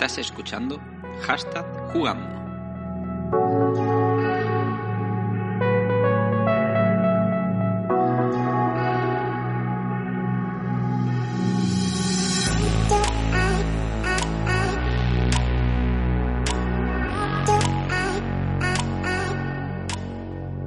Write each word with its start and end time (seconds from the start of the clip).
Estás 0.00 0.18
escuchando 0.18 0.80
Hashtag 1.22 1.66
Jugando. 1.92 2.38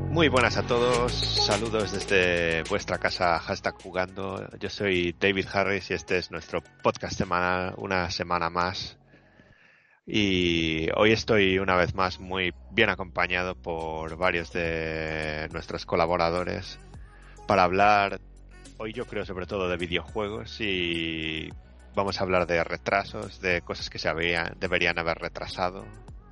Muy 0.10 0.28
buenas 0.28 0.58
a 0.58 0.64
todos, 0.64 1.14
saludos 1.14 1.94
desde 1.94 2.64
vuestra 2.64 2.98
casa 2.98 3.40
hashtag 3.40 3.82
jugando. 3.82 4.46
Yo 4.60 4.70
soy 4.70 5.16
David 5.18 5.46
Harris 5.54 5.90
y 5.90 5.94
este 5.94 6.18
es 6.18 6.32
nuestro 6.32 6.62
podcast 6.84 7.18
semanal, 7.18 7.76
una 7.78 8.12
semana 8.12 8.50
más. 8.50 8.98
Y 10.14 10.90
hoy 10.98 11.14
estoy 11.14 11.58
una 11.58 11.78
vez 11.78 11.96
más 11.96 12.20
muy 12.20 12.54
bien 12.72 12.90
acompañado 12.90 13.56
por 13.56 14.18
varios 14.18 14.52
de 14.52 15.48
nuestros 15.54 15.86
colaboradores 15.86 16.78
para 17.48 17.64
hablar, 17.64 18.20
hoy 18.76 18.92
yo 18.92 19.06
creo 19.06 19.24
sobre 19.26 19.46
todo 19.46 19.70
de 19.70 19.78
videojuegos 19.78 20.60
y 20.60 21.48
vamos 21.96 22.20
a 22.20 22.26
hablar 22.26 22.46
de 22.46 22.62
retrasos, 22.62 23.40
de 23.40 23.62
cosas 23.62 23.90
que 23.90 24.00
se 24.00 24.10
deberían 24.60 25.00
haber 25.00 25.18
retrasado, 25.18 25.86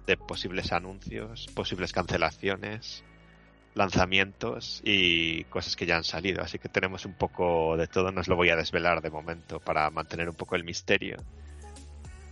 de 0.05 0.17
posibles 0.17 0.73
anuncios, 0.73 1.47
posibles 1.55 1.93
cancelaciones 1.93 3.05
lanzamientos 3.75 4.81
y 4.83 5.45
cosas 5.45 5.77
que 5.77 5.85
ya 5.85 5.95
han 5.95 6.03
salido. 6.03 6.43
Así 6.43 6.59
que 6.59 6.67
tenemos 6.67 7.05
un 7.05 7.13
poco 7.13 7.77
de 7.77 7.87
todo. 7.87 8.11
No 8.11 8.19
os 8.19 8.27
lo 8.27 8.35
voy 8.35 8.49
a 8.49 8.57
desvelar 8.57 9.01
de 9.01 9.09
momento 9.09 9.61
para 9.61 9.89
mantener 9.89 10.27
un 10.27 10.35
poco 10.35 10.57
el 10.57 10.65
misterio. 10.65 11.15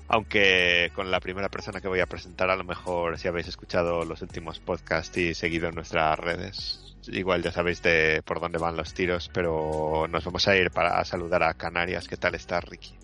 Aunque 0.09 0.91
con 0.95 1.11
la 1.11 1.19
primera 1.19 1.50
persona 1.50 1.81
que 1.81 1.88
voy 1.89 2.00
a 2.00 2.05
presentar, 2.05 2.50
a 2.50 2.55
lo 2.55 2.63
mejor 2.63 3.17
si 3.17 3.27
habéis 3.27 3.47
escuchado 3.47 4.05
los 4.05 4.22
últimos 4.22 4.59
podcasts 4.59 5.17
y 5.17 5.33
seguido 5.33 5.67
en 5.67 5.75
nuestras 5.75 6.17
redes, 6.17 6.95
igual 7.08 7.44
ya 7.44 7.52
sabéis 7.52 7.81
de 7.81 8.22
por 8.23 8.39
dónde 8.39 8.58
van 8.58 8.77
los 8.77 8.94
tiros, 8.94 9.30
pero 9.33 10.08
nos 10.09 10.23
vamos 10.23 10.47
a 10.47 10.55
ir 10.55 10.72
para 10.72 11.03
saludar 11.03 11.44
a 11.44 11.53
Canarias. 11.55 12.08
¿Qué 12.08 12.16
tal 12.16 12.36
está 12.36 12.61
Ricky? 12.61 12.95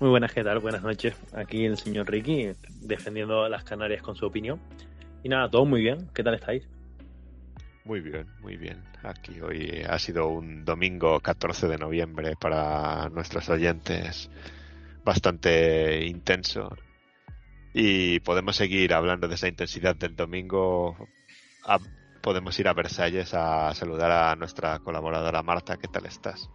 Muy 0.00 0.10
buenas, 0.10 0.32
¿qué 0.32 0.42
tal? 0.42 0.60
Buenas 0.60 0.82
noches. 0.82 1.14
Aquí 1.34 1.66
el 1.66 1.76
señor 1.76 2.10
Ricky 2.10 2.52
defendiendo 2.80 3.44
a 3.44 3.48
las 3.50 3.64
Canarias 3.64 4.00
con 4.00 4.16
su 4.16 4.24
opinión. 4.24 4.58
Y 5.22 5.28
nada, 5.28 5.50
todo 5.50 5.66
muy 5.66 5.82
bien. 5.82 6.08
¿Qué 6.14 6.22
tal 6.22 6.34
estáis? 6.34 6.66
Muy 7.84 8.00
bien, 8.00 8.26
muy 8.40 8.56
bien. 8.56 8.82
Aquí 9.02 9.40
hoy 9.40 9.82
ha 9.88 9.98
sido 9.98 10.28
un 10.28 10.64
domingo 10.64 11.20
14 11.20 11.68
de 11.68 11.78
noviembre 11.78 12.36
para 12.40 13.08
nuestros 13.10 13.48
oyentes 13.48 14.30
bastante 15.08 16.04
intenso 16.04 16.68
y 17.72 18.20
podemos 18.20 18.56
seguir 18.56 18.92
hablando 18.92 19.26
de 19.26 19.36
esa 19.36 19.48
intensidad 19.48 19.96
del 19.96 20.14
domingo. 20.14 20.96
A, 21.64 21.78
podemos 22.20 22.58
ir 22.60 22.68
a 22.68 22.74
Versalles 22.74 23.32
a 23.32 23.72
saludar 23.74 24.10
a 24.10 24.36
nuestra 24.36 24.78
colaboradora 24.80 25.42
Marta. 25.42 25.78
¿Qué 25.78 25.88
tal 25.88 26.04
estás? 26.04 26.50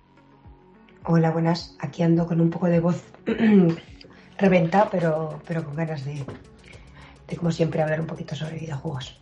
Hola, 1.06 1.32
buenas. 1.32 1.76
Aquí 1.80 2.04
ando 2.04 2.28
con 2.28 2.40
un 2.40 2.52
poco 2.52 2.68
de 2.68 2.80
voz 2.80 3.04
reventada, 4.38 4.88
pero, 4.92 5.42
pero 5.48 5.64
con 5.64 5.76
ganas 5.76 6.06
de, 6.06 6.24
de, 7.28 7.36
como 7.36 7.52
siempre, 7.52 7.82
hablar 7.82 8.02
un 8.02 8.08
poquito 8.08 8.36
sobre 8.36 8.60
videojuegos 8.60 9.20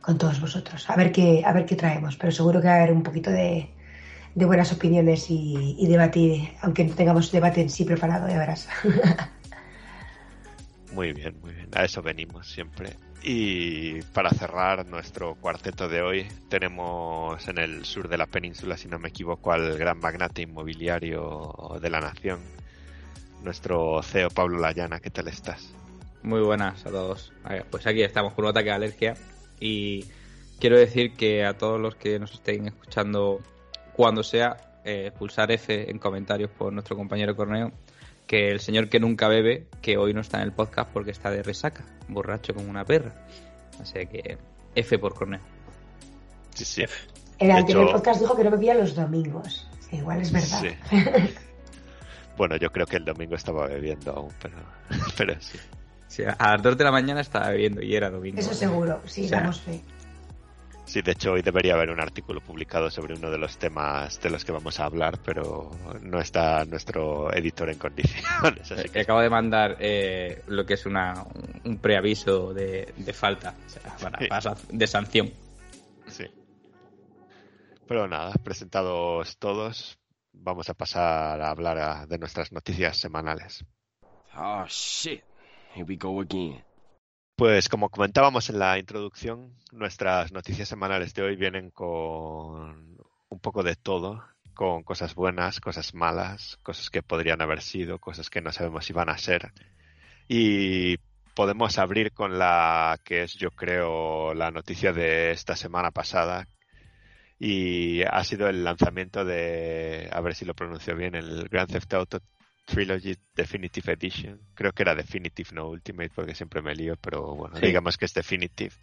con 0.00 0.18
todos 0.18 0.40
vosotros. 0.40 0.90
A 0.90 0.96
ver 0.96 1.12
qué, 1.12 1.44
a 1.46 1.52
ver 1.52 1.64
qué 1.64 1.76
traemos, 1.76 2.16
pero 2.16 2.32
seguro 2.32 2.60
que 2.60 2.66
va 2.66 2.74
a 2.74 2.76
haber 2.78 2.92
un 2.92 3.04
poquito 3.04 3.30
de, 3.30 3.70
de 4.34 4.44
buenas 4.44 4.72
opiniones 4.72 5.30
y, 5.30 5.76
y, 5.78 5.86
debatir, 5.86 6.50
aunque 6.62 6.84
no 6.84 6.94
tengamos 6.94 7.32
debate 7.32 7.60
en 7.60 7.70
sí 7.70 7.84
preparado, 7.84 8.28
ya 8.28 8.38
verás. 8.38 8.68
Muy 10.92 11.12
bien, 11.12 11.36
muy 11.40 11.54
bien. 11.54 11.68
A 11.72 11.84
eso 11.84 12.02
venimos 12.02 12.48
siempre. 12.48 12.96
Y 13.22 14.02
para 14.14 14.30
cerrar 14.30 14.86
nuestro 14.86 15.34
cuarteto 15.34 15.88
de 15.88 16.02
hoy, 16.02 16.26
tenemos 16.48 17.46
en 17.48 17.58
el 17.58 17.84
sur 17.84 18.08
de 18.08 18.18
la 18.18 18.26
península, 18.26 18.76
si 18.76 18.88
no 18.88 18.98
me 18.98 19.10
equivoco, 19.10 19.52
al 19.52 19.76
gran 19.76 19.98
magnate 19.98 20.42
inmobiliario 20.42 21.78
de 21.80 21.90
la 21.90 22.00
nación, 22.00 22.40
nuestro 23.42 24.02
CEO 24.02 24.30
Pablo 24.30 24.58
Layana. 24.58 25.00
¿Qué 25.00 25.10
tal 25.10 25.28
estás? 25.28 25.72
Muy 26.22 26.40
buenas 26.40 26.84
a 26.86 26.90
todos. 26.90 27.32
Pues 27.70 27.86
aquí 27.86 28.02
estamos 28.02 28.32
con 28.32 28.46
un 28.46 28.50
ataque 28.50 28.70
de 28.70 28.74
alergia 28.74 29.14
y 29.60 30.06
quiero 30.58 30.78
decir 30.78 31.14
que 31.14 31.44
a 31.44 31.56
todos 31.56 31.80
los 31.80 31.94
que 31.94 32.18
nos 32.18 32.32
estén 32.32 32.68
escuchando 32.68 33.40
cuando 33.94 34.22
sea, 34.22 34.56
eh, 34.84 35.12
pulsar 35.18 35.50
F 35.52 35.90
en 35.90 35.98
comentarios 35.98 36.50
por 36.50 36.72
nuestro 36.72 36.96
compañero 36.96 37.36
Corneo, 37.36 37.72
que 38.26 38.50
el 38.50 38.60
señor 38.60 38.88
que 38.88 39.00
nunca 39.00 39.28
bebe, 39.28 39.66
que 39.82 39.96
hoy 39.96 40.14
no 40.14 40.20
está 40.20 40.38
en 40.38 40.44
el 40.44 40.52
podcast 40.52 40.90
porque 40.92 41.10
está 41.10 41.30
de 41.30 41.42
resaca, 41.42 41.84
borracho 42.08 42.54
como 42.54 42.70
una 42.70 42.84
perra. 42.84 43.12
Así 43.80 44.06
que 44.06 44.38
F 44.74 44.98
por 44.98 45.14
Corneo. 45.14 45.40
Sí, 46.54 46.64
sí. 46.64 46.84
El 47.38 47.50
anterior 47.50 47.84
hecho... 47.84 47.92
podcast 47.94 48.20
dijo 48.20 48.36
que 48.36 48.44
no 48.44 48.50
bebía 48.50 48.74
los 48.74 48.94
domingos. 48.94 49.68
Igual 49.92 50.20
es 50.20 50.32
verdad. 50.32 50.62
Sí. 50.62 50.96
bueno, 52.36 52.56
yo 52.56 52.70
creo 52.70 52.86
que 52.86 52.96
el 52.96 53.04
domingo 53.04 53.34
estaba 53.34 53.66
bebiendo 53.66 54.12
aún, 54.12 54.32
pero, 54.40 54.56
pero 55.16 55.34
sí. 55.40 55.58
Sí, 56.06 56.24
a 56.24 56.52
las 56.52 56.62
2 56.62 56.76
de 56.76 56.84
la 56.84 56.90
mañana 56.90 57.20
estaba 57.20 57.50
bebiendo 57.50 57.82
y 57.82 57.94
era 57.94 58.10
domingo. 58.10 58.38
Eso 58.40 58.52
seguro, 58.52 59.00
sí, 59.06 59.26
o 59.26 59.28
sea, 59.28 59.40
damos 59.40 59.60
fe. 59.60 59.80
Sí, 60.90 61.02
de 61.02 61.12
hecho 61.12 61.34
hoy 61.34 61.42
debería 61.42 61.74
haber 61.74 61.90
un 61.90 62.00
artículo 62.00 62.40
publicado 62.40 62.90
sobre 62.90 63.14
uno 63.14 63.30
de 63.30 63.38
los 63.38 63.56
temas 63.58 64.20
de 64.20 64.28
los 64.28 64.44
que 64.44 64.50
vamos 64.50 64.80
a 64.80 64.86
hablar, 64.86 65.20
pero 65.24 65.70
no 66.02 66.20
está 66.20 66.64
nuestro 66.64 67.32
editor 67.32 67.70
en 67.70 67.78
condiciones. 67.78 68.72
Así 68.72 68.88
que... 68.88 69.02
Acabo 69.02 69.20
de 69.20 69.30
mandar 69.30 69.76
eh, 69.78 70.42
lo 70.48 70.66
que 70.66 70.74
es 70.74 70.86
una, 70.86 71.14
un 71.64 71.78
preaviso 71.78 72.52
de, 72.52 72.92
de 72.96 73.12
falta, 73.12 73.54
o 73.64 73.68
sea, 73.68 73.82
para, 73.98 74.18
sí. 74.18 74.26
para, 74.26 74.56
de 74.68 74.86
sanción. 74.88 75.32
Sí. 76.08 76.24
Pero 77.86 78.08
nada, 78.08 78.32
presentados 78.42 79.38
todos, 79.38 79.96
vamos 80.32 80.70
a 80.70 80.74
pasar 80.74 81.40
a 81.40 81.50
hablar 81.50 81.78
a, 81.78 82.06
de 82.06 82.18
nuestras 82.18 82.50
noticias 82.50 82.96
semanales. 82.96 83.64
Oh, 84.36 84.64
shit. 84.66 85.22
Here 85.72 85.84
we 85.86 85.94
go 85.96 86.20
again. 86.20 86.64
Pues 87.40 87.70
como 87.70 87.88
comentábamos 87.88 88.50
en 88.50 88.58
la 88.58 88.78
introducción, 88.78 89.54
nuestras 89.72 90.30
noticias 90.30 90.68
semanales 90.68 91.14
de 91.14 91.22
hoy 91.22 91.36
vienen 91.36 91.70
con 91.70 92.98
un 93.30 93.40
poco 93.40 93.62
de 93.62 93.76
todo, 93.76 94.22
con 94.52 94.82
cosas 94.82 95.14
buenas, 95.14 95.58
cosas 95.58 95.94
malas, 95.94 96.58
cosas 96.62 96.90
que 96.90 97.02
podrían 97.02 97.40
haber 97.40 97.62
sido, 97.62 97.98
cosas 97.98 98.28
que 98.28 98.42
no 98.42 98.52
sabemos 98.52 98.84
si 98.84 98.92
van 98.92 99.08
a 99.08 99.16
ser. 99.16 99.52
Y 100.28 100.98
podemos 101.34 101.78
abrir 101.78 102.12
con 102.12 102.38
la 102.38 103.00
que 103.02 103.22
es, 103.22 103.32
yo 103.36 103.50
creo, 103.52 104.34
la 104.34 104.50
noticia 104.50 104.92
de 104.92 105.30
esta 105.30 105.56
semana 105.56 105.90
pasada. 105.92 106.46
Y 107.38 108.02
ha 108.02 108.22
sido 108.22 108.50
el 108.50 108.64
lanzamiento 108.64 109.24
de, 109.24 110.10
a 110.12 110.20
ver 110.20 110.34
si 110.34 110.44
lo 110.44 110.52
pronuncio 110.52 110.94
bien, 110.94 111.14
el 111.14 111.48
Grand 111.48 111.72
Theft 111.72 111.94
Auto 111.94 112.20
Trilogy 112.70 113.16
Definitive 113.34 113.92
Edition. 113.92 114.40
Creo 114.54 114.72
que 114.72 114.82
era 114.82 114.94
Definitive, 114.94 115.50
no 115.52 115.68
Ultimate, 115.68 116.12
porque 116.14 116.34
siempre 116.34 116.62
me 116.62 116.74
lío, 116.74 116.96
pero 116.96 117.34
bueno, 117.34 117.56
sí. 117.56 117.66
digamos 117.66 117.98
que 117.98 118.04
es 118.04 118.14
Definitive. 118.14 118.74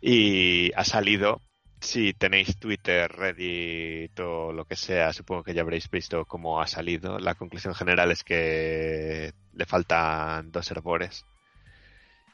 Y 0.00 0.72
ha 0.74 0.84
salido. 0.84 1.42
Si 1.80 2.12
tenéis 2.12 2.58
Twitter, 2.58 3.08
Reddit 3.08 4.18
o 4.18 4.52
lo 4.52 4.64
que 4.64 4.74
sea, 4.74 5.12
supongo 5.12 5.44
que 5.44 5.54
ya 5.54 5.62
habréis 5.62 5.88
visto 5.88 6.24
cómo 6.24 6.60
ha 6.60 6.66
salido. 6.66 7.20
La 7.20 7.36
conclusión 7.36 7.72
general 7.72 8.10
es 8.10 8.24
que 8.24 9.32
le 9.52 9.64
faltan 9.64 10.50
dos 10.50 10.68
herbores. 10.72 11.24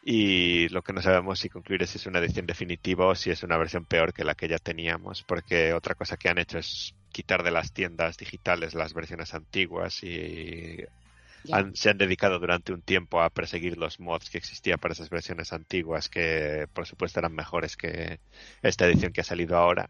Y 0.02 0.68
lo 0.70 0.82
que 0.82 0.94
no 0.94 1.02
sabemos 1.02 1.40
si 1.40 1.50
concluir 1.50 1.82
es 1.82 1.90
si 1.90 1.98
es 1.98 2.06
una 2.06 2.20
edición 2.20 2.46
definitiva 2.46 3.06
o 3.06 3.14
si 3.14 3.30
es 3.30 3.42
una 3.42 3.58
versión 3.58 3.84
peor 3.84 4.14
que 4.14 4.24
la 4.24 4.34
que 4.34 4.48
ya 4.48 4.58
teníamos, 4.58 5.22
porque 5.24 5.74
otra 5.74 5.94
cosa 5.94 6.16
que 6.16 6.30
han 6.30 6.38
hecho 6.38 6.58
es 6.58 6.94
quitar 7.14 7.42
de 7.44 7.50
las 7.52 7.72
tiendas 7.72 8.16
digitales 8.18 8.74
las 8.74 8.92
versiones 8.92 9.32
antiguas 9.34 10.02
y 10.02 10.78
han- 11.52 11.76
se 11.76 11.90
han 11.90 11.98
dedicado 11.98 12.38
durante 12.38 12.72
un 12.72 12.82
tiempo 12.82 13.20
a 13.22 13.30
perseguir 13.30 13.76
los 13.78 14.00
mods 14.00 14.30
que 14.30 14.38
existían 14.38 14.78
para 14.78 14.94
esas 14.94 15.10
versiones 15.10 15.52
antiguas 15.52 16.08
que 16.08 16.66
por 16.74 16.86
supuesto 16.86 17.20
eran 17.20 17.34
mejores 17.34 17.76
que 17.76 18.18
esta 18.62 18.86
edición 18.86 19.12
que 19.12 19.20
ha 19.20 19.24
salido 19.24 19.56
ahora. 19.56 19.88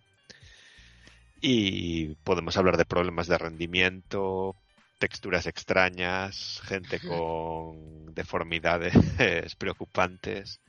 Y 1.41 2.15
podemos 2.25 2.57
hablar 2.57 2.77
de 2.77 2.85
problemas 2.87 3.27
de 3.27 3.39
rendimiento, 3.39 4.57
texturas 4.99 5.47
extrañas, 5.47 6.61
gente 6.65 6.99
con 7.01 8.15
deformidades 8.15 8.95
preocupantes, 9.59 10.61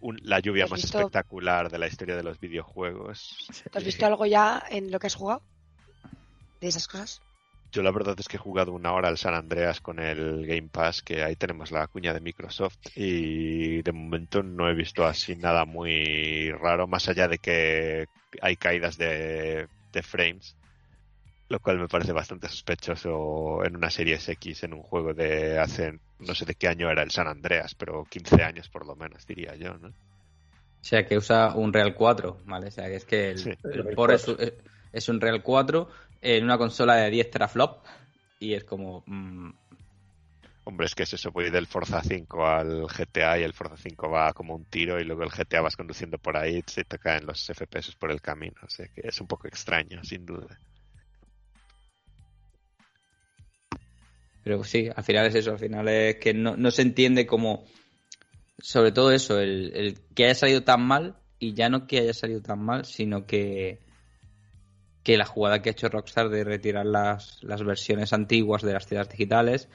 un- 0.00 0.18
la 0.22 0.40
lluvia 0.40 0.64
¿Has 0.64 0.70
más 0.70 0.82
visto- 0.82 0.98
espectacular 0.98 1.70
de 1.70 1.78
la 1.78 1.86
historia 1.88 2.16
de 2.16 2.22
los 2.22 2.40
videojuegos. 2.40 3.36
¿Te 3.70 3.78
has 3.78 3.84
visto 3.84 4.06
algo 4.06 4.24
ya 4.26 4.62
en 4.70 4.90
lo 4.90 4.98
que 4.98 5.08
has 5.08 5.14
jugado? 5.14 5.42
¿De 6.60 6.68
esas 6.68 6.86
cosas? 6.86 7.22
Yo 7.70 7.82
la 7.82 7.90
verdad 7.90 8.16
es 8.18 8.28
que 8.28 8.36
he 8.36 8.40
jugado 8.40 8.72
una 8.72 8.92
hora 8.94 9.08
al 9.08 9.18
San 9.18 9.34
Andreas 9.34 9.80
con 9.82 9.98
el 9.98 10.46
Game 10.46 10.70
Pass, 10.70 11.02
que 11.02 11.22
ahí 11.22 11.36
tenemos 11.36 11.70
la 11.70 11.86
cuña 11.88 12.14
de 12.14 12.20
Microsoft, 12.20 12.78
y 12.94 13.82
de 13.82 13.92
momento 13.92 14.42
no 14.42 14.68
he 14.70 14.74
visto 14.74 15.04
así 15.04 15.36
nada 15.36 15.64
muy 15.66 16.50
raro, 16.52 16.86
más 16.88 17.08
allá 17.08 17.28
de 17.28 17.38
que 17.38 18.06
hay 18.40 18.56
caídas 18.56 18.96
de, 18.96 19.68
de 19.92 20.02
frames, 20.02 20.56
lo 21.48 21.60
cual 21.60 21.78
me 21.78 21.88
parece 21.88 22.12
bastante 22.12 22.48
sospechoso 22.48 23.64
en 23.64 23.76
una 23.76 23.90
serie 23.90 24.18
X, 24.26 24.64
en 24.64 24.74
un 24.74 24.82
juego 24.82 25.14
de 25.14 25.58
hace, 25.58 26.00
no 26.18 26.34
sé 26.34 26.46
de 26.46 26.54
qué 26.56 26.68
año 26.68 26.90
era 26.90 27.02
el 27.04 27.10
San 27.12 27.28
Andreas, 27.28 27.74
pero 27.76 28.06
15 28.06 28.42
años 28.44 28.68
por 28.70 28.86
lo 28.86 28.96
menos, 28.96 29.26
diría 29.26 29.56
yo, 29.56 29.78
¿no? 29.78 29.94
O 30.80 30.84
sea, 30.88 31.04
que 31.06 31.16
usa 31.16 31.54
un 31.56 31.72
Real 31.72 31.94
4, 31.94 32.40
¿vale? 32.46 32.68
O 32.68 32.70
sea, 32.70 32.86
que 32.86 32.96
es 32.96 33.04
que 33.04 33.30
el, 33.30 33.44
Sí, 33.44 33.54
el 33.70 33.88
el 33.88 33.88
port 33.90 34.12
es, 34.14 34.28
4. 34.28 34.36
es- 34.38 34.54
es 34.92 35.08
un 35.08 35.20
Real 35.20 35.42
4 35.42 35.88
en 36.20 36.44
una 36.44 36.58
consola 36.58 36.96
de 36.96 37.10
10 37.10 37.30
teraflop 37.30 37.84
y 38.38 38.54
es 38.54 38.64
como... 38.64 39.02
mm, 39.06 39.50
Hombre, 40.64 40.84
es 40.84 40.94
que 40.94 41.04
es 41.04 41.14
eso, 41.14 41.32
voy 41.32 41.48
del 41.48 41.66
Forza 41.66 42.02
5 42.02 42.46
al 42.46 42.86
GTA 42.88 43.38
y 43.38 43.42
el 43.42 43.54
Forza 43.54 43.78
5 43.78 44.10
va 44.10 44.34
como 44.34 44.54
un 44.54 44.66
tiro 44.66 45.00
y 45.00 45.04
luego 45.04 45.22
el 45.22 45.30
GTA 45.30 45.62
vas 45.62 45.76
conduciendo 45.76 46.18
por 46.18 46.36
ahí 46.36 46.58
y 46.58 46.70
se 46.70 46.84
te 46.84 46.98
caen 46.98 47.24
los 47.24 47.42
FPS 47.46 47.96
por 47.98 48.10
el 48.10 48.20
camino. 48.20 48.56
O 48.62 48.68
sea 48.68 48.86
que 48.88 49.00
es 49.02 49.18
un 49.18 49.26
poco 49.26 49.48
extraño, 49.48 50.04
sin 50.04 50.26
duda. 50.26 50.60
Pero 54.44 54.62
sí, 54.62 54.90
al 54.94 55.04
final 55.04 55.26
es 55.28 55.36
eso, 55.36 55.52
al 55.52 55.58
final 55.58 55.88
es 55.88 56.16
que 56.16 56.34
no, 56.34 56.54
no 56.58 56.70
se 56.70 56.82
entiende 56.82 57.26
como... 57.26 57.64
Sobre 58.58 58.92
todo 58.92 59.10
eso, 59.10 59.40
el, 59.40 59.72
el 59.74 59.98
que 60.14 60.26
haya 60.26 60.34
salido 60.34 60.64
tan 60.64 60.82
mal 60.82 61.16
y 61.38 61.54
ya 61.54 61.70
no 61.70 61.86
que 61.86 62.00
haya 62.00 62.12
salido 62.12 62.42
tan 62.42 62.62
mal, 62.62 62.84
sino 62.84 63.24
que 63.24 63.87
que 65.08 65.16
la 65.16 65.24
jugada 65.24 65.62
que 65.62 65.70
ha 65.70 65.72
hecho 65.72 65.88
Rockstar 65.88 66.28
de 66.28 66.44
retirar 66.44 66.84
las, 66.84 67.42
las 67.42 67.64
versiones 67.64 68.12
antiguas 68.12 68.60
de 68.60 68.74
las 68.74 68.86
tiendas 68.86 69.08
digitales 69.08 69.66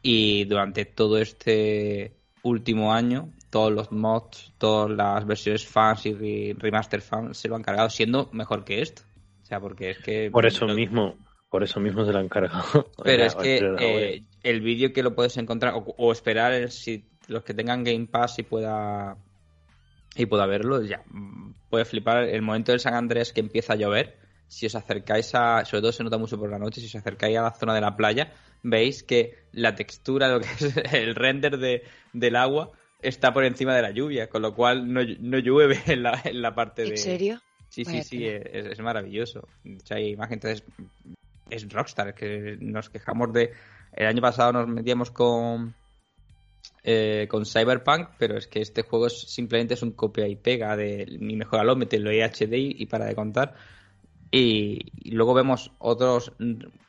y 0.00 0.44
durante 0.44 0.84
todo 0.84 1.18
este 1.18 2.12
último 2.44 2.92
año 2.92 3.30
todos 3.50 3.72
los 3.72 3.90
mods, 3.90 4.52
todas 4.58 4.88
las 4.96 5.26
versiones 5.26 5.66
fans 5.66 6.06
y 6.06 6.12
re- 6.14 6.54
remaster 6.56 7.00
fans 7.00 7.36
se 7.36 7.48
lo 7.48 7.56
han 7.56 7.64
cargado 7.64 7.90
siendo 7.90 8.30
mejor 8.32 8.64
que 8.64 8.80
esto. 8.80 9.02
O 9.42 9.44
sea, 9.44 9.58
porque 9.58 9.90
es 9.90 9.98
que... 9.98 10.30
Por 10.30 10.46
eso 10.46 10.68
mismo, 10.68 11.16
por 11.50 11.64
eso 11.64 11.80
mismo 11.80 12.04
se 12.04 12.12
lo 12.12 12.20
han 12.20 12.28
cargado. 12.28 12.88
Pero 13.02 13.24
es 13.24 13.34
que 13.34 13.56
eh, 13.80 14.22
el 14.44 14.60
vídeo 14.60 14.92
que 14.92 15.02
lo 15.02 15.16
puedes 15.16 15.36
encontrar 15.36 15.74
o, 15.74 15.78
o 15.98 16.12
esperar 16.12 16.52
el- 16.52 16.70
si 16.70 17.04
los 17.26 17.42
que 17.42 17.54
tengan 17.54 17.82
Game 17.82 18.06
Pass 18.06 18.38
y 18.38 18.44
pueda 18.44 19.16
y 20.14 20.26
pueda 20.26 20.46
verlo, 20.46 20.80
ya 20.80 21.02
mm, 21.10 21.54
puede 21.70 21.84
flipar 21.84 22.22
el 22.22 22.42
momento 22.42 22.70
del 22.70 22.80
San 22.80 22.94
Andrés 22.94 23.32
que 23.32 23.40
empieza 23.40 23.72
a 23.72 23.76
llover. 23.76 24.24
Si 24.48 24.66
os 24.66 24.74
acercáis 24.74 25.34
a, 25.34 25.64
sobre 25.64 25.80
todo 25.80 25.92
se 25.92 26.04
nota 26.04 26.18
mucho 26.18 26.38
por 26.38 26.50
la 26.50 26.58
noche, 26.58 26.80
si 26.80 26.86
os 26.86 26.94
acercáis 26.94 27.36
a 27.36 27.42
la 27.42 27.50
zona 27.52 27.74
de 27.74 27.80
la 27.80 27.96
playa, 27.96 28.32
veis 28.62 29.02
que 29.02 29.44
la 29.52 29.74
textura, 29.74 30.28
lo 30.28 30.40
que 30.40 30.46
es 30.46 30.76
el 30.92 31.14
render 31.14 31.58
de, 31.58 31.82
del 32.12 32.36
agua, 32.36 32.70
está 33.02 33.32
por 33.32 33.44
encima 33.44 33.74
de 33.74 33.82
la 33.82 33.90
lluvia, 33.90 34.28
con 34.28 34.42
lo 34.42 34.54
cual 34.54 34.92
no, 34.92 35.00
no 35.20 35.38
llueve 35.38 35.80
en 35.86 36.02
la, 36.02 36.20
en 36.24 36.42
la 36.42 36.54
parte 36.54 36.82
de. 36.82 36.90
¿En 36.90 36.98
serio? 36.98 37.42
Sí, 37.68 37.84
sí, 37.84 37.90
Vaya 37.90 38.02
sí, 38.04 38.24
es, 38.26 38.66
es 38.66 38.80
maravilloso. 38.80 39.48
De 39.64 39.74
hecho, 39.74 39.94
hay 39.94 40.10
imagen, 40.10 40.34
entonces 40.34 40.64
es 41.50 41.68
Rockstar, 41.68 42.14
que 42.14 42.56
nos 42.60 42.90
quejamos 42.90 43.32
de... 43.32 43.52
El 43.92 44.06
año 44.06 44.20
pasado 44.20 44.52
nos 44.52 44.68
metíamos 44.68 45.10
con 45.10 45.74
eh, 46.82 47.26
con 47.28 47.44
Cyberpunk, 47.44 48.10
pero 48.18 48.36
es 48.36 48.46
que 48.46 48.60
este 48.60 48.82
juego 48.82 49.06
es, 49.06 49.20
simplemente 49.20 49.74
es 49.74 49.82
un 49.82 49.92
copia 49.92 50.28
y 50.28 50.36
pega 50.36 50.76
de 50.76 51.16
mi 51.18 51.34
mejoralo, 51.34 51.74
mételo 51.74 52.10
en 52.10 52.22
HD 52.22 52.54
y 52.54 52.86
para 52.86 53.06
de 53.06 53.14
contar. 53.14 53.54
Y, 54.36 54.92
y 55.02 55.12
luego 55.12 55.32
vemos 55.32 55.70
otros, 55.78 56.32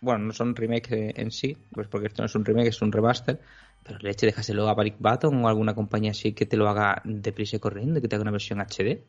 bueno, 0.02 0.26
no 0.26 0.34
son 0.34 0.56
remakes 0.56 1.14
en 1.16 1.32
sí, 1.32 1.56
pues 1.72 1.88
porque 1.88 2.08
esto 2.08 2.22
no 2.22 2.26
es 2.26 2.36
un 2.36 2.44
remake, 2.44 2.68
es 2.68 2.82
un 2.82 2.92
remaster, 2.92 3.40
pero 3.84 4.00
leche, 4.00 4.26
déjaselo 4.26 4.68
a 4.68 4.76
Panic 4.76 4.96
Button 5.00 5.44
o 5.44 5.48
alguna 5.48 5.74
compañía 5.74 6.12
así 6.12 6.34
que 6.34 6.46
te 6.46 6.58
lo 6.58 6.68
haga 6.68 7.02
deprisa 7.06 7.56
y 7.56 7.60
corriendo, 7.60 8.02
que 8.02 8.10
te 8.10 8.16
haga 8.16 8.24
una 8.24 8.32
versión 8.32 8.60
HD. 8.60 9.02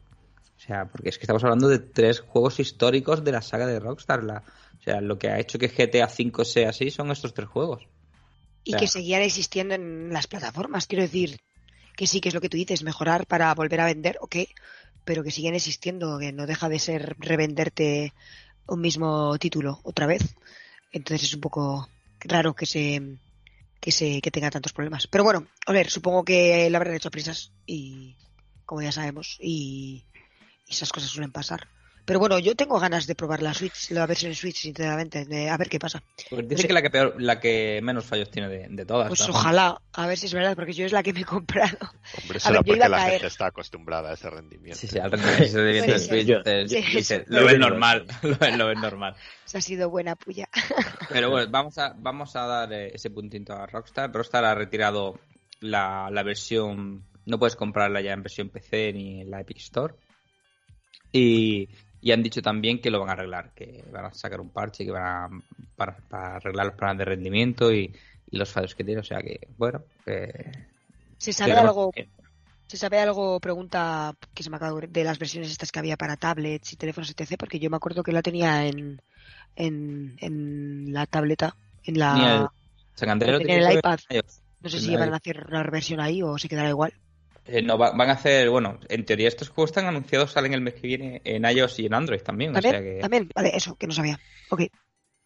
O 0.56 0.60
sea, 0.60 0.86
porque 0.86 1.08
es 1.08 1.18
que 1.18 1.24
estamos 1.24 1.42
hablando 1.42 1.68
de 1.68 1.80
tres 1.80 2.20
juegos 2.20 2.60
históricos 2.60 3.24
de 3.24 3.32
la 3.32 3.42
saga 3.42 3.66
de 3.66 3.80
Rockstar. 3.80 4.22
La, 4.22 4.44
o 4.78 4.82
sea, 4.82 5.00
lo 5.00 5.18
que 5.18 5.30
ha 5.30 5.40
hecho 5.40 5.58
que 5.58 5.68
GTA 5.68 6.06
V 6.06 6.44
sea 6.44 6.70
así 6.70 6.90
son 6.90 7.10
estos 7.10 7.34
tres 7.34 7.48
juegos. 7.48 7.88
Y 8.62 8.74
que 8.74 8.86
seguían 8.86 9.22
existiendo 9.22 9.74
en 9.74 10.12
las 10.12 10.26
plataformas. 10.26 10.86
Quiero 10.86 11.02
decir 11.02 11.38
que 11.96 12.06
sí, 12.06 12.20
que 12.20 12.28
es 12.28 12.34
lo 12.34 12.40
que 12.40 12.48
tú 12.48 12.56
dices, 12.56 12.84
mejorar 12.84 13.26
para 13.26 13.52
volver 13.54 13.80
a 13.80 13.86
vender, 13.86 14.18
ok, 14.20 14.36
pero 15.08 15.24
que 15.24 15.30
siguen 15.30 15.54
existiendo, 15.54 16.18
que 16.18 16.32
no 16.32 16.46
deja 16.46 16.68
de 16.68 16.78
ser 16.78 17.16
revenderte 17.18 18.12
un 18.66 18.82
mismo 18.82 19.38
título 19.38 19.80
otra 19.82 20.06
vez. 20.06 20.36
Entonces 20.92 21.28
es 21.28 21.34
un 21.34 21.40
poco 21.40 21.88
raro 22.20 22.54
que 22.54 22.66
se 22.66 23.16
que 23.80 23.90
se 23.90 24.20
que 24.20 24.30
tenga 24.30 24.50
tantos 24.50 24.74
problemas. 24.74 25.06
Pero 25.06 25.24
bueno, 25.24 25.46
a 25.64 25.72
ver, 25.72 25.88
supongo 25.88 26.26
que 26.26 26.68
le 26.68 26.76
habrán 26.76 26.94
hecho 26.94 27.10
prisas 27.10 27.52
y 27.64 28.18
como 28.66 28.82
ya 28.82 28.92
sabemos 28.92 29.38
y, 29.40 30.04
y 30.66 30.72
esas 30.72 30.92
cosas 30.92 31.08
suelen 31.08 31.32
pasar. 31.32 31.68
Pero 32.08 32.18
bueno, 32.20 32.38
yo 32.38 32.56
tengo 32.56 32.80
ganas 32.80 33.06
de 33.06 33.14
probar 33.14 33.42
la 33.42 33.52
Switch, 33.52 33.90
la 33.90 34.06
versión 34.06 34.34
Switch, 34.34 34.56
sinceramente, 34.56 35.26
de- 35.26 35.50
a 35.50 35.56
ver 35.58 35.68
qué 35.68 35.78
pasa. 35.78 36.02
Pues 36.30 36.48
dice 36.48 36.66
que 36.66 36.72
la 36.72 36.80
que 36.82 36.88
peor, 36.90 37.14
la 37.20 37.38
que 37.38 37.80
menos 37.82 38.04
fallos 38.06 38.30
tiene 38.30 38.48
de, 38.48 38.66
de 38.70 38.86
todas. 38.86 39.08
Pues 39.08 39.20
¿no? 39.20 39.34
ojalá, 39.34 39.80
a 39.92 40.06
ver 40.06 40.16
si 40.16 40.24
es 40.24 40.32
verdad, 40.32 40.56
porque 40.56 40.72
yo 40.72 40.86
es 40.86 40.92
la 40.92 41.02
que 41.02 41.12
me 41.12 41.20
he 41.20 41.24
comprado. 41.24 41.76
Hombre, 42.20 42.38
A 42.38 42.40
será 42.40 42.60
ver, 42.60 42.64
yo 42.64 42.74
iba 42.76 42.84
porque 42.86 42.86
a 42.86 42.88
la 42.88 42.96
caer. 42.96 43.10
gente 43.12 43.26
está 43.26 43.46
acostumbrada 43.46 44.10
a 44.10 44.14
ese 44.14 44.30
rendimiento. 44.30 44.78
Sí, 44.78 44.86
sí, 44.88 44.98
al 44.98 45.10
rendimiento 45.12 45.58
de. 45.62 46.68
Switch, 46.68 47.24
lo 47.28 47.44
ves 47.44 47.58
normal, 47.58 48.06
lo 48.22 48.36
ves, 48.38 48.56
lo 48.56 48.66
ves 48.68 48.78
normal. 48.78 49.14
Se 49.44 49.58
ha 49.58 49.60
sido 49.60 49.90
buena 49.90 50.16
puya. 50.16 50.48
Pero 51.10 51.30
bueno, 51.30 51.50
vamos 51.50 51.76
a, 51.76 51.94
vamos 51.96 52.34
a 52.36 52.46
dar 52.46 52.72
eh, 52.72 52.90
ese 52.94 53.10
puntito 53.10 53.52
a 53.52 53.66
Rockstar. 53.66 54.10
Rockstar 54.12 54.44
ha 54.46 54.54
retirado 54.54 55.20
la, 55.60 56.08
la 56.10 56.22
versión, 56.22 57.04
no 57.26 57.38
puedes 57.38 57.54
comprarla 57.54 58.00
ya 58.00 58.14
en 58.14 58.22
versión 58.22 58.48
PC 58.48 58.94
ni 58.94 59.20
en 59.20 59.30
la 59.30 59.40
Epic 59.42 59.58
Store. 59.58 59.94
Y, 61.12 61.68
y 62.00 62.12
han 62.12 62.22
dicho 62.22 62.42
también 62.42 62.80
que 62.80 62.90
lo 62.90 63.00
van 63.00 63.10
a 63.10 63.12
arreglar, 63.12 63.52
que 63.54 63.84
van 63.92 64.06
a 64.06 64.12
sacar 64.14 64.40
un 64.40 64.50
parche 64.50 64.84
que 64.84 64.90
van 64.90 65.04
a, 65.04 65.28
para, 65.76 65.96
para 66.08 66.36
arreglar 66.36 66.66
los 66.66 66.74
problemas 66.76 66.98
de 66.98 67.04
rendimiento 67.04 67.72
y, 67.72 67.94
y 68.30 68.36
los 68.36 68.50
fallos 68.50 68.74
que 68.74 68.84
tiene. 68.84 69.00
O 69.00 69.04
sea 69.04 69.20
que, 69.20 69.48
bueno, 69.56 69.82
eh, 70.06 70.52
¿Se 71.18 71.32
sabe 71.32 71.52
algo? 71.54 71.90
que- 71.90 72.08
¿Se 72.66 72.76
sabe 72.76 73.00
algo? 73.00 73.40
Pregunta 73.40 74.14
que 74.34 74.42
se 74.42 74.50
me 74.50 74.56
acaba 74.56 74.78
de 74.80 75.04
las 75.04 75.18
versiones 75.18 75.50
estas 75.50 75.72
que 75.72 75.78
había 75.78 75.96
para 75.96 76.16
tablets 76.16 76.72
y 76.72 76.76
teléfonos 76.76 77.10
etc. 77.10 77.36
Porque 77.38 77.58
yo 77.58 77.70
me 77.70 77.76
acuerdo 77.76 78.02
que 78.02 78.12
la 78.12 78.22
tenía 78.22 78.66
en, 78.66 79.00
en, 79.56 80.16
en 80.20 80.92
la 80.92 81.06
tableta, 81.06 81.56
en 81.84 81.94
ni 81.94 82.24
el 82.24 82.42
la... 82.42 82.52
San 82.94 83.08
en 83.22 83.50
el 83.50 83.72
iPad. 83.72 83.98
No 84.60 84.68
sé 84.68 84.80
si 84.80 84.96
van 84.96 85.12
a 85.14 85.16
hacer 85.16 85.46
una 85.48 85.62
versión 85.62 86.00
ahí 86.00 86.22
o 86.22 86.36
se 86.36 86.48
quedará 86.48 86.68
igual. 86.68 86.92
Eh, 87.48 87.62
no, 87.62 87.78
va- 87.78 87.92
van 87.92 88.10
a 88.10 88.12
hacer, 88.12 88.50
bueno, 88.50 88.78
en 88.88 89.04
teoría 89.04 89.28
estos 89.28 89.48
juegos 89.48 89.70
están 89.70 89.86
anunciados, 89.86 90.32
salen 90.32 90.52
el 90.54 90.60
mes 90.60 90.74
que 90.74 90.86
viene 90.86 91.20
en 91.24 91.44
iOS 91.44 91.78
y 91.80 91.86
en 91.86 91.94
Android 91.94 92.20
también. 92.20 92.52
¿También? 92.52 92.74
O 92.74 92.78
sea 92.78 92.82
que, 92.86 92.98
¿También? 93.00 93.28
Vale, 93.34 93.50
eso, 93.54 93.74
que 93.76 93.86
no 93.86 93.92
sabía. 93.92 94.18
Ok. 94.50 94.62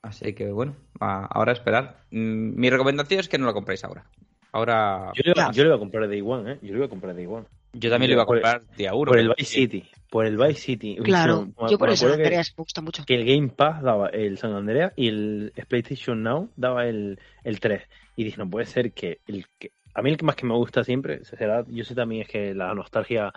Así 0.03 0.33
que 0.35 0.51
bueno, 0.51 0.77
a- 1.01 1.27
ahora 1.27 1.53
a 1.53 1.55
esperar. 1.55 2.05
Mm, 2.11 2.59
Mi 2.61 2.71
recomendación 2.71 3.21
es 3.21 3.29
que 3.29 3.39
no 3.39 3.47
lo 3.47 3.55
compréis 3.55 3.85
ahora. 3.85 4.05
Ahora, 4.53 5.13
Yo 5.15 5.23
le, 5.25 5.31
iba, 5.31 5.47
Ya. 5.47 5.51
yo 5.53 5.63
le 5.63 5.69
iba 5.69 5.77
a 5.77 5.79
comprar 5.79 6.09
Day 6.09 6.21
One, 6.21 6.53
¿eh? 6.53 6.59
Yo 6.63 6.69
le 6.73 6.77
iba 6.77 6.87
a 6.87 6.89
comprar 6.91 7.15
Day 7.15 7.27
One. 7.27 7.47
yo 7.75 7.89
también 7.91 8.11
lo 8.11 8.15
iba 8.17 8.23
a 8.25 8.27
por 8.27 8.37
el- 8.37 8.43
comprar 8.43 8.77
día 8.77 8.93
uno. 8.95 9.07
Por 9.09 9.19
el 9.19 9.25
pero- 9.25 9.35
Vice 9.39 9.55
City. 9.55 9.85
Por 10.11 10.27
el 10.27 10.37
Vice 10.37 10.61
City. 10.61 10.97
Claro, 11.03 11.47
Me- 11.47 11.71
yo 11.71 11.79
por 11.79 11.89
acuerdo 11.89 12.17
que- 12.17 12.23
Andreas 12.25 12.53
me 12.57 12.63
gusta 12.63 12.83
mucho. 12.83 13.05
que 13.07 13.15
el 13.15 13.25
Game 13.25 13.49
Pass 13.49 13.83
daba 13.83 14.09
el 14.09 14.37
San 14.37 14.53
Andreas 14.53 14.93
y 14.95 15.09
el 15.09 15.53
PlayStation 15.69 16.23
Now 16.23 16.51
daba 16.55 16.87
el, 16.87 17.19
el 17.45 17.61
3. 17.61 17.83
Y 18.15 18.25
dije, 18.25 18.37
no 18.37 18.51
puede 18.51 18.67
ser 18.67 18.93
que 18.93 19.21
el 19.27 19.47
que. 19.59 19.71
A 19.95 20.03
mí 20.03 20.11
el 20.11 20.17
que 20.17 20.25
más 20.25 20.37
que 20.37 20.47
me 20.47 20.55
gusta 20.55 20.85
siempre, 20.85 21.25
será, 21.25 21.65
yo 21.69 21.85
sé 21.85 21.95
también 21.95 22.23
es 22.23 22.29
que 22.29 22.55
la 22.55 22.75
nostalgia 22.75 23.33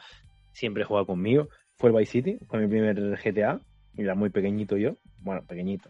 siempre 0.53 0.85
juega 0.85 1.05
conmigo, 1.05 1.49
fue 1.77 1.89
el 1.89 1.95
Vice 1.95 2.11
City, 2.11 2.37
fue 2.47 2.59
mi 2.59 2.67
primer 2.67 2.95
GTA, 3.17 3.59
era 3.97 4.15
muy 4.15 4.29
pequeñito 4.29 4.77
yo, 4.77 4.95
bueno, 5.19 5.43
pequeñito. 5.45 5.89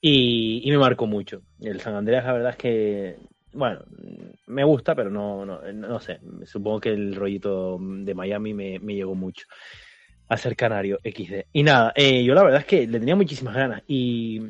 Y, 0.00 0.62
y 0.64 0.70
me 0.70 0.78
marcó 0.78 1.06
mucho. 1.06 1.42
El 1.60 1.80
San 1.80 1.94
Andreas, 1.94 2.24
la 2.24 2.32
verdad 2.32 2.50
es 2.52 2.56
que, 2.56 3.16
bueno, 3.52 3.84
me 4.46 4.64
gusta, 4.64 4.94
pero 4.94 5.10
no, 5.10 5.44
no, 5.44 5.60
no 5.72 6.00
sé, 6.00 6.20
supongo 6.46 6.80
que 6.80 6.90
el 6.90 7.14
rollito 7.14 7.78
de 7.80 8.14
Miami 8.14 8.54
me, 8.54 8.78
me 8.78 8.94
llegó 8.94 9.14
mucho 9.14 9.46
a 10.28 10.36
ser 10.36 10.56
canario 10.56 10.98
XD. 11.04 11.46
Y 11.52 11.62
nada, 11.62 11.92
eh, 11.96 12.24
yo 12.24 12.34
la 12.34 12.44
verdad 12.44 12.60
es 12.60 12.66
que 12.66 12.86
le 12.86 13.00
tenía 13.00 13.16
muchísimas 13.16 13.54
ganas. 13.54 13.82
Y 13.88 14.40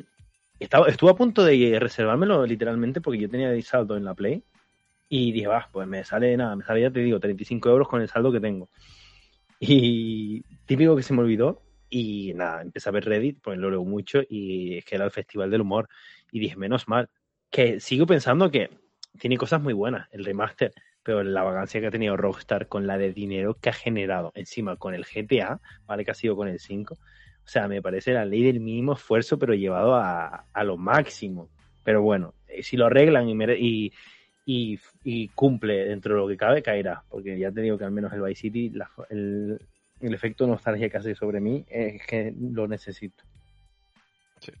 estaba, 0.59 0.87
estuve 0.87 1.09
a 1.09 1.15
punto 1.15 1.43
de 1.43 1.79
reservármelo 1.79 2.45
literalmente 2.45 3.01
porque 3.01 3.19
yo 3.19 3.29
tenía 3.29 3.59
saldo 3.63 3.97
en 3.97 4.05
la 4.05 4.13
Play 4.13 4.43
y 5.13 5.33
dije, 5.33 5.47
va, 5.47 5.67
pues 5.73 5.89
me 5.89 6.05
sale 6.05 6.37
nada, 6.37 6.55
me 6.55 6.63
sale 6.63 6.79
ya 6.79 6.89
te 6.89 7.01
digo, 7.01 7.19
35 7.19 7.69
euros 7.69 7.89
con 7.89 8.01
el 8.01 8.07
saldo 8.07 8.31
que 8.31 8.39
tengo. 8.39 8.69
Y 9.59 10.41
típico 10.65 10.95
que 10.95 11.03
se 11.03 11.13
me 11.13 11.19
olvidó 11.19 11.61
y 11.89 12.31
nada, 12.33 12.61
empecé 12.61 12.87
a 12.87 12.93
ver 12.93 13.03
Reddit, 13.03 13.41
pues 13.41 13.57
lo 13.59 13.69
leo 13.69 13.83
mucho 13.83 14.21
y 14.29 14.77
es 14.77 14.85
que 14.85 14.95
era 14.95 15.03
el 15.03 15.11
Festival 15.11 15.51
del 15.51 15.61
Humor 15.61 15.89
y 16.31 16.39
dije, 16.39 16.55
menos 16.55 16.87
mal, 16.87 17.09
que 17.49 17.81
sigo 17.81 18.05
pensando 18.05 18.49
que 18.49 18.69
tiene 19.19 19.35
cosas 19.35 19.61
muy 19.61 19.73
buenas 19.73 20.07
el 20.13 20.23
remaster, 20.23 20.71
pero 21.03 21.23
la 21.23 21.43
vagancia 21.43 21.81
que 21.81 21.87
ha 21.87 21.91
tenido 21.91 22.15
Rockstar 22.15 22.69
con 22.69 22.87
la 22.87 22.97
de 22.97 23.11
dinero 23.11 23.57
que 23.59 23.67
ha 23.67 23.73
generado 23.73 24.31
encima 24.33 24.77
con 24.77 24.95
el 24.95 25.03
GTA, 25.03 25.59
¿vale? 25.87 26.05
Que 26.05 26.11
ha 26.11 26.15
sido 26.15 26.37
con 26.37 26.47
el 26.47 26.61
5. 26.61 26.93
O 26.93 26.97
sea, 27.43 27.67
me 27.67 27.81
parece 27.81 28.13
la 28.13 28.23
ley 28.23 28.43
del 28.43 28.61
mínimo 28.61 28.93
esfuerzo, 28.93 29.37
pero 29.37 29.55
llevado 29.55 29.93
a, 29.93 30.45
a 30.53 30.63
lo 30.63 30.77
máximo. 30.77 31.49
Pero 31.83 32.01
bueno, 32.01 32.33
eh, 32.47 32.63
si 32.63 32.77
lo 32.77 32.85
arreglan 32.85 33.27
y, 33.27 33.33
y, 33.57 33.93
y, 34.45 35.27
cumple 35.29 35.85
dentro 35.85 36.15
de 36.15 36.21
lo 36.21 36.27
que 36.27 36.37
cabe, 36.37 36.63
caerá. 36.63 37.03
Porque 37.09 37.37
ya 37.37 37.51
te 37.51 37.61
digo 37.61 37.77
que 37.77 37.85
al 37.85 37.91
menos 37.91 38.11
el 38.13 38.21
Vice 38.21 38.41
City, 38.41 38.69
la, 38.69 38.89
el, 39.09 39.59
el 40.01 40.13
efecto 40.13 40.47
nostalgia 40.47 40.89
que 40.89 40.97
hace 40.97 41.15
sobre 41.15 41.39
mí 41.39 41.65
es 41.69 42.05
que 42.05 42.33
lo 42.37 42.67
necesito. 42.67 43.23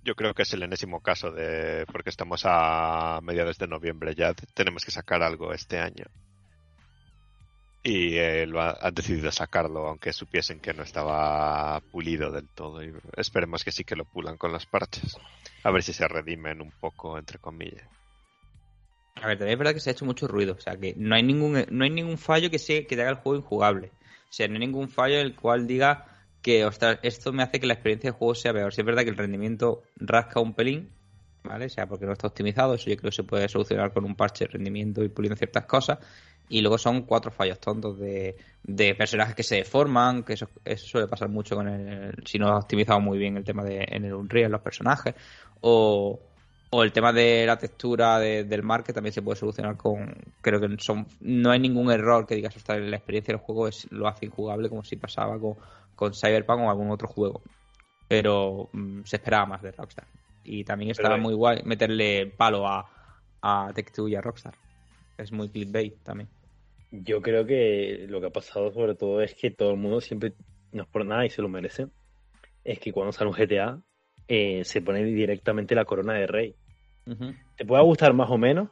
Yo 0.03 0.13
creo 0.15 0.33
que 0.35 0.43
es 0.43 0.53
el 0.53 0.61
enésimo 0.61 1.01
caso 1.01 1.31
de 1.31 1.85
porque 1.91 2.11
estamos 2.11 2.43
a 2.45 3.19
mediados 3.23 3.57
de 3.57 3.67
noviembre 3.67 4.13
ya 4.13 4.33
tenemos 4.53 4.85
que 4.85 4.91
sacar 4.91 5.23
algo 5.23 5.53
este 5.53 5.79
año 5.79 6.05
y 7.81 8.15
eh, 8.17 8.45
lo 8.45 8.61
ha, 8.61 8.77
han 8.79 8.93
decidido 8.93 9.31
sacarlo 9.31 9.87
aunque 9.87 10.13
supiesen 10.13 10.59
que 10.59 10.75
no 10.75 10.83
estaba 10.83 11.79
pulido 11.91 12.29
del 12.29 12.47
todo 12.49 12.83
y 12.83 12.93
esperemos 13.17 13.63
que 13.63 13.71
sí 13.71 13.83
que 13.83 13.95
lo 13.95 14.05
pulan 14.05 14.37
con 14.37 14.51
los 14.51 14.67
parches 14.67 15.17
a 15.63 15.71
ver 15.71 15.81
si 15.81 15.93
se 15.93 16.07
redimen 16.07 16.61
un 16.61 16.71
poco 16.79 17.17
entre 17.17 17.39
comillas 17.39 17.89
a 19.15 19.27
ver 19.27 19.37
también 19.37 19.53
es 19.53 19.59
verdad 19.59 19.73
que 19.73 19.79
se 19.79 19.89
ha 19.89 19.93
hecho 19.93 20.05
mucho 20.05 20.27
ruido 20.27 20.55
o 20.57 20.59
sea 20.59 20.77
que 20.77 20.93
no 20.97 21.15
hay 21.15 21.23
ningún 21.23 21.65
no 21.69 21.83
hay 21.83 21.89
ningún 21.89 22.17
fallo 22.17 22.49
que 22.49 22.59
se 22.59 22.87
que 22.87 22.95
te 22.95 23.01
haga 23.01 23.11
el 23.11 23.17
juego 23.17 23.37
injugable 23.37 23.91
o 24.29 24.33
sea 24.33 24.47
no 24.47 24.53
hay 24.53 24.59
ningún 24.59 24.89
fallo 24.89 25.15
en 25.15 25.25
el 25.25 25.35
cual 25.35 25.67
diga 25.67 26.07
que, 26.41 26.65
ostras, 26.65 26.99
esto 27.03 27.31
me 27.31 27.43
hace 27.43 27.59
que 27.59 27.67
la 27.67 27.73
experiencia 27.73 28.11
de 28.11 28.17
juego 28.17 28.35
sea 28.35 28.53
peor. 28.53 28.73
Si 28.73 28.81
es 28.81 28.85
verdad 28.85 29.03
que 29.03 29.09
el 29.09 29.17
rendimiento 29.17 29.83
rasca 29.97 30.39
un 30.39 30.53
pelín, 30.53 30.89
¿vale? 31.43 31.65
O 31.65 31.69
sea, 31.69 31.87
porque 31.87 32.05
no 32.05 32.13
está 32.13 32.27
optimizado, 32.27 32.73
eso 32.73 32.89
yo 32.89 32.97
creo 32.97 33.11
que 33.11 33.15
se 33.15 33.23
puede 33.23 33.47
solucionar 33.47 33.93
con 33.93 34.05
un 34.05 34.15
parche 34.15 34.45
de 34.45 34.51
rendimiento 34.51 35.03
y 35.03 35.09
puliendo 35.09 35.37
ciertas 35.37 35.65
cosas. 35.65 35.99
Y 36.49 36.61
luego 36.61 36.77
son 36.77 37.03
cuatro 37.03 37.31
fallos 37.31 37.59
tontos 37.59 37.97
de, 37.97 38.35
de 38.63 38.95
personajes 38.95 39.35
que 39.35 39.43
se 39.43 39.57
deforman, 39.57 40.23
que 40.23 40.33
eso, 40.33 40.49
eso 40.65 40.85
suele 40.85 41.07
pasar 41.07 41.29
mucho 41.29 41.55
con 41.55 41.67
el, 41.69 42.13
si 42.25 42.39
no 42.39 42.49
has 42.49 42.63
optimizado 42.63 42.99
muy 42.99 43.17
bien 43.17 43.37
el 43.37 43.45
tema 43.45 43.63
de 43.63 43.85
en 43.87 44.03
el 44.03 44.13
Unreal 44.13 44.51
los 44.51 44.61
personajes. 44.61 45.15
O, 45.61 46.19
o 46.73 46.83
el 46.83 46.93
tema 46.93 47.11
de 47.11 47.45
la 47.45 47.57
textura 47.57 48.17
de, 48.17 48.45
del 48.45 48.63
mar 48.63 48.83
que 48.83 48.93
también 48.93 49.13
se 49.13 49.21
puede 49.21 49.37
solucionar 49.37 49.75
con 49.75 50.15
creo 50.41 50.59
que 50.59 50.67
son 50.79 51.05
no 51.19 51.51
hay 51.51 51.59
ningún 51.59 51.91
error 51.91 52.25
que 52.25 52.35
digas 52.35 52.55
hasta 52.55 52.77
la 52.77 52.95
experiencia 52.95 53.33
del 53.33 53.41
juego 53.41 53.67
es 53.67 53.91
lo 53.91 54.07
hace 54.07 54.25
injugable 54.25 54.69
como 54.69 54.83
si 54.83 54.95
pasaba 54.95 55.37
con, 55.37 55.55
con 55.95 56.13
Cyberpunk 56.13 56.61
o 56.61 56.69
algún 56.69 56.89
otro 56.89 57.07
juego. 57.07 57.41
Pero 58.07 58.69
mm, 58.71 59.03
se 59.03 59.17
esperaba 59.17 59.45
más 59.45 59.61
de 59.61 59.71
Rockstar. 59.71 60.07
Y 60.43 60.63
también 60.63 60.91
estaba 60.91 61.17
muy 61.17 61.35
guay 61.35 61.61
meterle 61.63 62.25
palo 62.25 62.67
a, 62.67 62.89
a 63.41 63.71
Tech2 63.73 64.09
y 64.09 64.15
a 64.15 64.21
Rockstar. 64.21 64.55
Es 65.17 65.31
muy 65.31 65.49
clickbait 65.49 66.01
también. 66.03 66.27
Yo 66.91 67.21
creo 67.21 67.45
que 67.45 68.05
lo 68.09 68.19
que 68.19 68.27
ha 68.27 68.31
pasado 68.31 68.71
sobre 68.71 68.95
todo 68.95 69.21
es 69.21 69.35
que 69.35 69.51
todo 69.51 69.71
el 69.71 69.77
mundo 69.77 70.01
siempre, 70.01 70.33
no 70.71 70.83
es 70.83 70.89
por 70.89 71.05
nada 71.05 71.25
y 71.25 71.29
se 71.29 71.41
lo 71.41 71.49
merece, 71.49 71.87
es 72.63 72.79
que 72.79 72.91
cuando 72.91 73.11
sale 73.11 73.29
un 73.29 73.35
GTA 73.35 73.79
eh, 74.27 74.63
se 74.63 74.81
pone 74.81 75.03
directamente 75.03 75.75
la 75.75 75.85
corona 75.85 76.13
de 76.13 76.25
rey. 76.25 76.55
Te 77.57 77.65
puede 77.65 77.83
gustar 77.83 78.13
más 78.13 78.29
o 78.29 78.37
menos, 78.37 78.69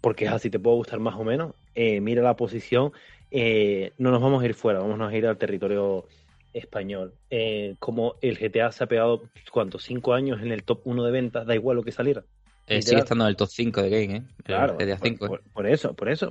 porque 0.00 0.26
es 0.26 0.32
así, 0.32 0.50
te 0.50 0.58
puede 0.58 0.76
gustar 0.76 1.00
más 1.00 1.14
o 1.16 1.24
menos. 1.24 1.54
Eh, 1.74 2.00
mira 2.00 2.22
la 2.22 2.36
posición, 2.36 2.92
eh, 3.30 3.92
no 3.98 4.10
nos 4.10 4.20
vamos 4.20 4.42
a 4.42 4.46
ir 4.46 4.54
fuera, 4.54 4.80
vamos 4.80 5.00
a 5.00 5.16
ir 5.16 5.26
al 5.26 5.38
territorio 5.38 6.06
español. 6.52 7.14
Eh, 7.30 7.74
como 7.78 8.14
el 8.22 8.38
GTA 8.38 8.72
se 8.72 8.84
ha 8.84 8.86
pegado, 8.86 9.22
¿cuántos? 9.50 9.82
Cinco 9.82 10.14
años 10.14 10.40
en 10.40 10.52
el 10.52 10.62
top 10.62 10.82
1 10.84 11.04
de 11.04 11.12
ventas, 11.12 11.46
da 11.46 11.54
igual 11.54 11.76
lo 11.76 11.82
que 11.82 11.92
saliera. 11.92 12.24
Eh, 12.66 12.80
sigue 12.80 13.00
estando 13.00 13.24
en 13.24 13.28
el 13.28 13.36
top 13.36 13.48
5 13.50 13.82
de 13.82 13.90
Game, 13.90 14.16
¿eh? 14.16 14.22
Claro, 14.42 14.78
GTA 14.78 14.98
5. 14.98 15.38
Por, 15.52 15.66
eso, 15.66 15.92
por 15.94 16.08
eso, 16.08 16.30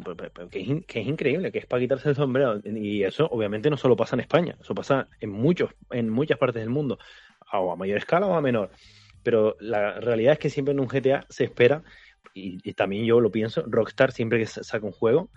que, 0.50 0.62
es, 0.62 1.08
increíble, 1.08 1.52
que 1.52 1.60
es 1.60 1.66
para 1.68 1.82
quitarse 1.82 2.10
el 2.10 2.16
sombrero. 2.16 2.60
Y 2.66 3.04
eso 3.04 3.28
obviamente 3.28 3.70
no 3.70 3.78
solo 3.78 3.96
pasa 3.96 4.16
en 4.16 4.22
España, 4.22 4.58
eso 4.60 4.74
pasa 4.74 5.08
en 5.20 5.30
muchos, 5.30 5.70
en 5.92 6.10
muchas 6.10 6.40
partes 6.40 6.62
del 6.62 6.72
mundo, 6.72 6.98
o 7.52 7.72
a 7.72 7.76
mayor 7.76 8.00
escala 8.00 8.26
o 8.26 8.34
a 8.34 8.42
menor. 8.42 8.72
Pero 9.24 9.56
la 9.60 10.00
realidad 10.00 10.34
es 10.34 10.40
que 10.40 10.50
siempre 10.50 10.74
en 10.74 10.80
un 10.80 10.88
GTA 10.88 11.26
se 11.30 11.46
espera, 11.46 11.84
y, 12.34 12.74
también 12.74 13.06
yo 13.06 13.20
lo 13.20 13.32
pienso, 13.32 13.64
Rockstar 13.68 14.12
siempre 14.12 14.40
que 14.40 14.46
saca 14.46 14.86
un 14.86 14.92
juego, 14.92 15.30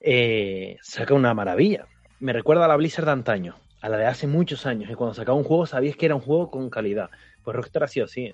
eh, 0.00 0.76
saca 0.82 1.14
una 1.14 1.32
maravilla. 1.34 1.86
Me 2.20 2.32
recuerda 2.32 2.64
a 2.64 2.68
la 2.68 2.76
Blizzard 2.76 3.06
de 3.06 3.12
antaño 3.12 3.56
a 3.82 3.88
la 3.88 3.98
de 3.98 4.06
hace 4.06 4.28
muchos 4.28 4.64
años, 4.64 4.88
y 4.90 4.94
cuando 4.94 5.12
sacaba 5.12 5.36
un 5.36 5.42
juego 5.42 5.66
sabías 5.66 5.96
que 5.96 6.06
era 6.06 6.14
un 6.14 6.20
juego 6.20 6.50
con 6.50 6.70
calidad. 6.70 7.10
Pues 7.42 7.56
Rockstar 7.56 7.82
ha 7.82 7.88
sido 7.88 8.06
así, 8.06 8.32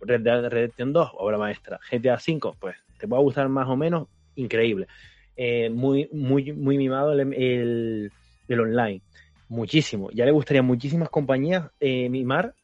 Red 0.00 0.22
Dead 0.22 0.48
Redemption 0.48 0.92
2, 0.92 1.12
obra 1.14 1.38
maestra, 1.38 1.78
GTA 1.88 2.18
5, 2.18 2.56
pues 2.58 2.76
te 2.98 3.06
va 3.06 3.16
a 3.16 3.20
gustar 3.20 3.48
más 3.48 3.68
o 3.68 3.76
menos, 3.76 4.08
increíble. 4.34 4.88
Eh, 5.36 5.70
muy, 5.70 6.08
muy, 6.12 6.52
muy 6.52 6.76
mimado 6.76 7.12
el, 7.12 7.32
el, 8.48 8.60
online, 8.60 9.00
muchísimo. 9.48 10.10
Ya 10.10 10.24
le 10.24 10.32
gustaría 10.32 10.60
a 10.60 10.64
muchísimas 10.64 11.10
compañías 11.10 11.70
eh, 11.78 12.08
mimar 12.08 12.54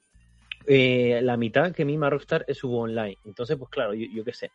eh, 0.67 1.21
la 1.23 1.37
mitad 1.37 1.73
que 1.73 1.85
mima 1.85 2.11
Rockstar 2.11 2.45
es 2.49 2.59
su 2.59 2.75
online. 2.75 3.19
Entonces, 3.25 3.57
pues 3.57 3.71
claro, 3.71 3.95
yo, 3.95 4.07
yo 4.07 4.25
qué 4.25 4.33
sé, 4.33 4.51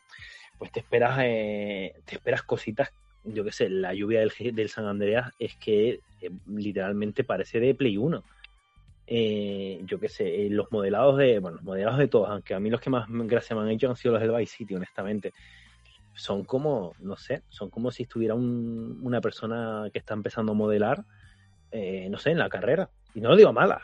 pues 0.57 0.71
te 0.71 0.79
esperas, 0.79 1.17
te 1.17 2.15
esperas 2.15 2.43
cositas 2.43 2.91
yo 3.23 3.43
qué 3.43 3.51
sé, 3.51 3.69
la 3.69 3.93
lluvia 3.93 4.19
del, 4.19 4.31
del 4.53 4.69
San 4.69 4.85
Andreas 4.85 5.31
es 5.39 5.55
que 5.55 6.01
eh, 6.21 6.31
literalmente 6.47 7.23
parece 7.23 7.59
de 7.59 7.75
Play 7.75 7.97
1. 7.97 8.23
Eh, 9.07 9.81
yo 9.85 9.99
qué 9.99 10.07
sé, 10.07 10.45
eh, 10.45 10.49
los 10.49 10.71
modelados 10.71 11.17
de, 11.17 11.39
bueno, 11.39 11.57
los 11.57 11.65
modelados 11.65 11.97
de 11.97 12.07
todos, 12.07 12.29
aunque 12.29 12.53
a 12.53 12.59
mí 12.59 12.69
los 12.69 12.79
que 12.79 12.89
más 12.89 13.07
gracia 13.09 13.55
me 13.55 13.63
han 13.63 13.69
hecho 13.69 13.89
han 13.89 13.95
sido 13.95 14.13
los 14.13 14.21
del 14.21 14.31
Vice 14.31 14.57
City, 14.57 14.75
honestamente. 14.75 15.33
Son 16.13 16.43
como, 16.43 16.93
no 16.99 17.15
sé, 17.17 17.43
son 17.49 17.69
como 17.69 17.91
si 17.91 18.03
estuviera 18.03 18.35
un, 18.35 18.99
una 19.01 19.21
persona 19.21 19.89
que 19.91 19.99
está 19.99 20.13
empezando 20.13 20.51
a 20.51 20.55
modelar, 20.55 21.05
no 21.71 22.17
sé, 22.17 22.31
en 22.31 22.39
la 22.39 22.49
carrera. 22.49 22.89
Y 23.13 23.21
no 23.21 23.29
lo 23.29 23.35
digo 23.35 23.51
mala, 23.51 23.81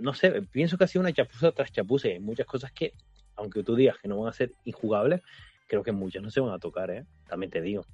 no 0.00 0.12
sé, 0.12 0.42
pienso 0.42 0.76
que 0.76 0.84
ha 0.84 0.86
sido 0.86 1.00
una 1.00 1.12
chapuza 1.12 1.52
tras 1.52 1.72
chapuza. 1.72 2.08
Hay 2.08 2.20
muchas 2.20 2.46
cosas 2.46 2.72
que, 2.72 2.92
aunque 3.36 3.62
tú 3.62 3.74
digas 3.74 3.96
que 4.00 4.08
no 4.08 4.18
van 4.18 4.28
a 4.28 4.32
ser 4.32 4.52
injugables, 4.64 5.22
creo 5.66 5.82
que 5.82 5.92
muchas 5.92 6.22
no 6.22 6.30
se 6.30 6.40
van 6.40 6.52
a 6.52 6.58
tocar, 6.58 6.90
¿eh? 6.90 7.04
También 7.28 7.50
te 7.50 7.60
digo. 7.60 7.86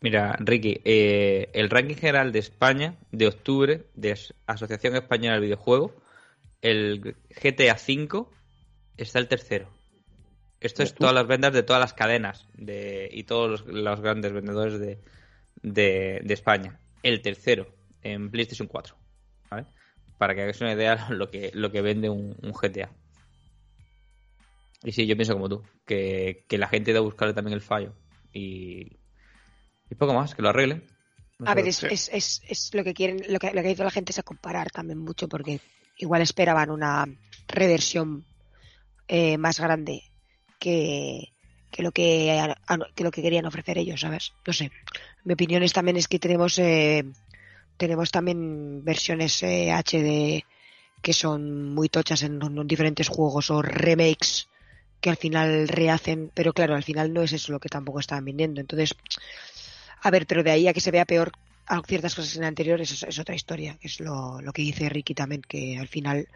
Mira, 0.00 0.36
Ricky, 0.38 0.80
eh, 0.84 1.50
el 1.52 1.70
ranking 1.70 1.94
general 1.94 2.32
de 2.32 2.38
España 2.38 2.94
de 3.12 3.26
octubre 3.26 3.86
de 3.94 4.18
Asociación 4.46 4.94
Española 4.94 5.34
del 5.34 5.44
Videojuego, 5.44 5.94
el 6.62 7.16
GTA 7.42 7.74
V 7.74 8.26
está 8.96 9.18
el 9.18 9.28
tercero. 9.28 9.68
Esto 10.60 10.82
es 10.82 10.94
todas 10.94 11.14
las 11.14 11.26
ventas 11.26 11.52
de 11.52 11.62
todas 11.62 11.80
las 11.80 11.92
cadenas 11.92 12.46
de, 12.54 13.08
y 13.12 13.24
todos 13.24 13.66
los, 13.66 14.00
grandes 14.00 14.32
vendedores 14.32 14.78
de, 14.78 14.98
de, 15.62 16.32
España. 16.32 16.78
El 17.02 17.20
tercero 17.20 17.68
en 18.02 18.30
PlayStation 18.30 18.66
4. 18.66 18.96
¿Vale? 19.50 19.66
Para 20.18 20.34
que 20.34 20.42
hagáis 20.42 20.60
una 20.60 20.72
idea 20.72 21.08
lo 21.10 21.30
que, 21.30 21.50
lo 21.54 21.70
que 21.70 21.82
vende 21.82 22.08
un, 22.08 22.36
un 22.42 22.52
GTA. 22.52 22.90
Y 24.82 24.92
sí, 24.92 25.06
yo 25.06 25.16
pienso 25.16 25.32
como 25.32 25.48
tú, 25.48 25.62
que, 25.84 26.44
que 26.48 26.58
la 26.58 26.68
gente 26.68 26.92
debe 26.92 27.04
buscarle 27.04 27.34
también 27.34 27.54
el 27.54 27.60
fallo. 27.60 27.92
Y 28.32 28.98
y 29.90 29.94
poco 29.94 30.14
más, 30.14 30.34
que 30.34 30.42
lo 30.42 30.48
arreglen. 30.48 30.84
a 31.44 31.54
ver, 31.54 31.66
es, 31.68 31.82
es, 31.84 32.10
es, 32.12 32.42
es, 32.48 32.74
lo 32.74 32.82
que 32.82 32.94
quieren, 32.94 33.22
lo 33.28 33.38
que, 33.38 33.52
lo 33.52 33.62
que 33.62 33.70
ha 33.70 33.84
la 33.84 33.90
gente 33.90 34.12
es 34.12 34.18
a 34.18 34.22
comparar 34.22 34.70
también 34.70 34.98
mucho, 34.98 35.28
porque 35.28 35.60
igual 35.98 36.22
esperaban 36.22 36.70
una 36.70 37.06
reversión 37.48 38.24
eh, 39.08 39.38
más 39.38 39.60
grande 39.60 40.02
que, 40.58 41.32
que 41.70 41.82
lo 41.82 41.92
que, 41.92 42.54
que 42.94 43.04
lo 43.04 43.10
que 43.10 43.22
querían 43.22 43.46
ofrecer 43.46 43.78
ellos, 43.78 44.00
¿sabes? 44.00 44.32
No 44.46 44.52
sé. 44.52 44.72
Mi 45.24 45.34
opinión 45.34 45.62
es 45.62 45.72
también 45.72 45.96
es 45.96 46.08
que 46.08 46.18
tenemos 46.18 46.58
eh, 46.58 47.04
tenemos 47.76 48.10
también 48.10 48.84
versiones 48.84 49.42
eh, 49.42 49.72
HD 49.72 50.44
que 51.02 51.12
son 51.12 51.74
muy 51.74 51.88
tochas 51.88 52.22
en, 52.22 52.42
en, 52.42 52.66
diferentes 52.66 53.08
juegos 53.08 53.50
o 53.50 53.62
remakes 53.62 54.48
que 55.00 55.10
al 55.10 55.16
final 55.16 55.68
rehacen, 55.68 56.30
pero 56.34 56.52
claro, 56.52 56.74
al 56.74 56.82
final 56.82 57.12
no 57.12 57.22
es 57.22 57.32
eso 57.32 57.52
lo 57.52 57.60
que 57.60 57.68
tampoco 57.68 58.00
estaban 58.00 58.24
vendiendo. 58.24 58.60
Entonces, 58.60 58.96
a 60.02 60.10
ver, 60.10 60.26
pero 60.26 60.42
de 60.42 60.50
ahí 60.50 60.68
a 60.68 60.72
que 60.72 60.80
se 60.80 60.90
vea 60.90 61.04
peor 61.04 61.32
a 61.66 61.82
ciertas 61.82 62.14
cosas 62.14 62.36
en 62.36 62.42
el 62.42 62.48
anterior 62.48 62.80
es, 62.80 63.02
es 63.02 63.18
otra 63.18 63.34
historia, 63.34 63.76
que 63.80 63.88
es 63.88 64.00
lo, 64.00 64.40
lo, 64.40 64.52
que 64.52 64.62
dice 64.62 64.88
Ricky 64.88 65.14
también, 65.14 65.42
que 65.42 65.78
al 65.78 65.88
final 65.88 66.28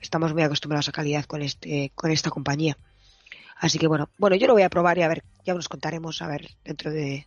estamos 0.00 0.32
muy 0.32 0.42
acostumbrados 0.42 0.88
a 0.88 0.92
calidad 0.92 1.24
con 1.24 1.42
este, 1.42 1.92
con 1.94 2.10
esta 2.10 2.30
compañía. 2.30 2.76
Así 3.56 3.78
que 3.78 3.86
bueno, 3.86 4.08
bueno, 4.18 4.36
yo 4.36 4.46
lo 4.46 4.54
voy 4.54 4.62
a 4.62 4.70
probar 4.70 4.98
y 4.98 5.02
a 5.02 5.08
ver, 5.08 5.24
ya 5.44 5.54
nos 5.54 5.68
contaremos, 5.68 6.22
a 6.22 6.28
ver, 6.28 6.48
dentro 6.64 6.90
de, 6.90 7.26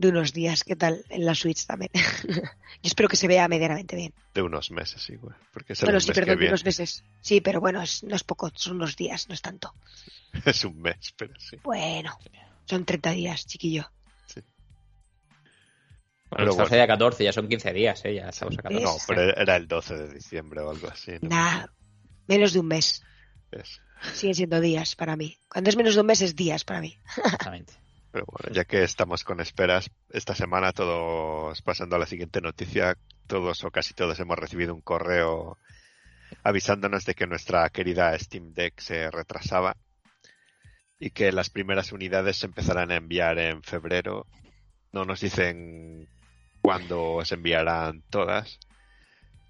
de 0.00 0.08
unos 0.08 0.32
días. 0.32 0.64
¿Qué 0.64 0.76
tal 0.76 1.04
en 1.08 1.24
la 1.24 1.34
Switch 1.34 1.66
también? 1.66 1.90
Yo 1.94 2.42
espero 2.82 3.08
que 3.08 3.16
se 3.16 3.28
vea 3.28 3.46
medianamente 3.48 3.96
bien. 3.96 4.12
De 4.34 4.42
unos 4.42 4.70
meses, 4.70 5.08
igual. 5.10 5.36
Porque 5.52 5.74
es 5.74 5.80
el 5.82 5.86
Bueno, 5.86 5.96
mes 5.96 6.04
sí, 6.04 6.08
que 6.10 6.14
perdón, 6.14 6.28
de 6.30 6.36
viene. 6.36 6.50
unos 6.52 6.64
meses. 6.64 7.04
Sí, 7.20 7.40
pero 7.40 7.60
bueno, 7.60 7.82
es- 7.82 8.02
no 8.04 8.16
es 8.16 8.24
poco, 8.24 8.50
son 8.54 8.76
unos 8.76 8.96
días, 8.96 9.28
no 9.28 9.34
es 9.34 9.42
tanto. 9.42 9.74
Es 10.46 10.64
un 10.64 10.80
mes, 10.80 11.12
pero 11.16 11.34
sí. 11.38 11.56
Bueno, 11.62 12.16
son 12.64 12.84
30 12.84 13.10
días, 13.10 13.46
chiquillo. 13.46 13.90
Bueno, 16.30 16.44
Pero 16.44 16.50
estamos 16.52 16.70
bueno. 16.70 16.82
a 16.82 16.86
día 16.86 16.94
14, 16.94 17.24
ya 17.24 17.32
son 17.32 17.48
15 17.48 17.72
días, 17.72 18.04
¿eh? 18.04 18.14
Ya 18.14 18.28
estamos 18.28 18.56
a 18.58 18.62
14. 18.62 18.84
No, 18.84 18.96
pero 19.08 19.36
era 19.36 19.56
el 19.56 19.66
12 19.66 19.96
de 19.96 20.14
diciembre 20.14 20.60
o 20.60 20.70
algo 20.70 20.86
así. 20.88 21.12
¿no? 21.20 21.28
Nah, 21.28 21.66
menos 22.28 22.52
de 22.52 22.60
un 22.60 22.68
mes. 22.68 23.02
Es- 23.50 23.80
Siguen 24.14 24.34
siendo 24.36 24.60
días 24.60 24.94
para 24.94 25.16
mí. 25.16 25.36
Cuando 25.48 25.68
es 25.70 25.76
menos 25.76 25.94
de 25.96 26.00
un 26.02 26.06
mes 26.06 26.22
es 26.22 26.36
días 26.36 26.62
para 26.64 26.80
mí. 26.80 26.96
Exactamente. 27.16 27.74
Pero 28.12 28.24
bueno, 28.26 28.54
ya 28.54 28.64
que 28.64 28.82
estamos 28.82 29.22
con 29.24 29.40
esperas, 29.40 29.90
esta 30.10 30.34
semana 30.34 30.72
todos, 30.72 31.62
pasando 31.62 31.96
a 31.96 31.98
la 31.98 32.06
siguiente 32.06 32.40
noticia, 32.40 32.96
todos 33.26 33.62
o 33.64 33.70
casi 33.70 33.94
todos 33.94 34.18
hemos 34.18 34.38
recibido 34.38 34.74
un 34.74 34.80
correo 34.80 35.58
avisándonos 36.42 37.04
de 37.04 37.14
que 37.14 37.26
nuestra 37.26 37.68
querida 37.70 38.18
Steam 38.18 38.52
Deck 38.52 38.80
se 38.80 39.10
retrasaba 39.10 39.76
y 40.98 41.10
que 41.10 41.32
las 41.32 41.50
primeras 41.50 41.92
unidades 41.92 42.36
se 42.36 42.46
empezarán 42.46 42.90
a 42.90 42.96
enviar 42.96 43.38
en 43.38 43.62
febrero. 43.62 44.26
No 44.92 45.04
nos 45.04 45.20
dicen 45.20 46.08
cuándo 46.60 47.24
se 47.24 47.36
enviarán 47.36 48.02
todas, 48.10 48.58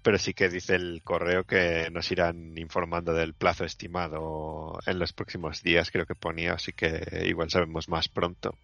pero 0.01 0.17
sí 0.17 0.33
que 0.33 0.49
dice 0.49 0.75
el 0.75 1.01
correo 1.03 1.43
que 1.43 1.89
nos 1.91 2.11
irán 2.11 2.57
informando 2.57 3.13
del 3.13 3.33
plazo 3.33 3.65
estimado 3.65 4.79
en 4.85 4.99
los 4.99 5.13
próximos 5.13 5.61
días, 5.61 5.91
creo 5.91 6.05
que 6.05 6.15
ponía, 6.15 6.53
así 6.53 6.73
que 6.73 7.23
igual 7.25 7.49
sabemos 7.49 7.87
más 7.87 8.09
pronto. 8.09 8.57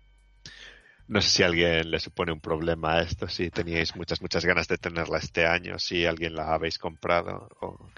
No 1.08 1.22
sé 1.22 1.29
si 1.29 1.44
alguien 1.44 1.89
le 1.89 2.00
supone 2.00 2.32
un 2.32 2.41
problema 2.41 2.96
a 2.96 3.01
esto, 3.01 3.27
si 3.27 3.50
teníais 3.50 3.96
muchas, 3.96 4.22
muchas 4.22 4.46
ganas 4.46 4.67
de 4.67 4.77
tenerla 4.77 5.20
este 5.20 5.46
año, 5.46 5.79
si 5.79 6.06
alguien 6.06 6.36
la 6.36 6.53
habéis 6.53 6.77
comprado 6.77 7.50
o... 7.62 7.89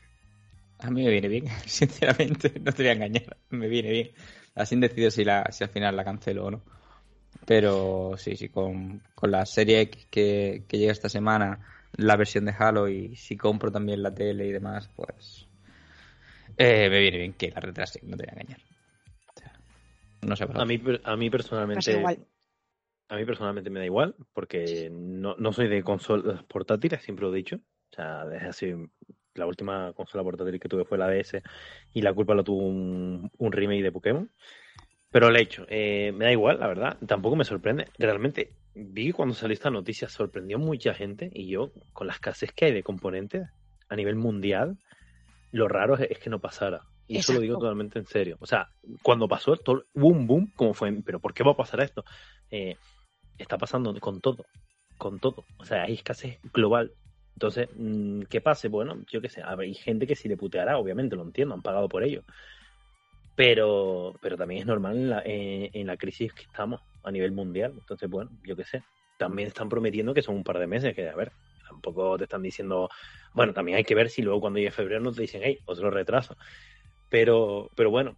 A 0.79 0.89
mí 0.91 1.03
me 1.03 1.11
viene 1.11 1.27
bien, 1.27 1.45
sinceramente, 1.65 2.53
no 2.59 2.71
te 2.71 2.83
voy 2.83 2.89
a 2.89 2.93
engañar, 2.93 3.37
me 3.49 3.67
viene 3.67 3.91
bien. 3.91 4.11
Así 4.55 4.75
decido 4.75 5.11
si, 5.11 5.23
la, 5.23 5.49
si 5.51 5.63
al 5.63 5.69
final 5.69 5.95
la 5.95 6.03
cancelo 6.03 6.45
o 6.45 6.51
no. 6.51 6.61
Pero 7.45 8.15
sí, 8.17 8.35
sí, 8.35 8.49
con, 8.49 9.01
con 9.15 9.31
la 9.31 9.45
serie 9.45 9.81
X 9.81 10.05
que 10.09 10.63
llega 10.69 10.91
esta 10.91 11.09
semana, 11.09 11.78
la 11.97 12.15
versión 12.15 12.45
de 12.45 12.53
Halo 12.57 12.87
y 12.87 13.15
si 13.15 13.37
compro 13.37 13.71
también 13.71 14.03
la 14.03 14.13
tele 14.13 14.45
y 14.47 14.51
demás, 14.51 14.89
pues 14.95 15.47
eh, 16.57 16.89
me 16.89 16.99
viene 16.99 17.17
bien 17.17 17.33
que 17.33 17.51
la 17.51 17.59
retrasen, 17.61 18.09
no 18.09 18.17
te 18.17 18.23
voy 18.23 18.29
a 18.29 18.41
engañar. 18.41 18.59
O 19.35 19.39
sea, 19.39 19.53
no 20.21 20.35
sé, 20.35 20.43
A 20.43 20.65
mí, 20.65 20.81
a 21.03 21.15
mí 21.15 21.29
Pasa 21.29 21.37
personalmente. 21.37 21.97
igual. 21.97 22.27
A 23.11 23.15
mí 23.15 23.25
personalmente 23.25 23.69
me 23.71 23.79
da 23.79 23.85
igual, 23.85 24.15
porque 24.33 24.89
no, 24.91 25.35
no 25.39 25.51
soy 25.51 25.67
de 25.67 25.81
consolas 25.83 26.43
portátiles, 26.43 27.01
siempre 27.01 27.25
lo 27.25 27.33
he 27.33 27.37
dicho. 27.37 27.55
O 27.91 27.95
sea, 27.95 28.25
desde 28.25 28.47
hace. 28.47 28.89
La 29.35 29.45
última 29.45 29.93
consola 29.93 30.23
portátil 30.23 30.59
que 30.59 30.67
tuve 30.67 30.83
fue 30.83 30.97
la 30.97 31.07
DS 31.07 31.41
y 31.93 32.01
la 32.01 32.13
culpa 32.13 32.35
la 32.35 32.43
tuvo 32.43 32.67
un, 32.67 33.31
un 33.37 33.51
remake 33.51 33.83
de 33.83 33.91
Pokémon. 33.91 34.29
Pero 35.11 35.29
lo 35.29 35.37
he 35.37 35.41
hecho. 35.41 35.65
Eh, 35.69 36.11
me 36.15 36.25
da 36.25 36.31
igual, 36.31 36.59
la 36.59 36.67
verdad. 36.67 36.97
Tampoco 37.07 37.35
me 37.35 37.45
sorprende. 37.45 37.87
Realmente, 37.97 38.53
vi 38.75 39.07
que 39.07 39.13
cuando 39.13 39.33
salió 39.33 39.53
esta 39.53 39.71
noticia 39.71 40.07
sorprendió 40.07 40.59
mucha 40.59 40.93
gente 40.93 41.29
y 41.33 41.47
yo, 41.47 41.71
con 41.93 42.07
la 42.07 42.13
escasez 42.13 42.51
que 42.51 42.65
hay 42.65 42.73
de 42.73 42.83
componentes 42.83 43.49
a 43.89 43.95
nivel 43.95 44.15
mundial, 44.15 44.77
lo 45.51 45.67
raro 45.67 45.95
es, 45.95 46.11
es 46.11 46.19
que 46.19 46.29
no 46.29 46.39
pasara. 46.39 46.81
Y 47.07 47.17
eso 47.17 47.33
lo 47.33 47.39
digo 47.39 47.57
totalmente 47.57 47.97
en 47.97 48.05
serio. 48.05 48.37
O 48.39 48.45
sea, 48.45 48.69
cuando 49.01 49.27
pasó, 49.27 49.57
todo, 49.57 49.83
un 49.93 50.27
boom, 50.27 50.51
como 50.55 50.75
fue, 50.75 50.93
pero 51.03 51.19
¿por 51.19 51.33
qué 51.33 51.43
va 51.43 51.53
a 51.53 51.57
pasar 51.57 51.81
esto? 51.81 52.05
Eh, 52.51 52.75
está 53.35 53.57
pasando 53.57 53.99
con 53.99 54.21
todo, 54.21 54.45
con 54.95 55.19
todo. 55.19 55.43
O 55.57 55.65
sea, 55.65 55.83
hay 55.83 55.93
escasez 55.93 56.39
global. 56.53 56.91
Entonces, 57.33 57.67
mm, 57.75 58.21
¿qué 58.29 58.41
pase? 58.41 58.67
Bueno, 58.67 59.01
yo 59.11 59.21
qué 59.21 59.29
sé, 59.29 59.41
hay 59.43 59.73
gente 59.73 60.05
que 60.05 60.15
sí 60.15 60.29
le 60.29 60.37
puteará, 60.37 60.77
obviamente, 60.77 61.15
lo 61.15 61.23
entiendo, 61.23 61.55
han 61.55 61.63
pagado 61.63 61.89
por 61.89 62.03
ello. 62.03 62.23
Pero, 63.39 64.19
pero 64.19 64.35
también 64.35 64.59
es 64.59 64.65
normal 64.65 64.97
en 64.97 65.09
la, 65.09 65.21
en, 65.23 65.87
la 65.87 65.95
crisis 65.95 66.33
que 66.33 66.41
estamos 66.41 66.81
a 67.05 67.09
nivel 67.09 67.31
mundial. 67.31 67.71
Entonces, 67.73 68.09
bueno, 68.09 68.31
yo 68.43 68.53
qué 68.53 68.65
sé. 68.65 68.83
También 69.15 69.47
están 69.47 69.69
prometiendo 69.69 70.13
que 70.13 70.21
son 70.21 70.35
un 70.35 70.43
par 70.43 70.59
de 70.59 70.67
meses, 70.67 70.93
que 70.93 71.07
a 71.07 71.15
ver, 71.15 71.31
tampoco 71.65 72.17
te 72.17 72.25
están 72.25 72.41
diciendo, 72.41 72.89
bueno, 73.33 73.53
también 73.53 73.77
hay 73.77 73.85
que 73.85 73.95
ver 73.95 74.09
si 74.09 74.23
luego 74.23 74.41
cuando 74.41 74.59
llegue 74.59 74.71
febrero 74.71 74.99
no 74.99 75.13
te 75.13 75.21
dicen, 75.21 75.39
hey, 75.41 75.57
otro 75.67 75.89
retraso. 75.89 76.35
Pero, 77.07 77.69
pero 77.77 77.89
bueno, 77.89 78.17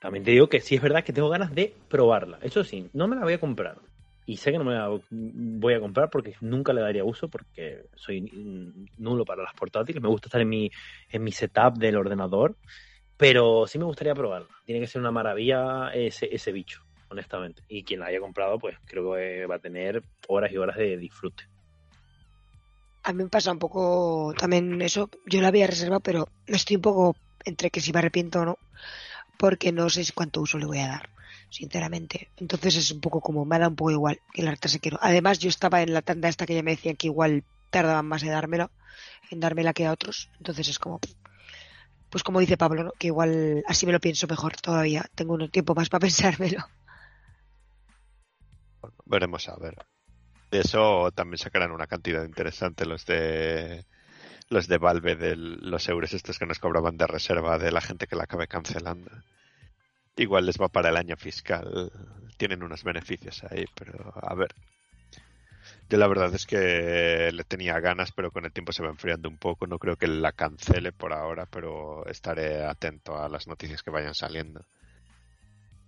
también 0.00 0.24
te 0.24 0.32
digo 0.32 0.48
que 0.48 0.58
sí 0.58 0.74
es 0.74 0.82
verdad 0.82 1.04
que 1.04 1.12
tengo 1.12 1.28
ganas 1.28 1.54
de 1.54 1.72
probarla. 1.88 2.40
Eso 2.42 2.64
sí, 2.64 2.90
no 2.92 3.06
me 3.06 3.14
la 3.14 3.22
voy 3.22 3.34
a 3.34 3.38
comprar. 3.38 3.78
Y 4.26 4.38
sé 4.38 4.50
que 4.50 4.58
no 4.58 4.64
me 4.64 4.74
la 4.74 4.88
voy 5.10 5.74
a 5.74 5.80
comprar 5.80 6.10
porque 6.10 6.34
nunca 6.40 6.72
le 6.72 6.80
daría 6.80 7.04
uso 7.04 7.28
porque 7.28 7.84
soy 7.94 8.22
mm, 8.22 8.86
nulo 8.98 9.24
para 9.24 9.44
las 9.44 9.54
portátiles. 9.54 10.02
Me 10.02 10.08
gusta 10.08 10.26
estar 10.26 10.40
en 10.40 10.48
mi, 10.48 10.72
en 11.08 11.22
mi 11.22 11.30
setup 11.30 11.78
del 11.78 11.96
ordenador. 11.96 12.56
Pero 13.16 13.66
sí 13.66 13.78
me 13.78 13.84
gustaría 13.84 14.14
probarla. 14.14 14.48
Tiene 14.64 14.80
que 14.80 14.86
ser 14.86 15.00
una 15.00 15.10
maravilla 15.10 15.90
ese, 15.94 16.28
ese 16.34 16.52
bicho, 16.52 16.82
honestamente. 17.08 17.62
Y 17.68 17.84
quien 17.84 18.00
la 18.00 18.06
haya 18.06 18.20
comprado, 18.20 18.58
pues 18.58 18.76
creo 18.84 19.14
que 19.14 19.46
va 19.46 19.56
a 19.56 19.60
tener 19.60 20.02
horas 20.28 20.52
y 20.52 20.56
horas 20.56 20.76
de 20.76 20.96
disfrute. 20.96 21.44
A 23.04 23.12
mí 23.12 23.22
me 23.22 23.28
pasa 23.28 23.52
un 23.52 23.58
poco 23.58 24.32
también 24.36 24.80
eso. 24.82 25.10
Yo 25.26 25.40
la 25.40 25.48
había 25.48 25.66
reservado, 25.66 26.00
pero 26.00 26.28
estoy 26.46 26.76
un 26.76 26.82
poco 26.82 27.16
entre 27.44 27.70
que 27.70 27.80
si 27.80 27.92
me 27.92 27.98
arrepiento 27.98 28.40
o 28.40 28.44
no, 28.44 28.58
porque 29.36 29.72
no 29.72 29.90
sé 29.90 30.04
cuánto 30.14 30.40
uso 30.40 30.58
le 30.58 30.66
voy 30.66 30.78
a 30.78 30.88
dar, 30.88 31.10
sinceramente. 31.50 32.30
Entonces 32.38 32.76
es 32.76 32.90
un 32.90 33.00
poco 33.00 33.20
como, 33.20 33.44
me 33.44 33.58
da 33.58 33.68
un 33.68 33.76
poco 33.76 33.90
igual 33.90 34.20
que 34.32 34.42
la 34.42 34.52
retrase 34.52 34.80
quiero. 34.80 34.98
Además, 35.02 35.38
yo 35.38 35.48
estaba 35.48 35.82
en 35.82 35.92
la 35.92 36.02
tanda 36.02 36.28
esta 36.28 36.46
que 36.46 36.54
ya 36.54 36.62
me 36.62 36.72
decían 36.72 36.96
que 36.96 37.08
igual 37.08 37.44
tardaban 37.70 38.06
más 38.06 38.22
en 38.22 38.30
dármela, 38.30 38.70
en 39.30 39.40
dármela 39.40 39.74
que 39.74 39.86
a 39.86 39.92
otros. 39.92 40.30
Entonces 40.38 40.68
es 40.68 40.78
como, 40.78 41.00
pues 42.14 42.22
como 42.22 42.38
dice 42.38 42.56
Pablo, 42.56 42.92
que 42.96 43.08
igual 43.08 43.64
así 43.66 43.86
me 43.86 43.92
lo 43.92 43.98
pienso 43.98 44.28
mejor 44.28 44.54
todavía. 44.54 45.04
Tengo 45.16 45.34
un 45.34 45.50
tiempo 45.50 45.74
más 45.74 45.88
para 45.88 45.98
pensármelo. 46.06 46.64
Veremos 49.04 49.48
a 49.48 49.56
ver. 49.56 49.84
De 50.48 50.60
eso 50.60 51.10
también 51.10 51.38
sacarán 51.38 51.72
una 51.72 51.88
cantidad 51.88 52.22
interesante 52.22 52.86
los 52.86 53.04
de 53.04 53.84
los 54.48 54.68
de 54.68 54.78
Valve 54.78 55.16
de 55.16 55.34
los 55.34 55.88
euros 55.88 56.12
estos 56.12 56.38
que 56.38 56.46
nos 56.46 56.60
cobraban 56.60 56.96
de 56.96 57.08
reserva 57.08 57.58
de 57.58 57.72
la 57.72 57.80
gente 57.80 58.06
que 58.06 58.14
la 58.14 58.22
acabe 58.22 58.46
cancelando. 58.46 59.10
Igual 60.14 60.46
les 60.46 60.60
va 60.60 60.68
para 60.68 60.90
el 60.90 60.96
año 60.96 61.16
fiscal. 61.16 61.90
Tienen 62.36 62.62
unos 62.62 62.84
beneficios 62.84 63.42
ahí, 63.50 63.64
pero 63.74 64.14
a 64.22 64.34
ver. 64.36 64.54
Yo 65.90 65.98
la 65.98 66.08
verdad 66.08 66.34
es 66.34 66.46
que 66.46 67.30
le 67.32 67.44
tenía 67.44 67.78
ganas, 67.80 68.10
pero 68.12 68.30
con 68.30 68.44
el 68.44 68.52
tiempo 68.52 68.72
se 68.72 68.82
va 68.82 68.88
enfriando 68.88 69.28
un 69.28 69.36
poco. 69.36 69.66
No 69.66 69.78
creo 69.78 69.96
que 69.96 70.06
la 70.06 70.32
cancele 70.32 70.92
por 70.92 71.12
ahora, 71.12 71.46
pero 71.46 72.06
estaré 72.06 72.64
atento 72.64 73.16
a 73.22 73.28
las 73.28 73.46
noticias 73.46 73.82
que 73.82 73.90
vayan 73.90 74.14
saliendo. 74.14 74.64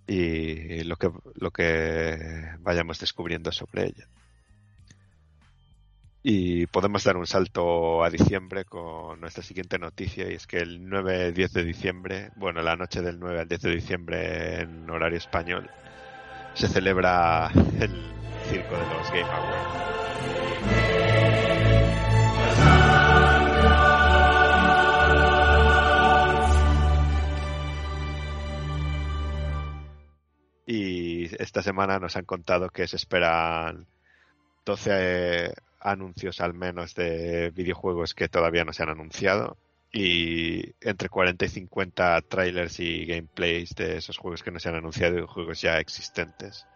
Y 0.06 0.84
lo 0.84 0.96
que, 0.96 1.10
lo 1.34 1.50
que 1.50 2.50
vayamos 2.60 3.00
descubriendo 3.00 3.50
sobre 3.52 3.86
ella. 3.86 4.06
Y 6.28 6.66
podemos 6.66 7.04
dar 7.04 7.16
un 7.16 7.26
salto 7.26 8.02
a 8.02 8.10
diciembre 8.10 8.64
con 8.64 9.20
nuestra 9.20 9.44
siguiente 9.44 9.78
noticia, 9.78 10.28
y 10.28 10.34
es 10.34 10.48
que 10.48 10.58
el 10.58 10.80
9-10 10.80 11.52
de 11.52 11.62
diciembre, 11.62 12.30
bueno, 12.34 12.62
la 12.62 12.74
noche 12.74 13.00
del 13.00 13.20
9 13.20 13.42
al 13.42 13.48
10 13.48 13.60
de 13.60 13.70
diciembre 13.70 14.60
en 14.60 14.90
horario 14.90 15.18
español, 15.18 15.70
se 16.54 16.66
celebra 16.66 17.52
el 17.80 18.12
circo 18.46 18.76
de 18.76 18.84
los 18.86 19.10
Game 19.10 19.22
Awards. 19.22 19.86
Y 30.66 31.24
esta 31.40 31.62
semana 31.62 31.98
nos 31.98 32.16
han 32.16 32.24
contado 32.24 32.70
que 32.70 32.88
se 32.88 32.96
esperan 32.96 33.86
12 34.64 34.90
eh, 34.92 35.54
anuncios 35.80 36.40
al 36.40 36.54
menos 36.54 36.94
de 36.94 37.50
videojuegos 37.50 38.14
que 38.14 38.28
todavía 38.28 38.64
no 38.64 38.72
se 38.72 38.82
han 38.82 38.88
anunciado 38.88 39.56
y 39.92 40.74
entre 40.80 41.08
40 41.08 41.44
y 41.44 41.48
50 41.48 42.20
trailers 42.22 42.80
y 42.80 43.06
gameplays 43.06 43.74
de 43.76 43.96
esos 43.98 44.18
juegos 44.18 44.42
que 44.42 44.50
no 44.50 44.58
se 44.58 44.68
han 44.68 44.74
anunciado 44.74 45.18
y 45.18 45.26
juegos 45.26 45.60
ya 45.60 45.78
existentes. 45.78 46.66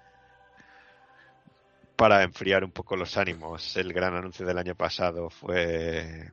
Para 2.01 2.23
enfriar 2.23 2.65
un 2.65 2.71
poco 2.71 2.97
los 2.97 3.19
ánimos, 3.19 3.77
el 3.77 3.93
gran 3.93 4.15
anuncio 4.15 4.47
del 4.47 4.57
año 4.57 4.75
pasado 4.75 5.29
fue 5.29 6.33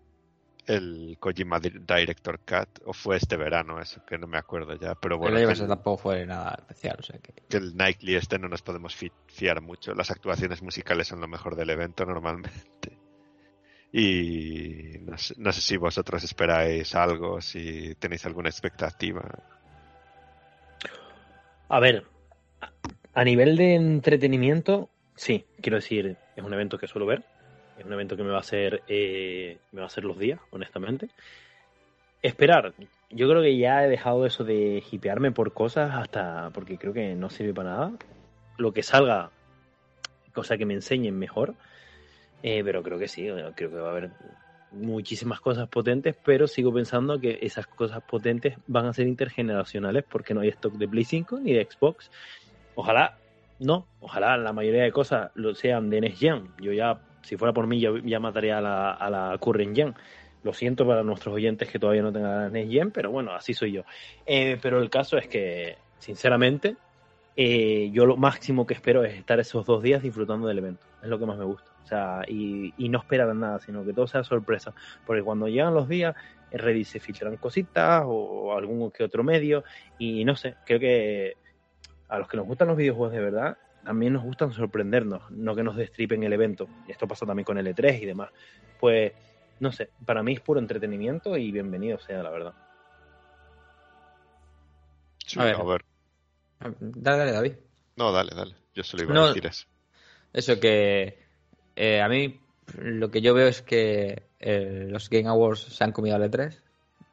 el 0.65 1.17
Kojima 1.19 1.59
Di- 1.59 1.79
Director 1.85 2.39
Cut, 2.39 2.69
o 2.85 2.93
fue 2.93 3.17
este 3.17 3.35
verano, 3.35 3.81
eso 3.81 4.01
que 4.05 4.17
no 4.17 4.27
me 4.27 4.37
acuerdo 4.37 4.75
ya, 4.75 4.95
pero 4.95 5.17
bueno, 5.17 5.37
el 5.37 5.49
año 5.49 5.67
tampoco 5.67 5.97
fue 6.03 6.25
nada 6.25 6.55
especial, 6.57 6.95
o 6.97 7.03
sea 7.03 7.19
que... 7.19 7.33
que 7.49 7.57
el 7.57 7.75
Nightly 7.75 8.15
este 8.15 8.39
no 8.39 8.47
nos 8.47 8.61
podemos 8.61 8.95
fi- 8.95 9.11
fiar 9.27 9.59
mucho. 9.59 9.93
Las 9.93 10.09
actuaciones 10.09 10.61
musicales 10.61 11.05
son 11.09 11.19
lo 11.19 11.27
mejor 11.27 11.57
del 11.57 11.69
evento 11.69 12.05
normalmente. 12.05 12.97
Y 13.91 14.99
no 15.01 15.17
sé, 15.17 15.33
no 15.37 15.51
sé 15.51 15.59
si 15.59 15.75
vosotros 15.75 16.23
esperáis 16.23 16.95
algo, 16.95 17.41
si 17.41 17.93
tenéis 17.95 18.25
alguna 18.25 18.47
expectativa. 18.47 19.21
A 21.67 21.79
ver, 21.81 22.05
a 23.13 23.23
nivel 23.25 23.57
de 23.57 23.75
entretenimiento, 23.75 24.89
Sí, 25.17 25.45
quiero 25.61 25.77
decir, 25.77 26.15
es 26.35 26.43
un 26.43 26.53
evento 26.53 26.77
que 26.77 26.87
suelo 26.87 27.07
ver. 27.07 27.23
Es 27.77 27.85
un 27.85 27.93
evento 27.93 28.15
que 28.15 28.23
me 28.23 28.29
va 28.29 28.37
a 28.37 28.41
hacer, 28.41 28.83
eh, 28.87 29.57
me 29.71 29.81
va 29.81 29.85
a 29.85 29.87
hacer 29.87 30.05
los 30.05 30.17
días, 30.17 30.39
honestamente. 30.51 31.09
Esperar. 32.21 32.73
Yo 33.09 33.27
creo 33.27 33.41
que 33.41 33.57
ya 33.57 33.83
he 33.83 33.89
dejado 33.89 34.25
eso 34.25 34.43
de 34.43 34.83
hipearme 34.91 35.31
por 35.31 35.53
cosas 35.53 35.91
hasta 35.93 36.51
porque 36.51 36.77
creo 36.77 36.93
que 36.93 37.15
no 37.15 37.29
sirve 37.29 37.53
para 37.53 37.69
nada. 37.69 37.91
Lo 38.57 38.73
que 38.73 38.83
salga, 38.83 39.31
cosa 40.33 40.57
que 40.57 40.65
me 40.65 40.75
enseñen 40.75 41.17
mejor. 41.17 41.55
Eh, 42.43 42.61
pero 42.63 42.83
creo 42.83 42.99
que 42.99 43.07
sí, 43.07 43.27
creo 43.55 43.71
que 43.71 43.77
va 43.77 43.87
a 43.87 43.91
haber 43.91 44.11
muchísimas 44.71 45.39
cosas 45.39 45.67
potentes, 45.67 46.15
pero 46.23 46.45
sigo 46.45 46.71
pensando 46.71 47.19
que 47.19 47.39
esas 47.41 47.65
cosas 47.65 48.03
potentes 48.03 48.55
van 48.67 48.85
a 48.85 48.93
ser 48.93 49.07
intergeneracionales 49.07 50.03
porque 50.07 50.35
no 50.35 50.41
hay 50.41 50.49
stock 50.49 50.73
de 50.73 50.87
Play 50.87 51.05
5 51.05 51.39
ni 51.39 51.53
de 51.53 51.65
Xbox. 51.65 52.11
Ojalá 52.75 53.17
no, 53.59 53.87
ojalá 53.99 54.37
la 54.37 54.53
mayoría 54.53 54.83
de 54.83 54.91
cosas 54.91 55.31
lo 55.35 55.55
sean 55.55 55.89
de 55.89 56.01
Next 56.01 56.19
Gen. 56.19 56.49
Yo 56.59 56.71
ya, 56.73 56.99
si 57.21 57.37
fuera 57.37 57.53
por 57.53 57.67
mí, 57.67 57.79
ya 57.79 58.19
mataría 58.19 58.59
a 58.59 58.61
la, 58.61 58.91
a 58.91 59.09
la 59.09 59.37
Current. 59.39 59.95
Lo 60.43 60.53
siento 60.53 60.85
para 60.85 61.03
nuestros 61.03 61.33
oyentes 61.33 61.69
que 61.69 61.79
todavía 61.79 62.03
no 62.03 62.13
tengan 62.13 62.43
la 62.43 62.49
Next 62.49 62.71
Gen, 62.71 62.91
pero 62.91 63.11
bueno, 63.11 63.33
así 63.33 63.53
soy 63.53 63.71
yo. 63.71 63.83
Eh, 64.25 64.57
pero 64.61 64.79
el 64.79 64.89
caso 64.89 65.17
es 65.17 65.27
que, 65.27 65.77
sinceramente, 65.97 66.75
eh, 67.35 67.89
yo 67.91 68.05
lo 68.05 68.17
máximo 68.17 68.65
que 68.65 68.75
espero 68.75 69.03
es 69.03 69.15
estar 69.15 69.39
esos 69.39 69.65
dos 69.65 69.81
días 69.81 70.03
disfrutando 70.03 70.47
del 70.47 70.59
evento. 70.59 70.85
Es 71.01 71.09
lo 71.09 71.17
que 71.17 71.25
más 71.25 71.37
me 71.37 71.45
gusta. 71.45 71.71
O 71.83 71.87
sea, 71.87 72.21
y, 72.27 72.73
y 72.77 72.89
no 72.89 72.99
esperar 72.99 73.33
nada, 73.35 73.59
sino 73.59 73.83
que 73.83 73.93
todo 73.93 74.07
sea 74.07 74.23
sorpresa. 74.23 74.73
Porque 75.05 75.23
cuando 75.23 75.47
llegan 75.47 75.73
los 75.73 75.87
días, 75.87 76.15
en 76.51 76.59
Reddit 76.59 76.85
se 76.85 76.99
filtran 76.99 77.37
cositas 77.37 78.03
o 78.05 78.55
algún 78.55 78.91
que 78.91 79.03
otro 79.03 79.23
medio. 79.23 79.63
Y 79.97 80.23
no 80.25 80.35
sé, 80.35 80.55
creo 80.65 80.79
que 80.79 81.37
a 82.09 82.19
los 82.19 82.27
que 82.27 82.37
nos 82.37 82.45
gustan 82.47 82.67
los 82.69 82.77
videojuegos 82.77 83.13
de 83.13 83.19
verdad, 83.21 83.57
también 83.83 84.13
nos 84.13 84.23
gustan 84.23 84.51
sorprendernos, 84.51 85.29
no 85.31 85.55
que 85.55 85.63
nos 85.63 85.75
destripen 85.75 86.23
el 86.23 86.33
evento. 86.33 86.67
Y 86.87 86.91
esto 86.91 87.07
pasa 87.07 87.25
también 87.25 87.45
con 87.45 87.57
el 87.57 87.67
E3 87.67 88.01
y 88.01 88.05
demás. 88.05 88.29
Pues, 88.79 89.13
no 89.59 89.71
sé, 89.71 89.89
para 90.05 90.23
mí 90.23 90.33
es 90.33 90.39
puro 90.41 90.59
entretenimiento 90.59 91.37
y 91.37 91.51
bienvenido 91.51 91.97
sea, 91.99 92.21
la 92.23 92.29
verdad. 92.29 92.53
Sí, 95.25 95.39
A 95.39 95.43
ver. 95.45 95.55
a 95.55 95.63
ver. 95.63 95.85
Dale, 96.79 97.17
dale, 97.17 97.31
David. 97.31 97.53
No, 97.97 98.11
dale, 98.11 98.33
dale. 98.35 98.55
Yo 98.73 98.83
solo 98.83 99.03
iba 99.03 99.13
No. 99.13 99.23
a 99.25 99.27
decir 99.29 99.45
eso. 99.45 99.65
Eso 100.33 100.59
que 100.59 101.19
eh, 101.75 102.01
a 102.01 102.07
mí 102.07 102.39
lo 102.77 103.09
que 103.09 103.21
yo 103.21 103.33
veo 103.33 103.47
es 103.47 103.61
que 103.61 104.27
eh, 104.39 104.85
los 104.89 105.09
Game 105.09 105.27
Awards 105.27 105.61
se 105.61 105.83
han 105.83 105.91
comido 105.91 106.15
al 106.15 106.23
E3. 106.29 106.57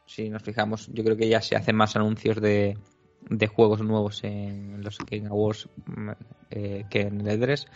Si 0.06 0.28
nos 0.28 0.42
fijamos, 0.42 0.88
yo 0.92 1.02
creo 1.04 1.16
que 1.16 1.28
ya 1.28 1.40
se 1.40 1.56
hacen 1.56 1.76
más 1.76 1.96
anuncios 1.96 2.40
de, 2.40 2.76
de 3.30 3.46
juegos 3.46 3.80
nuevos 3.82 4.22
en 4.24 4.82
los 4.82 4.98
Game 4.98 5.26
Awards 5.28 5.68
mm, 5.86 6.10
eh, 6.50 6.86
que 6.88 7.02
en 7.02 7.20
el 7.26 7.40
E3. 7.40 7.66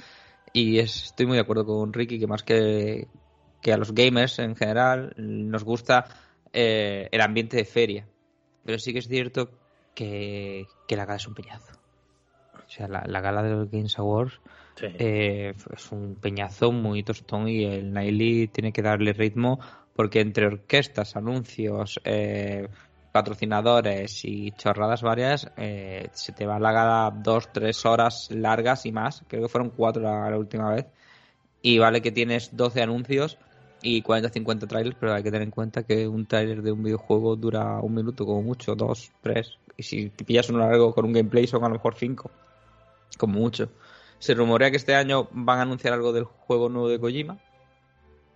Y 0.52 0.78
es- 0.78 1.04
estoy 1.06 1.26
muy 1.26 1.36
de 1.36 1.42
acuerdo 1.42 1.66
con 1.66 1.92
Ricky 1.92 2.18
que 2.18 2.26
más 2.26 2.42
que, 2.42 3.08
que 3.60 3.72
a 3.72 3.76
los 3.76 3.92
gamers 3.94 4.38
en 4.38 4.56
general 4.56 5.14
nos 5.16 5.64
gusta 5.64 6.06
eh, 6.52 7.08
el 7.12 7.20
ambiente 7.20 7.56
de 7.56 7.64
feria. 7.64 8.08
Pero 8.64 8.78
sí 8.78 8.92
que 8.92 8.98
es 9.00 9.08
cierto 9.08 9.50
que, 9.94 10.68
que 10.86 10.96
la 10.96 11.04
gala 11.06 11.16
es 11.16 11.26
un 11.28 11.34
peñazo. 11.34 11.72
O 12.54 12.70
sea, 12.70 12.88
la, 12.88 13.04
la 13.06 13.20
gala 13.20 13.42
de 13.42 13.50
los 13.50 13.70
Games 13.70 13.98
Awards 13.98 14.40
Sí. 14.76 14.86
eh, 14.98 15.54
es 15.74 15.90
un 15.92 16.14
peñazo 16.16 16.70
muy 16.70 17.02
tostón 17.02 17.48
y 17.48 17.64
el 17.64 17.92
Naili 17.92 18.46
tiene 18.48 18.72
que 18.72 18.82
darle 18.82 19.12
ritmo 19.12 19.58
porque 19.94 20.20
entre 20.20 20.46
orquestas, 20.46 21.16
anuncios, 21.16 22.00
eh, 22.04 22.68
patrocinadores 23.18 24.24
y 24.24 24.52
chorradas 24.52 25.02
varias, 25.02 25.50
eh, 25.56 26.08
se 26.12 26.30
te 26.30 26.46
va 26.46 26.60
la 26.60 26.70
gala 26.70 27.12
dos, 27.12 27.52
tres 27.52 27.84
horas 27.84 28.30
largas 28.30 28.86
y 28.86 28.92
más. 28.92 29.24
Creo 29.26 29.42
que 29.42 29.48
fueron 29.48 29.70
cuatro 29.70 30.00
la, 30.02 30.38
última 30.38 30.70
vez. 30.70 30.86
Y 31.60 31.78
vale 31.78 32.00
que 32.00 32.12
tienes 32.12 32.56
12 32.56 32.80
anuncios 32.80 33.36
y 33.82 34.02
40-50 34.04 34.68
trailers, 34.68 34.96
pero 35.00 35.14
hay 35.14 35.24
que 35.24 35.32
tener 35.32 35.42
en 35.42 35.50
cuenta 35.50 35.82
que 35.82 36.06
un 36.06 36.26
trailer 36.26 36.62
de 36.62 36.70
un 36.70 36.84
videojuego 36.84 37.34
dura 37.34 37.80
un 37.80 37.92
minuto 37.92 38.24
como 38.24 38.40
mucho, 38.42 38.76
dos, 38.76 39.10
tres. 39.20 39.58
Y 39.76 39.82
si 39.82 40.10
te 40.10 40.24
pillas 40.24 40.48
uno 40.50 40.60
largo 40.60 40.94
con 40.94 41.04
un 41.04 41.12
gameplay 41.12 41.48
son 41.48 41.64
a 41.64 41.68
lo 41.68 41.74
mejor 41.74 41.96
cinco, 41.96 42.30
como 43.18 43.40
mucho. 43.40 43.68
Se 44.20 44.34
rumorea 44.34 44.70
que 44.70 44.76
este 44.76 44.94
año 44.94 45.28
van 45.32 45.58
a 45.58 45.62
anunciar 45.62 45.92
algo 45.92 46.12
del 46.12 46.24
juego 46.24 46.68
nuevo 46.68 46.88
de 46.88 47.00
Kojima. 47.00 47.38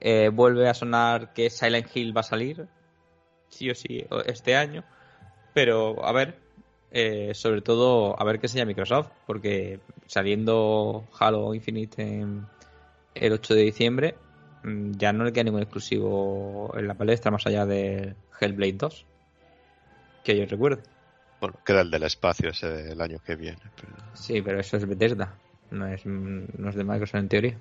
Eh, 0.01 0.31
vuelve 0.33 0.69
a 0.69 0.75
sonar 0.75 1.33
que 1.35 1.51
Silent 1.51 1.87
Hill 1.95 2.17
va 2.17 2.23
a 2.23 2.25
salir, 2.25 2.67
sí 3.53 3.71
o 3.71 3.75
sí, 3.75 4.05
este 4.27 4.57
año. 4.57 4.83
Pero, 5.55 6.05
a 6.05 6.13
ver, 6.13 6.39
eh, 6.91 7.33
sobre 7.35 7.61
todo, 7.63 8.21
a 8.21 8.25
ver 8.25 8.41
qué 8.41 8.47
enseña 8.47 8.65
Microsoft, 8.65 9.11
porque 9.27 9.81
saliendo 10.07 11.05
Halo 11.19 11.55
Infinite 11.55 12.03
en 12.03 12.47
el 13.15 13.33
8 13.33 13.55
de 13.55 13.63
diciembre, 13.63 14.15
mm, 14.65 14.93
ya 14.93 15.13
no 15.13 15.25
le 15.25 15.33
queda 15.33 15.45
ningún 15.45 15.63
exclusivo 15.63 16.73
en 16.77 16.89
la 16.89 16.95
palestra 16.95 17.31
más 17.31 17.47
allá 17.47 17.67
de 17.67 18.15
Hellblade 18.41 18.73
2. 18.73 19.07
Que 20.25 20.39
yo 20.39 20.47
recuerde. 20.47 20.83
Bueno, 21.41 21.57
queda 21.67 21.81
el 21.83 21.91
del 21.91 22.05
espacio 22.05 22.51
ese 22.51 22.69
del 22.69 23.01
año 23.01 23.19
que 23.25 23.35
viene. 23.37 23.59
pero- 23.77 23.93
Sí, 24.15 24.41
pero 24.43 24.61
eso 24.61 24.77
es 24.77 24.87
Bethesda, 24.87 25.35
no 25.71 25.87
es, 25.89 26.07
no 26.07 26.69
es 26.71 26.75
de 26.77 26.85
Microsoft 26.85 27.17
en 27.17 27.29
teoría. 27.29 27.59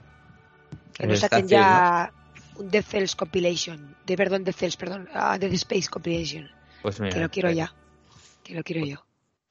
Que 0.94 1.08
no 1.08 1.14
Es 1.14 1.20
saquen 1.22 1.48
ya 1.48 2.14
un 2.56 2.70
Death 2.70 2.86
Cells 2.86 3.16
compilation. 3.16 3.96
De 4.06 4.16
perdón, 4.16 4.44
Death 4.44 4.58
Cells, 4.58 4.78
perdón. 4.78 5.10
Ah, 5.14 5.38
Death 5.38 5.54
Space 5.54 5.90
compilation. 5.90 6.50
Pues 6.82 7.00
mira, 7.00 7.14
Que 7.14 7.22
lo 7.22 7.30
quiero 7.30 7.52
ya. 7.52 7.74
Que 8.44 8.54
lo 8.54 8.64
quiero 8.64 8.86
yo. 8.86 9.06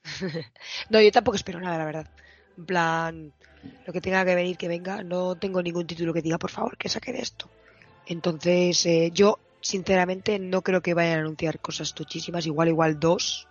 no, 0.90 1.00
yo 1.00 1.12
tampoco 1.12 1.36
espero 1.36 1.60
nada, 1.60 1.78
la 1.78 1.84
verdad. 1.84 2.10
En 2.56 2.66
plan, 2.66 3.32
lo 3.86 3.92
que 3.92 4.00
tenga 4.00 4.24
que 4.24 4.34
venir, 4.34 4.56
que 4.56 4.68
venga. 4.68 5.02
No 5.02 5.36
tengo 5.36 5.62
ningún 5.62 5.86
título 5.86 6.12
que 6.12 6.22
diga, 6.22 6.38
por 6.38 6.50
favor, 6.50 6.76
que 6.76 6.88
saquen 6.88 7.16
esto. 7.16 7.48
Entonces, 8.06 8.84
eh, 8.86 9.10
yo, 9.12 9.38
sinceramente, 9.60 10.38
no 10.38 10.62
creo 10.62 10.82
que 10.82 10.94
vayan 10.94 11.18
a 11.18 11.20
anunciar 11.22 11.60
cosas 11.60 11.94
tochísimas. 11.94 12.46
Igual, 12.46 12.68
igual 12.68 12.98
dos 12.98 13.46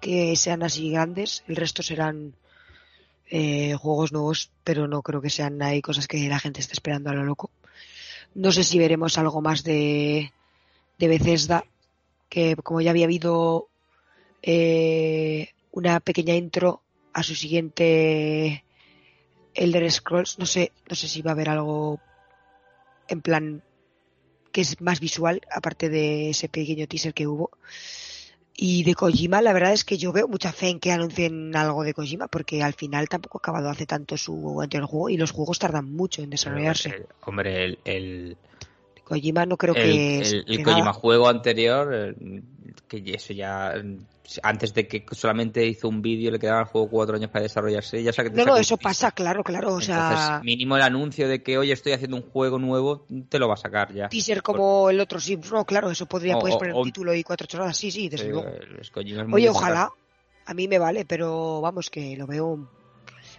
que 0.00 0.34
sean 0.36 0.62
así 0.62 0.90
grandes. 0.90 1.44
El 1.46 1.56
resto 1.56 1.82
serán 1.82 2.34
eh, 3.30 3.74
juegos 3.74 4.12
nuevos, 4.12 4.50
pero 4.64 4.88
no 4.88 5.00
creo 5.02 5.22
que 5.22 5.30
sean 5.30 5.62
ahí 5.62 5.80
cosas 5.80 6.08
que 6.08 6.28
la 6.28 6.40
gente 6.40 6.60
esté 6.60 6.74
esperando 6.74 7.10
a 7.10 7.14
lo 7.14 7.24
loco. 7.24 7.50
No 8.34 8.52
sé 8.52 8.64
si 8.64 8.78
veremos 8.78 9.18
algo 9.18 9.40
más 9.40 9.62
de, 9.62 10.32
de 10.98 11.08
Bethesda, 11.08 11.64
que 12.28 12.56
como 12.56 12.80
ya 12.80 12.90
había 12.90 13.04
habido 13.04 13.68
eh, 14.42 15.50
una 15.70 16.00
pequeña 16.00 16.34
intro 16.34 16.82
a 17.12 17.22
su 17.22 17.34
siguiente 17.34 18.64
Elder 19.54 19.90
Scrolls, 19.90 20.38
no 20.38 20.46
sé, 20.46 20.72
no 20.88 20.96
sé 20.96 21.08
si 21.08 21.22
va 21.22 21.32
a 21.32 21.34
haber 21.34 21.50
algo 21.50 22.00
en 23.08 23.20
plan 23.20 23.62
que 24.52 24.60
es 24.60 24.80
más 24.80 25.00
visual, 25.00 25.40
aparte 25.50 25.88
de 25.88 26.30
ese 26.30 26.48
pequeño 26.48 26.86
teaser 26.86 27.14
que 27.14 27.26
hubo. 27.26 27.50
Y 28.64 28.84
de 28.84 28.94
Kojima, 28.94 29.42
la 29.42 29.52
verdad 29.52 29.72
es 29.72 29.84
que 29.84 29.98
yo 29.98 30.12
veo 30.12 30.28
mucha 30.28 30.52
fe 30.52 30.68
en 30.68 30.78
que 30.78 30.92
anuncien 30.92 31.56
algo 31.56 31.82
de 31.82 31.94
Kojima, 31.94 32.28
porque 32.28 32.62
al 32.62 32.74
final 32.74 33.08
tampoco 33.08 33.38
ha 33.38 33.40
acabado 33.40 33.68
hace 33.68 33.86
tanto 33.86 34.16
su 34.16 34.60
anterior 34.62 34.88
juego 34.88 35.08
y 35.08 35.16
los 35.16 35.32
juegos 35.32 35.58
tardan 35.58 35.92
mucho 35.92 36.22
en 36.22 36.30
desarrollarse. 36.30 36.90
el- 36.90 37.06
hombre, 37.24 37.64
el, 37.64 37.78
el, 37.84 38.36
Kojima 39.02 39.46
no 39.46 39.56
creo 39.56 39.74
el, 39.74 39.82
que... 39.82 40.18
el- 40.46 40.62
Kojima 40.62 40.78
nada- 40.80 40.92
juego 40.92 41.28
anterior, 41.28 41.92
eh, 41.92 42.14
que 43.00 43.14
eso 43.14 43.32
ya, 43.32 43.72
antes 44.42 44.74
de 44.74 44.88
que 44.88 45.04
solamente 45.12 45.64
hizo 45.64 45.88
un 45.88 46.02
vídeo, 46.02 46.32
le 46.32 46.38
quedaban 46.38 46.64
al 46.64 46.68
juego 46.68 46.90
cuatro 46.90 47.14
años 47.16 47.30
para 47.30 47.44
desarrollarse, 47.44 48.02
ya 48.02 48.12
sabe 48.12 48.30
que 48.30 48.36
te 48.36 48.44
No, 48.44 48.52
no, 48.52 48.56
eso 48.58 48.76
pasa, 48.76 49.12
claro, 49.12 49.44
claro. 49.44 49.74
O 49.74 49.80
Entonces, 49.80 50.18
sea, 50.18 50.40
mínimo 50.42 50.76
el 50.76 50.82
anuncio 50.82 51.28
de 51.28 51.42
que, 51.42 51.58
oye, 51.58 51.72
estoy 51.72 51.92
haciendo 51.92 52.16
un 52.16 52.22
juego 52.22 52.58
nuevo, 52.58 53.06
te 53.28 53.38
lo 53.38 53.46
va 53.46 53.54
a 53.54 53.58
sacar 53.58 53.94
ya. 53.94 54.08
teaser 54.08 54.42
como 54.42 54.90
el 54.90 55.00
otro, 55.00 55.20
sí, 55.20 55.38
no, 55.50 55.64
claro, 55.64 55.90
eso 55.90 56.06
podría, 56.06 56.36
O- 56.36 56.40
puedes 56.40 56.56
poner 56.56 56.74
o- 56.74 56.80
un 56.80 56.84
título 56.84 57.14
y 57.14 57.22
cuatro 57.22 57.46
chorradas, 57.46 57.76
sí, 57.76 57.90
sí, 57.90 58.08
desde 58.08 58.28
luego. 58.28 58.50
Oye, 59.32 59.48
ojalá, 59.48 59.90
a 60.44 60.54
mí 60.54 60.68
me 60.68 60.78
vale, 60.78 61.04
pero 61.04 61.60
vamos, 61.60 61.88
que 61.88 62.16
lo 62.16 62.26
veo, 62.26 62.58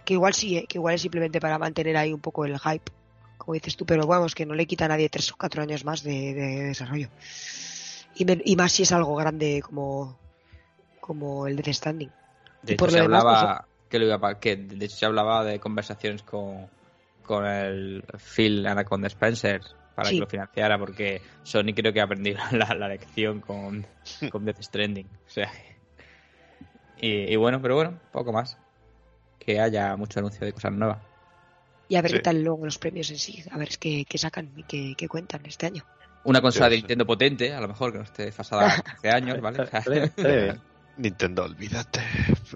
que 0.04 0.14
igual 0.14 0.34
sí, 0.34 0.56
¿eh? 0.56 0.66
que 0.68 0.78
igual 0.78 0.94
es 0.94 1.02
simplemente 1.02 1.40
para 1.40 1.58
mantener 1.58 1.96
ahí 1.96 2.12
un 2.12 2.20
poco 2.20 2.44
el 2.44 2.58
hype, 2.58 2.90
como 3.38 3.54
dices 3.54 3.76
tú, 3.76 3.84
pero 3.84 4.06
vamos, 4.06 4.34
que 4.34 4.46
no 4.46 4.54
le 4.54 4.66
quita 4.66 4.86
a 4.86 4.88
nadie 4.88 5.08
tres 5.08 5.30
o 5.32 5.36
cuatro 5.38 5.62
años 5.62 5.84
más 5.84 6.02
de, 6.02 6.34
de 6.34 6.62
desarrollo. 6.64 7.08
Y, 8.16 8.24
me- 8.24 8.42
y 8.44 8.56
más 8.56 8.72
si 8.72 8.82
es 8.84 8.92
algo 8.92 9.14
grande 9.16 9.60
como, 9.62 10.18
como 11.00 11.46
el 11.46 11.56
Death 11.56 11.74
Standing. 11.74 12.10
De 12.62 12.72
hecho, 12.74 12.78
por 12.78 12.90
se 12.90 12.98
lo 12.98 13.02
demás, 13.04 13.20
hablaba 13.24 13.68
que, 13.88 13.98
lo 13.98 14.06
iba 14.06 14.40
que 14.40 14.56
de 14.56 14.84
hecho 14.86 14.96
se 14.96 15.06
hablaba 15.06 15.44
de 15.44 15.58
conversaciones 15.60 16.22
con, 16.22 16.68
con 17.24 17.44
el 17.46 18.04
Phil 18.34 18.66
Anaconda 18.66 19.08
Spencer 19.08 19.60
para 19.94 20.08
Sí. 20.08 20.16
que 20.16 20.20
lo 20.20 20.26
financiara 20.26 20.78
porque 20.78 21.22
Sony 21.42 21.72
creo 21.74 21.92
que 21.92 22.00
ha 22.00 22.04
aprendido 22.04 22.38
la, 22.52 22.74
la 22.74 22.88
lección 22.88 23.40
con, 23.40 23.86
con 24.30 24.44
Death 24.44 24.62
Stranding. 24.62 25.06
O 25.26 25.30
sea, 25.30 25.50
y, 27.00 27.32
y 27.32 27.36
bueno, 27.36 27.60
pero 27.60 27.74
bueno, 27.76 28.00
poco 28.12 28.32
más. 28.32 28.56
Que 29.38 29.60
haya 29.60 29.94
mucho 29.96 30.20
anuncio 30.20 30.44
de 30.46 30.52
cosas 30.52 30.72
nuevas. 30.72 30.98
Y 31.88 31.96
a 31.96 32.02
ver 32.02 32.12
Sí. 32.12 32.16
qué 32.16 32.22
tal 32.22 32.42
luego 32.42 32.64
los 32.64 32.78
premios 32.78 33.10
en 33.10 33.18
sí, 33.18 33.44
a 33.50 33.58
ver 33.58 33.68
qué, 33.78 34.06
qué 34.08 34.16
sacan 34.16 34.50
y 34.56 34.62
qué, 34.62 34.94
qué 34.96 35.06
cuentan 35.06 35.44
este 35.44 35.66
año. 35.66 35.84
Una 36.24 36.40
consola 36.40 36.66
Sí, 36.66 36.70
de 36.70 36.76
sí. 36.76 36.82
Nintendo 36.82 37.06
potente, 37.06 37.52
a 37.54 37.60
lo 37.60 37.68
mejor 37.68 37.92
que 37.92 37.98
no 37.98 38.04
esté 38.04 38.24
desfasada 38.26 38.66
hace 38.96 39.10
años, 39.10 39.40
¿vale? 39.40 39.58
O 40.16 40.22
sea. 40.22 40.56
Nintendo, 40.96 41.42
olvídate. 41.44 42.00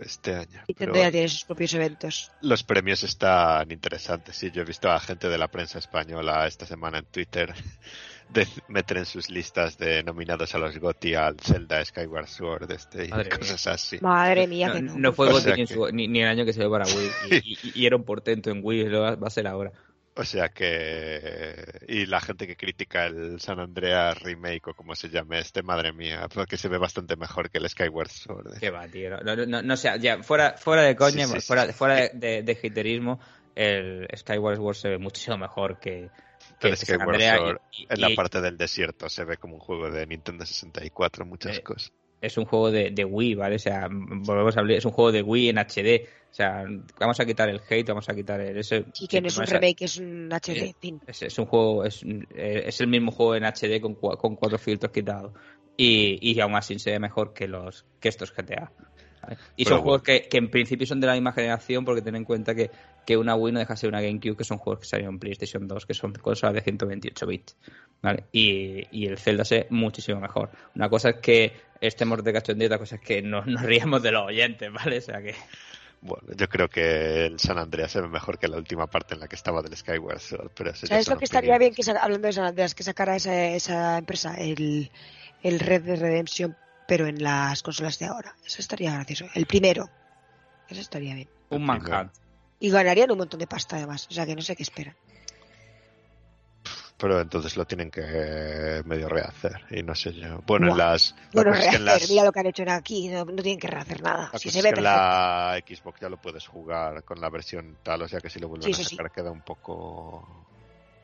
este 0.03 0.35
año. 0.37 0.63
Nintendo 0.69 0.93
pero 0.93 0.95
ya 0.95 1.11
tiene 1.11 1.29
sus 1.29 1.45
propios 1.45 1.75
eventos. 1.75 2.31
los 2.41 2.63
premios 2.63 3.03
están 3.03 3.71
interesantes. 3.73 4.37
Sí, 4.37 4.51
yo 4.53 4.63
he 4.63 4.65
visto 4.65 4.89
a 4.91 5.01
gente 5.01 5.29
de 5.29 5.37
la 5.39 5.49
prensa 5.49 5.79
española 5.81 6.47
esta 6.47 6.65
semana 6.65 6.99
en 6.99 7.07
Twitter 7.07 7.53
de 8.29 8.47
meter 8.69 8.99
en 8.99 9.07
sus 9.07 9.29
listas 9.29 9.77
de 9.77 10.05
nominados 10.05 10.55
a 10.55 10.59
los 10.59 10.79
GOTY 10.79 11.15
al 11.15 11.37
Zelda 11.41 11.85
Skyward 11.85 12.29
Sword 12.29 12.71
este, 12.71 13.07
y 13.07 13.09
Madre 13.09 13.25
mía. 13.31 13.39
cosas 13.39 13.67
así. 13.67 13.99
Madre 14.01 14.47
mía, 14.47 14.73
que 14.73 14.83
No, 14.83 14.93
no. 14.93 14.99
no 15.01 15.13
fue 15.13 15.29
O 15.33 15.41
ni, 15.41 15.51
en 15.51 15.57
que- 15.57 15.67
su- 15.67 15.89
ni- 15.91 16.07
ni 16.07 16.21
el 16.23 16.29
año 16.29 16.45
que 16.45 16.53
se 16.53 16.61
dio 16.61 16.71
para 16.71 16.85
Wii. 16.87 17.11
Y, 17.31 17.35
y- 17.65 17.73
y 17.75 17.87
era 17.87 17.97
un 17.97 18.05
portento 18.05 18.51
en 18.51 18.61
Wii, 18.63 18.85
lo 18.89 19.01
va, 19.01 19.17
va 19.17 19.27
a 19.27 19.31
ser 19.31 19.49
ahora. 19.49 19.73
O 20.19 20.25
sea 20.25 20.49
que. 20.49 21.55
Y 21.87 22.07
la 22.07 22.21
gente 22.21 22.47
que 22.49 22.57
critica 22.57 23.07
el 23.07 23.41
San 23.41 23.61
Andreas 23.61 24.21
Remake 24.21 24.71
o 24.71 24.75
como 24.75 24.97
se 24.97 25.09
llame 25.09 25.39
este, 25.39 25.63
madre 25.63 25.93
mía, 25.93 26.27
porque 26.35 26.57
se 26.57 26.69
ve 26.69 26.77
bastante 26.77 27.15
mejor 27.15 27.51
que 27.51 27.59
el 27.59 27.69
Skyward 27.69 28.11
Sword. 28.11 28.59
Qué 28.59 28.71
va, 28.71 28.89
tío. 28.89 29.11
No, 29.23 29.37
no, 29.37 29.63
no, 29.63 29.77
sé, 29.77 29.93
ya, 30.01 30.23
fuera, 30.25 30.55
fuera 30.59 30.83
de 30.83 30.97
coña, 30.97 31.25
Sí, 31.27 31.35
sí, 31.35 31.41
sí, 31.41 31.47
fuera, 31.47 31.67
sí. 31.67 31.73
fuera 31.73 31.95
de, 31.95 32.11
de, 32.15 32.43
el 33.55 34.09
Skyward 34.17 34.57
Sword 34.57 34.77
se 34.77 34.89
ve 34.89 34.99
muchísimo 34.99 35.39
mejor 35.39 35.79
que, 35.79 36.11
que 36.61 36.77
Sword 37.21 37.59
y- 37.73 37.83
y- 37.83 37.87
en 37.89 38.01
la 38.01 38.09
parte 38.17 38.41
del 38.41 38.57
desierto 38.57 39.09
se 39.09 39.25
ve 39.25 39.37
como 39.37 39.55
un 39.55 39.61
juego 39.61 39.91
de 39.91 40.07
Nintendo 40.07 40.45
64, 40.45 41.25
muchas 41.27 41.59
Eh, 41.59 41.63
cosas. 41.63 41.93
Es 42.21 42.37
un 42.37 42.45
juego 42.45 42.71
de, 42.71 42.91
de 42.91 43.05
Wii, 43.05 43.35
¿vale? 43.35 43.57
O 43.57 43.59
sea, 43.59 43.89
volvemos 43.91 44.57
a 44.57 44.61
hablar, 44.61 44.79
es 44.79 44.85
un 44.85 44.93
juego 44.93 45.13
de 45.13 45.23
Wii 45.23 45.51
en 45.51 45.59
HD. 45.59 46.09
O 46.31 46.35
sea, 46.35 46.65
vamos 46.99 47.19
a 47.21 47.25
quitar 47.25 47.49
el 47.49 47.61
hate, 47.69 47.89
vamos 47.89 48.09
a 48.09 48.15
quitar 48.15 48.41
el... 48.41 48.59
Ese, 48.59 48.85
Sí, 48.93 49.07
que 49.07 49.21
no 49.21 49.29
es 49.29 49.39
un 49.39 49.47
remake, 49.47 49.83
es 49.83 49.99
un 49.99 50.29
HD. 50.29 50.49
En 50.49 50.75
fin. 50.75 51.01
Es, 51.07 51.23
es 51.23 51.39
un 51.39 51.47
juego, 51.47 51.85
es, 51.85 52.03
eh, 52.05 52.65
es 52.67 52.81
el 52.81 52.89
mismo 52.89 53.13
juego 53.13 53.35
en 53.37 53.45
HD 53.45 53.81
con, 53.81 53.95
con 53.95 54.37
cuatro 54.37 54.59
filtros 54.59 54.93
quitados. 54.93 55.33
Y, 55.77 56.19
y 56.21 56.41
aún 56.41 56.57
así 56.57 56.79
se 56.79 56.91
ve 56.91 56.99
mejor 56.99 57.33
que 57.33 57.47
los 57.47 57.87
que 58.01 58.09
estos 58.09 58.33
GTA. 58.35 58.73
Y 59.57 59.65
Pero 59.65 59.77
son 59.77 59.85
juegos 59.85 60.03
que, 60.03 60.29
que 60.29 60.39
en 60.39 60.51
principio 60.51 60.87
son 60.87 61.01
de 61.01 61.07
la 61.07 61.15
misma 61.15 61.33
generación 61.33 61.85
porque 61.85 62.03
ten 62.03 62.17
en 62.17 62.25
cuenta 62.25 62.55
que, 62.55 62.71
que 63.05 63.17
una 63.17 63.35
Wii 63.35 63.53
no 63.53 63.59
deja 63.59 63.75
de 63.75 63.79
ser 63.79 63.89
una 63.89 64.01
GameCube, 64.01 64.37
que 64.37 64.45
son 64.45 64.59
juegos 64.59 64.81
que 64.81 64.87
salieron 64.87 65.15
en 65.15 65.19
PlayStation 65.19 65.67
2, 65.67 65.87
que 65.87 65.95
son 65.95 66.13
consolas 66.13 66.55
de 66.55 66.61
128 66.63 67.27
bits. 67.27 67.57
¿vale? 68.03 68.25
Y, 68.33 68.87
y 68.91 69.07
el 69.07 69.19
Zelda 69.19 69.45
se 69.45 69.57
ve 69.57 69.67
muchísimo 69.71 70.21
mejor. 70.21 70.51
Una 70.75 70.89
cosa 70.89 71.11
es 71.11 71.17
que 71.17 71.53
estemos 71.81 72.23
de 72.23 72.33
cachondeo, 72.33 72.67
otra 72.67 72.79
cosa 72.79 72.97
es 72.97 73.01
que 73.01 73.23
nos, 73.23 73.47
nos 73.47 73.63
riamos 73.63 74.03
de 74.03 74.13
los 74.13 74.27
oyentes, 74.27 74.73
¿vale? 74.73 74.99
O 74.99 75.03
sea 75.03 75.21
que... 75.21 75.35
Bueno, 76.01 76.29
yo 76.37 76.49
creo 76.49 76.69
que 76.69 77.27
el 77.27 77.41
San 77.41 77.59
Andreas 77.59 77.91
se 77.91 78.01
ve 78.01 78.09
mejor 78.09 78.39
que 78.39 78.47
la 78.47 78.57
última 78.57 78.87
parte 78.87 79.15
en 79.15 79.21
la 79.21 79.27
que 79.27 79.35
estaba 79.35 79.63
del 79.63 79.77
Skyward 79.77 80.21
Sword, 80.21 80.53
pero 80.55 80.71
eso 80.71 80.87
¿Sabes 80.87 81.09
lo 81.09 81.19
que 81.19 81.25
estaría 81.25 81.59
bien 81.59 81.75
que 81.75 81.83
hablando 81.91 82.29
de 82.29 82.33
San 82.33 82.45
Andreas 82.45 82.77
que 82.77 82.85
sacara 82.85 83.17
esa, 83.17 83.47
esa 83.47 83.99
empresa 83.99 84.37
el, 84.37 84.93
el 85.43 85.59
Red 85.59 85.83
Dead 85.83 85.99
Redemption 85.99 86.57
pero 86.89 87.07
en 87.07 87.23
las 87.23 87.63
consolas 87.63 87.99
de 87.99 88.07
ahora? 88.07 88.35
Eso 88.47 88.61
estaría 88.63 88.93
gracioso. 88.95 89.27
El 89.35 89.45
primero. 89.47 89.89
Eso 90.69 90.81
estaría 90.81 91.15
bien. 91.15 91.29
Un 91.51 91.65
Manhunt. 91.65 92.13
Y 92.61 92.71
ganarían 92.71 93.11
un 93.13 93.19
montón 93.19 93.39
de 93.39 93.47
pasta 93.47 93.77
además. 93.77 94.07
O 94.11 94.13
sea 94.15 94.25
que 94.27 94.35
no 94.35 94.41
sé 94.43 94.57
qué 94.57 94.63
esperan. 94.63 94.97
Pero 96.97 97.21
entonces 97.21 97.57
lo 97.57 97.65
tienen 97.65 97.91
que 97.93 98.83
medio 98.85 99.09
rehacer. 99.09 99.61
Y 99.71 99.83
no 99.85 99.95
sé 99.95 100.13
yo. 100.15 100.43
Bueno, 100.47 100.73
en 100.73 100.79
las. 100.79 101.13
la 101.13 101.29
Bueno, 101.33 101.51
cosa 101.53 101.63
es 101.65 101.71
que 101.71 101.77
en 101.77 101.85
rehacer, 101.85 102.01
las- 102.03 102.11
mira 102.11 102.25
lo 102.25 102.33
que 102.33 102.41
han 102.41 102.47
hecho 102.47 102.65
aquí. 102.69 103.09
No, 103.09 103.25
no 103.25 103.43
tienen 103.43 103.61
que 103.61 103.69
rehacer 103.69 104.03
nada. 104.03 104.31
la 104.33 104.39
Si 104.39 104.51
se 104.51 104.59
es 104.59 104.65
ve 104.65 104.73
que 104.73 104.79
en 104.81 104.85
la 104.85 105.61
Xbox 105.65 106.01
ya 106.01 106.09
lo 106.09 106.17
puedes 106.21 106.47
jugar 106.49 107.05
con 107.05 107.21
la 107.21 107.31
versión 107.31 107.79
tal, 107.85 108.03
o 108.03 108.09
sea 108.09 108.19
que 108.21 108.29
si 108.31 108.41
lo 108.41 108.49
vuelven 108.49 108.75
Sí, 108.75 108.81
a 108.83 108.85
sí. 108.85 108.97
sacar 108.97 109.13
queda 109.13 109.31
un 109.31 109.43
poco. 109.43 110.48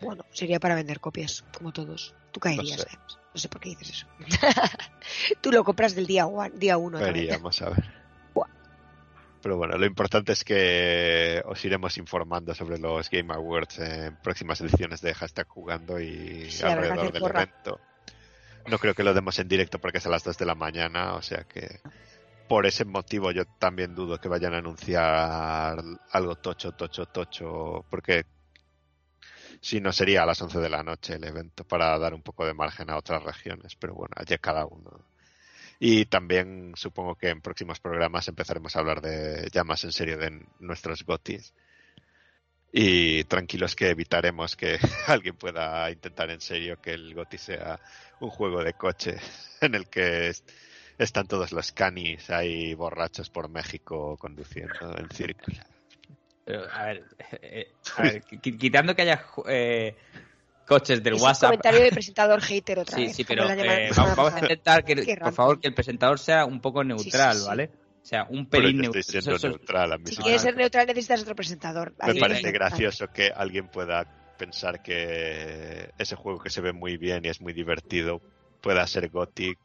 Bueno, 0.05 0.25
sería 0.33 0.61
para 0.61 0.75
vender 0.75 1.01
copias, 1.01 1.45
como 1.57 1.73
todos. 1.73 2.15
Tú 2.33 2.41
caerías, 2.41 2.81
sé. 2.81 2.89
James. 2.91 3.19
No 3.35 3.41
sé 3.41 3.49
por 3.49 3.61
qué 3.61 3.71
dices 3.71 3.91
eso. 3.91 4.07
Tú 5.41 5.51
lo 5.53 5.65
compras 5.65 5.95
del 5.95 6.07
día, 6.07 6.27
one- 6.27 6.53
día 6.57 6.77
uno. 6.77 6.99
Veríamos 6.99 7.61
a 7.63 7.71
ver. 7.71 7.85
Buah. 8.35 8.49
Pero 9.43 9.57
bueno, 9.57 9.77
lo 9.77 9.87
importante 9.87 10.33
es 10.33 10.45
que 10.45 11.43
os 11.47 11.65
iremos 11.65 11.99
informando 11.99 12.55
sobre 12.55 12.79
los 12.79 13.11
Game 13.11 13.33
Awards 13.35 13.79
en 13.81 14.17
próximas 14.23 14.61
ediciones 14.61 15.01
de 15.01 15.15
Hashtag 15.15 15.49
Jugando 15.49 16.01
y 16.01 16.51
Sí, 16.51 16.65
alrededor 16.65 17.13
del 17.13 17.21
porra. 17.23 17.43
evento. 17.43 17.81
No 18.67 18.79
creo 18.79 18.95
que 18.95 19.03
lo 19.05 19.13
demos 19.13 19.39
en 19.39 19.49
directo 19.49 19.79
porque 19.79 19.99
es 19.99 20.07
a 20.07 20.11
las 20.11 20.25
2 20.25 20.39
de 20.39 20.47
la 20.47 20.55
mañana, 20.55 21.15
o 21.15 21.23
sea 21.23 21.45
que 21.45 21.81
por 22.49 22.67
ese 22.67 22.85
motivo 22.85 23.31
yo 23.31 23.45
también 23.59 23.95
dudo 23.95 24.19
que 24.19 24.29
vayan 24.29 24.55
a 24.55 24.59
anunciar 24.59 25.83
algo 26.13 26.37
tocho, 26.37 26.73
tocho, 26.73 27.07
tocho, 27.07 27.85
porque 27.91 28.25
si 29.65 29.81
no 29.81 29.93
sería 29.93 30.23
a 30.23 30.27
las 30.27 30.43
11 30.43 30.59
de 30.61 30.69
la 30.69 30.83
noche 30.83 31.15
el 31.15 31.25
evento 31.25 31.65
para 31.65 31.99
dar 31.99 32.13
un 32.13 32.21
poco 32.23 32.45
de 32.47 32.53
margen 32.53 32.91
a 32.91 32.99
otras 32.99 33.23
regiones, 33.23 33.75
pero 33.77 33.95
bueno, 33.95 34.13
allá 34.15 34.37
cada 34.37 34.67
uno. 34.67 34.91
Y 35.81 36.05
también 36.05 36.75
supongo 36.77 37.15
que 37.17 37.31
en 37.31 37.41
próximos 37.41 37.81
programas 37.81 38.29
empezaremos 38.29 38.77
a 38.77 38.81
hablar 38.81 39.01
de 39.01 39.49
ya 39.51 39.65
más 39.65 39.83
en 39.85 39.93
serio 39.93 40.19
de 40.19 40.47
nuestros 40.61 41.03
gotis. 41.05 41.55
Y 42.73 43.25
tranquilos 43.25 43.75
que 43.75 43.89
evitaremos 43.89 44.55
que 44.55 44.79
alguien 45.07 45.37
pueda 45.37 45.91
intentar 45.91 46.29
en 46.31 46.43
serio 46.43 46.79
que 46.81 46.93
el 46.93 47.15
goti 47.15 47.39
sea 47.39 47.81
un 48.21 48.29
juego 48.29 48.63
de 48.63 48.75
coche 48.75 49.17
en 49.63 49.75
el 49.75 49.89
que 49.89 50.29
es- 50.29 50.45
están 50.99 51.27
todos 51.27 51.53
los 51.53 51.73
canis 51.73 52.29
ahí 52.29 52.75
borrachos 52.75 53.31
por 53.31 53.49
México 53.49 54.17
conduciendo 54.19 54.95
en 54.99 55.09
círculo. 55.11 55.57
Pero, 56.45 56.65
a 56.71 56.85
ver, 56.87 57.05
eh, 57.43 57.73
a 57.97 58.03
ver, 58.03 58.23
qui- 58.43 58.59
quitando 58.59 58.95
que 58.95 59.03
haya 59.03 59.25
eh, 59.49 59.97
coches 60.67 61.03
del 61.03 61.15
Es 61.15 61.21
un 61.21 61.27
WhatsApp. 61.27 61.51
comentario 61.51 61.81
de 61.83 61.91
presentador 61.91 62.41
hater 62.43 62.79
otra 62.79 62.97
Sí, 62.97 63.05
vez. 63.07 63.17
sí, 63.17 63.25
pero 63.25 63.49
eh, 63.51 63.91
vamos, 63.97 64.17
vamos 64.17 64.35
a 64.35 64.41
intentar 64.41 64.85
que, 64.85 64.95
por 65.23 65.33
favor, 65.33 65.61
que 65.61 65.69
el 65.69 65.75
presentador 65.75 66.19
sea 66.19 66.45
un 66.45 66.61
poco 66.61 66.85
neutral, 66.85 67.35
sí, 67.35 67.41
sí. 67.43 67.47
¿vale? 67.47 67.71
O 68.03 68.07
sea, 68.07 68.27
un 68.29 68.47
pelín 68.51 68.77
neutral. 68.83 69.01
estoy 69.01 69.21
siendo 69.23 69.37
Eso- 69.37 69.49
neutral 69.49 69.93
a 69.93 69.97
mí 69.99 70.05
Si 70.09 70.17
quieres 70.17 70.43
ser 70.43 70.55
neutral 70.57 70.87
necesitas 70.87 71.23
otro 71.23 71.35
presentador. 71.35 71.95
Me 72.07 72.15
parece 72.17 72.53
gracioso 72.53 73.07
que 73.09 73.29
alguien 73.35 73.69
pueda 73.69 74.05
pensar 74.37 74.83
que 74.83 75.91
ese 75.97 76.15
juego 76.17 76.39
que 76.41 76.51
se 76.51 76.61
ve 76.61 76.73
muy 76.75 76.99
bien 76.99 77.25
y 77.25 77.29
es 77.29 77.41
muy 77.41 77.53
divertido 77.55 78.21
pueda 78.61 78.87
ser 78.87 79.09
Gothic 79.09 79.59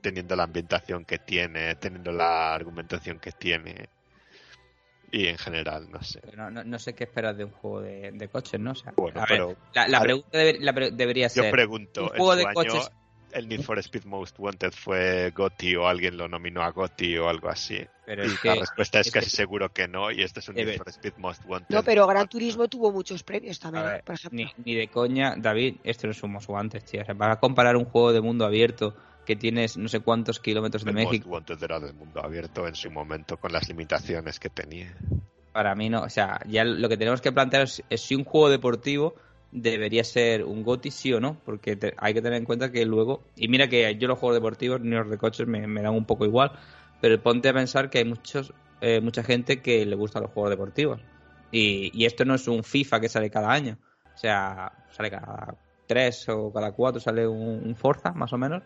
teniendo 0.00 0.34
la 0.34 0.42
ambientación 0.44 1.04
que 1.04 1.18
tiene, 1.18 1.76
teniendo 1.76 2.10
la 2.10 2.52
argumentación 2.54 3.20
que 3.20 3.30
tiene 3.32 3.88
y 5.12 5.26
en 5.26 5.38
general, 5.38 5.90
no 5.90 6.02
sé. 6.02 6.20
no, 6.36 6.50
no, 6.50 6.64
no 6.64 6.78
sé 6.78 6.94
qué 6.94 7.04
esperas 7.04 7.36
de 7.36 7.44
un 7.44 7.50
juego 7.52 7.80
de, 7.82 8.10
de 8.12 8.28
coches, 8.28 8.58
¿no? 8.60 8.72
O 8.72 8.74
sea, 8.74 8.92
Bueno, 8.96 9.20
a 9.20 9.26
ver, 9.26 9.28
pero 9.28 9.56
la, 9.74 9.88
la 9.88 9.98
a 9.98 10.00
ver, 10.00 10.06
pregunta 10.06 10.38
debe- 10.38 10.58
la 10.60 10.72
pre- 10.72 10.90
debería 10.90 11.28
yo 11.28 11.42
ser. 11.42 11.50
pregunto, 11.50 12.02
un 12.02 12.06
¿en 12.08 12.12
juego 12.16 12.32
su 12.32 12.38
de 12.38 12.44
año 12.44 12.54
coches- 12.54 12.90
el 13.32 13.48
Need 13.48 13.62
for 13.62 13.76
Speed 13.80 14.04
Most 14.04 14.38
Wanted 14.38 14.70
fue 14.70 15.32
Gotti 15.32 15.74
o 15.74 15.88
alguien 15.88 16.16
lo 16.16 16.28
nominó 16.28 16.62
a 16.62 16.70
Gotti 16.70 17.16
o 17.18 17.28
algo 17.28 17.48
así? 17.48 17.84
Pero 18.06 18.22
y 18.24 18.28
es 18.28 18.38
que- 18.38 18.48
la 18.48 18.54
respuesta 18.60 19.00
es 19.00 19.08
es 19.08 19.12
casi 19.12 19.28
que- 19.30 19.36
seguro 19.36 19.68
que 19.72 19.88
no 19.88 20.12
y 20.12 20.22
este 20.22 20.38
es 20.40 20.48
un 20.48 20.56
Eh, 20.58 20.64
Need 20.64 20.76
for 20.76 20.88
Speed 20.88 21.14
Most 21.16 21.44
Wanted. 21.44 21.74
No, 21.74 21.82
pero 21.82 22.06
Gran 22.06 22.28
Turismo 22.28 22.68
tuvo 22.68 22.92
muchos 22.92 23.24
premios 23.24 23.58
también, 23.58 23.84
ver, 23.86 24.04
por 24.04 24.14
ejemplo. 24.14 24.36
ni, 24.38 24.64
ni 24.64 24.76
de 24.76 24.86
coña, 24.88 25.34
David, 25.36 25.78
esto 25.82 26.06
no 26.06 26.12
es 26.12 26.22
un 26.22 26.30
Most 26.32 26.48
Wanted, 26.48 26.82
tío. 26.84 27.02
O 27.02 27.04
sea, 27.04 27.14
para 27.16 27.40
comparar 27.40 27.76
un 27.76 27.86
juego 27.86 28.12
de 28.12 28.20
mundo 28.20 28.44
abierto 28.46 28.94
que 29.24 29.36
tienes 29.36 29.76
no 29.76 29.88
sé 29.88 30.00
cuántos 30.00 30.40
kilómetros 30.40 30.84
de 30.84 30.92
el 30.92 30.92
México, 30.92 31.26
Wanted 31.26 31.62
era 31.62 31.80
del 31.80 31.94
mundo 31.94 32.24
abierto 32.24 32.68
en 32.68 32.74
su 32.74 32.90
momento 32.90 33.38
con 33.38 33.52
las 33.52 33.68
limitaciones 33.68 34.38
que 34.38 34.50
tenía. 34.50 34.96
para 35.52 35.74
mí 35.74 35.88
no. 35.88 36.02
O 36.02 36.08
sea, 36.10 36.40
ya 36.46 36.64
lo 36.64 36.88
que 36.88 36.96
tenemos 36.96 37.20
que 37.20 37.32
plantear 37.32 37.62
es, 37.62 37.84
es 37.88 38.02
si 38.06 38.14
un 38.14 38.24
juego 38.24 38.50
deportivo 38.50 39.14
debería 39.50 40.02
ser 40.04 40.44
un 40.44 40.62
GOTY, 40.64 40.90
sí 40.90 41.12
o 41.12 41.20
no, 41.20 41.42
porque 41.44 41.76
te- 41.76 41.94
hay 41.98 42.12
que 42.14 42.22
tener 42.22 42.38
en 42.38 42.44
cuenta 42.44 42.72
que 42.72 42.84
luego, 42.84 43.30
y 43.36 43.48
mira 43.48 43.68
que 43.68 43.96
yo 43.98 44.08
los 44.08 44.18
juegos 44.18 44.36
deportivos 44.36 44.80
ni 44.80 44.90
los 44.96 45.08
de 45.10 45.18
coches 45.18 45.46
me, 45.46 45.66
me 45.66 45.82
dan 45.82 45.94
un 45.94 46.06
poco 46.06 46.24
igual, 46.24 46.52
pero 47.00 47.22
ponte 47.22 47.48
a 47.48 47.54
pensar 47.54 47.88
que 47.90 47.98
hay 47.98 48.04
muchos 48.04 48.52
eh, 48.80 49.00
mucha 49.00 49.22
gente 49.22 49.62
que 49.62 49.86
le 49.86 49.94
gustan 49.96 50.22
los 50.22 50.32
juegos 50.32 50.50
deportivos. 50.50 51.06
Y, 51.50 51.90
y 51.98 52.04
esto 52.06 52.24
no 52.24 52.34
es 52.34 52.48
un 52.48 52.64
FIFA 52.64 53.00
que 53.00 53.08
sale 53.08 53.30
cada 53.30 53.50
año. 53.52 53.78
O 54.14 54.16
sea, 54.16 54.72
sale 54.88 55.10
cada 55.10 55.56
tres 55.86 56.28
o 56.28 56.52
cada 56.52 56.72
cuatro 56.72 57.00
sale 57.00 57.26
un, 57.26 57.62
un 57.66 57.76
Forza, 57.76 58.12
más 58.12 58.32
o 58.32 58.38
menos. 58.38 58.64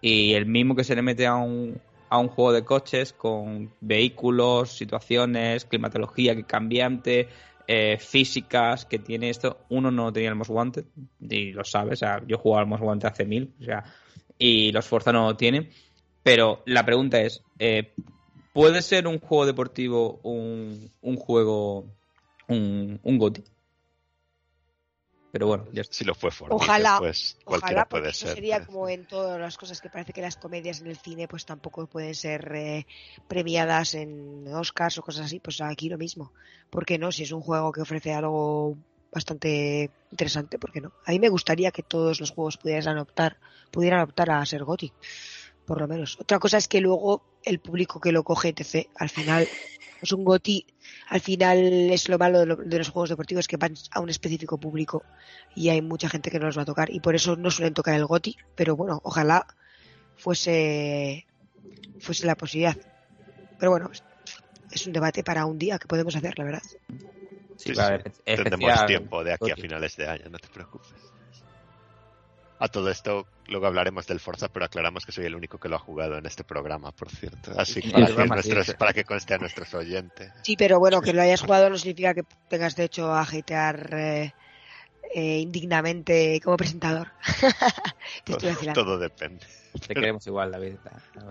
Y 0.00 0.34
el 0.34 0.46
mismo 0.46 0.76
que 0.76 0.84
se 0.84 0.94
le 0.94 1.02
mete 1.02 1.26
a 1.26 1.36
un, 1.36 1.80
a 2.08 2.18
un 2.18 2.28
juego 2.28 2.52
de 2.52 2.64
coches 2.64 3.12
con 3.12 3.72
vehículos, 3.80 4.76
situaciones, 4.76 5.64
climatología 5.64 6.34
que 6.34 6.44
cambiante, 6.44 7.28
eh, 7.66 7.98
físicas 7.98 8.84
que 8.84 8.98
tiene 8.98 9.30
esto. 9.30 9.58
Uno 9.70 9.90
no 9.90 10.12
tenía 10.12 10.28
el 10.28 10.36
Most 10.36 10.50
Wanted, 10.50 10.84
y 11.20 11.52
lo 11.52 11.64
sabe, 11.64 11.94
o 11.94 11.96
sea, 11.96 12.22
yo 12.26 12.38
jugaba 12.38 12.62
al 12.62 12.68
Most 12.68 12.82
Wanted 12.82 13.08
hace 13.08 13.24
mil, 13.24 13.52
o 13.60 13.64
sea, 13.64 13.84
y 14.38 14.70
los 14.72 14.86
Forza 14.86 15.12
no 15.12 15.26
lo 15.26 15.36
tienen. 15.36 15.68
Pero 16.22 16.62
la 16.66 16.84
pregunta 16.84 17.20
es, 17.20 17.42
eh, 17.58 17.92
¿puede 18.52 18.82
ser 18.82 19.06
un 19.06 19.18
juego 19.18 19.46
deportivo 19.46 20.20
un, 20.22 20.90
un 21.00 21.16
juego, 21.16 21.86
un, 22.48 23.00
un 23.02 23.18
GOTY? 23.18 23.42
Pero 25.36 25.48
bueno, 25.48 25.66
ya 25.70 25.82
está. 25.82 25.92
Si 25.92 26.04
lo 26.04 26.14
fue 26.14 26.30
Fortnite, 26.30 26.64
Ojalá, 26.64 26.96
pues 26.98 27.36
cualquiera 27.44 27.82
Ojalá, 27.82 27.88
puede 27.90 28.08
eso 28.08 28.26
ser. 28.26 28.36
sería 28.36 28.56
pues. 28.56 28.68
como 28.68 28.88
en 28.88 29.06
todas 29.06 29.38
las 29.38 29.58
cosas 29.58 29.82
que 29.82 29.90
parece 29.90 30.14
que 30.14 30.22
las 30.22 30.36
comedias 30.36 30.80
en 30.80 30.86
el 30.86 30.96
cine 30.96 31.28
pues 31.28 31.44
tampoco 31.44 31.86
pueden 31.86 32.14
ser 32.14 32.50
eh, 32.54 32.86
premiadas 33.28 33.92
en 33.96 34.48
Oscars 34.48 34.96
o 34.96 35.02
cosas 35.02 35.26
así, 35.26 35.38
pues 35.38 35.60
aquí 35.60 35.90
lo 35.90 35.98
mismo. 35.98 36.32
¿Por 36.70 36.86
qué 36.86 36.96
no? 36.96 37.12
Si 37.12 37.24
es 37.24 37.32
un 37.32 37.42
juego 37.42 37.70
que 37.70 37.82
ofrece 37.82 38.14
algo 38.14 38.78
bastante 39.12 39.90
interesante, 40.10 40.58
¿por 40.58 40.72
qué 40.72 40.80
no? 40.80 40.92
A 41.04 41.10
mí 41.10 41.18
me 41.18 41.28
gustaría 41.28 41.70
que 41.70 41.82
todos 41.82 42.18
los 42.18 42.30
juegos 42.30 42.56
pudieran 42.56 42.96
optar, 42.96 43.36
pudieran 43.70 44.00
optar 44.00 44.30
a 44.30 44.46
ser 44.46 44.64
GOTY. 44.64 44.90
Por 45.66 45.80
lo 45.80 45.88
menos. 45.88 46.16
Otra 46.20 46.38
cosa 46.38 46.56
es 46.58 46.68
que 46.68 46.80
luego 46.80 47.22
el 47.42 47.58
público 47.60 48.00
que 48.00 48.12
lo 48.12 48.22
coge, 48.24 48.54
etc., 48.56 48.88
al 48.96 49.10
final 49.10 49.46
es 50.02 50.12
un 50.12 50.24
goti, 50.24 50.66
al 51.08 51.20
final 51.20 51.58
es 51.90 52.08
lo 52.08 52.18
malo 52.18 52.40
de, 52.40 52.46
lo- 52.46 52.56
de 52.56 52.78
los 52.78 52.88
juegos 52.90 53.10
deportivos 53.10 53.48
que 53.48 53.56
van 53.56 53.74
a 53.90 54.00
un 54.00 54.08
específico 54.08 54.58
público 54.58 55.02
y 55.54 55.68
hay 55.68 55.82
mucha 55.82 56.08
gente 56.08 56.30
que 56.30 56.38
no 56.38 56.46
los 56.46 56.56
va 56.56 56.62
a 56.62 56.66
tocar 56.66 56.90
y 56.90 57.00
por 57.00 57.14
eso 57.14 57.36
no 57.36 57.50
suelen 57.50 57.74
tocar 57.74 57.94
el 57.94 58.06
goti, 58.06 58.36
pero 58.54 58.76
bueno, 58.76 59.00
ojalá 59.04 59.46
fuese 60.14 61.26
fuese 61.98 62.26
la 62.26 62.36
posibilidad. 62.36 62.76
Pero 63.58 63.70
bueno, 63.72 63.90
es- 64.70 64.86
un 64.86 64.92
debate 64.92 65.24
para 65.24 65.46
un 65.46 65.58
día 65.58 65.78
que 65.78 65.88
podemos 65.88 66.14
hacer, 66.14 66.38
la 66.38 66.44
verdad. 66.44 66.62
Sí, 67.56 67.70
Sí, 67.74 67.74
Tendremos 68.44 68.60
tiempo 68.86 69.24
de 69.24 69.32
aquí 69.32 69.50
a 69.50 69.56
finales 69.56 69.96
de 69.96 70.06
año, 70.08 70.28
no 70.30 70.38
te 70.38 70.48
preocupes. 70.48 71.12
A 72.58 72.68
todo 72.68 72.90
esto, 72.90 73.26
luego 73.48 73.66
hablaremos 73.66 74.06
del 74.06 74.18
Forza, 74.18 74.48
pero 74.48 74.64
aclaramos 74.64 75.04
que 75.04 75.12
soy 75.12 75.26
el 75.26 75.34
único 75.34 75.58
que 75.58 75.68
lo 75.68 75.76
ha 75.76 75.78
jugado 75.78 76.16
en 76.16 76.24
este 76.24 76.42
programa, 76.42 76.90
por 76.92 77.10
cierto. 77.10 77.52
Así 77.56 77.82
que 77.82 77.90
para, 77.90 78.06
que, 78.06 78.26
nuestros- 78.26 78.66
sí. 78.66 78.72
para 78.78 78.92
que 78.94 79.04
conste 79.04 79.34
a 79.34 79.38
nuestros 79.38 79.74
oyentes. 79.74 80.32
Sí, 80.42 80.56
pero 80.56 80.78
bueno, 80.78 81.02
que 81.02 81.12
lo 81.12 81.20
hayas 81.20 81.42
jugado 81.42 81.68
no 81.68 81.76
significa 81.76 82.14
que 82.14 82.22
tengas 82.48 82.74
derecho 82.74 83.12
a 83.12 83.22
hatear 83.22 83.90
eh, 83.92 84.32
eh, 85.14 85.38
indignamente 85.38 86.40
como 86.42 86.56
presentador. 86.56 87.12
Te 88.24 88.72
todo 88.72 88.98
depende. 88.98 89.46
Te 89.86 89.94
queremos 89.94 90.26
igual, 90.26 90.50
David. 90.52 90.76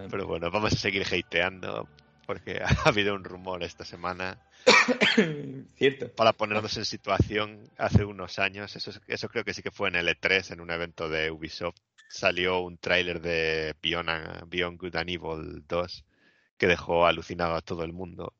Pero 0.10 0.28
bueno, 0.28 0.52
vamos 0.52 0.74
a 0.74 0.76
seguir 0.76 1.04
hateando 1.04 1.88
porque 2.26 2.62
ha 2.64 2.90
habido 2.90 3.16
un 3.16 3.24
rumor 3.24 3.64
esta 3.64 3.86
semana 3.86 4.38
Cierto. 5.78 6.12
para 6.16 6.34
ponernos 6.34 6.76
en 6.78 6.86
situación 6.86 7.70
hace 7.78 8.06
unos 8.06 8.40
años, 8.40 8.76
eso, 8.76 8.92
eso 9.08 9.30
creo 9.30 9.44
que 9.44 9.54
sí 9.54 9.62
que 9.62 9.72
fue 9.72 9.90
en 9.90 9.96
el 9.96 10.08
E3, 10.08 10.52
en 10.52 10.62
un 10.62 10.72
evento 10.72 11.10
de 11.10 11.32
Ubisoft, 11.32 11.78
salió 12.10 12.60
un 12.62 12.78
tráiler 12.78 13.22
de 13.22 13.76
Beyond, 13.82 14.48
Beyond 14.50 14.80
Good 14.80 14.96
and 14.96 15.10
Evil 15.10 15.64
2 15.68 16.06
que 16.58 16.68
dejó 16.68 17.06
alucinado 17.06 17.56
a 17.56 17.62
todo 17.62 17.84
el 17.84 17.94
mundo. 17.94 18.34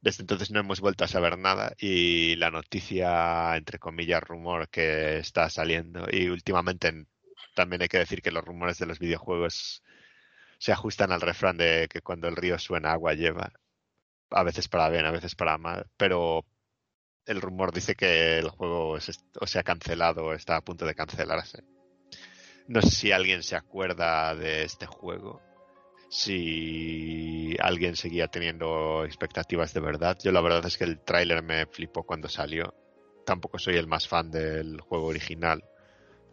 Desde 0.00 0.22
entonces 0.22 0.50
no 0.50 0.60
hemos 0.60 0.80
vuelto 0.80 1.04
a 1.04 1.08
saber 1.08 1.36
nada 1.38 1.74
y 1.78 2.34
la 2.36 2.50
noticia, 2.50 3.54
entre 3.56 3.78
comillas, 3.78 4.22
rumor 4.22 4.68
que 4.70 5.18
está 5.18 5.50
saliendo 5.50 6.06
y 6.10 6.28
últimamente 6.28 6.88
en- 6.88 7.06
también 7.54 7.82
hay 7.82 7.88
que 7.88 7.98
decir 7.98 8.22
que 8.22 8.30
los 8.30 8.42
rumores 8.44 8.78
de 8.78 8.86
los 8.86 8.98
videojuegos 8.98 9.82
se 10.60 10.72
ajustan 10.72 11.10
al 11.10 11.22
refrán 11.22 11.56
de 11.56 11.88
que 11.90 12.02
cuando 12.02 12.28
el 12.28 12.36
río 12.36 12.58
suena 12.58 12.92
agua 12.92 13.14
lleva 13.14 13.50
a 14.30 14.42
veces 14.42 14.68
para 14.68 14.90
bien, 14.90 15.06
a 15.06 15.10
veces 15.10 15.34
para 15.34 15.56
mal, 15.56 15.86
pero 15.96 16.44
el 17.24 17.40
rumor 17.40 17.72
dice 17.72 17.94
que 17.94 18.38
el 18.38 18.50
juego 18.50 19.00
se, 19.00 19.12
o 19.40 19.46
se 19.46 19.58
ha 19.58 19.62
cancelado 19.62 20.26
o 20.26 20.32
está 20.34 20.56
a 20.56 20.60
punto 20.60 20.84
de 20.84 20.94
cancelarse. 20.94 21.64
No 22.68 22.82
sé 22.82 22.90
si 22.90 23.10
alguien 23.10 23.42
se 23.42 23.56
acuerda 23.56 24.34
de 24.34 24.64
este 24.64 24.84
juego, 24.84 25.40
si 26.10 27.56
alguien 27.58 27.96
seguía 27.96 28.28
teniendo 28.28 29.06
expectativas 29.06 29.72
de 29.72 29.80
verdad. 29.80 30.18
Yo 30.22 30.30
la 30.30 30.42
verdad 30.42 30.66
es 30.66 30.76
que 30.76 30.84
el 30.84 31.00
tráiler 31.00 31.42
me 31.42 31.64
flipó 31.66 32.02
cuando 32.02 32.28
salió. 32.28 32.74
Tampoco 33.24 33.58
soy 33.58 33.76
el 33.76 33.86
más 33.86 34.06
fan 34.06 34.30
del 34.30 34.78
juego 34.82 35.06
original, 35.06 35.64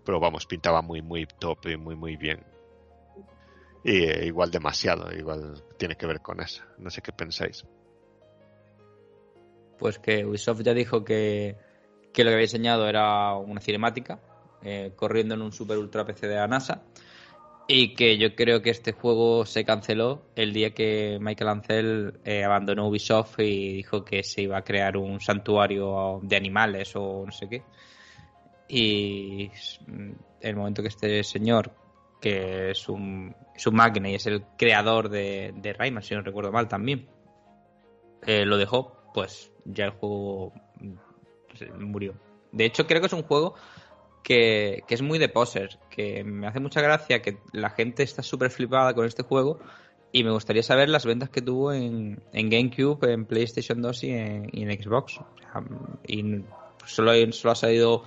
pero 0.04 0.20
vamos, 0.20 0.46
pintaba 0.46 0.82
muy, 0.82 1.02
muy 1.02 1.26
top 1.40 1.68
y 1.68 1.78
muy, 1.78 1.96
muy 1.96 2.18
bien. 2.18 2.57
Y 3.84 4.04
eh, 4.04 4.26
igual 4.26 4.52
demasiado, 4.52 5.12
igual 5.12 5.64
tiene 5.78 5.96
que 5.96 6.06
ver 6.06 6.22
con 6.22 6.42
eso. 6.42 6.64
No 6.78 6.90
sé 6.90 7.02
qué 7.02 7.12
pensáis. 7.12 7.66
Pues 9.78 10.00
que 10.00 10.26
Ubisoft 10.26 10.62
ya 10.62 10.74
dijo 10.74 11.04
que, 11.04 11.56
que 12.14 12.24
lo 12.24 12.30
que 12.32 12.34
había 12.34 12.46
enseñado 12.46 12.88
era 12.88 13.36
una 13.36 13.62
cinemática 13.62 14.20
eh, 14.64 14.92
corriendo 14.96 15.36
en 15.36 15.44
un 15.44 15.52
super 15.52 15.78
ultra 15.78 16.06
PC 16.06 16.28
de 16.28 16.36
la 16.36 16.48
NASA 16.48 16.84
y 17.68 17.94
que 17.94 18.18
yo 18.18 18.34
creo 18.34 18.62
que 18.62 18.70
este 18.70 18.94
juego 18.94 19.46
se 19.46 19.66
canceló 19.66 20.22
el 20.36 20.54
día 20.54 20.74
que 20.74 21.18
Michael 21.20 21.50
Ancel 21.50 22.20
eh, 22.24 22.44
abandonó 22.44 22.88
Ubisoft 22.88 23.40
y 23.40 23.74
dijo 23.74 24.06
que 24.06 24.24
se 24.24 24.44
iba 24.44 24.58
a 24.58 24.64
crear 24.64 24.96
un 24.96 25.20
santuario 25.20 26.22
de 26.24 26.38
animales 26.38 26.96
o 26.96 27.26
no 27.26 27.32
sé 27.32 27.50
qué. 27.50 27.64
Y 28.70 29.52
mm, 29.86 30.12
el 30.42 30.56
momento 30.56 30.82
que 30.82 30.88
este 30.88 31.24
señor, 31.24 31.74
que 32.20 32.72
es 32.72 32.90
un, 32.90 33.36
es 33.56 33.68
un 33.68 33.76
máquina 33.76 34.10
y 34.10 34.16
es 34.16 34.26
el 34.28 34.44
creador 34.58 35.10
de, 35.10 35.54
de 35.56 35.74
Rayman, 35.74 36.04
si 36.04 36.16
no 36.16 36.22
recuerdo 36.22 36.52
mal 36.52 36.68
también, 36.68 37.08
eh, 38.26 38.46
lo 38.46 38.58
dejó, 38.58 38.98
pues 39.14 39.52
ya 39.66 39.86
el 39.86 39.92
juego 39.92 40.54
se 41.54 41.72
murió. 41.72 42.16
De 42.52 42.66
hecho, 42.66 42.88
creo 42.88 43.02
que 43.02 43.08
es 43.08 43.14
un 43.14 43.24
juego 43.24 43.56
que, 44.24 44.84
que 44.88 44.96
es 44.96 45.02
muy 45.02 45.20
de 45.20 45.30
posers, 45.30 45.80
que 45.90 46.24
me 46.24 46.48
hace 46.48 46.60
mucha 46.60 46.82
gracia 46.82 47.22
que 47.22 47.38
la 47.54 47.70
gente 47.70 48.04
está 48.04 48.24
súper 48.24 48.50
flipada 48.50 48.94
con 48.94 49.06
este 49.06 49.24
juego 49.24 49.60
y 50.12 50.24
me 50.24 50.32
gustaría 50.32 50.64
saber 50.64 50.90
las 50.90 51.06
ventas 51.06 51.30
que 51.30 51.42
tuvo 51.42 51.74
en, 51.74 52.24
en 52.32 52.50
GameCube, 52.50 53.12
en 53.12 53.26
PlayStation 53.26 53.82
2 53.82 54.04
y 54.04 54.12
en, 54.12 54.82
Xbox. 54.82 55.20
Y 56.08 56.44
solo, 56.86 57.12
solo 57.32 57.52
ha 57.52 57.56
salido, 57.56 58.04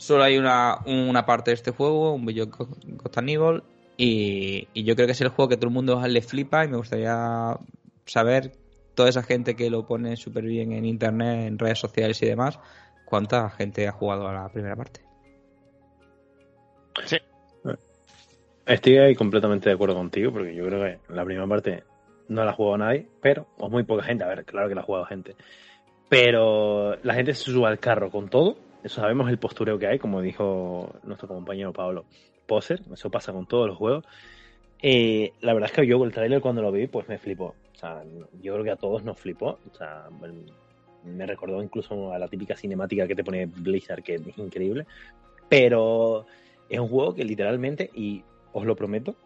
solo 0.00 0.24
hay 0.24 0.38
una, 0.38 0.78
una 0.86 1.26
parte 1.26 1.50
de 1.50 1.56
este 1.56 1.72
juego, 1.72 2.14
un 2.14 2.24
video 2.24 2.46
Ghost 2.46 3.18
and 3.18 3.28
Evil, 3.28 3.62
y, 3.98 4.66
y 4.72 4.84
yo 4.84 4.94
creo 4.94 5.06
que 5.06 5.12
es 5.12 5.20
el 5.20 5.28
juego 5.28 5.50
que 5.50 5.56
todo 5.56 5.68
el 5.68 5.74
mundo 5.74 6.00
le 6.08 6.22
flipa 6.22 6.64
y 6.64 6.68
me 6.68 6.78
gustaría 6.78 7.54
saber 8.06 8.52
toda 8.94 9.10
esa 9.10 9.22
gente 9.22 9.54
que 9.54 9.68
lo 9.68 9.86
pone 9.86 10.16
súper 10.16 10.44
bien 10.44 10.72
en 10.72 10.86
internet, 10.86 11.46
en 11.46 11.58
redes 11.58 11.78
sociales 11.78 12.20
y 12.22 12.26
demás, 12.26 12.58
cuánta 13.04 13.50
gente 13.50 13.86
ha 13.86 13.92
jugado 13.92 14.26
a 14.26 14.32
la 14.32 14.48
primera 14.48 14.74
parte. 14.74 15.02
Sí. 17.04 17.18
Estoy 18.64 18.96
ahí 18.98 19.14
completamente 19.14 19.68
de 19.68 19.74
acuerdo 19.74 19.96
contigo, 19.96 20.32
porque 20.32 20.54
yo 20.54 20.64
creo 20.64 20.82
que 20.82 21.12
la 21.12 21.24
primera 21.26 21.46
parte 21.46 21.84
no 22.28 22.42
la 22.42 22.52
ha 22.52 22.54
jugado 22.54 22.78
nadie, 22.78 23.06
pero, 23.20 23.48
o 23.58 23.68
muy 23.68 23.82
poca 23.82 24.04
gente, 24.04 24.24
a 24.24 24.28
ver, 24.28 24.46
claro 24.46 24.66
que 24.66 24.74
la 24.74 24.80
ha 24.80 24.84
jugado 24.84 25.04
gente. 25.04 25.36
Pero 26.08 26.96
la 27.02 27.14
gente 27.14 27.34
se 27.34 27.50
sube 27.50 27.68
al 27.68 27.78
carro 27.78 28.10
con 28.10 28.30
todo, 28.30 28.56
sabemos 28.86 29.28
el 29.30 29.38
postureo 29.38 29.78
que 29.78 29.86
hay, 29.86 29.98
como 29.98 30.20
dijo 30.20 30.94
nuestro 31.02 31.28
compañero 31.28 31.72
Pablo 31.72 32.04
Poser, 32.46 32.82
eso 32.92 33.10
pasa 33.10 33.32
con 33.32 33.46
todos 33.46 33.68
los 33.68 33.76
juegos. 33.76 34.04
Eh, 34.82 35.32
la 35.40 35.52
verdad 35.52 35.70
es 35.70 35.76
que 35.76 35.86
yo 35.86 36.02
el 36.04 36.12
trailer 36.12 36.40
cuando 36.40 36.62
lo 36.62 36.72
vi, 36.72 36.86
pues 36.86 37.08
me 37.08 37.18
flipó. 37.18 37.54
O 37.74 37.78
sea, 37.78 38.02
yo 38.42 38.54
creo 38.54 38.64
que 38.64 38.70
a 38.70 38.76
todos 38.76 39.04
nos 39.04 39.18
flipó. 39.18 39.58
O 39.70 39.74
sea, 39.76 40.08
me 41.04 41.26
recordó 41.26 41.62
incluso 41.62 42.12
a 42.12 42.18
la 42.18 42.28
típica 42.28 42.56
cinemática 42.56 43.06
que 43.06 43.14
te 43.14 43.24
pone 43.24 43.46
Blizzard, 43.46 44.02
que 44.02 44.14
es 44.14 44.38
increíble. 44.38 44.86
Pero 45.48 46.26
es 46.68 46.78
un 46.78 46.88
juego 46.88 47.14
que 47.14 47.24
literalmente, 47.24 47.90
y 47.94 48.22
os 48.52 48.64
lo 48.64 48.76
prometo, 48.76 49.16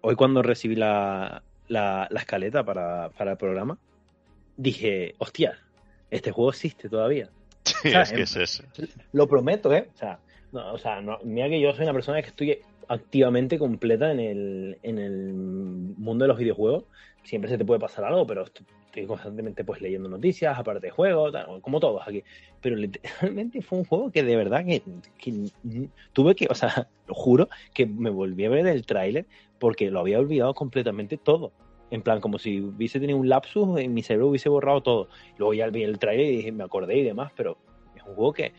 hoy 0.00 0.14
cuando 0.14 0.42
recibí 0.42 0.74
la, 0.74 1.42
la, 1.68 2.08
la 2.10 2.20
escaleta 2.20 2.64
para, 2.64 3.10
para, 3.10 3.32
el 3.32 3.36
programa, 3.36 3.78
dije, 4.56 5.14
hostia, 5.18 5.58
este 6.10 6.32
juego 6.32 6.50
existe 6.50 6.88
todavía. 6.88 7.30
Sí, 7.68 7.88
o 7.88 7.90
sea, 7.90 8.02
es 8.02 8.12
que 8.12 8.22
es 8.22 8.36
eso. 8.36 8.64
Lo 9.12 9.28
prometo, 9.28 9.72
¿eh? 9.72 9.88
O 9.94 9.98
sea, 9.98 10.18
no, 10.52 10.72
o 10.72 10.78
sea 10.78 11.00
no, 11.00 11.18
mira 11.24 11.48
que 11.48 11.60
yo 11.60 11.72
soy 11.74 11.84
una 11.84 11.92
persona 11.92 12.22
que 12.22 12.28
estoy 12.28 12.58
activamente 12.88 13.58
completa 13.58 14.10
en 14.10 14.20
el, 14.20 14.78
en 14.82 14.98
el 14.98 15.32
mundo 15.34 16.24
de 16.24 16.28
los 16.28 16.38
videojuegos. 16.38 16.84
Siempre 17.22 17.50
se 17.50 17.58
te 17.58 17.64
puede 17.64 17.80
pasar 17.80 18.04
algo, 18.04 18.26
pero 18.26 18.44
estoy 18.44 19.06
constantemente 19.06 19.64
pues 19.64 19.80
leyendo 19.82 20.08
noticias, 20.08 20.58
aparte 20.58 20.86
de 20.86 20.90
juegos, 20.90 21.32
tal, 21.32 21.60
como 21.60 21.80
todos 21.80 22.02
aquí. 22.06 22.24
Pero 22.60 22.76
literalmente 22.76 23.60
fue 23.60 23.78
un 23.78 23.84
juego 23.84 24.10
que 24.10 24.22
de 24.22 24.36
verdad 24.36 24.64
que, 24.64 24.82
que, 25.18 25.50
tuve 26.12 26.34
que, 26.34 26.46
o 26.48 26.54
sea, 26.54 26.88
lo 27.06 27.14
juro 27.14 27.48
que 27.74 27.86
me 27.86 28.10
volví 28.10 28.44
a 28.46 28.50
ver 28.50 28.66
el 28.66 28.86
tráiler 28.86 29.26
porque 29.58 29.90
lo 29.90 30.00
había 30.00 30.18
olvidado 30.18 30.54
completamente 30.54 31.18
todo. 31.18 31.52
En 31.90 32.02
plan, 32.02 32.20
como 32.20 32.38
si 32.38 32.60
hubiese 32.60 33.00
tenido 33.00 33.18
un 33.18 33.28
lapsus, 33.28 33.78
en 33.78 33.94
mi 33.94 34.02
cerebro 34.02 34.28
hubiese 34.28 34.48
borrado 34.48 34.82
todo. 34.82 35.08
Luego 35.38 35.54
ya 35.54 35.68
vi 35.68 35.82
el 35.84 35.98
tráiler 35.98 36.26
y 36.26 36.36
dije, 36.36 36.52
me 36.52 36.64
acordé 36.64 36.98
y 36.98 37.02
demás, 37.02 37.32
pero 37.34 37.56
es 37.96 38.02
un 38.02 38.14
juego 38.14 38.32
que, 38.32 38.52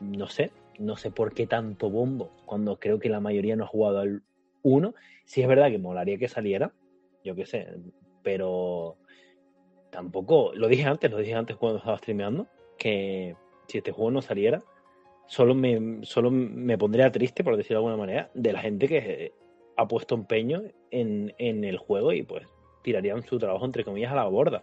no 0.00 0.26
sé, 0.28 0.50
no 0.78 0.96
sé 0.96 1.10
por 1.10 1.34
qué 1.34 1.46
tanto 1.46 1.90
bombo, 1.90 2.30
cuando 2.46 2.78
creo 2.78 2.98
que 2.98 3.08
la 3.08 3.20
mayoría 3.20 3.54
no 3.54 3.64
ha 3.64 3.68
jugado 3.68 4.00
al 4.00 4.22
1. 4.62 4.94
Sí 5.24 5.42
es 5.42 5.48
verdad 5.48 5.70
que 5.70 5.78
molaría 5.78 6.18
que 6.18 6.28
saliera, 6.28 6.72
yo 7.22 7.34
qué 7.36 7.46
sé, 7.46 7.68
pero 8.22 8.96
tampoco, 9.90 10.52
lo 10.54 10.68
dije 10.68 10.84
antes, 10.84 11.10
lo 11.10 11.18
dije 11.18 11.34
antes 11.34 11.56
cuando 11.56 11.78
estaba 11.78 11.98
streameando, 11.98 12.46
que 12.78 13.36
si 13.68 13.78
este 13.78 13.92
juego 13.92 14.10
no 14.10 14.22
saliera, 14.22 14.62
solo 15.26 15.54
me, 15.54 16.00
solo 16.02 16.30
me 16.30 16.76
pondría 16.76 17.12
triste, 17.12 17.44
por 17.44 17.56
decirlo 17.56 17.80
de 17.80 17.86
alguna 17.86 18.00
manera, 18.00 18.30
de 18.34 18.52
la 18.52 18.60
gente 18.60 18.88
que 18.88 19.32
ha 19.80 19.88
puesto 19.88 20.14
empeño 20.14 20.62
en, 20.90 21.34
en 21.38 21.64
el 21.64 21.78
juego 21.78 22.12
y 22.12 22.22
pues 22.22 22.46
tirarían 22.82 23.22
su 23.22 23.38
trabajo 23.38 23.64
entre 23.64 23.84
comillas 23.84 24.12
a 24.12 24.16
la 24.16 24.24
borda. 24.24 24.62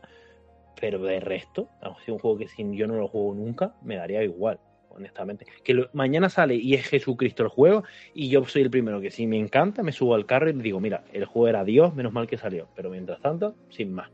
Pero 0.79 0.99
de 0.99 1.19
resto, 1.19 1.69
si 2.05 2.11
un 2.11 2.19
juego 2.19 2.37
que 2.37 2.47
si 2.47 2.63
yo 2.75 2.85
no 2.87 2.95
lo 2.95 3.07
juego 3.07 3.33
nunca, 3.33 3.75
me 3.81 3.95
daría 3.95 4.23
igual, 4.23 4.59
honestamente. 4.89 5.47
Que 5.63 5.87
mañana 5.93 6.29
sale 6.29 6.53
y 6.53 6.75
es 6.75 6.85
Jesucristo 6.85 7.41
el 7.41 7.49
juego 7.49 7.83
y 8.13 8.29
yo 8.29 8.45
soy 8.45 8.61
el 8.61 8.69
primero 8.69 9.01
que 9.01 9.09
si 9.09 9.25
me 9.25 9.39
encanta, 9.39 9.81
me 9.81 9.91
subo 9.91 10.13
al 10.13 10.27
carro 10.27 10.49
y 10.49 10.53
digo, 10.53 10.79
mira, 10.79 11.03
el 11.13 11.25
juego 11.25 11.47
era 11.47 11.63
Dios, 11.63 11.95
menos 11.95 12.13
mal 12.13 12.27
que 12.27 12.37
salió. 12.37 12.67
Pero 12.75 12.91
mientras 12.91 13.19
tanto, 13.21 13.55
sin 13.69 13.91
más. 13.91 14.11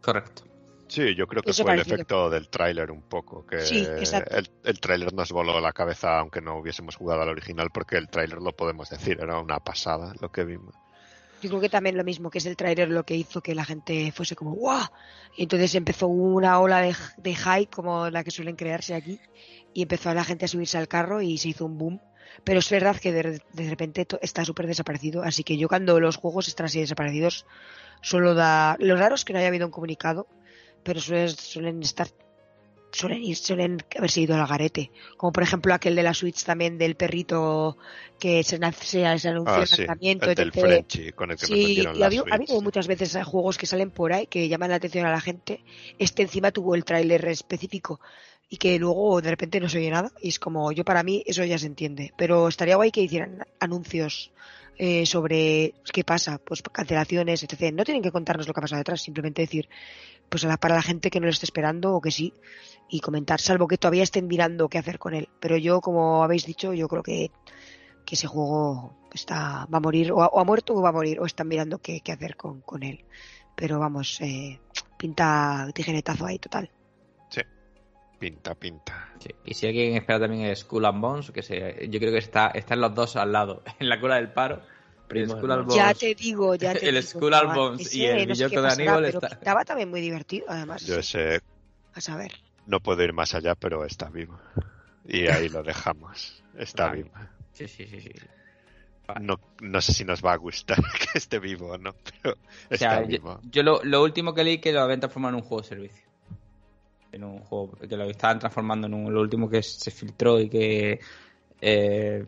Correcto. 0.00 0.53
Sí, 0.94 1.14
yo 1.16 1.26
creo 1.26 1.42
que 1.42 1.50
Eso 1.50 1.64
fue 1.64 1.74
el 1.74 1.80
efecto 1.80 2.30
del 2.30 2.48
tráiler 2.48 2.92
un 2.92 3.02
poco, 3.02 3.44
que 3.44 3.60
Sí, 3.62 3.84
el, 3.84 4.48
el 4.62 4.80
tráiler 4.80 5.12
nos 5.12 5.32
voló 5.32 5.60
la 5.60 5.72
cabeza 5.72 6.20
aunque 6.20 6.40
no 6.40 6.56
hubiésemos 6.58 6.94
jugado 6.94 7.22
al 7.22 7.30
original, 7.30 7.70
porque 7.74 7.96
el 7.96 8.08
tráiler 8.08 8.38
lo 8.38 8.52
podemos 8.52 8.88
decir, 8.90 9.18
era 9.20 9.40
una 9.40 9.58
pasada 9.58 10.12
lo 10.20 10.30
que 10.30 10.44
vimos. 10.44 10.74
Yo 11.42 11.50
creo 11.50 11.60
que 11.60 11.68
también 11.68 11.96
lo 11.96 12.04
mismo, 12.04 12.30
que 12.30 12.38
es 12.38 12.46
el 12.46 12.56
tráiler 12.56 12.88
lo 12.88 13.04
que 13.04 13.16
hizo 13.16 13.42
que 13.42 13.56
la 13.56 13.64
gente 13.64 14.12
fuese 14.12 14.36
como 14.36 14.52
¡guau! 14.52 14.86
Y 15.36 15.42
entonces 15.42 15.74
empezó 15.74 16.06
una 16.06 16.60
ola 16.60 16.80
de, 16.80 16.94
de 17.16 17.34
hype 17.34 17.70
como 17.74 18.08
la 18.08 18.22
que 18.22 18.30
suelen 18.30 18.54
crearse 18.54 18.94
aquí 18.94 19.20
y 19.74 19.82
empezó 19.82 20.10
a 20.10 20.14
la 20.14 20.24
gente 20.24 20.44
a 20.44 20.48
subirse 20.48 20.78
al 20.78 20.86
carro 20.86 21.20
y 21.20 21.38
se 21.38 21.48
hizo 21.48 21.66
un 21.66 21.76
boom. 21.76 22.00
Pero 22.44 22.60
es 22.60 22.70
verdad 22.70 22.96
que 22.96 23.12
de, 23.12 23.42
de 23.52 23.68
repente 23.68 24.06
está 24.22 24.44
súper 24.44 24.68
desaparecido, 24.68 25.22
así 25.22 25.42
que 25.42 25.56
yo 25.56 25.68
cuando 25.68 25.98
los 25.98 26.16
juegos 26.16 26.46
están 26.48 26.66
así 26.66 26.80
desaparecidos 26.80 27.46
solo 28.00 28.34
da... 28.34 28.76
Lo 28.78 28.96
raro 28.96 29.14
es 29.14 29.24
que 29.24 29.32
no 29.32 29.38
haya 29.38 29.48
habido 29.48 29.66
un 29.66 29.72
comunicado, 29.72 30.26
pero 30.84 31.00
suelen, 31.00 31.30
suelen 31.30 31.82
estar... 31.82 32.08
Suelen 32.92 33.24
ir, 33.24 33.34
suelen 33.36 33.78
haberse 33.98 34.20
ido 34.20 34.36
al 34.36 34.46
garete. 34.46 34.92
Como 35.16 35.32
por 35.32 35.42
ejemplo 35.42 35.74
aquel 35.74 35.96
de 35.96 36.04
la 36.04 36.14
Switch 36.14 36.44
también 36.44 36.78
del 36.78 36.94
perrito 36.94 37.76
que 38.20 38.44
se, 38.44 38.56
se, 38.58 39.18
se 39.18 39.28
anunció 39.28 39.52
Ah, 39.52 39.60
el 39.62 39.66
sí, 39.66 39.78
lanzamiento, 39.78 40.30
el 40.30 40.36
del. 40.36 40.52
Frenchy, 40.52 41.10
con 41.10 41.32
el 41.32 41.36
que 41.36 41.44
Sí, 41.44 41.80
y 41.80 41.82
la 41.82 42.04
ha 42.04 42.06
habido 42.06 42.60
muchas 42.60 42.86
veces 42.86 43.16
eh, 43.16 43.24
juegos 43.24 43.58
que 43.58 43.66
salen 43.66 43.90
por 43.90 44.12
ahí 44.12 44.28
que 44.28 44.48
llaman 44.48 44.70
la 44.70 44.76
atención 44.76 45.06
a 45.06 45.10
la 45.10 45.20
gente. 45.20 45.64
Este 45.98 46.22
encima 46.22 46.52
tuvo 46.52 46.76
el 46.76 46.84
tráiler 46.84 47.26
específico 47.26 47.98
y 48.48 48.58
que 48.58 48.78
luego 48.78 49.20
de 49.20 49.30
repente 49.30 49.58
no 49.58 49.68
se 49.68 49.78
oye 49.78 49.90
nada. 49.90 50.12
Y 50.22 50.28
es 50.28 50.38
como, 50.38 50.70
yo 50.70 50.84
para 50.84 51.02
mí 51.02 51.24
eso 51.26 51.44
ya 51.44 51.58
se 51.58 51.66
entiende. 51.66 52.12
Pero 52.16 52.46
estaría 52.46 52.76
guay 52.76 52.92
que 52.92 53.00
hicieran 53.02 53.44
anuncios 53.58 54.30
eh, 54.76 55.06
sobre 55.06 55.74
qué 55.92 56.04
pasa, 56.04 56.38
pues 56.38 56.62
cancelaciones, 56.62 57.42
etc. 57.42 57.72
No 57.72 57.84
tienen 57.84 58.02
que 58.02 58.10
contarnos 58.10 58.46
lo 58.46 58.54
que 58.54 58.60
ha 58.60 58.62
pasado 58.62 58.78
detrás, 58.78 59.02
simplemente 59.02 59.42
decir, 59.42 59.68
pues 60.42 60.56
para 60.58 60.74
la 60.74 60.82
gente 60.82 61.10
que 61.10 61.20
no 61.20 61.26
lo 61.26 61.30
esté 61.30 61.46
esperando 61.46 61.94
o 61.94 62.00
que 62.00 62.10
sí, 62.10 62.34
y 62.88 63.00
comentar, 63.00 63.40
salvo 63.40 63.68
que 63.68 63.78
todavía 63.78 64.02
estén 64.02 64.26
mirando 64.26 64.68
qué 64.68 64.78
hacer 64.78 64.98
con 64.98 65.14
él. 65.14 65.28
Pero 65.40 65.56
yo, 65.56 65.80
como 65.80 66.24
habéis 66.24 66.44
dicho, 66.44 66.72
yo 66.74 66.88
creo 66.88 67.02
que 67.02 67.30
que 68.04 68.16
ese 68.16 68.26
juego 68.26 68.94
está 69.14 69.66
va 69.72 69.78
a 69.78 69.80
morir 69.80 70.12
o 70.12 70.22
ha, 70.22 70.26
o 70.26 70.40
ha 70.40 70.44
muerto 70.44 70.74
o 70.74 70.82
va 70.82 70.90
a 70.90 70.92
morir 70.92 71.18
o 71.20 71.24
están 71.24 71.48
mirando 71.48 71.78
qué, 71.78 72.00
qué 72.00 72.12
hacer 72.12 72.36
con, 72.36 72.60
con 72.60 72.82
él 72.82 73.04
pero 73.54 73.78
vamos 73.78 74.20
eh, 74.20 74.60
pinta 74.98 75.70
tijeretazo 75.72 76.26
ahí 76.26 76.38
total 76.38 76.70
Pinta, 78.18 78.54
pinta. 78.54 79.12
Sí. 79.18 79.28
Y 79.44 79.52
si 79.52 79.66
alguien 79.66 79.96
espera 79.96 80.20
también 80.20 80.44
el 80.46 80.56
Skull 80.56 80.86
and 80.86 81.00
Bones, 81.00 81.30
que 81.30 81.42
se, 81.42 81.88
yo 81.90 81.98
creo 81.98 82.12
que 82.12 82.18
está, 82.18 82.46
están 82.54 82.80
los 82.80 82.94
dos 82.94 83.16
al 83.16 83.32
lado, 83.32 83.62
en 83.78 83.88
la 83.88 84.00
cola 84.00 84.16
del 84.16 84.32
paro. 84.32 84.62
Primos 85.22 85.74
ya 85.74 85.94
te 85.94 86.14
digo 86.14 86.54
ya 86.54 86.72
te 86.74 86.88
el 86.88 86.94
digo, 86.96 87.06
Skull 87.06 87.34
and 87.34 87.54
Bones 87.54 87.86
ese 87.86 87.96
y 87.98 88.06
el 88.06 88.28
no 88.28 88.34
sé 88.34 88.48
de 88.48 88.68
Aníbal 88.68 89.04
está- 89.06 89.28
pintaba 89.28 89.64
también 89.64 89.90
muy 89.90 90.00
divertido 90.00 90.46
además 90.48 90.84
Yo 90.84 90.98
ese 90.98 91.40
a 91.94 92.00
saber 92.00 92.32
no 92.66 92.80
puedo 92.80 93.02
ir 93.02 93.12
más 93.12 93.34
allá, 93.34 93.54
pero 93.54 93.84
está 93.84 94.08
vivo. 94.08 94.38
Y 95.06 95.26
ahí 95.26 95.48
lo 95.48 95.62
dejamos. 95.62 96.42
Está 96.56 96.86
Vale. 96.86 97.02
vivo. 97.02 97.10
Sí, 97.52 97.68
sí, 97.68 97.86
sí. 97.86 98.00
sí. 98.00 98.10
No, 99.20 99.38
no 99.60 99.80
sé 99.82 99.92
si 99.92 100.04
nos 100.04 100.24
va 100.24 100.32
a 100.32 100.36
gustar 100.36 100.78
que 101.12 101.18
esté 101.18 101.38
vivo 101.38 101.72
o 101.72 101.78
no, 101.78 101.94
pero 102.22 102.34
O 102.34 102.38
está 102.70 102.76
sea, 102.90 103.00
vivo. 103.02 103.38
yo, 103.42 103.50
yo 103.50 103.62
lo, 103.62 103.84
lo 103.84 104.02
último 104.02 104.32
que 104.32 104.44
leí 104.44 104.58
que 104.58 104.72
lo 104.72 104.80
habían 104.80 105.00
transformado 105.00 105.36
en 105.36 105.42
un 105.42 105.48
juego 105.48 105.60
de 105.62 105.68
servicio. 105.68 106.02
En 107.12 107.22
un 107.22 107.38
juego 107.40 107.72
que 107.72 107.96
lo 107.96 108.04
estaban 108.04 108.38
transformando 108.38 108.86
en 108.86 108.94
un, 108.94 109.12
lo 109.12 109.20
último 109.20 109.48
que 109.48 109.62
se 109.62 109.90
filtró 109.90 110.40
y 110.40 110.48
que 110.48 111.00
eh, 111.60 112.24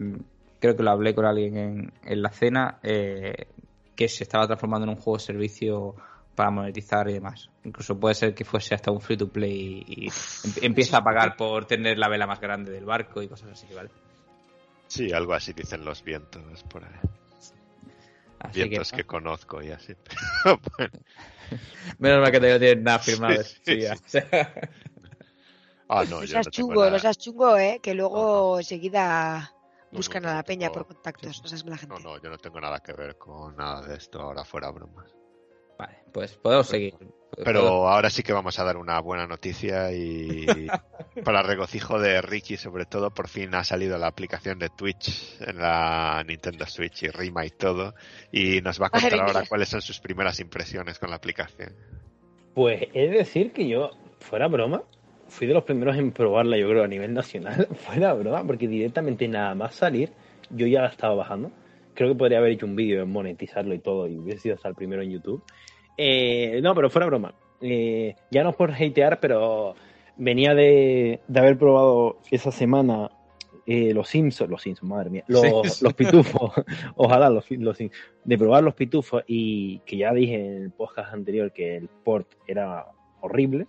creo 0.61 0.77
que 0.77 0.83
lo 0.83 0.91
hablé 0.91 1.15
con 1.15 1.25
alguien 1.25 1.57
en, 1.57 1.93
en 2.05 2.23
la 2.23 2.31
cena, 2.31 2.79
eh, 2.83 3.47
que 3.95 4.09
se 4.09 4.25
estaba 4.25 4.47
transformando 4.47 4.85
en 4.85 4.91
un 4.91 4.97
juego 4.97 5.19
de 5.19 5.25
servicio 5.25 5.95
para 6.35 6.51
monetizar 6.51 7.09
y 7.09 7.15
demás. 7.15 7.49
Incluso 7.65 7.99
puede 7.99 8.15
ser 8.15 8.35
que 8.35 8.45
fuese 8.45 8.75
hasta 8.75 8.91
un 8.91 9.01
free 9.01 9.17
to 9.17 9.29
play 9.29 9.83
y, 9.87 10.05
y 10.05 10.07
em- 10.09 10.53
empieza 10.63 10.99
a 10.99 11.05
pagar 11.05 11.37
por 11.37 11.65
tener 11.67 11.99
la 11.99 12.09
vela 12.09 12.27
más 12.27 12.41
grande 12.41 12.71
del 12.71 12.85
barco 12.85 13.23
y 13.23 13.29
cosas 13.29 13.51
así, 13.53 13.67
¿vale? 13.75 13.91
Sí, 14.89 15.13
algo 15.13 15.33
así 15.35 15.53
dicen 15.53 15.85
los 15.85 16.03
vientos 16.05 16.63
por 16.65 16.85
ahí. 16.85 16.91
Así 18.39 18.61
Vientos 18.61 18.91
que, 18.91 18.99
que, 18.99 19.05
conozco 19.05 19.63
y 19.63 19.71
así. 19.71 19.95
Bueno. 20.77 20.91
menos 21.99 22.21
mal 22.21 22.31
que 22.31 22.39
todavía 22.39 22.55
no 22.55 22.61
tienes 22.61 22.85
nada 22.85 22.99
firmado. 22.99 23.43
Sí, 23.43 23.57
Sí, 23.65 23.73
sí, 23.75 23.81
ya. 23.81 23.97
sí. 24.07 24.19
Ah, 25.89 26.03
no 26.05 26.11
no, 26.17 26.21
yo 26.23 26.27
seas 26.27 26.47
no 26.47 26.51
chungo 26.51 26.81
nada. 26.81 26.91
no 26.91 26.99
seas 26.99 27.17
chungo 27.17 27.57
eh 27.59 27.79
que 27.81 27.95
luego 27.95 28.59
enseguida 28.59 29.53
buscan 29.93 30.23
no, 30.23 30.31
a 30.31 30.35
la 30.35 30.43
peña 30.43 30.69
tengo- 30.69 30.75
por 30.85 30.87
contactos 30.95 31.43
no 31.43 31.49
seas 31.49 31.65
mala 31.65 31.77
gente 31.79 31.95
No, 31.95 32.01
no, 32.01 32.21
yo 32.23 32.31
no 32.31 32.39
tengo 32.39 32.61
nada 32.61 32.81
que 32.81 32.93
ver 32.93 33.17
con 33.17 33.57
nada 33.57 33.83
de 33.83 33.97
esto 33.97 34.21
ahora 34.21 34.45
fuera 34.45 34.71
bromas. 34.71 35.15
Vale, 35.79 35.99
pues 36.11 36.35
podemos 36.39 36.67
seguir. 36.69 36.95
Pero 37.45 37.87
ahora 37.87 38.09
sí 38.09 38.23
que 38.23 38.33
vamos 38.33 38.59
a 38.59 38.65
dar 38.65 38.79
una 38.79 38.99
buena 39.01 39.27
noticia 39.27 39.93
y 39.93 40.47
para 41.25 41.43
regocijo 41.43 41.99
de 42.01 42.23
Ricky 42.23 42.57
sobre 42.57 42.87
todo 42.87 43.13
por 43.13 43.29
fin 43.29 43.55
ha 43.55 43.63
salido 43.63 43.99
la 43.99 44.07
aplicación 44.07 44.59
de 44.59 44.71
Twitch 44.71 45.37
en 45.43 45.59
la 45.59 46.25
Nintendo 46.27 46.65
Switch 46.67 47.03
y 47.03 47.09
Rima 47.09 47.45
y 47.45 47.51
todo 47.51 47.95
y 48.33 48.63
nos 48.63 48.81
va 48.81 48.87
a 48.87 48.91
contar 48.91 49.11
Madre 49.13 49.21
ahora 49.27 49.41
mía. 49.41 49.49
cuáles 49.51 49.69
son 49.69 49.83
sus 49.83 50.01
primeras 50.01 50.41
impresiones 50.41 50.99
con 50.99 51.11
la 51.11 51.17
aplicación. 51.17 51.75
Pues 52.55 52.81
de 52.95 53.09
decir 53.09 53.53
que 53.53 53.69
yo, 53.69 53.91
fuera 54.21 54.49
broma, 54.49 54.83
fui 55.29 55.47
de 55.47 55.55
los 55.55 55.65
primeros 55.65 55.97
en 55.97 56.13
probarla, 56.13 56.57
yo 56.57 56.69
creo, 56.69 56.85
a 56.85 56.89
nivel 56.89 57.15
nacional, 57.15 57.67
fuera 57.77 58.13
broma, 58.15 58.45
porque 58.45 58.69
directamente 58.69 59.29
nada 59.29 59.55
más 59.55 59.75
salir, 59.75 60.11
yo 60.51 60.67
ya 60.67 60.83
la 60.83 60.89
estaba 60.89 61.15
bajando. 61.15 61.51
Creo 61.95 62.11
que 62.11 62.15
podría 62.19 62.39
haber 62.39 62.53
hecho 62.53 62.67
un 62.67 62.77
vídeo 62.77 63.01
de 63.01 63.05
monetizarlo 63.07 63.75
y 63.75 63.79
todo, 63.79 64.07
y 64.09 64.19
hubiese 64.19 64.41
sido 64.41 64.55
hasta 64.57 64.69
el 64.69 64.75
primero 64.75 65.03
en 65.03 65.11
YouTube. 65.11 65.43
Eh, 65.97 66.61
no, 66.63 66.75
pero 66.75 66.91
fuera 66.91 67.07
broma. 67.07 67.35
Eh, 67.61 68.15
ya 68.31 68.43
no 68.43 68.51
es 68.51 68.57
por 68.57 68.71
hatear, 68.73 69.19
pero 69.21 69.75
venía 70.17 70.55
de, 70.55 71.21
de 71.27 71.41
haber 71.41 71.57
probado 71.59 72.19
esa 72.31 72.51
semana 72.51 73.11
eh, 73.67 73.93
los 73.93 74.09
Simpsons, 74.09 74.49
los 74.51 74.63
Simpsons, 74.63 74.89
madre 74.89 75.11
mía, 75.11 75.25
los, 75.27 75.43
Sí. 75.43 75.85
los 75.85 75.95
pitufos, 75.95 76.53
ojalá 76.97 77.29
los, 77.31 77.51
los 77.51 77.77
de 77.79 78.39
probar 78.39 78.63
los 78.63 78.75
pitufos 78.75 79.25
y 79.27 79.81
que 79.81 79.97
ya 79.97 80.13
dije 80.13 80.35
en 80.35 80.63
el 80.63 80.71
podcast 80.71 81.13
anterior 81.13 81.53
que 81.53 81.77
el 81.77 81.89
port 81.89 82.29
era 82.47 82.87
horrible. 83.21 83.67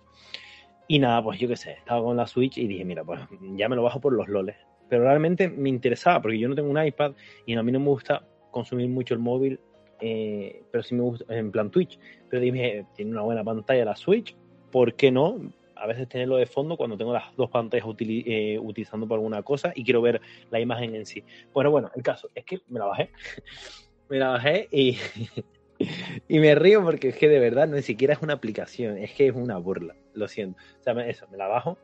Y 0.90 0.98
nada, 0.98 1.22
pues 1.22 1.38
yo 1.38 1.46
qué 1.46 1.56
sé, 1.56 1.72
estaba 1.72 2.02
con 2.02 2.16
la 2.16 2.26
Switch 2.26 2.56
y 2.56 2.66
dije, 2.66 2.82
mira, 2.82 3.04
pues 3.04 3.20
ya 3.56 3.68
me 3.68 3.76
lo 3.76 3.82
bajo 3.82 4.00
por 4.00 4.14
los 4.14 4.26
loles. 4.26 4.56
Pero 4.88 5.04
realmente 5.04 5.46
me 5.46 5.68
interesaba, 5.68 6.22
porque 6.22 6.38
yo 6.38 6.48
no 6.48 6.54
tengo 6.54 6.70
un 6.70 6.82
iPad 6.82 7.12
y 7.44 7.54
a 7.54 7.62
mí 7.62 7.70
no 7.70 7.78
me 7.78 7.88
gusta 7.88 8.26
consumir 8.50 8.88
mucho 8.88 9.12
el 9.12 9.20
móvil, 9.20 9.60
eh, 10.00 10.62
pero 10.72 10.82
sí 10.82 10.94
me 10.94 11.02
gusta 11.02 11.26
en 11.36 11.52
plan 11.52 11.70
Twitch. 11.70 11.98
Pero 12.30 12.40
dije, 12.40 12.86
tiene 12.96 13.10
una 13.10 13.20
buena 13.20 13.44
pantalla 13.44 13.84
la 13.84 13.96
Switch, 13.96 14.34
¿por 14.72 14.94
qué 14.94 15.10
no? 15.10 15.38
A 15.76 15.86
veces 15.86 16.08
tenerlo 16.08 16.36
de 16.36 16.46
fondo 16.46 16.78
cuando 16.78 16.96
tengo 16.96 17.12
las 17.12 17.36
dos 17.36 17.50
pantallas 17.50 17.86
eh, 17.98 18.58
utilizando 18.58 19.06
por 19.06 19.16
alguna 19.16 19.42
cosa 19.42 19.72
y 19.74 19.84
quiero 19.84 20.00
ver 20.00 20.22
la 20.50 20.58
imagen 20.58 20.94
en 20.94 21.04
sí. 21.04 21.22
Bueno, 21.52 21.70
bueno, 21.70 21.90
el 21.94 22.02
caso 22.02 22.30
es 22.34 22.46
que 22.46 22.60
me 22.68 22.78
la 22.78 22.86
bajé. 22.86 23.10
me 24.08 24.18
la 24.18 24.28
bajé 24.28 24.68
y, 24.72 24.96
y 26.28 26.38
me 26.38 26.54
río 26.54 26.82
porque 26.82 27.08
es 27.08 27.16
que 27.16 27.28
de 27.28 27.38
verdad 27.38 27.68
ni 27.68 27.82
siquiera 27.82 28.14
es 28.14 28.22
una 28.22 28.34
aplicación, 28.34 28.98
es 28.98 29.12
que 29.12 29.28
es 29.28 29.34
una 29.34 29.58
burla, 29.58 29.94
lo 30.14 30.28
siento. 30.28 30.60
O 30.80 30.82
sea, 30.82 30.94
me- 30.94 31.08
eso, 31.08 31.26
me 31.28 31.36
la 31.36 31.46
bajo 31.46 31.78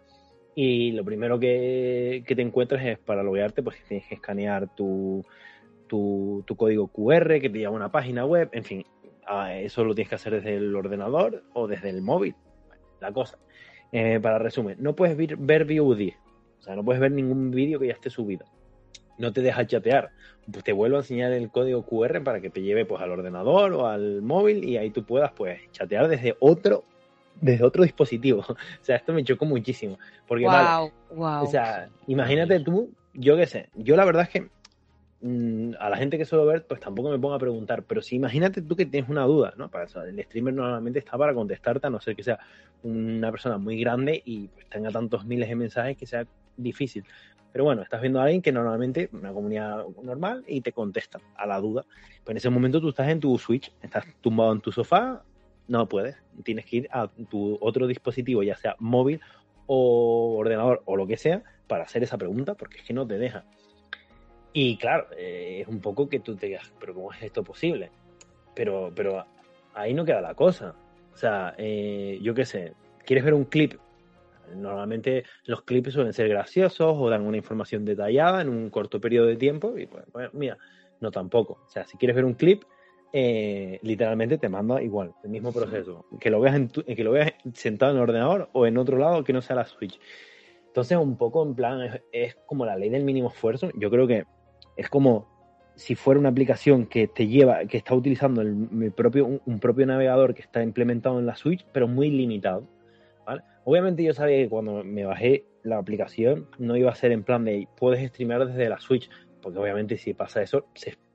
y 0.54 0.92
lo 0.92 1.04
primero 1.04 1.38
que, 1.38 2.22
que 2.26 2.36
te 2.36 2.42
encuentras 2.42 2.84
es 2.84 2.98
para 2.98 3.22
loguearte, 3.22 3.62
pues 3.62 3.76
tienes 3.88 4.06
que 4.06 4.14
escanear 4.14 4.68
tu, 4.74 5.24
tu, 5.88 6.44
código 6.56 6.88
QR 6.88 7.40
que 7.40 7.50
te 7.50 7.58
lleva 7.58 7.72
a 7.72 7.76
una 7.76 7.92
página 7.92 8.24
web, 8.24 8.48
en 8.52 8.64
fin, 8.64 8.86
ah, 9.26 9.54
eso 9.56 9.84
lo 9.84 9.94
tienes 9.94 10.08
que 10.08 10.14
hacer 10.16 10.34
desde 10.34 10.56
el 10.56 10.74
ordenador 10.74 11.42
o 11.54 11.66
desde 11.66 11.90
el 11.90 12.02
móvil. 12.02 12.36
La 13.00 13.12
cosa. 13.12 13.38
Eh, 13.92 14.18
para 14.20 14.38
resumen, 14.38 14.76
no 14.80 14.96
puedes 14.96 15.16
ver, 15.16 15.36
ver 15.36 15.66
o 15.80 16.62
sea, 16.62 16.74
no 16.74 16.84
puedes 16.84 17.00
ver 17.00 17.12
ningún 17.12 17.50
vídeo 17.50 17.78
que 17.78 17.88
ya 17.88 17.92
esté 17.92 18.10
subido. 18.10 18.46
No 19.18 19.32
te 19.32 19.42
deja 19.42 19.66
chatear. 19.66 20.10
Pues 20.50 20.64
te 20.64 20.72
vuelvo 20.72 20.96
a 20.96 21.00
enseñar 21.00 21.32
el 21.32 21.50
código 21.50 21.84
QR 21.84 22.22
para 22.22 22.40
que 22.40 22.50
te 22.50 22.62
lleve 22.62 22.84
pues 22.84 23.00
al 23.00 23.10
ordenador 23.10 23.72
o 23.72 23.86
al 23.86 24.22
móvil 24.22 24.64
y 24.64 24.76
ahí 24.76 24.90
tú 24.90 25.04
puedas 25.04 25.32
pues 25.32 25.60
chatear 25.72 26.08
desde 26.08 26.36
otro 26.40 26.84
desde 27.40 27.64
otro 27.64 27.82
dispositivo. 27.82 28.44
O 28.48 28.84
sea, 28.84 28.96
esto 28.96 29.12
me 29.12 29.24
chocó 29.24 29.44
muchísimo. 29.44 29.98
Porque 30.26 30.46
vale, 30.46 30.92
wow 31.10 31.16
wow 31.16 31.44
o 31.44 31.46
sea, 31.46 31.88
imagínate 32.06 32.60
tú, 32.60 32.90
yo 33.12 33.36
qué 33.36 33.46
sé, 33.46 33.68
yo 33.74 33.96
la 33.96 34.04
verdad 34.04 34.24
es 34.24 34.28
que 34.28 34.48
mm, 35.20 35.74
a 35.78 35.90
la 35.90 35.96
gente 35.96 36.18
que 36.18 36.24
suelo 36.24 36.46
ver, 36.46 36.66
pues 36.66 36.80
tampoco 36.80 37.10
me 37.10 37.18
pongo 37.18 37.34
a 37.34 37.38
preguntar, 37.38 37.82
pero 37.84 38.02
si 38.02 38.16
imagínate 38.16 38.62
tú 38.62 38.76
que 38.76 38.86
tienes 38.86 39.08
una 39.08 39.24
duda, 39.24 39.54
¿no? 39.56 39.70
Para 39.70 39.84
el 39.84 40.22
streamer 40.24 40.54
normalmente 40.54 40.98
está 40.98 41.16
para 41.16 41.34
contestarte, 41.34 41.86
a 41.86 41.90
no 41.90 42.00
ser 42.00 42.16
que 42.16 42.22
sea 42.22 42.38
una 42.82 43.30
persona 43.30 43.58
muy 43.58 43.80
grande 43.80 44.22
y 44.24 44.48
pues, 44.48 44.68
tenga 44.68 44.90
tantos 44.90 45.24
miles 45.24 45.48
de 45.48 45.56
mensajes 45.56 45.96
que 45.96 46.06
sea 46.06 46.26
difícil. 46.56 47.04
Pero 47.54 47.62
bueno, 47.62 47.82
estás 47.82 48.00
viendo 48.00 48.18
a 48.18 48.24
alguien 48.24 48.42
que 48.42 48.50
normalmente, 48.50 49.08
una 49.12 49.32
comunidad 49.32 49.84
normal, 50.02 50.42
y 50.48 50.60
te 50.60 50.72
contesta 50.72 51.20
a 51.36 51.46
la 51.46 51.60
duda. 51.60 51.84
Pero 52.24 52.32
en 52.32 52.36
ese 52.38 52.50
momento 52.50 52.80
tú 52.80 52.88
estás 52.88 53.08
en 53.08 53.20
tu 53.20 53.38
Switch, 53.38 53.70
estás 53.80 54.04
tumbado 54.20 54.52
en 54.54 54.60
tu 54.60 54.72
sofá, 54.72 55.22
no 55.68 55.88
puedes. 55.88 56.16
Tienes 56.42 56.66
que 56.66 56.78
ir 56.78 56.88
a 56.90 57.06
tu 57.06 57.56
otro 57.60 57.86
dispositivo, 57.86 58.42
ya 58.42 58.56
sea 58.56 58.74
móvil 58.80 59.20
o 59.68 60.34
ordenador 60.36 60.82
o 60.84 60.96
lo 60.96 61.06
que 61.06 61.16
sea, 61.16 61.44
para 61.68 61.84
hacer 61.84 62.02
esa 62.02 62.18
pregunta, 62.18 62.54
porque 62.54 62.78
es 62.78 62.82
que 62.82 62.92
no 62.92 63.06
te 63.06 63.18
deja. 63.18 63.44
Y 64.52 64.76
claro, 64.76 65.06
eh, 65.16 65.60
es 65.60 65.68
un 65.68 65.80
poco 65.80 66.08
que 66.08 66.18
tú 66.18 66.34
te 66.34 66.46
digas, 66.46 66.72
pero 66.80 66.92
¿cómo 66.92 67.12
es 67.12 67.22
esto 67.22 67.44
posible? 67.44 67.92
Pero, 68.56 68.90
pero 68.96 69.24
ahí 69.74 69.94
no 69.94 70.04
queda 70.04 70.20
la 70.20 70.34
cosa. 70.34 70.74
O 71.12 71.16
sea, 71.16 71.54
eh, 71.56 72.18
yo 72.20 72.34
qué 72.34 72.46
sé, 72.46 72.72
quieres 73.06 73.24
ver 73.24 73.34
un 73.34 73.44
clip, 73.44 73.74
normalmente 74.54 75.24
los 75.46 75.62
clips 75.62 75.92
suelen 75.92 76.12
ser 76.12 76.28
graciosos 76.28 76.94
o 76.98 77.08
dan 77.10 77.22
una 77.22 77.36
información 77.36 77.84
detallada 77.84 78.42
en 78.42 78.48
un 78.48 78.70
corto 78.70 79.00
periodo 79.00 79.26
de 79.26 79.36
tiempo 79.36 79.76
y 79.78 79.86
pues, 79.86 80.04
pues 80.12 80.32
mira, 80.34 80.58
no 81.00 81.10
tampoco. 81.10 81.60
O 81.64 81.68
sea, 81.68 81.86
si 81.86 81.96
quieres 81.96 82.16
ver 82.16 82.24
un 82.24 82.34
clip, 82.34 82.62
eh, 83.12 83.78
literalmente 83.82 84.38
te 84.38 84.48
manda 84.48 84.82
igual, 84.82 85.12
el 85.22 85.30
mismo 85.30 85.52
proceso. 85.52 86.04
Que 86.18 86.30
lo 86.30 86.40
veas 86.40 86.56
en 86.56 86.68
tu- 86.68 86.82
que 86.84 87.04
lo 87.04 87.12
veas 87.12 87.32
sentado 87.52 87.92
en 87.92 87.98
el 87.98 88.02
ordenador 88.02 88.48
o 88.52 88.66
en 88.66 88.76
otro 88.76 88.98
lado 88.98 89.22
que 89.22 89.32
no 89.32 89.40
sea 89.40 89.56
la 89.56 89.66
Switch. 89.66 90.00
Entonces, 90.66 90.98
un 90.98 91.16
poco 91.16 91.44
en 91.44 91.54
plan, 91.54 91.82
es, 91.82 92.02
es 92.10 92.36
como 92.46 92.66
la 92.66 92.76
ley 92.76 92.90
del 92.90 93.04
mínimo 93.04 93.28
esfuerzo. 93.28 93.70
Yo 93.78 93.90
creo 93.90 94.08
que 94.08 94.24
es 94.76 94.88
como 94.88 95.32
si 95.76 95.94
fuera 95.94 96.18
una 96.18 96.28
aplicación 96.28 96.86
que 96.86 97.06
te 97.06 97.28
lleva, 97.28 97.64
que 97.66 97.76
está 97.76 97.94
utilizando 97.94 98.42
el, 98.42 98.68
el 98.80 98.92
propio, 98.92 99.26
un, 99.26 99.40
un 99.46 99.60
propio 99.60 99.86
navegador 99.86 100.34
que 100.34 100.42
está 100.42 100.62
implementado 100.62 101.18
en 101.20 101.26
la 101.26 101.36
Switch, 101.36 101.64
pero 101.72 101.86
muy 101.86 102.10
limitado. 102.10 102.66
Obviamente 103.64 104.02
yo 104.02 104.12
sabía 104.12 104.36
que 104.38 104.48
cuando 104.48 104.84
me 104.84 105.04
bajé 105.04 105.44
la 105.62 105.78
aplicación 105.78 106.48
no 106.58 106.76
iba 106.76 106.90
a 106.90 106.94
ser 106.94 107.12
en 107.12 107.22
plan 107.22 107.44
de 107.44 107.66
puedes 107.76 108.06
streamear 108.10 108.46
desde 108.46 108.68
la 108.68 108.78
Switch, 108.78 109.08
porque 109.40 109.58
obviamente 109.58 109.96
si 109.96 110.14
pasa 110.14 110.42
eso, 110.42 110.66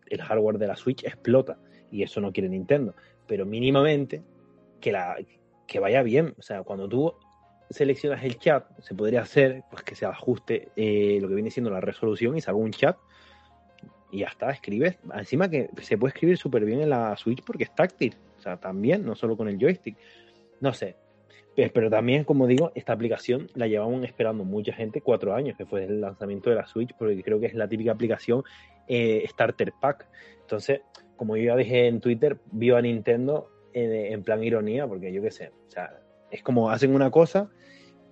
el 0.07 0.21
hardware 0.21 0.57
de 0.57 0.67
la 0.67 0.75
Switch 0.75 1.03
explota 1.03 1.57
y 1.91 2.03
eso 2.03 2.21
no 2.21 2.31
quiere 2.31 2.49
Nintendo. 2.49 2.95
Pero 3.27 3.45
mínimamente 3.45 4.23
que, 4.79 4.91
la, 4.91 5.17
que 5.67 5.79
vaya 5.79 6.01
bien. 6.01 6.33
O 6.37 6.41
sea, 6.41 6.63
cuando 6.63 6.89
tú 6.89 7.13
seleccionas 7.69 8.23
el 8.23 8.39
chat, 8.39 8.65
se 8.79 8.95
podría 8.95 9.21
hacer 9.21 9.63
pues 9.69 9.83
que 9.83 9.95
se 9.95 10.05
ajuste 10.05 10.69
eh, 10.75 11.19
lo 11.21 11.27
que 11.27 11.35
viene 11.35 11.51
siendo 11.51 11.69
la 11.69 11.81
resolución 11.81 12.35
y 12.37 12.41
salga 12.41 12.59
un 12.59 12.71
chat 12.71 12.97
y 14.11 14.19
ya 14.19 14.27
está, 14.27 14.49
escribes. 14.49 14.97
Encima 15.13 15.49
que 15.49 15.69
se 15.81 15.97
puede 15.97 16.13
escribir 16.13 16.37
súper 16.37 16.65
bien 16.65 16.81
en 16.81 16.89
la 16.89 17.15
Switch 17.17 17.43
porque 17.43 17.65
es 17.65 17.75
táctil. 17.75 18.15
O 18.37 18.41
sea, 18.41 18.57
también, 18.57 19.05
no 19.05 19.15
solo 19.15 19.37
con 19.37 19.47
el 19.47 19.59
joystick. 19.59 19.97
No 20.61 20.73
sé. 20.73 20.95
Pero 21.55 21.89
también, 21.89 22.23
como 22.23 22.47
digo, 22.47 22.71
esta 22.75 22.93
aplicación 22.93 23.49
la 23.53 23.67
llevaban 23.67 24.05
esperando 24.05 24.45
mucha 24.45 24.71
gente, 24.71 25.01
cuatro 25.01 25.33
años, 25.33 25.57
que 25.57 25.65
fue 25.65 25.83
el 25.83 25.99
lanzamiento 25.99 26.49
de 26.49 26.55
la 26.55 26.67
Switch, 26.67 26.95
porque 26.97 27.21
creo 27.21 27.39
que 27.39 27.47
es 27.47 27.53
la 27.53 27.67
típica 27.67 27.91
aplicación 27.91 28.43
eh, 28.87 29.25
Starter 29.27 29.73
Pack. 29.79 30.07
Entonces, 30.41 30.81
como 31.17 31.35
yo 31.35 31.43
ya 31.43 31.55
dije 31.57 31.87
en 31.87 31.99
Twitter, 31.99 32.37
viva 32.51 32.81
Nintendo 32.81 33.49
eh, 33.73 34.09
en 34.11 34.23
plan 34.23 34.43
ironía, 34.43 34.87
porque 34.87 35.11
yo 35.11 35.21
qué 35.21 35.31
sé, 35.31 35.51
o 35.67 35.69
sea, 35.69 35.99
es 36.31 36.41
como 36.43 36.69
hacen 36.69 36.95
una 36.95 37.11
cosa, 37.11 37.49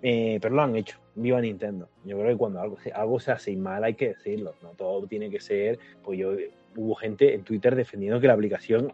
eh, 0.01 0.39
pero 0.41 0.55
lo 0.55 0.61
han 0.61 0.75
hecho. 0.75 0.99
Viva 1.15 1.41
Nintendo. 1.41 1.89
Yo 2.05 2.17
creo 2.17 2.31
que 2.31 2.37
cuando 2.37 2.61
algo, 2.61 2.77
algo 2.93 3.19
se 3.19 3.31
hace 3.31 3.55
mal 3.55 3.83
hay 3.83 3.95
que 3.95 4.09
decirlo. 4.09 4.55
No 4.61 4.69
todo 4.69 5.07
tiene 5.07 5.29
que 5.29 5.39
ser. 5.39 5.79
Pues 6.03 6.19
yo 6.19 6.33
hubo 6.75 6.95
gente 6.95 7.33
en 7.33 7.43
Twitter 7.43 7.75
defendiendo 7.75 8.19
que 8.19 8.27
la 8.27 8.33
aplicación 8.33 8.93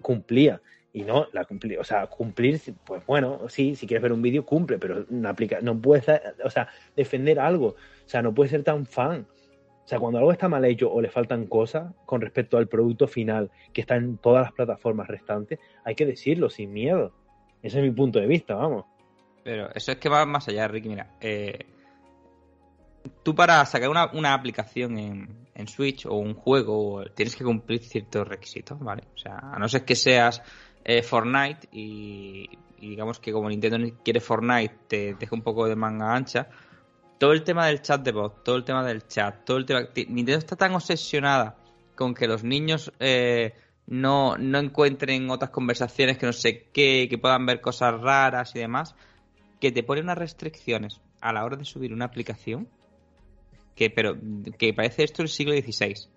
cumplía 0.00 0.60
y 0.92 1.02
no 1.02 1.26
la 1.32 1.44
cumplía. 1.44 1.80
O 1.80 1.84
sea, 1.84 2.06
cumplir, 2.06 2.60
pues 2.84 3.04
bueno, 3.06 3.48
sí, 3.48 3.74
si 3.74 3.86
quieres 3.86 4.02
ver 4.02 4.12
un 4.12 4.22
vídeo, 4.22 4.44
cumple, 4.44 4.78
pero 4.78 5.06
una 5.10 5.30
aplica 5.30 5.60
no 5.60 5.80
puedes, 5.80 6.06
o 6.44 6.50
sea, 6.50 6.68
defender 6.96 7.40
algo. 7.40 7.68
O 7.68 8.08
sea, 8.08 8.22
no 8.22 8.34
puedes 8.34 8.50
ser 8.50 8.62
tan 8.62 8.86
fan. 8.86 9.26
O 9.84 9.88
sea, 9.88 9.98
cuando 9.98 10.18
algo 10.18 10.32
está 10.32 10.48
mal 10.48 10.64
hecho 10.64 10.92
o 10.92 11.00
le 11.00 11.10
faltan 11.10 11.46
cosas 11.46 11.92
con 12.06 12.20
respecto 12.20 12.56
al 12.56 12.68
producto 12.68 13.08
final 13.08 13.50
que 13.72 13.80
está 13.80 13.96
en 13.96 14.18
todas 14.18 14.44
las 14.44 14.52
plataformas 14.52 15.08
restantes, 15.08 15.58
hay 15.84 15.94
que 15.94 16.06
decirlo 16.06 16.50
sin 16.50 16.72
miedo. 16.72 17.12
Ese 17.62 17.78
es 17.78 17.84
mi 17.84 17.90
punto 17.90 18.20
de 18.20 18.26
vista, 18.26 18.54
vamos. 18.54 18.84
Pero 19.42 19.70
eso 19.74 19.92
es 19.92 19.98
que 19.98 20.08
va 20.08 20.24
más 20.24 20.46
allá, 20.48 20.68
Ricky. 20.68 20.88
Mira, 20.88 21.10
eh, 21.20 21.66
tú 23.24 23.34
para 23.34 23.64
sacar 23.66 23.88
una, 23.88 24.10
una 24.12 24.34
aplicación 24.34 24.98
en, 24.98 25.42
en 25.54 25.68
Switch 25.68 26.06
o 26.06 26.14
un 26.14 26.34
juego 26.34 27.04
tienes 27.14 27.36
que 27.36 27.44
cumplir 27.44 27.82
ciertos 27.82 28.26
requisitos, 28.26 28.78
¿vale? 28.78 29.04
O 29.14 29.18
sea, 29.18 29.38
a 29.38 29.58
no 29.58 29.68
ser 29.68 29.84
que 29.84 29.96
seas 29.96 30.42
eh, 30.84 31.02
Fortnite 31.02 31.68
y, 31.72 32.48
y 32.78 32.90
digamos 32.90 33.20
que 33.20 33.32
como 33.32 33.48
Nintendo 33.48 33.78
quiere 34.04 34.20
Fortnite 34.20 34.74
te 34.88 35.14
deja 35.14 35.34
un 35.34 35.42
poco 35.42 35.68
de 35.68 35.76
manga 35.76 36.14
ancha. 36.14 36.48
Todo 37.18 37.32
el 37.32 37.44
tema 37.44 37.66
del 37.66 37.80
chat 37.80 38.02
de 38.02 38.10
voz, 38.10 38.42
todo 38.42 38.56
el 38.56 38.64
tema 38.64 38.84
del 38.84 39.06
chat, 39.06 39.44
todo 39.44 39.56
el 39.56 39.64
tema... 39.64 39.88
Nintendo 39.94 40.38
está 40.38 40.56
tan 40.56 40.74
obsesionada 40.74 41.56
con 41.94 42.14
que 42.14 42.26
los 42.26 42.42
niños 42.42 42.92
eh, 42.98 43.54
no, 43.86 44.36
no 44.36 44.58
encuentren 44.58 45.30
otras 45.30 45.50
conversaciones 45.50 46.18
que 46.18 46.26
no 46.26 46.32
sé 46.32 46.68
qué, 46.72 47.06
que 47.08 47.18
puedan 47.18 47.46
ver 47.46 47.60
cosas 47.60 48.00
raras 48.00 48.56
y 48.56 48.58
demás, 48.58 48.96
que 49.60 49.70
te 49.70 49.84
pone 49.84 50.00
unas 50.00 50.18
restricciones 50.18 51.00
a 51.20 51.32
la 51.32 51.44
hora 51.44 51.56
de 51.56 51.64
subir 51.64 51.92
una 51.92 52.06
aplicación 52.06 52.68
que 53.76 53.90
pero 53.90 54.16
que 54.58 54.74
parece 54.74 55.04
esto 55.04 55.22
el 55.22 55.28
siglo 55.28 55.54
XVI. 55.54 56.08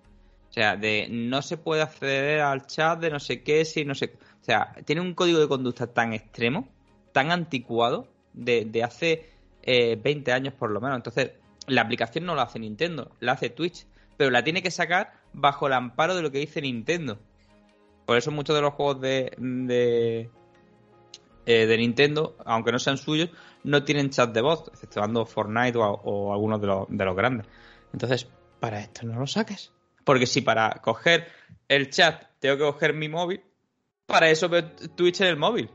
Sea, 0.56 0.78
de 0.78 1.10
no 1.12 1.42
se 1.42 1.58
puede 1.58 1.82
acceder 1.82 2.40
al 2.40 2.66
chat 2.66 2.98
de 3.02 3.10
no 3.10 3.20
sé 3.20 3.44
qué, 3.44 3.66
si 3.66 3.84
no 3.84 3.94
sé. 3.94 4.14
O 4.42 4.46
sea, 4.46 4.74
tiene 4.86 5.02
un 5.02 5.14
código 5.14 5.38
de 5.38 5.50
conducta 5.50 5.86
tan 5.86 6.14
extremo, 6.14 6.70
tan 7.12 7.30
anticuado, 7.30 8.08
de, 8.32 8.64
de 8.64 8.82
hace 8.82 9.30
eh, 9.64 10.00
20 10.02 10.32
años 10.32 10.54
por 10.54 10.72
lo 10.72 10.80
menos. 10.80 10.96
Entonces, 10.96 11.32
la 11.68 11.82
aplicación 11.82 12.24
no 12.24 12.36
la 12.36 12.44
hace 12.44 12.60
Nintendo, 12.60 13.12
la 13.20 13.34
hace 13.34 13.50
Twitch, 13.50 13.86
pero 14.16 14.32
la 14.32 14.46
tiene 14.46 14.64
que 14.64 14.72
sacar 14.72 15.16
bajo 15.34 15.68
el 15.68 15.74
amparo 15.74 16.16
de 16.16 16.22
lo 16.22 16.32
que 16.32 16.40
dice 16.40 16.62
Nintendo. 16.62 17.20
Por 18.06 18.16
eso 18.16 18.32
muchos 18.32 18.56
de 18.56 18.62
los 18.62 18.76
juegos 18.76 19.02
de, 19.02 19.34
de, 19.38 20.30
eh, 21.46 21.66
de 21.66 21.78
Nintendo, 21.78 22.38
aunque 22.46 22.72
no 22.72 22.80
sean 22.80 22.98
suyos, 22.98 23.30
no 23.66 23.84
tienen 23.84 24.10
chat 24.10 24.32
de 24.32 24.40
voz, 24.40 24.70
exceptuando 24.70 25.26
Fortnite 25.26 25.78
o, 25.78 25.84
o 25.84 26.32
algunos 26.32 26.62
de 26.62 26.68
los, 26.68 26.86
de 26.88 27.04
los 27.04 27.14
grandes. 27.18 27.46
Entonces, 27.92 28.30
para 28.62 28.80
esto 28.80 29.06
no 29.06 29.20
lo 29.20 29.28
saques. 29.28 29.75
Porque 30.06 30.26
si 30.28 30.40
para 30.42 30.70
coger 30.82 31.28
el 31.68 31.90
chat 31.90 32.24
tengo 32.40 32.56
que 32.58 32.64
coger 32.64 32.94
mi 32.94 33.10
móvil, 33.10 33.42
para 34.06 34.30
eso 34.30 34.48
veo 34.48 34.64
Twitch 34.72 35.20
en 35.22 35.28
el 35.28 35.38
móvil. 35.38 35.70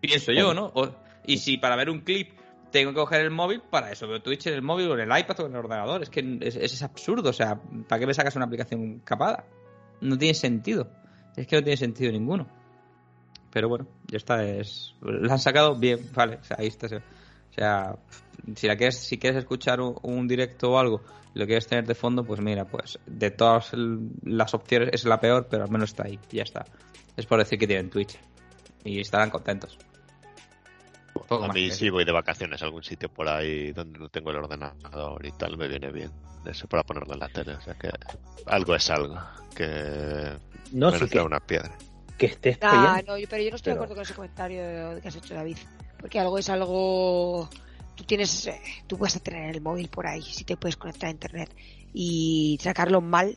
Pienso 0.00 0.30
yo, 0.30 0.54
¿no? 0.54 0.70
O- 0.74 0.94
y 1.26 1.38
si 1.38 1.56
para 1.58 1.74
ver 1.74 1.90
un 1.90 2.00
clip 2.02 2.30
tengo 2.70 2.92
que 2.92 2.96
coger 2.96 3.22
el 3.22 3.30
móvil, 3.30 3.60
para 3.62 3.90
eso 3.90 4.06
veo 4.06 4.22
Twitch 4.22 4.46
en 4.46 4.54
el 4.54 4.62
móvil 4.62 4.88
o 4.90 4.94
en 4.98 5.10
el 5.10 5.18
iPad 5.18 5.40
o 5.40 5.46
en 5.46 5.52
el 5.52 5.58
ordenador. 5.58 6.02
Es 6.02 6.10
que 6.10 6.38
es, 6.42 6.54
es 6.56 6.82
absurdo. 6.82 7.30
O 7.30 7.32
sea, 7.32 7.60
¿para 7.88 7.98
qué 7.98 8.06
me 8.06 8.14
sacas 8.14 8.36
una 8.36 8.44
aplicación 8.44 9.00
capada? 9.00 9.44
No 10.00 10.16
tiene 10.16 10.34
sentido. 10.34 10.88
Es 11.36 11.46
que 11.46 11.56
no 11.56 11.62
tiene 11.62 11.76
sentido 11.76 12.12
ninguno. 12.12 12.46
Pero 13.50 13.68
bueno, 13.68 13.86
ya 14.06 14.18
está. 14.18 14.44
Es, 14.44 14.94
la 15.02 15.32
han 15.32 15.38
sacado 15.38 15.74
bien, 15.76 15.98
vale. 16.14 16.36
O 16.36 16.44
sea, 16.44 16.56
ahí 16.60 16.68
está. 16.68 16.86
O 16.86 17.52
sea, 17.52 17.96
si 18.54 18.68
la 18.68 18.76
quieres, 18.76 18.98
si 18.98 19.18
quieres 19.18 19.40
escuchar 19.40 19.80
un, 19.80 19.96
un 20.02 20.28
directo 20.28 20.70
o 20.72 20.78
algo, 20.78 21.02
lo 21.34 21.46
quieres 21.46 21.66
tener 21.66 21.86
de 21.86 21.94
fondo, 21.94 22.24
pues 22.24 22.40
mira, 22.40 22.64
pues 22.64 22.98
de 23.06 23.30
todas 23.30 23.70
las 24.24 24.52
opciones 24.54 24.90
es 24.92 25.04
la 25.04 25.20
peor, 25.20 25.46
pero 25.50 25.64
al 25.64 25.70
menos 25.70 25.90
está 25.90 26.04
ahí. 26.06 26.18
Ya 26.30 26.42
está. 26.42 26.64
Es 27.16 27.26
por 27.26 27.38
decir 27.38 27.58
que 27.58 27.66
tienen 27.66 27.90
Twitch. 27.90 28.18
Y 28.84 29.00
estarán 29.00 29.30
contentos. 29.30 29.78
Poco 31.12 31.44
A 31.44 31.48
mí 31.48 31.60
sí 31.64 31.68
decir. 31.68 31.92
voy 31.92 32.04
de 32.04 32.12
vacaciones 32.12 32.62
a 32.62 32.64
algún 32.64 32.82
sitio 32.82 33.08
por 33.08 33.28
ahí 33.28 33.72
donde 33.72 33.98
no 33.98 34.08
tengo 34.08 34.30
el 34.30 34.36
ordenador 34.36 35.24
y 35.24 35.30
tal, 35.32 35.56
me 35.56 35.68
viene 35.68 35.90
bien. 35.92 36.10
Eso 36.46 36.66
para 36.66 36.82
ponerlo 36.82 37.12
en 37.14 37.20
la 37.20 37.28
tele, 37.28 37.54
o 37.54 37.60
sea 37.60 37.74
que 37.74 37.90
algo 38.46 38.74
es 38.74 38.88
algo. 38.90 39.16
Que 39.54 40.32
No, 40.72 40.90
sí 40.90 40.94
merece 40.96 41.08
que, 41.08 41.20
una 41.20 41.38
piedra. 41.40 41.70
que 42.16 42.26
estés 42.26 42.58
Ah, 42.62 43.00
no, 43.06 43.18
yo- 43.18 43.26
pero 43.28 43.42
yo 43.42 43.50
no 43.50 43.56
estoy 43.56 43.72
de 43.72 43.74
acuerdo 43.74 43.94
con 43.94 44.02
ese 44.02 44.14
comentario 44.14 44.62
que 45.02 45.08
has 45.08 45.16
hecho, 45.16 45.34
David. 45.34 45.58
Porque 46.00 46.18
algo 46.18 46.38
es 46.38 46.48
algo. 46.48 47.48
Tú 48.00 48.04
tienes. 48.06 48.46
eh, 48.46 48.58
Tú 48.86 48.96
puedes 48.96 49.20
tener 49.22 49.54
el 49.54 49.60
móvil 49.60 49.88
por 49.90 50.06
ahí, 50.06 50.22
si 50.22 50.44
te 50.44 50.56
puedes 50.56 50.76
conectar 50.76 51.08
a 51.08 51.10
internet. 51.12 51.54
Y 51.92 52.58
sacarlo 52.62 53.02
mal 53.02 53.36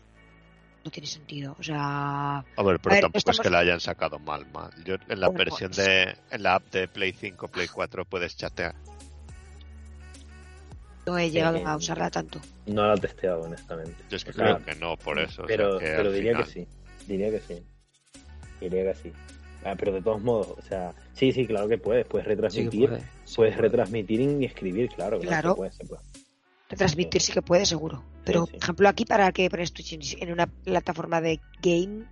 no 0.86 0.92
tiene 0.92 1.06
sentido. 1.08 1.54
O 1.60 1.64
sea. 1.64 2.38
A 2.40 2.64
ver, 2.64 2.80
pero 2.80 2.92
A 2.92 2.96
ver, 2.96 3.02
tampoco 3.02 3.18
estamos- 3.18 3.40
es 3.40 3.42
que 3.44 3.50
la 3.50 3.60
hayan 3.60 3.82
sacado 3.82 4.20
mal, 4.20 4.50
mal. 4.54 4.72
Yo 4.86 4.96
en 5.10 5.20
la 5.20 5.28
Bueno, 5.28 5.40
versión 5.46 5.72
pues- 5.72 5.86
de, 5.86 6.16
en 6.32 6.44
la 6.44 6.56
app 6.56 6.72
de 6.72 6.88
Play 6.88 7.12
5, 7.12 7.50
Play 7.50 7.68
4 7.68 8.06
puedes 8.06 8.38
chatear. 8.38 8.74
No 11.06 11.18
he 11.18 11.30
llegado 11.30 11.58
Eh, 11.58 11.64
a 11.66 11.76
usarla 11.76 12.10
tanto. 12.10 12.40
No 12.66 12.88
lo 12.88 12.94
he 12.94 13.00
testeado, 13.00 13.42
honestamente. 13.42 13.96
Yo 14.10 14.16
es 14.16 14.24
que 14.24 14.32
O 14.32 14.34
sea, 14.34 14.56
creo 14.56 14.66
que 14.66 14.76
no, 14.76 14.96
por 14.96 15.20
eso. 15.20 15.44
o 15.44 15.48
sea, 15.48 15.58
Pero, 15.58 15.78
que 15.78 15.86
pero 15.86 16.12
diría 16.14 16.32
final- 16.32 16.46
que 16.46 16.52
sí. 16.52 16.68
Diría 17.08 17.30
que 17.32 17.40
sí. 17.42 17.64
Diría 18.62 18.84
que 18.94 18.96
sí. 19.00 19.12
Ah, 19.66 19.76
pero 19.78 19.92
de 19.94 20.02
todos 20.02 20.22
modos, 20.22 20.48
o 20.58 20.62
sea, 20.62 20.94
sí, 21.14 21.32
sí, 21.34 21.46
claro 21.46 21.68
que 21.68 21.78
puedes. 21.78 22.06
Puedes 22.06 22.26
Sí 22.26 22.30
que 22.30 22.36
retransmitir. 22.36 22.90
puede, 22.90 23.04
puedes 23.36 23.54
que 23.54 23.58
puede. 23.60 23.70
retransmitir 23.70 24.20
y 24.22 24.46
escribir, 24.46 24.90
claro. 24.90 25.20
Claro. 25.20 25.20
Claro. 25.20 25.50
se 25.52 25.56
puede, 25.56 25.72
se 25.72 25.86
puede. 25.86 26.02
Retransmitir 26.70 27.22
sí 27.22 27.32
que 27.34 27.42
puede, 27.42 27.66
seguro. 27.66 28.04
Pero, 28.26 28.46
sí. 28.46 28.54
por 28.54 28.64
ejemplo, 28.64 28.90
aquí, 28.90 29.06
¿para 29.06 29.32
qué 29.32 29.50
pones 29.50 29.74
Twitch 29.74 30.18
en- 30.20 30.32
una 30.32 30.48
plataforma 30.48 31.22
de 31.22 31.40
game? 31.62 32.06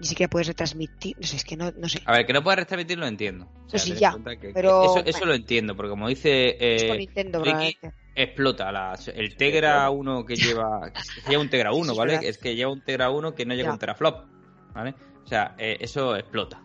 Ni 0.00 0.06
siquiera 0.06 0.28
puedes 0.30 0.48
retransmitir. 0.48 1.16
No 1.18 1.26
sé, 1.26 1.36
es 1.36 1.44
que 1.44 1.56
no, 1.56 1.70
no 1.72 1.88
sé. 1.88 2.00
A 2.04 2.12
ver, 2.12 2.26
que 2.26 2.32
no 2.32 2.42
puedas 2.42 2.58
retransmitir 2.60 2.98
lo 2.98 3.06
entiendo. 3.06 3.48
O 3.66 3.70
sea, 3.70 3.78
sí, 3.78 3.94
ya, 3.94 4.14
que- 4.24 4.38
que 4.38 4.48
pero- 4.52 4.84
Eso, 4.84 5.02
eso 5.04 5.24
lo 5.24 5.34
entiendo, 5.34 5.74
porque 5.76 5.90
como 5.90 6.08
dice 6.08 6.56
eh, 6.60 6.96
Nintendo, 6.98 7.42
Ricky, 7.42 7.78
explota. 8.14 8.70
La, 8.72 8.98
el 9.14 9.36
Tegra 9.36 9.88
1 9.90 10.24
que 10.26 10.36
lleva. 10.36 10.92
que 10.92 11.30
lleva 11.30 11.42
un 11.42 11.48
Tegra 11.50 11.72
1, 11.72 11.84
Sí, 11.84 11.90
es 11.92 11.96
¿vale? 11.96 12.28
Es 12.28 12.38
que 12.38 12.54
lleva 12.54 12.72
un 12.72 12.82
Tegra 12.82 13.10
1 13.10 13.34
que 13.34 13.46
no 13.46 13.54
llega 13.54 13.68
Ya. 13.68 13.72
un 13.72 13.78
teraflop, 13.78 14.26
¿vale? 14.74 14.94
O 15.24 15.26
sea, 15.26 15.54
eh, 15.58 15.78
eso 15.80 16.14
explota. 16.16 16.60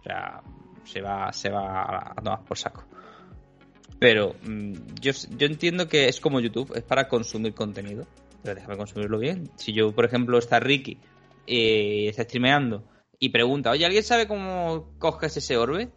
O 0.00 0.02
sea, 0.02 0.42
se 0.84 1.00
va, 1.00 1.32
se 1.32 1.48
va 1.50 1.82
a, 1.82 2.12
a 2.12 2.14
tomar 2.22 2.44
por 2.44 2.56
saco. 2.58 2.84
Pero 4.04 4.34
mm, 4.42 4.74
yo, 5.00 5.12
yo 5.38 5.46
entiendo 5.46 5.88
que 5.88 6.08
es 6.08 6.20
como 6.20 6.38
YouTube, 6.38 6.76
es 6.76 6.82
para 6.82 7.08
consumir 7.08 7.54
contenido. 7.54 8.06
Pero 8.42 8.54
déjame 8.54 8.76
consumirlo 8.76 9.18
bien. 9.18 9.48
Si 9.56 9.72
yo, 9.72 9.92
por 9.92 10.04
ejemplo, 10.04 10.36
está 10.36 10.60
Ricky 10.60 10.98
y 11.46 12.08
está 12.08 12.24
streameando 12.24 12.84
y 13.18 13.30
pregunta, 13.30 13.70
oye, 13.70 13.86
¿alguien 13.86 14.02
sabe 14.04 14.28
cómo 14.28 14.90
coges 14.98 15.38
ese 15.38 15.56
orbe? 15.56 15.88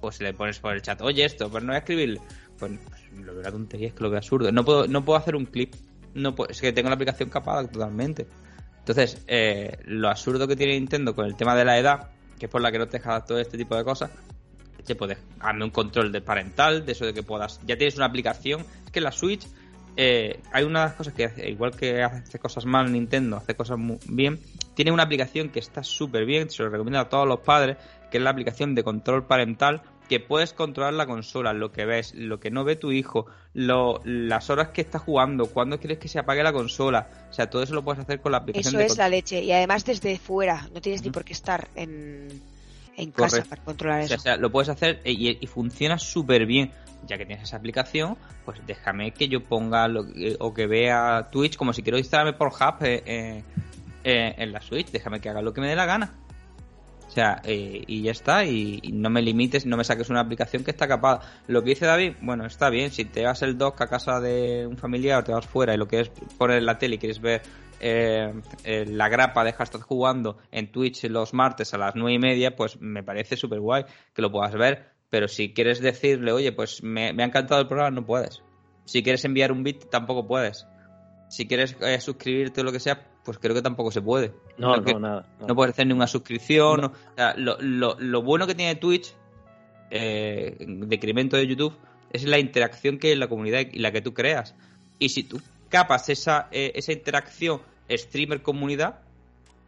pues 0.00 0.22
le 0.22 0.32
pones 0.32 0.58
por 0.58 0.72
el 0.72 0.80
chat, 0.80 1.02
oye 1.02 1.22
esto, 1.26 1.50
pues 1.50 1.62
no 1.62 1.72
voy 1.72 1.76
a 1.76 1.80
escribirle. 1.80 2.22
Pues, 2.58 2.72
pues 2.88 3.12
lo 3.22 3.34
veo 3.34 3.42
la 3.42 3.52
tontería, 3.52 3.88
es 3.88 3.92
que 3.92 4.04
lo 4.04 4.08
veo 4.08 4.16
absurdo. 4.16 4.50
No 4.50 4.64
puedo, 4.64 4.86
no 4.86 5.04
puedo 5.04 5.18
hacer 5.18 5.36
un 5.36 5.44
clip. 5.44 5.74
No 6.14 6.34
puedo- 6.34 6.48
es 6.48 6.62
que 6.62 6.72
tengo 6.72 6.88
la 6.88 6.94
aplicación 6.94 7.28
capada 7.28 7.68
totalmente. 7.68 8.26
Entonces, 8.78 9.22
eh, 9.28 9.76
lo 9.84 10.08
absurdo 10.08 10.48
que 10.48 10.56
tiene 10.56 10.72
Nintendo 10.78 11.14
con 11.14 11.26
el 11.26 11.36
tema 11.36 11.54
de 11.54 11.66
la 11.66 11.78
edad, 11.78 12.08
que 12.38 12.46
es 12.46 12.50
por 12.50 12.62
la 12.62 12.72
que 12.72 12.78
no 12.78 12.88
te 12.88 12.96
deja 12.96 13.22
todo 13.22 13.38
este 13.38 13.58
tipo 13.58 13.76
de 13.76 13.84
cosas, 13.84 14.10
te 14.82 14.94
puedes 14.94 15.18
darme 15.38 15.64
un 15.64 15.70
control 15.70 16.12
de 16.12 16.20
parental, 16.20 16.84
de 16.86 16.92
eso 16.92 17.04
de 17.06 17.14
que 17.14 17.22
puedas. 17.22 17.60
Ya 17.66 17.76
tienes 17.76 17.96
una 17.96 18.06
aplicación. 18.06 18.64
Es 18.84 18.90
que 18.92 19.00
la 19.00 19.12
Switch, 19.12 19.46
eh, 19.96 20.40
hay 20.52 20.64
una 20.64 20.80
de 20.80 20.86
las 20.86 20.94
cosas 20.94 21.14
que 21.14 21.24
hace, 21.26 21.48
igual 21.50 21.76
que 21.76 22.02
hace 22.02 22.38
cosas 22.38 22.64
mal 22.64 22.90
Nintendo, 22.92 23.36
hace 23.36 23.54
cosas 23.54 23.78
muy 23.78 23.98
bien. 24.06 24.38
Tiene 24.74 24.92
una 24.92 25.02
aplicación 25.02 25.48
que 25.50 25.58
está 25.58 25.82
súper 25.82 26.24
bien, 26.24 26.48
se 26.50 26.62
lo 26.62 26.70
recomiendo 26.70 27.00
a 27.00 27.08
todos 27.08 27.26
los 27.26 27.40
padres, 27.40 27.76
que 28.10 28.18
es 28.18 28.22
la 28.24 28.30
aplicación 28.30 28.74
de 28.74 28.82
control 28.82 29.26
parental, 29.26 29.82
que 30.08 30.18
puedes 30.18 30.52
controlar 30.52 30.94
la 30.94 31.06
consola, 31.06 31.52
lo 31.52 31.70
que 31.70 31.84
ves, 31.84 32.14
lo 32.14 32.40
que 32.40 32.50
no 32.50 32.64
ve 32.64 32.74
tu 32.74 32.90
hijo, 32.90 33.26
lo- 33.54 34.00
las 34.04 34.50
horas 34.50 34.68
que 34.70 34.80
está 34.80 34.98
jugando, 34.98 35.46
cuándo 35.46 35.78
quieres 35.78 35.98
que 35.98 36.08
se 36.08 36.18
apague 36.18 36.42
la 36.42 36.52
consola. 36.52 37.08
O 37.30 37.32
sea, 37.32 37.48
todo 37.48 37.62
eso 37.62 37.74
lo 37.74 37.84
puedes 37.84 38.00
hacer 38.00 38.20
con 38.20 38.32
la 38.32 38.38
aplicación 38.38 38.70
Eso 38.74 38.78
de 38.78 38.86
es 38.86 38.96
la 38.98 39.08
leche. 39.08 39.40
Y 39.44 39.52
además 39.52 39.84
desde 39.84 40.18
fuera. 40.18 40.68
No 40.74 40.80
tienes 40.80 41.04
ni 41.04 41.10
por 41.10 41.24
qué 41.24 41.32
estar 41.32 41.68
en, 41.76 42.42
en 43.02 43.10
casa 43.12 43.42
para 43.48 43.62
controlar 43.62 44.02
O 44.02 44.06
sea, 44.06 44.14
eso. 44.16 44.20
o 44.20 44.24
sea, 44.24 44.36
lo 44.36 44.50
puedes 44.50 44.68
hacer 44.68 45.00
y, 45.04 45.36
y 45.42 45.46
funciona 45.46 45.98
súper 45.98 46.46
bien. 46.46 46.70
Ya 47.06 47.16
que 47.16 47.24
tienes 47.24 47.44
esa 47.44 47.56
aplicación, 47.56 48.16
pues 48.44 48.60
déjame 48.66 49.12
que 49.12 49.26
yo 49.28 49.42
ponga 49.42 49.88
lo, 49.88 50.06
que- 50.06 50.36
o 50.38 50.52
que 50.52 50.66
vea 50.66 51.28
Twitch 51.32 51.56
como 51.56 51.72
si 51.72 51.82
quiero 51.82 51.96
instalarme 51.98 52.34
por 52.34 52.48
Hub 52.48 52.82
eh, 52.84 53.02
eh, 53.06 53.42
eh, 54.04 54.34
en 54.36 54.52
la 54.52 54.60
Switch. 54.60 54.90
Déjame 54.90 55.18
que 55.20 55.30
haga 55.30 55.40
lo 55.42 55.52
que 55.54 55.60
me 55.62 55.68
dé 55.68 55.76
la 55.76 55.86
gana. 55.86 56.12
O 57.08 57.10
sea, 57.12 57.40
eh, 57.42 57.82
y 57.86 58.02
ya 58.02 58.12
está. 58.12 58.44
Y, 58.44 58.78
y 58.82 58.92
no 58.92 59.08
me 59.10 59.22
limites, 59.22 59.64
no 59.66 59.76
me 59.76 59.82
saques 59.84 60.10
una 60.10 60.20
aplicación 60.20 60.62
que 60.62 60.70
está 60.70 60.86
capada. 60.86 61.20
Lo 61.48 61.62
que 61.64 61.70
dice 61.70 61.86
David, 61.86 62.12
bueno, 62.20 62.44
está 62.46 62.68
bien. 62.70 62.90
Si 62.92 63.04
te 63.06 63.24
vas 63.24 63.42
el 63.42 63.56
dock 63.58 63.80
a 63.80 63.86
casa 63.88 64.20
de 64.20 64.66
un 64.66 64.76
familiar 64.76 65.18
o 65.20 65.24
te 65.24 65.32
vas 65.32 65.46
fuera 65.46 65.74
y 65.74 65.76
lo 65.78 65.88
quieres 65.88 66.10
poner 66.38 66.58
en 66.58 66.66
la 66.66 66.78
tele 66.78 66.96
y 66.96 66.98
quieres 66.98 67.20
ver 67.20 67.42
eh, 67.80 68.32
eh, 68.64 68.84
la 68.86 69.08
grapa 69.08 69.42
de 69.44 69.52
hashtag 69.52 69.82
jugando 69.82 70.38
en 70.52 70.70
Twitch 70.70 71.04
los 71.04 71.34
martes 71.34 71.72
a 71.74 71.78
las 71.78 71.94
nueve 71.96 72.14
y 72.14 72.18
media, 72.18 72.54
pues 72.56 72.80
me 72.80 73.02
parece 73.02 73.36
súper 73.36 73.60
guay 73.60 73.84
que 74.14 74.22
lo 74.22 74.30
puedas 74.30 74.52
ver. 74.54 74.90
Pero 75.08 75.26
si 75.26 75.52
quieres 75.52 75.80
decirle, 75.80 76.30
oye, 76.32 76.52
pues 76.52 76.82
me, 76.82 77.12
me 77.12 77.22
ha 77.22 77.26
encantado 77.26 77.60
el 77.60 77.66
programa, 77.66 77.90
no 77.90 78.06
puedes. 78.06 78.42
Si 78.84 79.02
quieres 79.02 79.24
enviar 79.24 79.50
un 79.50 79.62
bit, 79.64 79.90
tampoco 79.90 80.26
puedes. 80.26 80.66
Si 81.28 81.46
quieres 81.48 81.76
eh, 81.80 82.00
suscribirte 82.00 82.60
o 82.60 82.64
lo 82.64 82.72
que 82.72 82.80
sea, 82.80 83.06
pues 83.24 83.38
creo 83.38 83.54
que 83.54 83.62
tampoco 83.62 83.90
se 83.90 84.00
puede. 84.02 84.32
No, 84.58 84.76
no, 84.76 84.98
nada. 85.00 85.26
no. 85.40 85.46
no 85.48 85.54
puedes 85.54 85.72
hacer 85.74 85.86
ninguna 85.86 86.06
suscripción. 86.06 86.80
no- 86.80 86.86
o 86.88 87.14
sea, 87.16 87.34
lo, 87.36 87.56
lo- 87.60 87.96
lo 87.98 88.22
bueno 88.22 88.46
que 88.46 88.54
tiene 88.54 88.76
Twitch, 88.76 89.14
eh, 89.90 90.56
en 90.60 90.88
decremento 90.88 91.36
de 91.36 91.46
YouTube, 91.46 91.76
es 92.12 92.24
la 92.24 92.38
interacción 92.38 92.98
que 92.98 93.08
hay 93.08 93.12
en 93.14 93.20
la 93.20 93.28
comunidad 93.28 93.60
y 93.72 93.78
la 93.78 93.92
que 93.92 94.00
tú 94.00 94.14
creas. 94.14 94.54
Y 94.98 95.08
si 95.10 95.24
tú 95.24 95.40
capas 95.70 96.08
esa, 96.10 96.48
eh, 96.50 96.72
esa 96.74 96.92
interacción 96.92 97.62
streamer-comunidad, 97.88 99.00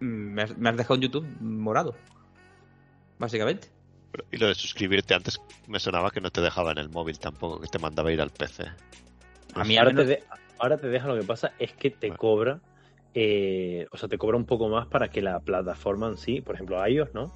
mm, 0.00 0.04
me 0.04 0.42
has, 0.42 0.58
me 0.58 0.68
has 0.68 0.76
dejado 0.76 0.96
en 0.96 1.00
YouTube 1.02 1.26
morado. 1.40 1.94
Básicamente. 3.18 3.68
Pero- 4.10 4.24
Y 4.30 4.36
lo 4.36 4.48
de 4.48 4.54
suscribirte 4.54 5.14
antes 5.14 5.40
me 5.66 5.80
sonaba 5.80 6.10
que 6.10 6.20
no 6.20 6.30
te 6.30 6.40
dejaba 6.40 6.72
en 6.72 6.78
el 6.78 6.88
móvil 6.90 7.18
tampoco, 7.18 7.60
que 7.60 7.68
te 7.68 7.78
mandaba 7.78 8.12
ir 8.12 8.20
al 8.20 8.30
PC. 8.30 8.64
A 9.54 9.64
mí 9.64 9.76
ahora, 9.78 9.94
te 9.94 10.04
de- 10.04 10.22
ahora 10.58 10.76
te 10.78 10.88
deja 10.88 11.06
lo 11.08 11.16
que 11.18 11.26
pasa 11.26 11.52
es 11.58 11.72
que 11.72 11.90
te 11.90 12.08
Bueno. 12.08 12.18
cobra, 12.18 12.60
eh, 13.14 13.86
o 13.90 13.96
sea, 13.96 14.08
te 14.08 14.18
cobra 14.18 14.36
un 14.36 14.44
poco 14.46 14.68
más 14.68 14.86
para 14.86 15.08
que 15.08 15.22
la 15.22 15.40
plataforma 15.40 16.08
en 16.08 16.16
sí, 16.16 16.40
por 16.40 16.54
ejemplo, 16.56 16.86
iOS, 16.86 17.14
¿no? 17.14 17.32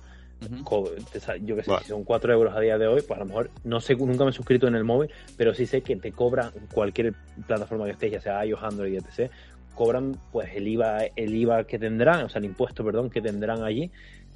Yo 1.42 1.56
que 1.56 1.62
sé, 1.62 1.70
Vale. 1.70 1.82
si 1.82 1.88
son 1.88 2.04
4 2.04 2.32
euros 2.32 2.54
a 2.54 2.60
día 2.60 2.78
de 2.78 2.86
hoy, 2.86 3.02
pues 3.02 3.16
a 3.16 3.20
lo 3.20 3.26
mejor 3.26 3.50
no 3.64 3.80
sé, 3.80 3.94
nunca 3.96 4.24
me 4.24 4.30
he 4.30 4.32
suscrito 4.34 4.68
en 4.68 4.74
el 4.74 4.84
móvil, 4.84 5.10
pero 5.36 5.54
sí 5.54 5.66
sé 5.66 5.80
que 5.82 5.96
te 5.96 6.12
cobran 6.12 6.50
cualquier 6.72 7.14
plataforma 7.46 7.86
que 7.86 7.92
estés, 7.92 8.12
ya 8.12 8.20
sea 8.20 8.44
iOS, 8.44 8.62
Android, 8.62 8.98
etc. 8.98 9.30
Cobran 9.74 10.16
pues 10.32 10.50
el 10.54 10.68
IVA, 10.68 11.06
el 11.16 11.34
IVA 11.34 11.64
que 11.64 11.78
tendrán, 11.78 12.24
o 12.24 12.28
sea, 12.28 12.38
el 12.38 12.44
impuesto, 12.44 12.84
perdón, 12.84 13.10
que 13.10 13.20
tendrán 13.22 13.62
allí 13.62 13.90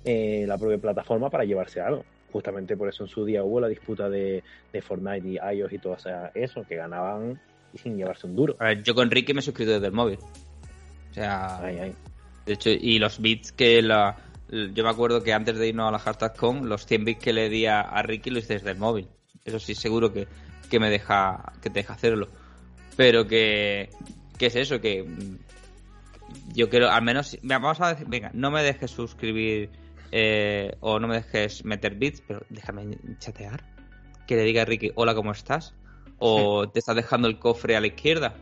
eh, 0.05 0.45
la 0.49 0.57
propia 0.57 0.79
plataforma 0.79 1.29
para 1.31 1.45
llevarse 1.45 1.81
algo. 1.81 2.05
Justamente 2.33 2.77
por 2.77 2.89
eso 2.89 3.05
en 3.05 3.09
su 3.09 3.25
día 3.25 3.43
hubo 3.43 3.61
la 3.61 3.69
disputa 3.69 4.09
de, 4.09 4.43
de 4.73 4.83
Fortnite 4.83 5.29
y 5.29 5.39
iOS 5.57 5.73
y 5.73 5.79
todo 5.79 5.95
o 5.95 5.99
sea, 5.99 6.31
eso, 6.35 6.65
que 6.67 6.77
ganaban 6.77 7.41
y 7.75 7.79
sin 7.79 7.97
llevarse 7.97 8.27
un 8.27 8.37
duro. 8.37 8.57
A 8.59 8.67
ver, 8.67 8.83
yo 8.83 8.95
con 8.95 9.11
Ricky 9.11 9.35
me 9.35 9.41
he 9.41 9.43
suscrito 9.43 9.73
desde 9.73 9.87
el 9.87 9.93
móvil. 9.93 10.19
O 11.11 11.15
sea, 11.15 11.59
Ay, 11.59 11.79
ay. 11.79 11.95
De 12.47 12.55
hecho, 12.55 12.71
y 12.71 12.99
los 12.99 13.21
bits 13.21 13.53
que 13.53 13.83
la. 13.83 14.17
Yo 14.51 14.83
me 14.85 14.91
acuerdo 14.91 15.23
que 15.23 15.33
antes 15.33 15.57
de 15.59 15.69
irnos 15.69 15.89
a 15.89 15.93
la 15.93 15.99
hashtag 15.99 16.37
con, 16.37 16.69
los 16.69 16.85
100 16.87 17.05
bits 17.05 17.23
que 17.23 17.33
le 17.33 17.49
di 17.49 17.67
a, 17.67 17.81
a 17.81 18.03
Ricky 18.03 18.31
los 18.31 18.45
hice 18.45 18.55
desde 18.55 18.71
el 18.73 18.79
móvil. 18.79 19.09
Eso 19.45 19.59
sí, 19.61 19.75
seguro 19.75 20.13
que, 20.13 20.27
que 20.69 20.81
me 20.81 20.91
deja 20.91 21.53
que 21.63 21.71
te 21.71 21.81
deja 21.81 21.95
hacerlo. 21.95 22.29
Pero 22.97 23.27
que. 23.27 23.91
¿Qué 24.39 24.47
es 24.47 24.57
eso? 24.57 24.81
Que. 24.81 25.03
mm, 25.05 25.37
Yo 26.55 26.69
quiero, 26.69 26.91
al 26.91 27.03
menos. 27.03 27.39
Vamos 27.43 27.81
a 27.81 27.91
decir, 27.91 28.07
venga, 28.09 28.31
no 28.35 28.51
me 28.51 28.63
dejes 28.63 28.91
suscribir 28.91 29.71
eh, 30.13 30.77
o 30.81 30.99
no 30.99 31.07
me 31.09 31.17
dejes 31.17 31.65
meter 31.65 31.95
bits, 31.95 32.23
pero 32.27 32.43
déjame 32.51 32.99
chatear. 33.19 33.63
Que 34.27 34.37
le 34.37 34.43
diga 34.45 34.63
a 34.63 34.65
Ricky, 34.65 34.91
hola, 34.97 35.15
¿cómo 35.15 35.33
estás? 35.33 35.75
O 36.19 36.69
te 36.69 36.79
estás 36.81 36.97
dejando 36.97 37.29
el 37.29 37.39
cofre 37.39 37.77
a 37.77 37.81
la 37.81 37.87
izquierda. 37.87 38.35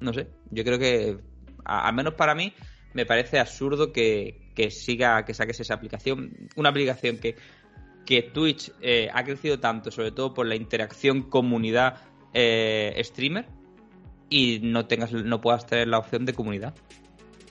No 0.00 0.12
sé, 0.12 0.28
yo 0.50 0.64
creo 0.64 0.78
que, 0.78 1.18
a- 1.64 1.86
al 1.88 1.94
menos 1.94 2.14
para 2.14 2.34
mí, 2.34 2.52
me 2.94 3.04
parece 3.06 3.38
absurdo 3.38 3.92
que, 3.92 4.40
que 4.54 4.70
siga, 4.70 5.24
que 5.24 5.34
saques 5.34 5.60
esa 5.60 5.74
aplicación. 5.74 6.48
Una 6.56 6.68
aplicación 6.70 7.18
que, 7.18 7.36
que 8.06 8.22
Twitch 8.22 8.72
eh, 8.80 9.08
ha 9.12 9.24
crecido 9.24 9.58
tanto, 9.58 9.90
sobre 9.90 10.12
todo 10.12 10.34
por 10.34 10.46
la 10.46 10.54
interacción 10.54 11.22
comunidad 11.22 12.00
eh, 12.32 13.00
streamer, 13.04 13.46
y 14.28 14.60
no 14.62 14.86
tengas, 14.86 15.12
no 15.12 15.40
puedas 15.40 15.66
tener 15.66 15.88
la 15.88 15.98
opción 15.98 16.24
de 16.24 16.32
comunidad. 16.32 16.74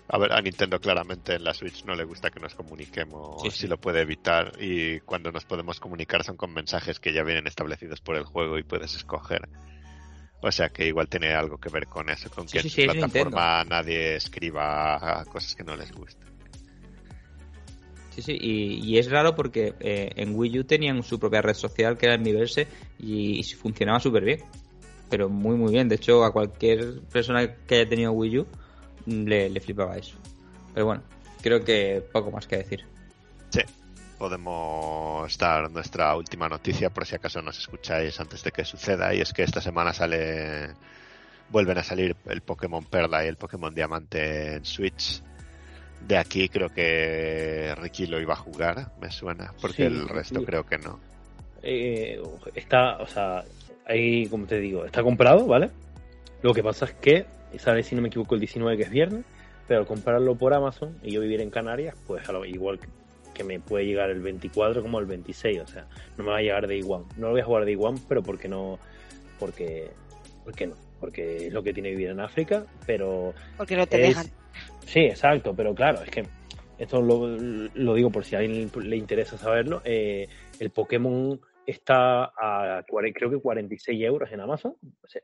A 0.10 0.18
ver, 0.18 0.34
a 0.34 0.42
Nintendo 0.42 0.80
claramente 0.80 1.36
en 1.36 1.44
la 1.44 1.54
Switch 1.54 1.86
no 1.86 1.96
le 1.96 2.04
gusta 2.04 2.30
que 2.30 2.40
nos 2.40 2.54
comuniquemos 2.56 3.42
Sí, 3.42 3.52
sí. 3.52 3.58
si 3.60 3.68
lo 3.68 3.78
puede 3.78 4.02
evitar 4.02 4.52
y 4.60 5.00
cuando 5.00 5.32
nos 5.32 5.46
podemos 5.46 5.80
comunicar 5.80 6.24
son 6.24 6.36
con 6.36 6.54
mensajes 6.54 7.00
que 7.00 7.14
ya 7.14 7.24
vienen 7.24 7.48
establecidos 7.48 8.02
por 8.02 8.18
el 8.18 8.26
juego 8.26 8.58
y 8.58 8.64
puedes 8.64 8.96
escoger. 8.96 9.48
O 10.42 10.52
sea 10.52 10.70
que 10.70 10.86
igual 10.86 11.08
tiene 11.08 11.34
algo 11.34 11.58
que 11.58 11.70
ver 11.70 11.88
con 11.88 12.10
eso, 12.10 12.30
con 12.30 12.50
Sí, 12.50 12.60
que 12.60 12.84
en 12.84 12.92
su 12.92 13.00
plataforma 13.00 13.64
nadie 13.64 14.18
escriba 14.18 15.24
cosas 15.32 15.56
que 15.56 15.64
no 15.64 15.78
les 15.78 15.92
gustan. 15.94 16.33
Sí, 18.14 18.22
sí, 18.22 18.38
y, 18.40 18.76
y 18.84 19.00
es 19.00 19.10
raro 19.10 19.36
porque 19.36 19.74
eh, 19.80 20.12
en 20.16 20.36
Wii 20.36 20.60
U 20.60 20.64
tenían 20.66 21.02
su 21.02 21.20
propia 21.20 21.42
red 21.42 21.56
social 21.56 21.98
que 21.98 22.06
era 22.06 22.16
el 22.16 22.22
Miiverse 22.22 22.68
y, 23.00 23.40
y 23.40 23.44
funcionaba 23.44 24.00
súper 24.00 24.24
bien. 24.24 24.40
Pero 25.10 25.30
muy, 25.30 25.56
muy 25.56 25.72
bien. 25.72 25.90
De 25.90 25.96
hecho, 25.96 26.24
a 26.24 26.32
cualquier 26.32 27.02
persona 27.12 27.56
que 27.68 27.76
haya 27.76 27.90
tenido 27.90 28.12
Wii 28.12 28.40
U 28.40 28.48
mm, 29.08 29.24
le, 29.26 29.50
le 29.50 29.60
flipaba 29.60 29.98
eso. 29.98 30.16
Pero 30.74 30.86
bueno, 30.86 31.04
creo 31.42 31.64
que 31.64 32.04
poco 32.12 32.30
más 32.30 32.46
que 32.46 32.58
decir. 32.58 32.86
Sí, 33.50 33.62
podemos 34.20 35.36
dar 35.38 35.72
nuestra 35.72 36.16
última 36.16 36.48
noticia 36.48 36.92
por 36.92 37.08
si 37.08 37.16
acaso 37.16 37.42
nos 37.42 37.58
escucháis 37.58 38.20
antes 38.20 38.44
de 38.44 38.52
que 38.52 38.64
suceda 38.64 39.14
y 39.16 39.22
es 39.22 39.34
que 39.34 39.44
esta 39.44 39.60
semana 39.60 39.92
sale 39.92 40.76
vuelven 41.50 41.78
a 41.78 41.84
salir 41.84 42.16
el 42.26 42.42
Pokémon 42.42 42.84
Perla 42.86 43.26
y 43.26 43.28
el 43.28 43.38
Pokémon 43.38 43.74
Diamante 43.74 44.56
en 44.56 44.66
Switch. 44.66 45.22
De 46.08 46.18
aquí 46.18 46.50
creo 46.50 46.70
que 46.70 47.74
Ricky 47.78 48.08
lo 48.08 48.20
iba 48.20 48.34
a 48.34 48.38
jugar, 48.38 48.92
me 49.02 49.10
suena, 49.10 49.54
porque 49.62 49.78
Sí, 49.78 49.84
el 49.84 50.08
resto 50.10 50.40
sí. 50.40 50.46
creo 50.46 50.66
que 50.66 50.78
no. 50.78 51.00
Eh, 51.62 52.22
está, 52.56 52.98
o 52.98 53.08
sea, 53.08 53.44
ahí, 53.86 54.28
como 54.28 54.46
te 54.46 54.60
digo, 54.60 54.86
está 54.86 55.02
comprado, 55.02 55.46
¿vale? 55.46 55.70
Lo 56.42 56.54
que 56.54 56.62
pasa 56.62 56.86
es 56.86 56.94
que 56.94 57.26
sale, 57.58 57.84
si 57.84 57.96
no 57.96 58.02
me 58.02 58.10
equivoco, 58.10 58.36
el 58.36 58.42
19 58.42 58.76
que 58.76 58.84
es 58.84 58.90
viernes, 58.90 59.24
pero 59.68 59.80
al 59.80 59.86
comprarlo 59.86 60.36
por 60.36 60.54
Amazon 60.54 60.98
y 61.02 61.12
yo 61.14 61.22
vivir 61.22 61.40
en 61.40 61.50
Canarias, 61.50 61.96
pues 62.06 62.28
a 62.28 62.34
lo- 62.34 62.44
igual 62.46 62.80
que, 62.80 62.88
que 63.34 63.44
me 63.46 63.62
puede 63.62 63.86
llegar 63.86 64.10
el 64.10 64.20
24 64.20 64.82
como 64.82 65.00
el 65.00 65.06
26, 65.06 65.62
o 65.62 65.68
sea, 65.68 65.88
no 66.18 66.26
me 66.26 66.32
va 66.32 66.38
a 66.38 66.42
llegar 66.42 66.68
de 66.68 66.78
igual. 66.78 67.04
No 67.16 67.28
lo 67.28 67.32
voy 67.32 67.42
a 67.42 67.46
jugar 67.46 67.64
de 67.64 67.72
igual, 67.72 67.96
pero 68.10 68.22
porque 68.22 68.50
no, 68.50 68.78
porque, 69.40 69.90
porque 70.44 70.68
no, 70.68 70.76
porque 71.00 71.48
es 71.48 71.54
lo 71.54 71.64
que 71.64 71.74
tiene 71.74 71.92
vivir 71.92 72.10
en 72.10 72.20
África, 72.20 72.66
pero 72.86 73.34
Porque 73.56 73.78
no 73.78 73.88
te 73.88 74.02
es- 74.02 74.08
dejan. 74.10 74.28
Sí, 74.86 75.02
exacto, 75.02 75.56
pero 75.56 75.74
claro, 75.74 76.02
es 76.04 76.10
que 76.10 76.26
esto 76.78 77.02
lo, 77.02 77.28
lo 77.28 77.94
digo 77.94 78.10
por 78.10 78.26
si 78.26 78.36
a 78.36 78.40
alguien 78.40 78.72
le 78.84 78.96
interesa 78.96 79.38
saberlo. 79.38 79.82
eh, 79.86 80.28
el 80.60 80.70
Pokémon 80.70 81.40
está 81.66 82.26
a 82.38 82.84
creo 82.86 83.30
que 83.30 83.40
46 83.40 84.04
euros 84.04 84.32
en 84.32 84.42
Amazon, 84.42 84.76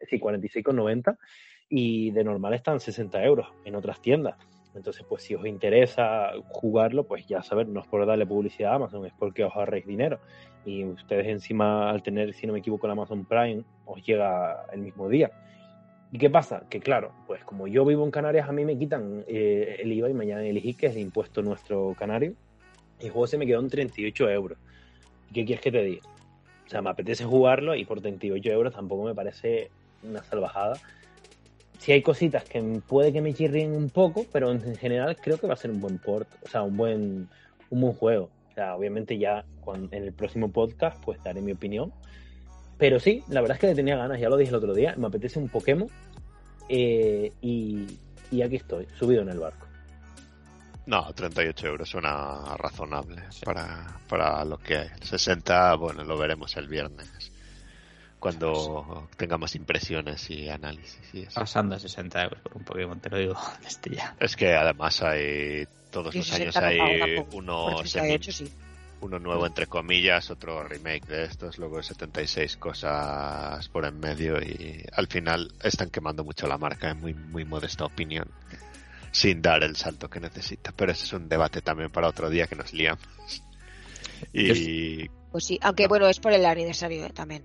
sí, 0.10 0.20
46,90 0.20 1.18
y 1.70 2.12
de 2.12 2.24
normal 2.24 2.54
están 2.54 2.80
60 2.80 3.24
euros 3.24 3.48
en 3.66 3.76
otras 3.76 4.02
tiendas. 4.02 4.36
Entonces, 4.76 5.04
pues 5.08 5.24
si 5.24 5.36
os 5.36 5.46
interesa 5.46 6.32
jugarlo, 6.50 7.04
pues 7.04 7.26
ya 7.28 7.42
saber, 7.42 7.68
no 7.68 7.82
es 7.82 7.88
por 7.88 8.06
darle 8.06 8.26
publicidad 8.26 8.74
a 8.74 8.76
Amazon, 8.76 9.06
es 9.06 9.14
porque 9.18 9.44
os 9.44 9.56
ahorréis 9.56 9.86
dinero. 9.86 10.20
Y 10.66 10.84
ustedes 10.86 11.28
encima, 11.28 11.90
al 11.90 12.04
tener, 12.04 12.34
si 12.34 12.46
no 12.46 12.54
me 12.54 12.60
equivoco, 12.60 12.86
el 12.86 12.92
Amazon 12.92 13.26
Prime, 13.26 13.64
os 13.86 14.04
llega 14.06 14.66
el 14.72 14.82
mismo 14.82 15.10
día. 15.10 15.32
¿Y 16.12 16.18
qué 16.18 16.30
pasa? 16.30 16.64
Que 16.70 16.80
claro, 16.80 17.12
pues 17.28 17.44
como 17.44 17.68
yo 17.68 17.86
vivo 17.86 18.04
en 18.04 18.12
Canarias, 18.12 18.50
a 18.50 18.52
mí 18.52 18.66
me 18.66 18.78
quitan 18.78 19.24
eh, 19.28 19.78
el 19.80 19.92
IVA 19.94 20.10
y 20.10 20.14
mañana 20.14 20.44
elegí 20.44 20.74
que 20.74 20.88
es 20.88 20.94
el 20.96 21.02
impuesto 21.02 21.42
nuestro 21.42 21.96
canario. 21.98 22.34
Y 23.00 23.06
el 23.06 23.12
juego 23.12 23.28
se 23.28 23.38
me 23.38 23.46
quedó 23.46 23.60
en 23.60 23.70
38 23.70 24.30
euros. 24.30 24.58
¿Y 25.30 25.34
qué 25.34 25.46
quieres 25.46 25.62
que 25.62 25.72
te 25.72 25.84
diga? 25.84 26.02
O 26.66 26.70
sea, 26.70 26.82
me 26.82 26.90
apetece 26.90 27.26
jugarlo 27.26 27.76
y 27.76 27.86
por 27.86 28.02
38 28.02 28.50
euros 28.50 28.74
tampoco 28.74 29.04
me 29.04 29.14
parece 29.14 29.70
una 30.04 30.24
salvajada. 30.24 30.78
Sí 31.78 31.92
hay 31.92 32.02
cositas 32.02 32.44
que 32.44 32.62
puede 32.88 33.14
que 33.14 33.22
me 33.22 33.34
chirrien 33.34 33.72
un 33.72 33.90
poco, 33.90 34.26
pero 34.32 34.52
en 34.52 34.76
general 34.76 35.16
creo 35.16 35.38
que 35.38 35.48
va 35.48 35.54
a 35.54 35.58
ser 35.58 35.72
un 35.72 35.80
buen 35.80 35.98
port, 36.00 36.28
o 36.44 36.48
sea, 36.50 36.64
un 36.64 36.76
buen, 36.76 37.30
un 37.70 37.82
buen 37.82 37.94
juego. 37.94 38.30
O 38.52 38.54
sea, 38.54 38.76
obviamente 38.76 39.18
ya 39.18 39.46
en 39.92 40.04
el 40.04 40.12
próximo 40.12 40.52
podcast 40.52 41.02
pues 41.04 41.24
daré 41.24 41.42
mi 41.42 41.52
opinión. 41.52 41.94
Pero 42.80 43.00
sí, 43.00 43.24
la 43.28 43.42
verdad 43.42 43.58
es 43.58 43.62
que 43.62 43.68
le 43.68 43.76
tenía 43.76 43.98
ganas, 43.98 44.20
ya 44.20 44.30
lo 44.30 44.38
dije 44.38 44.50
el 44.50 44.56
otro 44.56 44.74
día, 44.74 44.96
me 44.98 45.08
apetece 45.08 45.38
un 45.38 45.50
Pokémon 45.50 45.88
eh, 46.70 47.32
y, 47.42 47.86
y 48.32 48.42
aquí 48.42 48.56
estoy, 48.56 48.88
subido 48.98 49.22
en 49.22 49.30
el 49.30 49.40
barco. 49.40 49.68
No, 50.86 51.14
38 51.14 51.68
euros 51.68 51.88
suena 51.90 52.56
razonable 52.58 53.22
para, 53.44 54.00
para 54.08 54.44
lo 54.46 54.58
que 54.58 54.78
hay. 54.78 54.90
60, 55.02 55.76
bueno, 55.76 56.04
lo 56.04 56.18
veremos 56.18 56.56
el 56.58 56.68
viernes. 56.68 57.32
Cuando 58.18 59.08
tengamos 59.16 59.56
impresiones 59.56 60.30
y 60.30 60.50
análisis 60.50 61.00
y 61.14 61.22
eso. 61.22 61.40
Pasando 61.40 61.76
a 61.76 61.80
60 61.80 62.24
euros 62.24 62.42
por 62.42 62.58
un 62.58 62.64
Pokémon, 62.64 63.00
te 63.00 63.10
lo 63.10 63.18
digo 63.18 63.36
desde 63.64 63.96
ya. 63.96 64.16
Es 64.20 64.36
que 64.36 64.56
además 64.56 65.02
hay, 65.04 65.68
todos 65.92 66.08
los 66.16 66.16
años 66.16 66.28
60 66.56 66.60
no 66.62 66.68
hay 66.68 66.78
pago 66.80 66.92
tampoco. 67.16 67.38
uno, 67.38 67.66
Por 67.74 67.86
semi- 67.88 68.20
38 68.20 68.32
sí. 68.32 68.54
Uno 69.02 69.20
nuevo 69.20 69.46
entre 69.46 69.68
comillas, 69.68 70.30
otro 70.30 70.64
remake 70.64 71.06
de 71.08 71.24
estos, 71.26 71.58
luego 71.58 71.82
76 71.82 72.58
cosas 72.58 73.68
por 73.70 73.86
en 73.86 74.00
medio 74.00 74.42
y 74.42 74.84
al 74.94 75.08
final 75.08 75.52
están 75.64 75.90
quemando 75.90 76.24
mucho 76.24 76.48
la 76.48 76.58
marca, 76.58 76.90
en 76.90 77.00
muy, 77.00 77.14
muy 77.14 77.46
modesta 77.46 77.86
opinión, 77.86 78.28
sin 79.12 79.42
dar 79.42 79.64
el 79.64 79.76
salto 79.76 80.10
que 80.10 80.20
necesita. 80.20 80.72
Pero 80.76 80.92
ese 80.92 81.06
es 81.06 81.14
un 81.14 81.30
debate 81.30 81.62
también 81.62 81.92
para 81.92 82.08
otro 82.08 82.30
día 82.30 82.48
que 82.48 82.56
nos 82.56 82.74
liamos. 82.74 83.04
Y 84.34 85.08
Pues 85.32 85.46
sí, 85.46 85.60
aunque 85.62 85.88
bueno, 85.88 86.08
es 86.08 86.20
por 86.20 86.34
el 86.34 86.46
aniversario 86.46 87.06
eh, 87.06 87.12
también. 87.14 87.44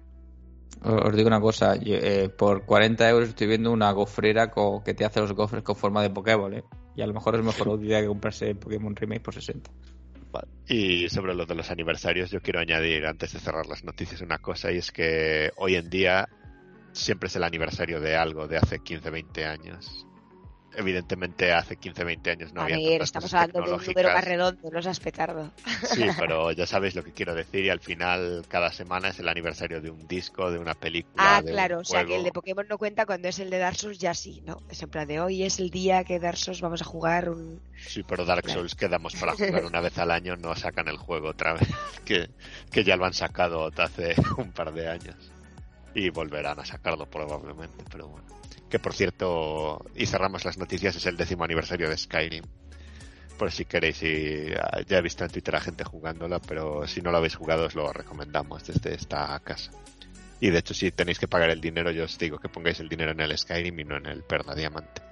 Os 0.82 1.14
digo 1.16 1.28
una 1.28 1.40
cosa, 1.40 1.76
yo, 1.76 1.94
eh, 1.94 2.28
por 2.28 2.66
40 2.66 3.08
euros 3.08 3.30
estoy 3.30 3.46
viendo 3.46 3.70
una 3.72 3.90
gofrera 3.92 4.50
co- 4.50 4.82
que 4.84 4.92
te 4.92 5.04
hace 5.04 5.20
los 5.20 5.32
gofres 5.32 5.62
con 5.62 5.76
forma 5.76 6.02
de 6.02 6.10
Pokéball, 6.10 6.54
¿eh? 6.54 6.64
Y 6.96 7.00
a 7.02 7.06
lo 7.06 7.14
mejor 7.14 7.36
es 7.36 7.44
mejor 7.44 7.80
idea 7.82 8.00
que 8.00 8.06
comprarse 8.08 8.54
Pokémon 8.54 8.94
Remake 8.94 9.20
por 9.22 9.34
60. 9.34 9.70
Y 10.68 11.08
sobre 11.08 11.34
lo 11.34 11.46
de 11.46 11.54
los 11.54 11.70
aniversarios, 11.70 12.30
yo 12.30 12.40
quiero 12.40 12.60
añadir, 12.60 13.06
antes 13.06 13.32
de 13.32 13.40
cerrar 13.40 13.66
las 13.66 13.84
noticias, 13.84 14.20
una 14.20 14.38
cosa, 14.38 14.72
y 14.72 14.78
es 14.78 14.90
que 14.90 15.50
hoy 15.56 15.76
en 15.76 15.90
día 15.90 16.28
siempre 16.92 17.26
es 17.26 17.36
el 17.36 17.44
aniversario 17.44 18.00
de 18.00 18.16
algo 18.16 18.46
de 18.48 18.56
hace 18.56 18.78
15, 18.78 19.10
20 19.10 19.44
años. 19.44 20.06
Evidentemente 20.76 21.52
hace 21.52 21.76
15, 21.76 22.04
20 22.04 22.30
años 22.30 22.52
no 22.52 22.60
a 22.60 22.64
había 22.64 22.76
ver, 22.76 23.02
estamos 23.02 23.32
hablando 23.32 23.62
de 23.62 23.72
un 23.74 23.84
número 23.86 24.12
más 24.12 24.24
redondo, 24.24 24.70
no 24.70 24.82
seas 24.82 25.00
petardo. 25.00 25.52
Sí, 25.92 26.04
pero 26.18 26.50
ya 26.52 26.66
sabéis 26.66 26.94
lo 26.94 27.04
que 27.04 27.12
quiero 27.12 27.34
decir 27.34 27.64
y 27.64 27.70
al 27.70 27.80
final 27.80 28.44
cada 28.48 28.72
semana 28.72 29.08
es 29.08 29.18
el 29.18 29.28
aniversario 29.28 29.80
de 29.80 29.90
un 29.90 30.06
disco, 30.08 30.50
de 30.50 30.58
una 30.58 30.74
película, 30.74 31.14
Ah, 31.36 31.42
de 31.42 31.48
un 31.48 31.52
claro, 31.52 31.78
o 31.80 31.84
sea 31.84 32.04
que 32.04 32.16
el 32.16 32.24
de 32.24 32.32
Pokémon 32.32 32.66
no 32.68 32.78
cuenta 32.78 33.06
cuando 33.06 33.28
es 33.28 33.38
el 33.38 33.50
de 33.50 33.58
Dark 33.58 33.76
Souls, 33.76 33.98
ya 33.98 34.14
sí, 34.14 34.42
¿no? 34.44 34.62
Es 34.68 34.82
en 34.82 34.90
plan 34.90 35.06
de 35.06 35.20
hoy 35.20 35.42
es 35.44 35.58
el 35.60 35.70
día 35.70 36.04
que 36.04 36.18
Dark 36.18 36.36
Souls 36.38 36.60
vamos 36.60 36.82
a 36.82 36.84
jugar 36.84 37.30
un... 37.30 37.60
Sí, 37.86 38.02
pero 38.02 38.24
Dark 38.24 38.42
Claro. 38.44 38.60
Souls 38.60 38.74
quedamos 38.74 39.14
para 39.14 39.32
jugar 39.36 39.64
una 39.64 39.80
vez 39.80 39.96
al 39.98 40.10
año, 40.10 40.36
no 40.36 40.54
sacan 40.56 40.88
el 40.88 40.96
juego 40.96 41.28
otra 41.28 41.52
vez, 41.54 41.68
que, 42.04 42.28
que 42.70 42.84
ya 42.84 42.96
lo 42.96 43.04
han 43.06 43.14
sacado 43.14 43.70
hace 43.76 44.14
un 44.36 44.50
par 44.52 44.72
de 44.72 44.88
años. 44.88 45.16
Y 45.94 46.10
volverán 46.10 46.58
a 46.58 46.64
sacarlo 46.64 47.06
probablemente, 47.06 47.84
pero 47.90 48.08
bueno. 48.08 48.26
Que 48.74 48.80
por 48.80 48.92
cierto, 48.92 49.86
y 49.94 50.04
cerramos 50.06 50.44
las 50.44 50.58
noticias, 50.58 50.96
es 50.96 51.06
el 51.06 51.16
décimo 51.16 51.44
aniversario 51.44 51.88
de 51.88 51.96
Skyrim. 51.96 52.42
Por 53.38 53.52
si 53.52 53.66
queréis, 53.66 54.02
y 54.02 54.52
ah, 54.60 54.80
ya 54.84 54.98
he 54.98 55.00
visto 55.00 55.22
en 55.22 55.30
Twitter 55.30 55.54
a 55.54 55.60
gente 55.60 55.84
jugándola, 55.84 56.40
pero 56.40 56.84
si 56.88 57.00
no 57.00 57.12
lo 57.12 57.18
habéis 57.18 57.36
jugado 57.36 57.66
os 57.66 57.76
lo 57.76 57.92
recomendamos 57.92 58.66
desde 58.66 58.92
esta 58.94 59.38
casa. 59.44 59.70
Y 60.40 60.50
de 60.50 60.58
hecho, 60.58 60.74
si 60.74 60.90
tenéis 60.90 61.20
que 61.20 61.28
pagar 61.28 61.50
el 61.50 61.60
dinero, 61.60 61.92
yo 61.92 62.02
os 62.02 62.18
digo 62.18 62.40
que 62.40 62.48
pongáis 62.48 62.80
el 62.80 62.88
dinero 62.88 63.12
en 63.12 63.20
el 63.20 63.38
Skyrim 63.38 63.78
y 63.78 63.84
no 63.84 63.96
en 63.96 64.06
el 64.06 64.24
Perla 64.24 64.56
Diamante. 64.56 65.02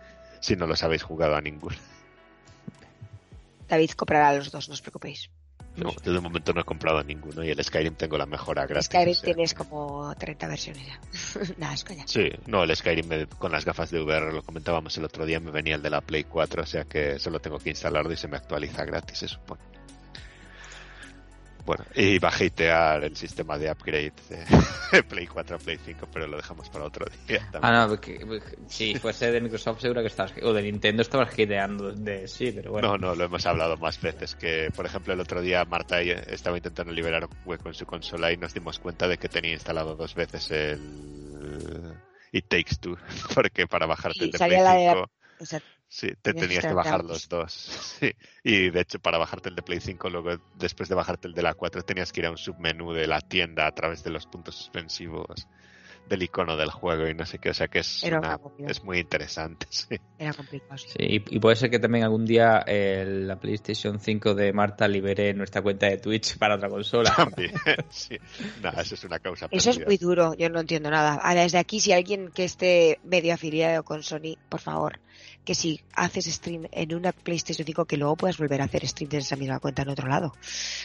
Si 0.40 0.56
no 0.56 0.66
los 0.66 0.82
habéis 0.82 1.04
jugado 1.04 1.36
a 1.36 1.40
ninguno. 1.40 1.76
David 3.68 3.92
comprará 3.92 4.34
los 4.34 4.50
dos, 4.50 4.66
no 4.68 4.74
os 4.74 4.82
preocupéis. 4.82 5.30
No, 5.76 5.90
yo 6.04 6.12
de 6.12 6.20
momento 6.20 6.52
no 6.52 6.60
he 6.60 6.64
comprado 6.64 7.02
ninguno 7.02 7.42
y 7.42 7.50
el 7.50 7.64
Skyrim 7.64 7.94
tengo 7.94 8.18
la 8.18 8.26
mejora 8.26 8.66
gratis. 8.66 8.86
Skyrim 8.86 9.12
o 9.12 9.14
sea 9.14 9.24
tienes 9.24 9.54
como 9.54 10.14
30 10.16 10.46
versiones 10.48 10.86
ya. 10.86 11.00
Nada, 11.58 11.74
es 11.74 11.84
coña. 11.84 12.04
Sí, 12.06 12.28
no, 12.46 12.62
el 12.64 12.76
Skyrim 12.76 13.06
me- 13.06 13.26
con 13.26 13.52
las 13.52 13.64
gafas 13.64 13.90
de 13.90 14.00
VR, 14.02 14.32
lo 14.32 14.42
comentábamos 14.42 14.96
el 14.98 15.04
otro 15.04 15.24
día, 15.24 15.40
me 15.40 15.50
venía 15.50 15.76
el 15.76 15.82
de 15.82 15.88
la 15.90 16.00
Play 16.02 16.24
4, 16.24 16.62
o 16.62 16.66
sea 16.66 16.84
que 16.84 17.18
solo 17.18 17.40
tengo 17.40 17.58
que 17.58 17.70
instalarlo 17.70 18.12
y 18.12 18.16
se 18.16 18.28
me 18.28 18.36
actualiza 18.36 18.84
gratis, 18.84 19.18
se 19.18 19.28
supone. 19.28 19.62
Bueno, 21.64 21.84
y 21.94 22.18
va 22.18 22.28
a 22.28 22.34
hatear 22.34 23.04
el 23.04 23.16
sistema 23.16 23.56
de 23.56 23.70
upgrade 23.70 24.12
de 24.28 25.02
Play 25.08 25.26
4 25.26 25.56
a 25.56 25.58
Play 25.58 25.78
5, 25.84 26.08
pero 26.12 26.26
lo 26.26 26.36
dejamos 26.36 26.68
para 26.70 26.84
otro 26.84 27.06
día. 27.28 27.38
también. 27.52 27.60
Ah, 27.62 27.82
no, 27.82 27.88
porque, 27.90 28.20
si 28.66 28.94
fuese 28.96 29.30
de 29.30 29.40
Microsoft 29.40 29.80
seguro 29.80 30.00
que 30.00 30.08
estabas... 30.08 30.32
O 30.42 30.52
de 30.52 30.62
Nintendo 30.62 31.02
estabas 31.02 31.38
hiteando 31.38 31.92
de 31.92 32.26
sí, 32.26 32.50
pero 32.52 32.72
bueno. 32.72 32.88
No, 32.88 32.98
no, 32.98 33.14
lo 33.14 33.24
hemos 33.24 33.46
hablado 33.46 33.76
más 33.76 34.00
veces. 34.00 34.34
Que, 34.34 34.70
por 34.74 34.86
ejemplo, 34.86 35.12
el 35.12 35.20
otro 35.20 35.40
día 35.40 35.64
Marta 35.64 36.00
estaba 36.00 36.56
intentando 36.56 36.92
liberar 36.92 37.24
un 37.24 37.30
hueco 37.44 37.68
en 37.68 37.74
su 37.74 37.86
consola 37.86 38.32
y 38.32 38.36
nos 38.36 38.52
dimos 38.54 38.78
cuenta 38.80 39.06
de 39.06 39.18
que 39.18 39.28
tenía 39.28 39.52
instalado 39.52 39.94
dos 39.94 40.14
veces 40.14 40.50
el 40.50 41.94
It 42.32 42.46
Takes 42.48 42.76
Two. 42.80 42.96
Porque 43.34 43.66
para 43.66 43.86
bajarte 43.86 44.18
Y 44.20 44.24
el 44.24 44.30
de 44.32 44.38
Play 44.38 44.50
la 44.60 44.74
de- 44.74 44.90
5, 44.94 45.10
O 45.40 45.46
sea, 45.46 45.60
sí, 45.92 46.08
te 46.22 46.32
tenías 46.32 46.64
que 46.64 46.72
bajar 46.72 47.04
los 47.04 47.28
dos. 47.28 47.52
Sí. 48.00 48.12
Y 48.42 48.70
de 48.70 48.80
hecho, 48.80 48.98
para 48.98 49.18
bajarte 49.18 49.50
el 49.50 49.54
de 49.54 49.62
Play 49.62 49.80
5, 49.80 50.08
luego 50.10 50.30
después 50.56 50.88
de 50.88 50.94
bajarte 50.94 51.28
el 51.28 51.34
de 51.34 51.42
la 51.42 51.54
4, 51.54 51.82
tenías 51.82 52.10
que 52.12 52.20
ir 52.20 52.26
a 52.26 52.30
un 52.30 52.38
submenú 52.38 52.92
de 52.92 53.06
la 53.06 53.20
tienda 53.20 53.66
a 53.66 53.72
través 53.74 54.02
de 54.02 54.10
los 54.10 54.26
puntos 54.26 54.56
suspensivos 54.56 55.46
del 56.08 56.24
icono 56.24 56.56
del 56.56 56.70
juego 56.70 57.06
y 57.06 57.14
no 57.14 57.24
sé 57.24 57.38
qué. 57.38 57.50
O 57.50 57.54
sea 57.54 57.68
que 57.68 57.78
es, 57.78 58.02
una- 58.02 58.40
es 58.66 58.82
muy 58.82 58.98
interesante. 58.98 59.66
Sí. 59.70 59.96
era 60.18 60.32
complicado, 60.32 60.76
sí. 60.78 60.88
Sí, 60.88 60.96
y, 60.98 61.36
y 61.36 61.38
puede 61.38 61.54
ser 61.56 61.70
que 61.70 61.78
también 61.78 62.02
algún 62.04 62.24
día 62.26 62.64
eh, 62.66 63.04
la 63.06 63.38
PlayStation 63.38 64.00
5 64.00 64.34
de 64.34 64.52
Marta 64.52 64.88
libere 64.88 65.32
nuestra 65.34 65.62
cuenta 65.62 65.86
de 65.86 65.98
Twitch 65.98 66.38
para 66.38 66.56
otra 66.56 66.68
consola. 66.68 67.12
También, 67.16 67.52
sí. 67.90 68.18
Nada, 68.60 68.82
eso 68.82 68.96
es 68.96 69.04
una 69.04 69.20
causa 69.20 69.46
Eso 69.50 69.70
es 69.70 69.86
muy 69.86 69.96
duro, 69.96 70.34
yo 70.34 70.50
no 70.50 70.58
entiendo 70.60 70.90
nada. 70.90 71.14
Ahora, 71.22 71.42
desde 71.42 71.58
aquí, 71.58 71.78
si 71.78 71.92
alguien 71.92 72.30
que 72.34 72.44
esté 72.44 72.98
medio 73.04 73.32
afiliado 73.34 73.84
con 73.84 74.02
Sony, 74.02 74.36
por 74.48 74.60
favor, 74.60 74.98
que 75.44 75.54
si 75.54 75.80
haces 75.94 76.26
stream 76.26 76.66
en 76.70 76.94
una 76.94 77.12
PlayStation 77.12 77.66
5, 77.66 77.84
que 77.84 77.96
luego 77.96 78.16
puedas 78.16 78.38
volver 78.38 78.60
a 78.60 78.64
hacer 78.64 78.86
stream 78.86 79.08
desde 79.10 79.26
esa 79.26 79.36
misma 79.36 79.58
cuenta 79.58 79.82
en 79.82 79.88
otro 79.88 80.06
lado. 80.08 80.34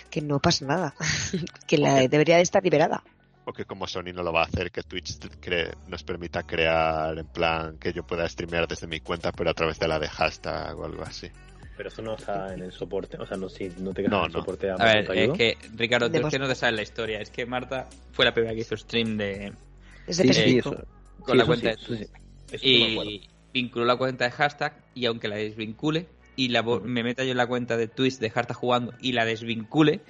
Que 0.09 0.21
no 0.21 0.39
pasa 0.39 0.65
nada. 0.65 0.95
que 1.67 1.77
la 1.77 2.07
debería 2.07 2.37
de 2.37 2.41
estar 2.43 2.63
liberada. 2.63 3.03
O 3.45 3.53
que 3.53 3.63
como 3.65 3.87
Sony 3.87 4.11
no 4.13 4.23
lo 4.23 4.33
va 4.33 4.41
a 4.41 4.45
hacer, 4.45 4.71
que 4.71 4.83
Twitch 4.83 5.19
te 5.19 5.29
cre- 5.29 5.73
nos 5.87 6.03
permita 6.03 6.43
crear 6.43 7.17
en 7.17 7.27
plan 7.27 7.77
que 7.77 7.93
yo 7.93 8.03
pueda 8.05 8.27
streamear 8.27 8.67
desde 8.67 8.87
mi 8.87 8.99
cuenta, 8.99 9.31
pero 9.31 9.49
a 9.51 9.53
través 9.53 9.79
de 9.79 9.87
la 9.87 9.99
de 9.99 10.09
hashtag 10.09 10.77
o 10.77 10.83
algo 10.85 11.03
así. 11.03 11.29
Pero 11.77 11.89
eso 11.89 12.01
no 12.01 12.15
está 12.15 12.53
en 12.53 12.63
el 12.63 12.71
soporte, 12.73 13.17
o 13.17 13.25
sea, 13.25 13.37
no, 13.37 13.47
si 13.47 13.69
no 13.77 13.93
te 13.93 14.01
quedas 14.01 14.11
No, 14.11 14.19
en 14.21 14.25
el 14.25 14.31
no. 14.33 14.39
soporte 14.39 14.69
A 14.69 14.75
ver, 14.77 14.97
Amazon 15.07 15.15
te 15.15 15.23
es 15.23 15.31
que, 15.37 15.57
Ricardo, 15.77 16.07
tú 16.07 16.13
De 16.13 16.19
es 16.23 16.27
que 16.27 16.39
no 16.39 16.47
te 16.47 16.55
sabes 16.55 16.75
la 16.75 16.81
historia. 16.81 17.19
Es 17.21 17.29
que 17.29 17.45
Marta 17.45 17.87
fue 18.11 18.25
la 18.25 18.33
primera 18.33 18.53
que 18.55 18.61
hizo 18.61 18.75
stream 18.75 19.15
de, 19.15 19.53
Sí, 20.09 20.23
PS5. 20.23 20.33
sí, 20.33 20.57
eso- 20.57 20.71
con 21.19 21.31
sí, 21.33 21.37
la 21.37 21.45
cuenta 21.45 21.61
sí, 21.61 21.67
de 21.67 21.95
eso 21.95 21.95
sí. 21.95 22.11
Eso 22.51 22.65
y 22.65 23.29
vinculó 23.53 23.85
la 23.85 23.95
cuenta 23.95 24.25
de 24.25 24.31
hashtag 24.31 24.73
y 24.93 25.05
aunque 25.05 25.27
la 25.27 25.35
desvincule 25.35 26.07
y 26.35 26.49
la 26.49 26.61
me 26.63 27.03
meta 27.03 27.23
yo 27.23 27.31
en 27.31 27.37
la 27.37 27.47
cuenta 27.47 27.77
de 27.77 27.87
Twitch 27.87 28.19
de 28.19 28.31
Harta 28.33 28.53
jugando 28.53 28.93
y 29.01 29.13
la 29.13 29.25
desvincule, 29.25 30.01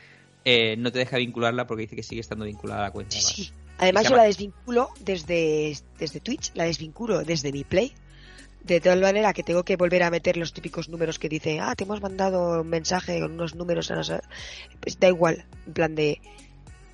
eh, 0.44 0.76
no 0.78 0.92
te 0.92 1.00
deja 1.00 1.18
vincularla 1.18 1.68
porque 1.68 1.84
dice 1.84 1.96
que 1.96 2.04
sigue 2.04 2.22
estando 2.22 2.46
vinculada 2.46 2.82
a 2.82 2.84
la 2.84 2.92
cuenta. 2.92 3.16
Sí, 3.18 3.52
además. 3.78 4.04
sí. 4.04 4.06
Yo 4.06 4.10
llama- 4.12 4.18
la 4.24 4.28
desvinculo 4.28 4.90
desde, 5.00 5.78
desde 6.00 6.20
Twitch, 6.20 6.52
la 6.56 6.66
desvinculo 6.66 7.24
desde 7.24 7.52
mi 7.52 7.64
Play. 7.64 7.94
De 8.64 8.82
tal 8.82 9.00
manera 9.00 9.32
que 9.32 9.44
tengo 9.44 9.64
que 9.64 9.78
volver 9.78 10.04
a 10.04 10.10
meter 10.10 10.36
los 10.36 10.52
típicos 10.52 10.90
números 10.90 11.20
que 11.20 11.30
dice, 11.30 11.62
ah, 11.62 11.74
te 11.76 11.86
hemos 11.86 12.02
mandado 12.02 12.62
un 12.62 12.68
mensaje 12.68 13.22
con 13.22 13.32
unos 13.34 13.56
números. 13.56 13.90
a 13.92 13.96
no 13.96 14.04
sé". 14.04 14.20
Pues 14.82 15.00
da 15.00 15.08
igual, 15.08 15.46
en 15.68 15.74
plan 15.74 15.96
de. 15.96 16.20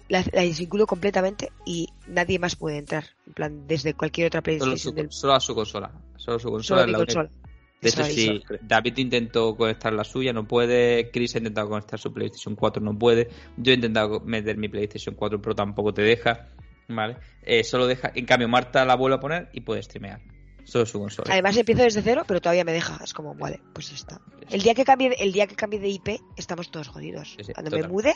La, 0.09 0.23
la 0.33 0.41
desvinculo 0.41 0.85
completamente 0.85 1.49
y 1.65 1.87
nadie 2.07 2.37
más 2.39 2.55
puede 2.55 2.77
entrar. 2.77 3.05
En 3.25 3.33
plan, 3.33 3.67
desde 3.67 3.93
cualquier 3.93 4.27
otra 4.27 4.39
Solo, 4.41 4.43
PlayStation 4.43 4.77
su- 4.77 4.93
del 4.93 5.11
solo 5.11 5.33
a 5.33 5.39
su 5.39 5.55
consola. 5.55 5.91
Solo 6.17 6.39
su 6.39 6.49
consola. 6.51 6.81
solo 6.81 6.85
mi 6.87 6.91
la 6.91 6.97
única. 6.99 7.13
consola. 7.13 7.43
De 7.81 7.89
hecho, 7.89 8.03
si. 8.05 8.41
David 8.61 8.97
intentó 8.97 9.55
conectar 9.57 9.91
la 9.93 10.03
suya, 10.05 10.31
no 10.31 10.47
puede. 10.47 11.09
Chris 11.11 11.35
ha 11.35 11.39
intentado 11.39 11.67
conectar 11.69 11.99
su 11.99 12.13
PlayStation 12.13 12.55
4, 12.55 12.81
no 12.81 12.97
puede. 12.97 13.29
Yo 13.57 13.71
he 13.71 13.75
intentado 13.75 14.19
meter 14.21 14.57
mi 14.57 14.69
PlayStation 14.69 15.15
4 15.15 15.41
Pro, 15.41 15.53
tampoco 15.55 15.93
te 15.93 16.01
deja. 16.01 16.47
¿Vale? 16.87 17.17
Eh, 17.41 17.63
solo 17.63 17.87
deja. 17.87 18.11
En 18.15 18.25
cambio, 18.25 18.47
Marta 18.47 18.85
la 18.85 18.95
vuelve 18.95 19.15
a 19.17 19.19
poner 19.19 19.49
y 19.53 19.61
puede 19.61 19.81
streamear. 19.83 20.21
Solo 20.65 20.85
su 20.85 20.97
consola. 20.99 21.33
Además 21.33 21.57
empiezo 21.57 21.83
desde 21.83 22.01
cero, 22.01 22.23
pero 22.25 22.39
todavía 22.39 22.63
me 22.63 22.71
deja. 22.71 22.99
Es 23.03 23.13
como, 23.13 23.35
vale, 23.35 23.59
pues 23.73 23.89
ya 23.89 23.95
está. 23.95 24.21
El 24.49 24.61
día 24.61 24.73
que 24.73 24.85
cambie, 24.85 25.13
el 25.19 25.33
día 25.33 25.45
que 25.47 25.55
cambie 25.55 25.79
de 25.79 25.89
IP, 25.89 26.21
estamos 26.37 26.71
todos 26.71 26.87
jodidos. 26.87 27.33
Sí, 27.37 27.43
sí, 27.43 27.53
Cuando 27.53 27.69
total. 27.71 27.87
me 27.87 27.93
mude, 27.93 28.13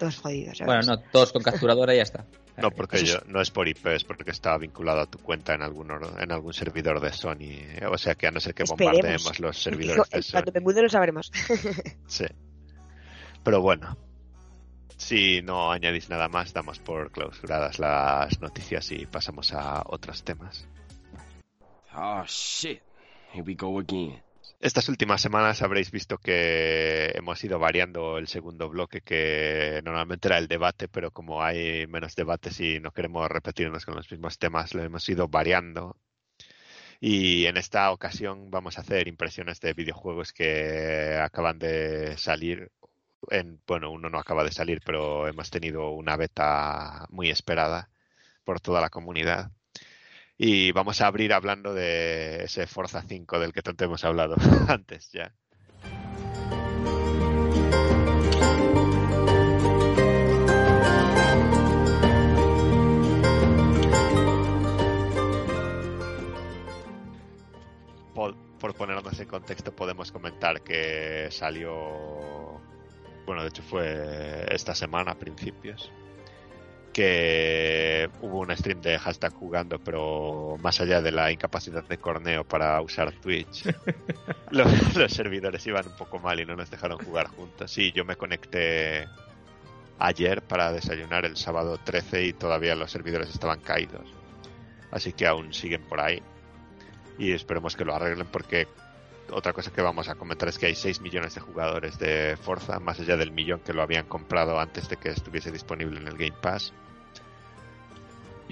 todos 0.00 0.18
jodidos. 0.18 0.58
Bueno, 0.64 0.82
no, 0.82 0.98
todos 1.12 1.30
con 1.32 1.42
capturadora 1.42 1.94
y 1.94 1.98
ya 1.98 2.02
está. 2.02 2.26
No, 2.56 2.70
porque 2.72 3.04
yo, 3.04 3.18
no 3.26 3.40
es 3.40 3.50
por 3.50 3.68
IP, 3.68 3.86
es 3.86 4.02
porque 4.04 4.32
está 4.32 4.58
vinculado 4.58 5.00
a 5.00 5.06
tu 5.06 5.18
cuenta 5.18 5.54
en 5.54 5.62
algún, 5.62 5.90
en 6.18 6.32
algún 6.32 6.52
servidor 6.52 7.00
de 7.00 7.12
Sony. 7.12 7.86
O 7.90 7.96
sea 7.96 8.16
que 8.16 8.26
a 8.26 8.30
no 8.32 8.40
ser 8.40 8.54
que 8.54 8.64
Esperemos. 8.64 8.92
bombardeemos 8.96 9.38
los 9.40 9.56
servidores 9.62 10.10
de 10.10 10.22
Cuando 10.32 10.50
Sony. 10.50 10.54
me 10.54 10.60
mude 10.60 10.82
lo 10.82 10.88
sabremos. 10.88 11.30
Sí. 12.06 12.26
Pero 13.44 13.62
bueno, 13.62 13.96
Si 14.98 15.40
no 15.40 15.72
añadís 15.72 16.10
nada 16.10 16.28
más, 16.28 16.52
damos 16.52 16.78
por 16.80 17.10
clausuradas 17.12 17.78
las 17.78 18.38
noticias 18.40 18.90
y 18.90 19.06
pasamos 19.06 19.52
a 19.54 19.82
otros 19.86 20.22
temas. 20.24 20.66
Oh 21.96 22.22
shit. 22.26 22.82
Here 23.32 23.42
we 23.46 23.54
go 23.54 23.78
again. 23.78 24.20
Estas 24.60 24.90
últimas 24.90 25.22
semanas 25.22 25.62
habréis 25.62 25.90
visto 25.90 26.18
que 26.18 27.12
hemos 27.14 27.42
ido 27.42 27.58
variando 27.58 28.18
el 28.18 28.28
segundo 28.28 28.68
bloque, 28.68 29.00
que 29.00 29.80
normalmente 29.84 30.28
era 30.28 30.36
el 30.36 30.48
debate, 30.48 30.86
pero 30.86 31.10
como 31.12 31.42
hay 31.42 31.86
menos 31.86 32.14
debates 32.14 32.60
y 32.60 32.78
no 32.78 32.92
queremos 32.92 33.26
repetirnos 33.30 33.86
con 33.86 33.94
los 33.96 34.10
mismos 34.10 34.38
temas, 34.38 34.74
lo 34.74 34.82
hemos 34.82 35.08
ido 35.08 35.28
variando. 35.28 35.96
Y 37.00 37.46
en 37.46 37.56
esta 37.56 37.90
ocasión 37.92 38.50
vamos 38.50 38.78
a 38.78 38.82
hacer 38.82 39.08
impresiones 39.08 39.60
de 39.60 39.74
videojuegos 39.74 40.32
que 40.32 41.16
acaban 41.22 41.58
de 41.58 42.16
salir. 42.18 42.70
En, 43.30 43.60
bueno, 43.66 43.90
uno 43.90 44.10
no 44.10 44.18
acaba 44.18 44.44
de 44.44 44.52
salir, 44.52 44.80
pero 44.84 45.28
hemos 45.28 45.50
tenido 45.50 45.90
una 45.90 46.16
beta 46.16 47.06
muy 47.10 47.30
esperada 47.30 47.90
por 48.44 48.60
toda 48.60 48.80
la 48.82 48.90
comunidad. 48.90 49.52
Y 50.42 50.72
vamos 50.72 51.02
a 51.02 51.06
abrir 51.06 51.34
hablando 51.34 51.74
de 51.74 52.44
ese 52.44 52.66
Forza 52.66 53.02
5 53.06 53.38
del 53.38 53.52
que 53.52 53.60
tanto 53.60 53.84
hemos 53.84 54.02
hablado 54.04 54.36
antes 54.68 55.12
ya. 55.12 55.34
Por, 68.14 68.34
por 68.58 68.74
ponernos 68.74 69.20
en 69.20 69.28
contexto, 69.28 69.76
podemos 69.76 70.10
comentar 70.10 70.62
que 70.62 71.28
salió. 71.30 72.58
Bueno, 73.26 73.42
de 73.42 73.48
hecho 73.48 73.62
fue 73.62 74.46
esta 74.48 74.74
semana 74.74 75.10
a 75.10 75.18
principios 75.18 75.92
que 76.92 78.10
hubo 78.20 78.40
un 78.40 78.56
stream 78.56 78.80
de 78.80 78.98
hashtag 78.98 79.32
jugando, 79.32 79.78
pero 79.78 80.56
más 80.60 80.80
allá 80.80 81.00
de 81.00 81.12
la 81.12 81.30
incapacidad 81.30 81.84
de 81.84 81.98
Corneo 81.98 82.44
para 82.44 82.80
usar 82.80 83.12
Twitch, 83.12 83.64
los, 84.50 84.96
los, 84.96 85.12
servidores 85.12 85.66
iban 85.66 85.86
un 85.86 85.96
poco 85.96 86.18
mal 86.18 86.40
y 86.40 86.46
no 86.46 86.56
nos 86.56 86.70
dejaron 86.70 86.98
jugar 86.98 87.28
juntos. 87.28 87.70
Sí, 87.70 87.92
yo 87.92 88.04
me 88.04 88.16
conecté 88.16 89.06
ayer 89.98 90.42
para 90.42 90.72
desayunar 90.72 91.24
el 91.24 91.36
sábado 91.36 91.78
13 91.78 92.24
y 92.24 92.32
todavía 92.32 92.74
los 92.74 92.90
servidores 92.90 93.30
estaban 93.30 93.60
caídos. 93.60 94.12
Así 94.90 95.12
que 95.12 95.26
aún 95.26 95.52
siguen 95.52 95.82
por 95.82 96.00
ahí. 96.00 96.20
Y 97.18 97.32
esperemos 97.32 97.76
que 97.76 97.84
lo 97.84 97.94
arreglen 97.94 98.26
porque 98.26 98.66
otra 99.32 99.52
cosa 99.52 99.72
que 99.72 99.82
vamos 99.82 100.08
a 100.08 100.14
comentar 100.14 100.48
es 100.48 100.58
que 100.58 100.66
hay 100.66 100.74
6 100.74 101.00
millones 101.00 101.34
de 101.34 101.40
jugadores 101.40 101.98
de 101.98 102.36
Forza, 102.36 102.80
más 102.80 103.00
allá 103.00 103.16
del 103.16 103.32
millón 103.32 103.60
que 103.60 103.72
lo 103.72 103.82
habían 103.82 104.06
comprado 104.06 104.58
antes 104.58 104.88
de 104.88 104.96
que 104.96 105.10
estuviese 105.10 105.50
disponible 105.50 106.00
en 106.00 106.08
el 106.08 106.16
Game 106.16 106.36
Pass. 106.40 106.72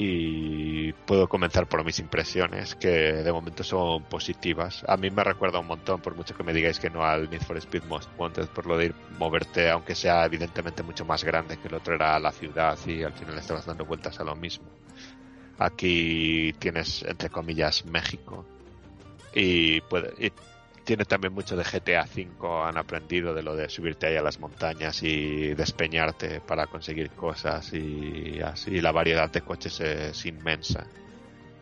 Y 0.00 0.92
puedo 0.92 1.28
comenzar 1.28 1.68
por 1.68 1.84
mis 1.84 1.98
impresiones, 1.98 2.76
que 2.76 2.88
de 2.88 3.32
momento 3.32 3.64
son 3.64 4.04
positivas. 4.04 4.84
A 4.86 4.96
mí 4.96 5.10
me 5.10 5.24
recuerda 5.24 5.58
un 5.58 5.66
montón, 5.66 6.00
por 6.00 6.14
mucho 6.14 6.36
que 6.36 6.44
me 6.44 6.52
digáis 6.52 6.78
que 6.78 6.88
no 6.88 7.04
al 7.04 7.28
Need 7.28 7.42
for 7.42 7.56
Speed 7.56 7.82
Most 7.84 8.08
Wanted, 8.16 8.46
por 8.46 8.66
lo 8.66 8.78
de 8.78 8.86
ir 8.86 8.94
moverte, 9.18 9.68
aunque 9.68 9.96
sea 9.96 10.24
evidentemente 10.24 10.84
mucho 10.84 11.04
más 11.04 11.24
grande 11.24 11.56
que 11.56 11.66
el 11.66 11.74
otro 11.74 11.96
era 11.96 12.16
la 12.20 12.30
ciudad 12.30 12.78
y 12.86 13.02
al 13.02 13.12
final 13.12 13.38
estabas 13.38 13.66
dando 13.66 13.84
vueltas 13.86 14.20
a 14.20 14.24
lo 14.24 14.36
mismo. 14.36 14.68
Aquí 15.58 16.52
tienes, 16.60 17.02
entre 17.02 17.28
comillas, 17.28 17.84
México. 17.84 18.46
Y, 19.34 19.80
puede, 19.80 20.32
tiene 20.88 21.04
también 21.04 21.34
mucho 21.34 21.54
de 21.54 21.64
GTA 21.64 22.04
V, 22.04 22.66
han 22.66 22.78
aprendido 22.78 23.34
de 23.34 23.42
lo 23.42 23.54
de 23.54 23.68
subirte 23.68 24.06
ahí 24.06 24.16
a 24.16 24.22
las 24.22 24.40
montañas 24.40 25.02
y 25.02 25.52
despeñarte 25.52 26.40
para 26.40 26.66
conseguir 26.66 27.10
cosas 27.10 27.74
y 27.74 28.40
así 28.40 28.80
la 28.80 28.90
variedad 28.90 29.30
de 29.30 29.42
coches 29.42 29.80
es 29.80 30.24
inmensa. 30.24 30.86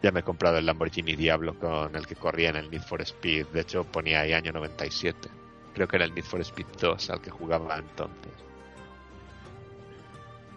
Ya 0.00 0.12
me 0.12 0.20
he 0.20 0.22
comprado 0.22 0.58
el 0.58 0.66
Lamborghini 0.66 1.16
Diablo 1.16 1.58
con 1.58 1.96
el 1.96 2.06
que 2.06 2.14
corría 2.14 2.50
en 2.50 2.56
el 2.56 2.70
Need 2.70 2.82
for 2.82 3.02
Speed, 3.02 3.48
de 3.48 3.62
hecho 3.62 3.82
ponía 3.82 4.20
ahí 4.20 4.32
año 4.32 4.52
97. 4.52 5.28
Creo 5.74 5.88
que 5.88 5.96
era 5.96 6.04
el 6.04 6.14
Need 6.14 6.24
for 6.24 6.40
Speed 6.42 6.66
2 6.80 7.10
al 7.10 7.20
que 7.20 7.30
jugaba 7.30 7.76
entonces. 7.78 8.32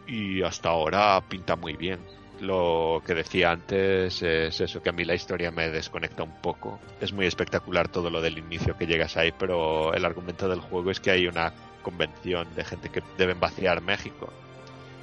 Y 0.06 0.44
hasta 0.44 0.70
ahora 0.70 1.20
pinta 1.28 1.56
muy 1.56 1.76
bien 1.76 2.00
lo 2.42 3.02
que 3.06 3.14
decía 3.14 3.52
antes 3.52 4.22
es 4.22 4.62
eso, 4.62 4.82
que 4.82 4.90
a 4.90 4.94
mí 4.94 5.04
la 5.06 5.16
historia 5.16 5.52
me 5.52 5.70
desconecta 5.70 6.24
un 6.24 6.42
poco. 6.42 6.80
Es 7.00 7.14
muy 7.14 7.26
espectacular 7.26 7.90
todo 7.90 8.10
lo 8.10 8.22
del 8.22 8.38
inicio 8.38 8.78
que 8.78 8.88
llegas 8.88 9.18
ahí, 9.18 9.32
pero 9.38 9.94
el 9.94 10.06
argumento 10.06 10.48
del 10.48 10.62
juego 10.62 10.92
es 10.92 11.00
que 11.00 11.12
hay 11.12 11.28
una 11.28 11.54
convención 11.82 12.48
de 12.56 12.64
gente 12.64 12.90
que 12.90 13.04
deben 13.18 13.40
vaciar 13.40 13.82
México. 13.82 14.32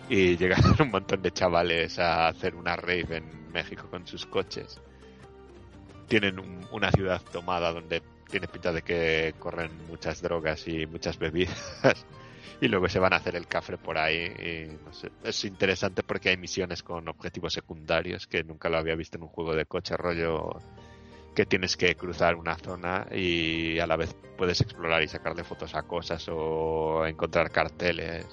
Y 0.09 0.37
llegan 0.37 0.61
un 0.81 0.91
montón 0.91 1.23
de 1.23 1.33
chavales 1.33 1.99
a 1.99 2.29
hacer 2.29 2.55
una 2.55 2.77
rave 2.77 3.19
en 3.19 3.53
México 3.53 3.87
con 3.91 4.07
sus 4.07 4.27
coches. 4.27 4.81
Tienen 6.09 6.39
un, 6.39 6.67
una 6.71 6.91
ciudad 6.91 7.21
tomada 7.33 7.73
donde 7.73 8.03
tiene 8.31 8.49
pinta 8.49 8.73
de 8.73 8.83
que 8.83 9.35
corren 9.39 9.71
muchas 9.89 10.21
drogas 10.21 10.67
y 10.69 10.87
muchas 10.87 11.19
bebidas 11.19 11.77
y 12.61 12.69
luego 12.69 12.89
se 12.89 12.99
van 12.99 13.13
a 13.13 13.17
hacer 13.17 13.37
el 13.37 13.47
cafre 13.47 13.79
por 13.79 13.99
ahí. 13.99 14.25
Y, 14.25 14.85
no 14.85 14.93
sé, 14.93 15.11
es 15.25 15.45
interesante 15.45 16.03
porque 16.03 16.31
hay 16.31 16.37
misiones 16.37 16.83
con 16.83 17.09
objetivos 17.09 17.53
secundarios 17.53 18.27
que 18.27 18.45
nunca 18.45 18.69
lo 18.69 18.79
había 18.79 18.95
visto 18.95 19.19
en 19.19 19.25
un 19.25 19.29
juego 19.29 19.55
de 19.55 19.67
coche, 19.67 19.97
rollo 19.97 20.61
que 21.35 21.45
tienes 21.45 21.77
que 21.77 21.95
cruzar 21.97 22.35
una 22.35 22.57
zona 22.57 23.07
y 23.13 23.79
a 23.79 23.87
la 23.87 23.97
vez 23.97 24.17
puedes 24.39 24.61
explorar 24.63 25.03
y 25.03 25.09
sacarle 25.09 25.45
fotos 25.45 25.75
a 25.75 25.83
cosas 25.83 26.27
o 26.31 27.05
encontrar 27.07 27.51
carteles 27.51 28.27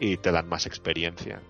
y 0.00 0.16
te 0.16 0.32
dan 0.32 0.48
más 0.48 0.66
experiencia. 0.66 1.40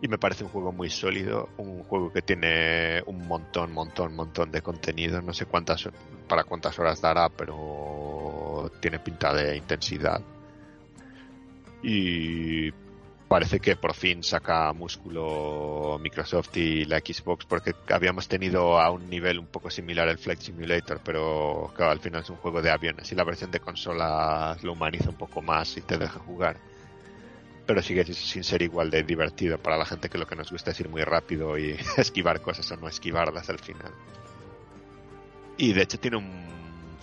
Y 0.00 0.06
me 0.06 0.16
parece 0.16 0.44
un 0.44 0.50
juego 0.50 0.70
muy 0.70 0.90
sólido, 0.90 1.48
un 1.56 1.82
juego 1.82 2.12
que 2.12 2.22
tiene 2.22 3.02
un 3.06 3.26
montón, 3.26 3.72
montón, 3.72 4.14
montón 4.14 4.52
de 4.52 4.62
contenido. 4.62 5.20
No 5.20 5.34
sé 5.34 5.46
cuántas 5.46 5.88
para 6.28 6.44
cuántas 6.44 6.78
horas 6.78 7.00
dará, 7.00 7.28
pero 7.30 8.17
tiene 8.80 8.98
pinta 8.98 9.32
de 9.32 9.56
intensidad. 9.56 10.20
Y 11.82 12.72
parece 13.28 13.60
que 13.60 13.76
por 13.76 13.94
fin 13.94 14.22
saca 14.24 14.72
músculo 14.72 15.98
Microsoft 16.00 16.56
y 16.56 16.86
la 16.86 16.98
Xbox 16.98 17.44
porque 17.44 17.74
habíamos 17.90 18.26
tenido 18.26 18.80
a 18.80 18.90
un 18.90 19.08
nivel 19.08 19.38
un 19.38 19.46
poco 19.46 19.70
similar 19.70 20.08
el 20.08 20.18
Flight 20.18 20.40
Simulator, 20.40 21.00
pero 21.04 21.70
claro, 21.76 21.92
al 21.92 22.00
final 22.00 22.22
es 22.22 22.30
un 22.30 22.36
juego 22.36 22.62
de 22.62 22.70
aviones 22.70 23.12
y 23.12 23.14
la 23.14 23.24
versión 23.24 23.50
de 23.50 23.60
consolas 23.60 24.62
lo 24.64 24.72
humaniza 24.72 25.10
un 25.10 25.16
poco 25.16 25.42
más 25.42 25.76
y 25.76 25.82
te 25.82 25.98
deja 25.98 26.18
jugar. 26.20 26.56
Pero 27.66 27.82
sigue 27.82 28.02
sin 28.14 28.44
ser 28.44 28.62
igual 28.62 28.88
de 28.88 29.02
divertido 29.02 29.58
para 29.58 29.76
la 29.76 29.84
gente 29.84 30.08
que 30.08 30.16
lo 30.16 30.26
que 30.26 30.36
nos 30.36 30.50
gusta 30.50 30.70
es 30.70 30.80
ir 30.80 30.88
muy 30.88 31.04
rápido 31.04 31.58
y 31.58 31.76
esquivar 31.98 32.40
cosas 32.40 32.70
o 32.72 32.76
no 32.76 32.88
esquivarlas 32.88 33.50
al 33.50 33.58
final. 33.58 33.92
Y 35.58 35.74
de 35.74 35.82
hecho 35.82 35.98
tiene 35.98 36.16
un 36.16 36.57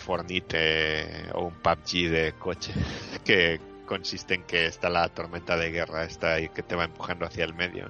Fornite 0.05 1.31
o 1.33 1.45
un 1.45 1.55
PUBG 1.55 2.09
de 2.09 2.33
coche 2.37 2.73
que 3.25 3.59
consiste 3.87 4.35
en 4.35 4.43
que 4.43 4.67
está 4.67 4.89
la 4.89 5.09
tormenta 5.09 5.57
de 5.57 5.71
guerra 5.71 6.03
esta 6.03 6.39
y 6.39 6.49
que 6.49 6.61
te 6.63 6.75
va 6.75 6.85
empujando 6.85 7.25
hacia 7.25 7.43
el 7.43 7.53
medio 7.53 7.89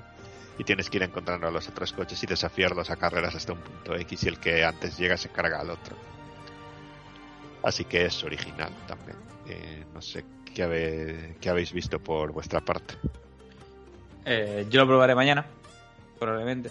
y 0.58 0.64
tienes 0.64 0.90
que 0.90 0.98
ir 0.98 1.04
encontrando 1.04 1.48
a 1.48 1.52
los 1.52 1.68
otros 1.68 1.92
coches 1.92 2.22
y 2.24 2.28
desafiarlos 2.28 2.90
a 2.90 2.96
carreras 2.96 3.36
hasta 3.36 3.54
un 3.54 3.60
punto 3.60 3.96
X 3.96 4.24
y 4.24 4.28
el 4.30 4.40
que 4.40 4.64
antes 4.64 4.98
llega 4.98 5.18
se 5.18 5.30
carga 5.30 5.60
al 5.60 5.70
otro. 5.70 5.96
Así 7.64 7.84
que 7.84 8.06
es 8.06 8.24
original 8.24 8.72
también. 8.88 9.18
Eh, 9.48 9.84
no 9.94 10.02
sé 10.02 10.24
qué, 10.54 10.64
habe, 10.64 11.36
qué, 11.42 11.50
habéis 11.50 11.74
visto 11.74 12.00
por 12.00 12.32
vuestra 12.32 12.62
parte. 12.62 12.96
Eh, 14.24 14.66
yo 14.70 14.82
lo 14.82 14.88
probaré 14.88 15.14
mañana, 15.14 15.46
probablemente. 16.18 16.70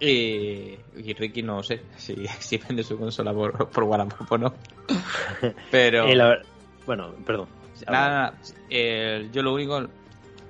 Y, 0.00 0.78
y, 0.96 1.12
Ricky 1.14 1.42
no 1.42 1.62
sé 1.62 1.82
si, 1.96 2.14
si 2.38 2.58
vende 2.58 2.82
su 2.82 2.98
consola 2.98 3.32
por, 3.32 3.68
por 3.68 3.84
Wallapop 3.84 4.30
o 4.32 4.38
no. 4.38 4.54
Pero. 5.70 6.06
Eh, 6.06 6.42
bueno, 6.86 7.14
perdón. 7.26 7.48
Nada, 7.86 8.08
nada. 8.08 8.34
Eh, 8.70 9.28
yo 9.32 9.42
lo 9.42 9.54
único. 9.54 9.88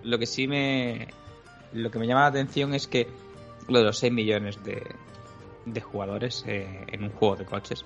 Lo 0.02 0.18
que 0.18 0.26
sí 0.26 0.46
me. 0.46 1.08
Lo 1.72 1.90
que 1.90 1.98
me 1.98 2.06
llama 2.06 2.22
la 2.22 2.26
atención 2.28 2.74
es 2.74 2.86
que 2.86 3.08
lo 3.68 3.78
de 3.80 3.84
los 3.84 3.98
6 3.98 4.12
millones 4.12 4.62
de, 4.64 4.82
de 5.66 5.80
jugadores 5.80 6.44
eh, 6.46 6.84
en 6.88 7.04
un 7.04 7.10
juego 7.10 7.36
de 7.36 7.44
coches. 7.44 7.84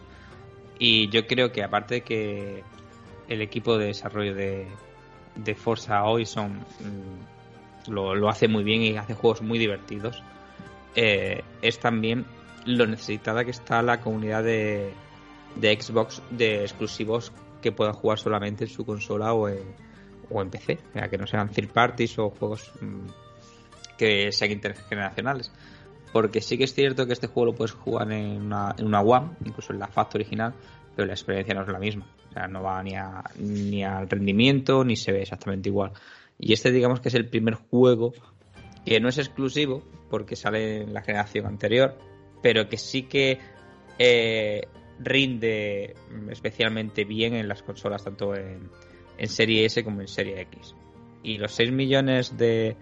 Y 0.78 1.08
yo 1.10 1.26
creo 1.26 1.52
que 1.52 1.62
aparte 1.62 1.96
de 1.96 2.00
que 2.02 2.62
el 3.28 3.40
equipo 3.40 3.78
de 3.78 3.86
desarrollo 3.86 4.34
de, 4.34 4.66
de 5.36 5.54
Forza 5.54 6.04
Horizon 6.04 6.58
mm, 6.58 7.90
lo, 7.90 8.14
lo 8.14 8.28
hace 8.28 8.46
muy 8.46 8.62
bien 8.62 8.82
y 8.82 8.96
hace 8.96 9.14
juegos 9.14 9.42
muy 9.42 9.58
divertidos 9.58 10.22
eh, 10.94 11.42
es 11.62 11.78
también 11.78 12.26
lo 12.66 12.86
necesitada 12.86 13.44
que 13.44 13.50
está 13.50 13.82
la 13.82 14.00
comunidad 14.00 14.44
de, 14.44 14.92
de 15.56 15.80
Xbox 15.80 16.22
de 16.30 16.62
exclusivos 16.62 17.32
que 17.60 17.72
puedan 17.72 17.94
jugar 17.94 18.18
solamente 18.18 18.64
en 18.64 18.70
su 18.70 18.84
consola 18.84 19.32
o 19.32 19.48
en, 19.48 19.62
o 20.30 20.42
en 20.42 20.50
PC, 20.50 20.78
que 21.10 21.18
no 21.18 21.26
sean 21.26 21.48
third 21.48 21.70
parties 21.70 22.18
o 22.18 22.30
juegos 22.30 22.72
mmm, 22.80 23.06
que 23.96 24.32
sean 24.32 24.50
intergeneracionales. 24.50 25.52
Porque 26.12 26.42
sí 26.42 26.58
que 26.58 26.64
es 26.64 26.74
cierto 26.74 27.06
que 27.06 27.14
este 27.14 27.26
juego 27.26 27.52
lo 27.52 27.54
puedes 27.54 27.72
jugar 27.72 28.10
en 28.12 28.42
una, 28.42 28.74
en 28.76 28.86
una 28.86 29.00
One, 29.00 29.30
incluso 29.46 29.72
en 29.72 29.78
la 29.78 29.86
Fact 29.86 30.14
original, 30.16 30.52
pero 30.94 31.06
la 31.06 31.14
experiencia 31.14 31.54
no 31.54 31.62
es 31.62 31.68
la 31.68 31.78
misma. 31.78 32.06
O 32.28 32.32
sea, 32.32 32.48
no 32.48 32.62
va 32.62 32.82
ni, 32.82 32.94
a, 32.94 33.22
ni 33.38 33.82
al 33.82 34.08
rendimiento 34.08 34.84
ni 34.84 34.96
se 34.96 35.12
ve 35.12 35.22
exactamente 35.22 35.70
igual. 35.70 35.92
Y 36.38 36.52
este 36.52 36.70
digamos 36.70 37.00
que 37.00 37.08
es 37.08 37.14
el 37.14 37.28
primer 37.28 37.54
juego 37.54 38.12
que 38.84 39.00
no 39.00 39.08
es 39.08 39.18
exclusivo 39.18 39.82
porque 40.10 40.36
sale 40.36 40.82
en 40.82 40.92
la 40.92 41.02
generación 41.02 41.46
anterior, 41.46 41.96
pero 42.42 42.68
que 42.68 42.76
sí 42.76 43.04
que 43.04 43.38
eh, 43.98 44.68
rinde 44.98 45.94
especialmente 46.30 47.04
bien 47.04 47.34
en 47.34 47.48
las 47.48 47.62
consolas, 47.62 48.04
tanto 48.04 48.34
en, 48.34 48.70
en 49.18 49.28
Serie 49.28 49.64
S 49.64 49.82
como 49.84 50.00
en 50.00 50.08
Serie 50.08 50.40
X. 50.42 50.74
Y 51.22 51.38
los 51.38 51.52
6 51.52 51.72
millones 51.72 52.36
de, 52.36 52.76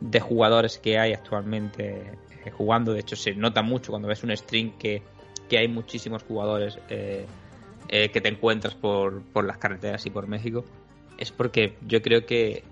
de 0.00 0.20
jugadores 0.20 0.78
que 0.78 0.98
hay 0.98 1.12
actualmente 1.12 2.12
eh, 2.44 2.50
jugando, 2.50 2.92
de 2.92 3.00
hecho 3.00 3.16
se 3.16 3.34
nota 3.34 3.62
mucho 3.62 3.92
cuando 3.92 4.08
ves 4.08 4.22
un 4.22 4.36
stream 4.36 4.72
que, 4.78 5.02
que 5.48 5.58
hay 5.58 5.68
muchísimos 5.68 6.22
jugadores 6.22 6.78
eh, 6.88 7.26
eh, 7.88 8.10
que 8.10 8.20
te 8.20 8.28
encuentras 8.28 8.74
por, 8.74 9.22
por 9.22 9.44
las 9.44 9.58
carreteras 9.58 10.04
y 10.06 10.10
por 10.10 10.26
México, 10.26 10.64
es 11.16 11.32
porque 11.32 11.74
yo 11.86 12.00
creo 12.02 12.26
que 12.26 12.62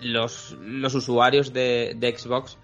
los, 0.00 0.56
los 0.60 0.94
usuarios 0.94 1.52
de, 1.52 2.16
Xbox 2.16 2.58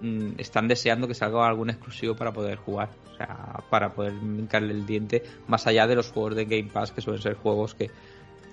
mm, 0.00 0.32
están 0.38 0.68
deseando 0.68 1.08
que 1.08 1.14
salga 1.14 1.46
algún 1.46 1.70
exclusivo 1.70 2.14
para 2.14 2.32
poder 2.32 2.56
jugar, 2.56 2.90
o 3.12 3.16
sea, 3.16 3.62
para 3.70 3.92
poder 3.92 4.14
hincarle 4.14 4.72
el 4.72 4.86
diente, 4.86 5.22
más 5.48 5.66
allá 5.66 5.86
de 5.86 5.96
los 5.96 6.10
juegos 6.10 6.36
de 6.36 6.44
Game 6.44 6.70
Pass, 6.72 6.92
que 6.92 7.00
suelen 7.00 7.22
ser 7.22 7.34
juegos 7.34 7.74
que, 7.74 7.90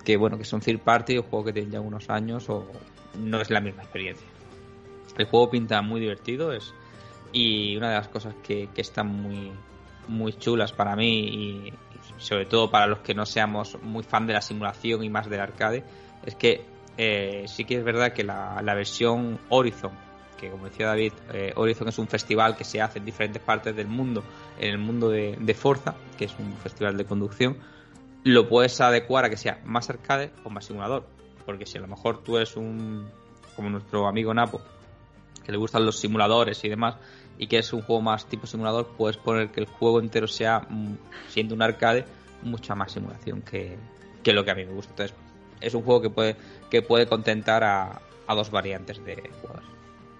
que 0.04 0.16
bueno, 0.16 0.38
que 0.38 0.44
son 0.44 0.60
third 0.60 0.80
party 0.80 1.18
o 1.18 1.22
juegos 1.22 1.46
que 1.46 1.52
tienen 1.52 1.72
ya 1.72 1.80
unos 1.80 2.10
años 2.10 2.48
o 2.48 2.66
no 3.18 3.40
es 3.40 3.50
la 3.50 3.60
misma 3.60 3.82
experiencia. 3.82 4.26
El 5.16 5.26
juego 5.26 5.50
pinta 5.50 5.80
muy 5.82 6.00
divertido 6.00 6.52
es 6.52 6.74
y 7.32 7.76
una 7.76 7.90
de 7.90 7.96
las 7.96 8.08
cosas 8.08 8.34
que, 8.42 8.68
que 8.74 8.80
están 8.80 9.08
muy 9.08 9.52
muy 10.06 10.34
chulas 10.34 10.72
para 10.72 10.96
mí 10.96 11.18
y 11.18 11.72
sobre 12.18 12.46
todo 12.46 12.70
para 12.70 12.86
los 12.86 12.98
que 12.98 13.14
no 13.14 13.26
seamos 13.26 13.78
muy 13.82 14.02
fan 14.02 14.26
de 14.26 14.34
la 14.34 14.40
simulación 14.40 15.02
y 15.02 15.08
más 15.08 15.28
del 15.28 15.40
arcade 15.40 15.82
es 16.24 16.34
que 16.34 16.73
eh, 16.96 17.44
sí 17.48 17.64
que 17.64 17.78
es 17.78 17.84
verdad 17.84 18.12
que 18.12 18.24
la, 18.24 18.62
versión 18.74 19.38
Horizon, 19.48 19.92
que 20.38 20.50
como 20.50 20.66
decía 20.66 20.86
David, 20.86 21.12
eh, 21.32 21.52
Horizon 21.56 21.88
es 21.88 21.98
un 21.98 22.08
festival 22.08 22.56
que 22.56 22.64
se 22.64 22.80
hace 22.80 22.98
en 22.98 23.04
diferentes 23.04 23.42
partes 23.42 23.74
del 23.74 23.88
mundo, 23.88 24.22
en 24.58 24.70
el 24.70 24.78
mundo 24.78 25.08
de, 25.08 25.54
Forza, 25.54 25.94
que 26.16 26.26
es 26.26 26.34
un 26.38 26.52
festival 26.58 26.96
de 26.96 27.04
conducción, 27.04 27.56
lo 28.22 28.48
puedes 28.48 28.80
adecuar 28.80 29.24
a 29.24 29.30
que 29.30 29.36
sea 29.36 29.60
más 29.64 29.90
arcade 29.90 30.30
o 30.44 30.50
más 30.50 30.64
simulador. 30.64 31.06
Porque 31.44 31.66
si 31.66 31.76
a 31.76 31.80
lo 31.82 31.88
mejor 31.88 32.22
tú 32.22 32.36
eres 32.36 32.56
un, 32.56 33.06
como 33.54 33.68
nuestro 33.68 34.06
amigo 34.06 34.32
Napo, 34.32 34.62
que 35.44 35.52
le 35.52 35.58
gustan 35.58 35.84
los 35.84 35.98
simuladores 35.98 36.64
y 36.64 36.70
demás, 36.70 36.96
y 37.36 37.48
que 37.48 37.58
es 37.58 37.72
un 37.72 37.82
juego 37.82 38.00
más 38.00 38.26
tipo 38.26 38.46
simulador, 38.46 38.86
puedes 38.96 39.16
poner 39.18 39.50
que 39.50 39.60
el 39.60 39.66
juego 39.66 40.00
entero 40.00 40.26
sea, 40.26 40.60
mm, 40.60 40.96
siendo 41.28 41.54
un 41.54 41.60
arcade, 41.60 42.06
mucha 42.42 42.74
más 42.74 42.92
simulación 42.92 43.42
que, 43.42 43.76
que 44.22 44.32
lo 44.32 44.44
que 44.44 44.50
a 44.52 44.54
mí 44.54 44.64
me 44.64 44.72
gusta. 44.72 45.06
Es 45.60 45.74
un 45.74 45.82
juego 45.82 46.00
que 46.02 46.10
puede, 46.10 46.36
que 46.70 46.82
puede 46.82 47.06
contentar 47.06 47.64
a, 47.64 48.00
a 48.26 48.34
dos 48.34 48.50
variantes 48.50 49.04
de 49.04 49.30
jugadores. 49.40 49.68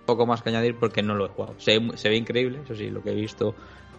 Poco 0.06 0.26
más 0.26 0.42
que 0.42 0.50
añadir 0.50 0.76
porque 0.78 1.02
no 1.02 1.14
lo 1.14 1.26
he 1.26 1.28
jugado. 1.28 1.54
Se, 1.58 1.78
ve 1.78 2.16
increíble, 2.16 2.60
eso 2.64 2.74
sí, 2.74 2.90
lo 2.90 3.02
que 3.02 3.10
he 3.10 3.14
visto 3.14 3.54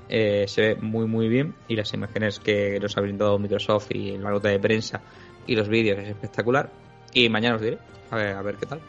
eh, 0.08 0.46
se 0.48 0.62
ve 0.62 0.76
muy 0.76 1.08
muy 1.08 1.28
bien 1.28 1.56
y 1.68 1.76
las 1.76 1.92
imágenes 1.94 2.40
que 2.40 2.80
nos 2.80 2.96
ha 2.96 3.02
brindado 3.02 3.40
Microsoft 3.40 3.88
y 3.90 4.18
la 4.18 4.30
nota 4.30 4.50
de 4.50 4.60
prensa 4.60 5.02
y 5.48 5.56
los 5.56 5.68
vídeos 5.68 6.00
es 6.00 6.10
espectacular. 6.10 6.70
Y 7.14 7.30
mañana 7.30 7.56
os 7.56 7.62
diré, 7.62 7.80
a 8.12 8.16
ver, 8.16 8.36
a 8.36 8.42
ver 8.42 8.56
qué 8.58 8.66
tal. 8.66 8.82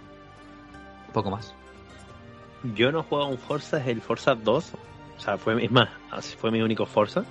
Poco 1.13 1.31
más. 1.31 1.55
Yo 2.75 2.91
no 2.91 3.01
he 3.01 3.03
jugado 3.03 3.29
un 3.29 3.39
Forza, 3.39 3.79
es 3.79 3.87
el 3.87 4.01
Forza 4.01 4.35
2. 4.35 4.73
O 5.17 5.21
sea, 5.21 5.39
fue, 5.39 5.69
más, 5.69 5.89
fue 6.37 6.51
mi 6.51 6.61
único 6.61 6.85
Forza 6.85 7.25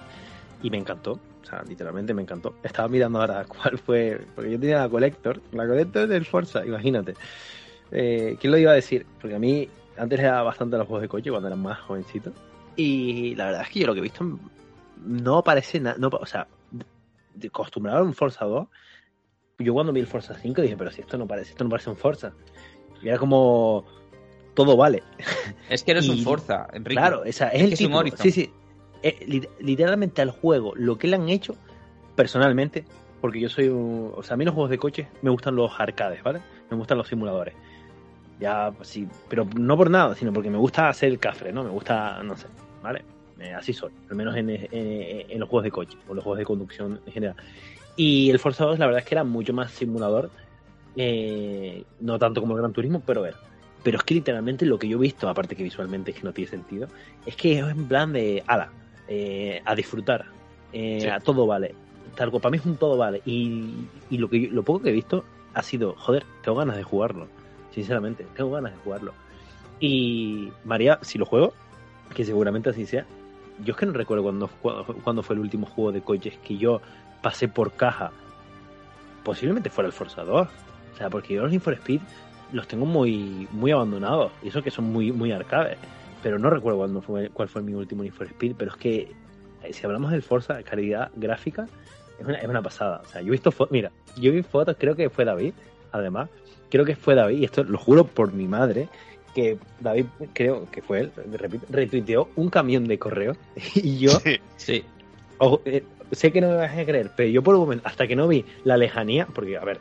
y 0.63 0.70
me 0.70 0.78
encantó. 0.78 1.20
O 1.45 1.47
sea, 1.47 1.63
literalmente 1.67 2.13
me 2.13 2.23
encantó. 2.23 2.55
Estaba 2.63 2.87
mirando 2.87 3.21
ahora 3.21 3.45
cuál 3.47 3.77
fue. 3.77 4.19
Porque 4.33 4.51
yo 4.51 4.59
tenía 4.59 4.79
la 4.79 4.89
Collector. 4.89 5.41
La 5.51 5.67
Collector 5.67 6.07
del 6.07 6.25
Forza, 6.25 6.65
imagínate. 6.65 7.13
Eh, 7.91 8.35
¿Quién 8.39 8.51
lo 8.51 8.57
iba 8.57 8.71
a 8.71 8.75
decir? 8.75 9.05
Porque 9.21 9.35
a 9.35 9.39
mí 9.39 9.69
antes 9.95 10.19
le 10.19 10.25
daba 10.25 10.41
bastante 10.41 10.75
a 10.75 10.79
los 10.79 10.87
juegos 10.87 11.03
de 11.03 11.07
coche 11.07 11.29
cuando 11.29 11.47
era 11.47 11.55
más 11.55 11.79
jovencito. 11.81 12.31
Y 12.75 13.35
la 13.35 13.45
verdad 13.45 13.61
es 13.61 13.69
que 13.69 13.79
yo 13.79 13.87
lo 13.87 13.93
que 13.93 13.99
he 13.99 14.03
visto 14.03 14.39
no 15.05 15.43
parece 15.43 15.79
nada. 15.79 15.97
No, 15.99 16.07
o 16.07 16.25
sea, 16.25 16.47
acostumbrado 17.45 17.99
a 17.99 18.03
un 18.03 18.13
Forza 18.13 18.45
2. 18.45 18.67
Yo 19.59 19.73
cuando 19.73 19.93
vi 19.93 19.99
el 19.99 20.07
Forza 20.07 20.33
5 20.33 20.61
dije, 20.63 20.75
pero 20.75 20.89
si 20.89 21.01
esto 21.01 21.17
no 21.17 21.27
parece, 21.27 21.51
esto 21.51 21.63
no 21.63 21.69
parece 21.69 21.91
un 21.91 21.95
Forza. 21.95 22.33
Y 23.03 23.07
era 23.07 23.19
como 23.19 23.85
todo 24.55 24.75
vale. 24.75 25.03
Es 25.69 25.83
que 25.83 25.93
no 25.93 25.99
es 25.99 26.05
y, 26.07 26.09
un 26.09 26.17
Forza, 26.23 26.67
Enrique. 26.73 26.99
Claro, 26.99 27.21
o 27.21 27.31
sea, 27.31 27.49
es, 27.49 27.61
es 27.61 27.71
el 27.71 27.77
título. 27.77 28.03
Es 28.05 28.19
sí, 28.19 28.31
sí. 28.31 28.51
Eh, 29.07 29.47
literalmente 29.59 30.23
al 30.23 30.31
juego, 30.31 30.73
lo 30.75 30.97
que 30.97 31.07
le 31.07 31.15
han 31.15 31.29
hecho, 31.29 31.55
personalmente, 32.15 32.85
porque 33.21 33.39
yo 33.39 33.49
soy 33.49 33.67
un, 33.67 34.11
o 34.15 34.23
sea, 34.23 34.33
a 34.33 34.37
mí 34.37 34.45
los 34.45 34.55
juegos 34.55 34.71
de 34.71 34.79
coche 34.79 35.07
me 35.21 35.29
gustan 35.29 35.55
los 35.55 35.79
arcades, 35.79 36.23
¿vale? 36.23 36.41
Me 36.71 36.75
gustan 36.75 36.97
los 36.97 37.07
simuladores. 37.07 37.53
Ya, 38.39 38.73
sí, 38.81 39.07
pero 39.29 39.45
no 39.55 39.77
por 39.77 39.91
nada, 39.91 40.15
sino 40.15 40.33
porque 40.33 40.49
me 40.49 40.57
gusta 40.57 40.89
hacer 40.89 41.09
el 41.09 41.19
cafre, 41.19 41.53
¿no? 41.53 41.63
Me 41.63 41.69
gusta, 41.69 42.23
no 42.23 42.35
sé, 42.35 42.47
¿vale? 42.81 43.05
Eh, 43.39 43.53
así 43.53 43.73
soy, 43.73 43.91
al 44.09 44.15
menos 44.15 44.35
en, 44.37 44.49
en, 44.49 44.67
en, 44.71 45.39
los 45.39 45.49
juegos 45.49 45.65
de 45.65 45.71
coche, 45.71 45.97
o 46.07 46.15
los 46.15 46.23
juegos 46.23 46.39
de 46.39 46.45
conducción 46.45 46.99
en 47.05 47.13
general. 47.13 47.35
Y 47.95 48.31
el 48.31 48.39
Forza 48.39 48.65
2, 48.65 48.79
la 48.79 48.87
verdad 48.87 49.01
es 49.03 49.07
que 49.07 49.13
era 49.13 49.23
mucho 49.23 49.53
más 49.53 49.69
simulador, 49.69 50.31
eh, 50.95 51.83
no 51.99 52.17
tanto 52.17 52.41
como 52.41 52.55
el 52.55 52.61
Gran 52.61 52.73
Turismo, 52.73 53.03
pero 53.05 53.21
ver. 53.21 53.35
Pero 53.83 53.99
es 53.99 54.03
que 54.03 54.15
literalmente 54.15 54.65
lo 54.65 54.79
que 54.79 54.87
yo 54.87 54.97
he 54.97 55.01
visto, 55.01 55.29
aparte 55.29 55.55
que 55.55 55.61
visualmente 55.61 56.09
es 56.09 56.17
que 56.17 56.23
no 56.23 56.33
tiene 56.33 56.49
sentido, 56.49 56.87
es 57.27 57.35
que 57.35 57.59
es 57.59 57.65
en 57.67 57.87
plan 57.87 58.11
de, 58.11 58.43
ala, 58.47 58.71
eh, 59.07 59.61
a 59.63 59.75
disfrutar, 59.75 60.25
eh, 60.73 60.99
sí. 61.01 61.07
a 61.07 61.19
todo 61.19 61.45
vale. 61.45 61.75
Tal 62.15 62.31
para 62.31 62.49
mí 62.49 62.57
es 62.57 62.65
un 62.65 62.77
todo 62.77 62.97
vale. 62.97 63.21
Y, 63.25 63.87
y 64.09 64.17
lo, 64.17 64.29
que 64.29 64.49
lo 64.51 64.63
poco 64.63 64.81
que 64.81 64.89
he 64.89 64.93
visto 64.93 65.25
ha 65.53 65.61
sido, 65.61 65.95
joder, 65.97 66.25
tengo 66.43 66.57
ganas 66.57 66.77
de 66.77 66.83
jugarlo. 66.83 67.27
Sinceramente, 67.71 68.25
tengo 68.35 68.51
ganas 68.51 68.71
de 68.71 68.77
jugarlo. 68.79 69.13
Y 69.79 70.51
María, 70.63 70.99
si 71.01 71.17
lo 71.17 71.25
juego, 71.25 71.53
que 72.13 72.23
seguramente 72.23 72.69
así 72.69 72.85
sea, 72.85 73.05
yo 73.63 73.73
es 73.73 73.77
que 73.77 73.85
no 73.85 73.93
recuerdo 73.93 74.23
cuando, 74.23 74.49
cuando 75.03 75.23
fue 75.23 75.35
el 75.35 75.41
último 75.41 75.65
juego 75.65 75.91
de 75.91 76.01
coches 76.01 76.37
que 76.43 76.57
yo 76.57 76.81
pasé 77.21 77.47
por 77.47 77.73
caja. 77.73 78.11
Posiblemente 79.23 79.69
fuera 79.69 79.87
el 79.87 79.93
Forza 79.93 80.23
2. 80.23 80.47
O 80.47 80.97
sea, 80.97 81.09
porque 81.09 81.33
yo 81.33 81.41
los 81.41 81.51
Need 81.51 81.61
for 81.61 81.73
Speed 81.73 81.99
los 82.53 82.67
tengo 82.67 82.85
muy, 82.85 83.47
muy 83.51 83.71
abandonados. 83.71 84.31
Y 84.41 84.47
eso 84.49 84.61
que 84.61 84.71
son 84.71 84.85
muy, 84.85 85.11
muy 85.11 85.31
arcades 85.31 85.77
pero 86.22 86.39
no 86.39 86.49
recuerdo 86.49 86.80
cuándo 86.80 87.01
fue, 87.01 87.30
cuál 87.30 87.47
fue 87.47 87.61
mi 87.61 87.74
último 87.74 88.03
Need 88.03 88.13
for 88.13 88.28
Speed, 88.28 88.55
pero 88.57 88.72
es 88.72 88.78
que 88.78 89.11
si 89.72 89.86
hablamos 89.86 90.11
del 90.11 90.22
Forza, 90.22 90.61
calidad 90.63 91.11
gráfica, 91.16 91.68
es 92.20 92.26
una, 92.26 92.38
es 92.38 92.47
una 92.47 92.61
pasada. 92.61 93.01
O 93.03 93.07
sea, 93.07 93.22
yo 93.22 93.28
he 93.28 93.32
visto 93.32 93.51
fotos, 93.51 93.72
mira, 93.72 93.91
yo 94.18 94.32
vi 94.32 94.43
fotos, 94.43 94.76
creo 94.80 94.95
que 94.95 95.09
fue 95.09 95.26
David, 95.26 95.53
además, 95.91 96.30
creo 96.70 96.86
que 96.86 96.95
fue 96.95 97.16
David, 97.16 97.38
y 97.38 97.45
esto 97.45 97.63
lo 97.63 97.78
juro 97.78 98.05
por 98.05 98.34
mi 98.34 98.47
madre, 98.47 98.89
que 99.34 99.57
David, 99.80 100.05
creo 100.34 100.70
que 100.72 100.82
fue 100.82 101.01
él, 101.01 101.11
repito, 101.34 101.66
retuiteó 101.70 102.30
un 102.36 102.49
camión 102.49 102.88
de 102.88 102.97
correo, 102.97 103.36
y 103.76 103.97
yo, 103.97 104.11
sí, 104.11 104.38
sí. 104.57 104.84
Ojo, 105.38 105.61
eh, 105.66 105.84
sé 106.11 106.32
que 106.32 106.39
no 106.39 106.47
me 106.47 106.55
vas 106.55 106.78
a 106.78 106.86
creer, 106.86 107.11
pero 107.16 107.30
yo 107.30 107.43
por 107.43 107.55
un 107.55 107.61
momento, 107.61 107.88
hasta 107.88 108.07
que 108.07 108.16
no 108.16 108.28
vi 108.28 108.45
la 108.63 108.78
lejanía, 108.78 109.28
porque, 109.28 109.57
a 109.57 109.66
ver, 109.66 109.80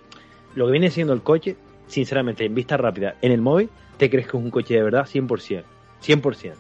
lo 0.55 0.67
que 0.67 0.73
viene 0.73 0.91
siendo 0.91 1.13
el 1.13 1.23
coche, 1.23 1.57
sinceramente, 1.87 2.45
en 2.45 2.55
vista 2.55 2.77
rápida, 2.77 3.17
en 3.23 3.33
el 3.33 3.41
móvil, 3.41 3.69
te 3.99 4.11
crees 4.11 4.27
que 4.27 4.37
es 4.37 4.43
un 4.43 4.51
coche 4.51 4.75
de 4.75 4.83
verdad 4.83 5.07
100%. 5.07 5.63
100%. 6.07 6.55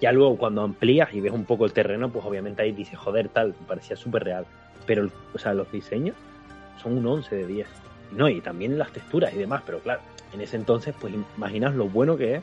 Ya 0.00 0.12
luego 0.12 0.36
cuando 0.36 0.62
amplías 0.62 1.14
y 1.14 1.20
ves 1.20 1.32
un 1.32 1.44
poco 1.44 1.64
el 1.64 1.72
terreno, 1.72 2.10
pues 2.10 2.24
obviamente 2.24 2.62
ahí 2.62 2.72
dices, 2.72 2.98
joder, 2.98 3.28
tal, 3.28 3.54
parecía 3.66 3.96
súper 3.96 4.24
real. 4.24 4.46
Pero, 4.86 5.08
o 5.32 5.38
sea, 5.38 5.54
los 5.54 5.70
diseños 5.70 6.16
son 6.82 6.98
un 6.98 7.06
11 7.06 7.36
de 7.36 7.46
10. 7.46 7.68
No, 8.12 8.28
y 8.28 8.40
también 8.40 8.78
las 8.78 8.92
texturas 8.92 9.32
y 9.32 9.38
demás, 9.38 9.62
pero 9.64 9.78
claro, 9.78 10.00
en 10.34 10.40
ese 10.40 10.56
entonces, 10.56 10.94
pues 11.00 11.14
imaginas 11.36 11.74
lo 11.74 11.88
bueno 11.88 12.16
que 12.16 12.36
es 12.36 12.42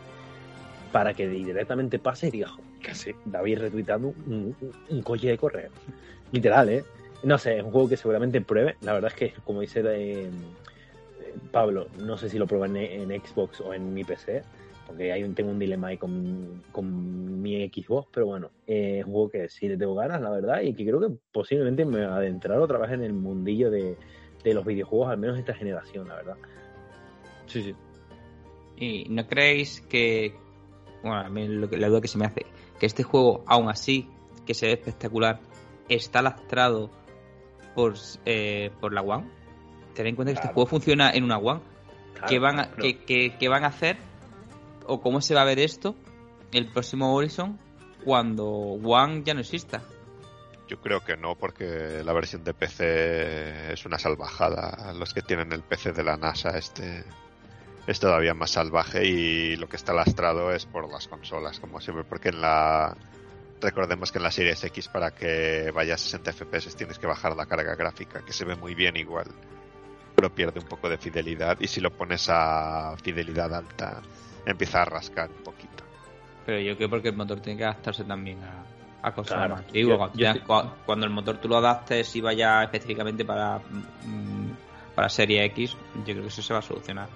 para 0.91 1.13
que 1.13 1.27
directamente 1.27 1.99
pase 1.99 2.29
y 2.29 2.31
digas, 2.31 2.51
casi 2.81 3.13
David 3.25 3.59
retuitando 3.59 4.07
un, 4.07 4.55
un, 4.59 4.71
un, 4.89 5.01
coche 5.03 5.27
de 5.27 5.37
correo. 5.37 5.69
Literal, 6.31 6.69
¿eh? 6.69 6.83
No 7.23 7.37
sé, 7.37 7.57
es 7.57 7.63
un 7.63 7.71
juego 7.71 7.89
que 7.89 7.97
seguramente 7.97 8.41
pruebe. 8.41 8.77
La 8.81 8.93
verdad 8.93 9.11
es 9.11 9.17
que, 9.17 9.33
como 9.43 9.61
dice 9.61 9.83
eh, 9.85 10.29
Pablo, 11.51 11.87
no 11.99 12.17
sé 12.17 12.29
si 12.29 12.39
lo 12.39 12.47
prueba 12.47 12.65
en, 12.65 12.77
en 12.77 13.21
Xbox 13.21 13.61
o 13.61 13.73
en 13.73 13.93
mi 13.93 14.03
PC 14.03 14.43
porque 14.89 15.13
hay 15.13 15.23
un, 15.23 15.35
tengo 15.35 15.51
un 15.51 15.59
dilema 15.59 15.89
ahí 15.89 15.97
con, 15.97 16.63
con 16.71 17.41
mi 17.43 17.69
Xbox, 17.69 18.07
pero 18.11 18.25
bueno, 18.25 18.49
eh, 18.65 18.97
es 18.99 19.05
un 19.05 19.11
juego 19.11 19.29
que 19.29 19.47
sí 19.47 19.67
le 19.67 19.77
tengo 19.77 19.93
ganas, 19.93 20.19
la 20.19 20.31
verdad, 20.31 20.61
y 20.61 20.73
que 20.73 20.83
creo 20.83 20.99
que 20.99 21.15
posiblemente 21.31 21.85
me 21.85 22.03
adentrar 22.03 22.59
otra 22.59 22.79
vez 22.79 22.89
en 22.93 23.03
el 23.03 23.13
mundillo 23.13 23.69
de, 23.69 23.95
de 24.43 24.53
los 24.55 24.65
videojuegos, 24.65 25.09
al 25.11 25.19
menos 25.19 25.37
esta 25.37 25.53
generación, 25.53 26.07
la 26.07 26.15
verdad. 26.15 26.37
Sí, 27.45 27.61
sí. 27.61 27.75
¿Y 28.77 29.09
no 29.09 29.27
creéis 29.27 29.81
que, 29.81 30.33
bueno, 31.03 31.19
a 31.19 31.29
mí 31.29 31.47
lo 31.47 31.69
que, 31.69 31.77
la 31.77 31.87
duda 31.87 32.01
que 32.01 32.07
se 32.07 32.17
me 32.17 32.25
hace, 32.25 32.47
que 32.79 32.87
este 32.87 33.03
juego, 33.03 33.43
aún 33.45 33.69
así, 33.69 34.09
que 34.47 34.55
se 34.55 34.65
ve 34.65 34.73
espectacular, 34.73 35.39
está 35.87 36.23
lastrado 36.23 36.89
por, 37.75 37.93
eh, 38.25 38.71
por 38.81 38.91
la 38.91 39.03
One? 39.03 39.29
Ten 39.93 40.07
en 40.07 40.15
cuenta 40.15 40.31
que 40.31 40.37
claro. 40.37 40.45
este 40.47 40.53
juego 40.55 40.67
funciona 40.67 41.11
en 41.11 41.25
una 41.25 41.37
One. 41.37 41.61
Claro, 42.13 42.27
¿Qué, 42.27 42.39
van 42.39 42.59
a, 42.59 42.71
que, 42.71 43.05
que, 43.05 43.37
que 43.37 43.49
van 43.49 43.65
a 43.65 43.67
hacer 43.67 44.08
o 44.85 45.01
cómo 45.01 45.21
se 45.21 45.35
va 45.35 45.41
a 45.41 45.45
ver 45.45 45.59
esto 45.59 45.95
el 46.51 46.71
próximo 46.71 47.13
Horizon 47.13 47.57
cuando 48.03 48.47
One 48.47 49.23
ya 49.23 49.33
no 49.33 49.41
exista. 49.41 49.81
Yo 50.67 50.79
creo 50.79 51.03
que 51.03 51.17
no, 51.17 51.35
porque 51.35 52.03
la 52.03 52.13
versión 52.13 52.43
de 52.43 52.53
PC 52.53 53.73
es 53.73 53.85
una 53.85 53.97
salvajada. 53.97 54.93
Los 54.93 55.13
que 55.13 55.21
tienen 55.21 55.51
el 55.51 55.63
PC 55.63 55.93
de 55.93 56.03
la 56.03 56.15
NASA 56.15 56.57
este 56.57 57.03
es 57.87 57.99
todavía 57.99 58.35
más 58.35 58.51
salvaje 58.51 59.03
y 59.07 59.55
lo 59.55 59.67
que 59.67 59.77
está 59.77 59.93
lastrado 59.93 60.51
es 60.51 60.67
por 60.67 60.87
las 60.91 61.07
consolas, 61.07 61.59
como 61.59 61.81
siempre, 61.81 62.03
porque 62.03 62.29
en 62.29 62.41
la 62.41 62.95
recordemos 63.59 64.11
que 64.11 64.19
en 64.19 64.23
la 64.23 64.31
Series 64.31 64.63
X 64.63 64.87
para 64.87 65.11
que 65.11 65.71
vaya 65.71 65.95
a 65.95 65.97
60 65.97 66.31
FPS 66.33 66.75
tienes 66.75 66.99
que 66.99 67.07
bajar 67.07 67.35
la 67.35 67.47
carga 67.47 67.75
gráfica, 67.75 68.23
que 68.23 68.31
se 68.31 68.45
ve 68.45 68.55
muy 68.55 68.75
bien 68.75 68.95
igual, 68.95 69.27
pero 70.19 70.33
pierde 70.35 70.59
un 70.59 70.65
poco 70.65 70.89
de 70.89 70.97
fidelidad 70.97 71.57
y 71.61 71.67
si 71.67 71.79
lo 71.79 71.91
pones 71.91 72.27
a 72.29 72.93
fidelidad 73.01 73.53
alta 73.53 74.01
empieza 74.45 74.81
a 74.81 74.85
rascar 74.85 75.29
un 75.29 75.43
poquito. 75.43 75.83
Pero 76.45 76.59
yo 76.59 76.75
creo 76.75 76.89
porque 76.89 77.07
el 77.09 77.15
motor 77.15 77.39
tiene 77.39 77.57
que 77.57 77.63
adaptarse 77.63 78.03
también 78.03 78.39
a, 78.43 79.07
a 79.07 79.13
cosas 79.13 79.37
Claro. 79.37 79.55
más 79.55 79.65
antiguas. 79.65 80.11
Yo- 80.15 80.33
Cuando, 80.45 80.69
yo 80.71 80.75
cuando 80.85 81.05
el 81.05 81.11
motor 81.13 81.37
tú 81.37 81.47
lo 81.47 81.57
adaptes 81.57 82.13
y 82.17 82.21
vaya 82.21 82.63
específicamente 82.63 83.23
para, 83.23 83.59
mm, 83.59 84.49
para 84.93 85.07
serie 85.07 85.45
X, 85.45 85.77
yo 85.99 86.03
creo 86.03 86.21
que 86.23 86.27
eso 86.27 86.41
se 86.41 86.51
va 86.53 86.59
a 86.59 86.63
solucionar. 86.63 87.07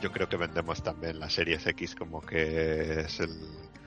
Yo 0.00 0.10
creo 0.10 0.26
que 0.28 0.36
vendemos 0.38 0.82
también 0.82 1.18
la 1.18 1.28
Series 1.28 1.66
X 1.66 1.94
como 1.94 2.20
que 2.22 3.00
es 3.00 3.20
el, 3.20 3.30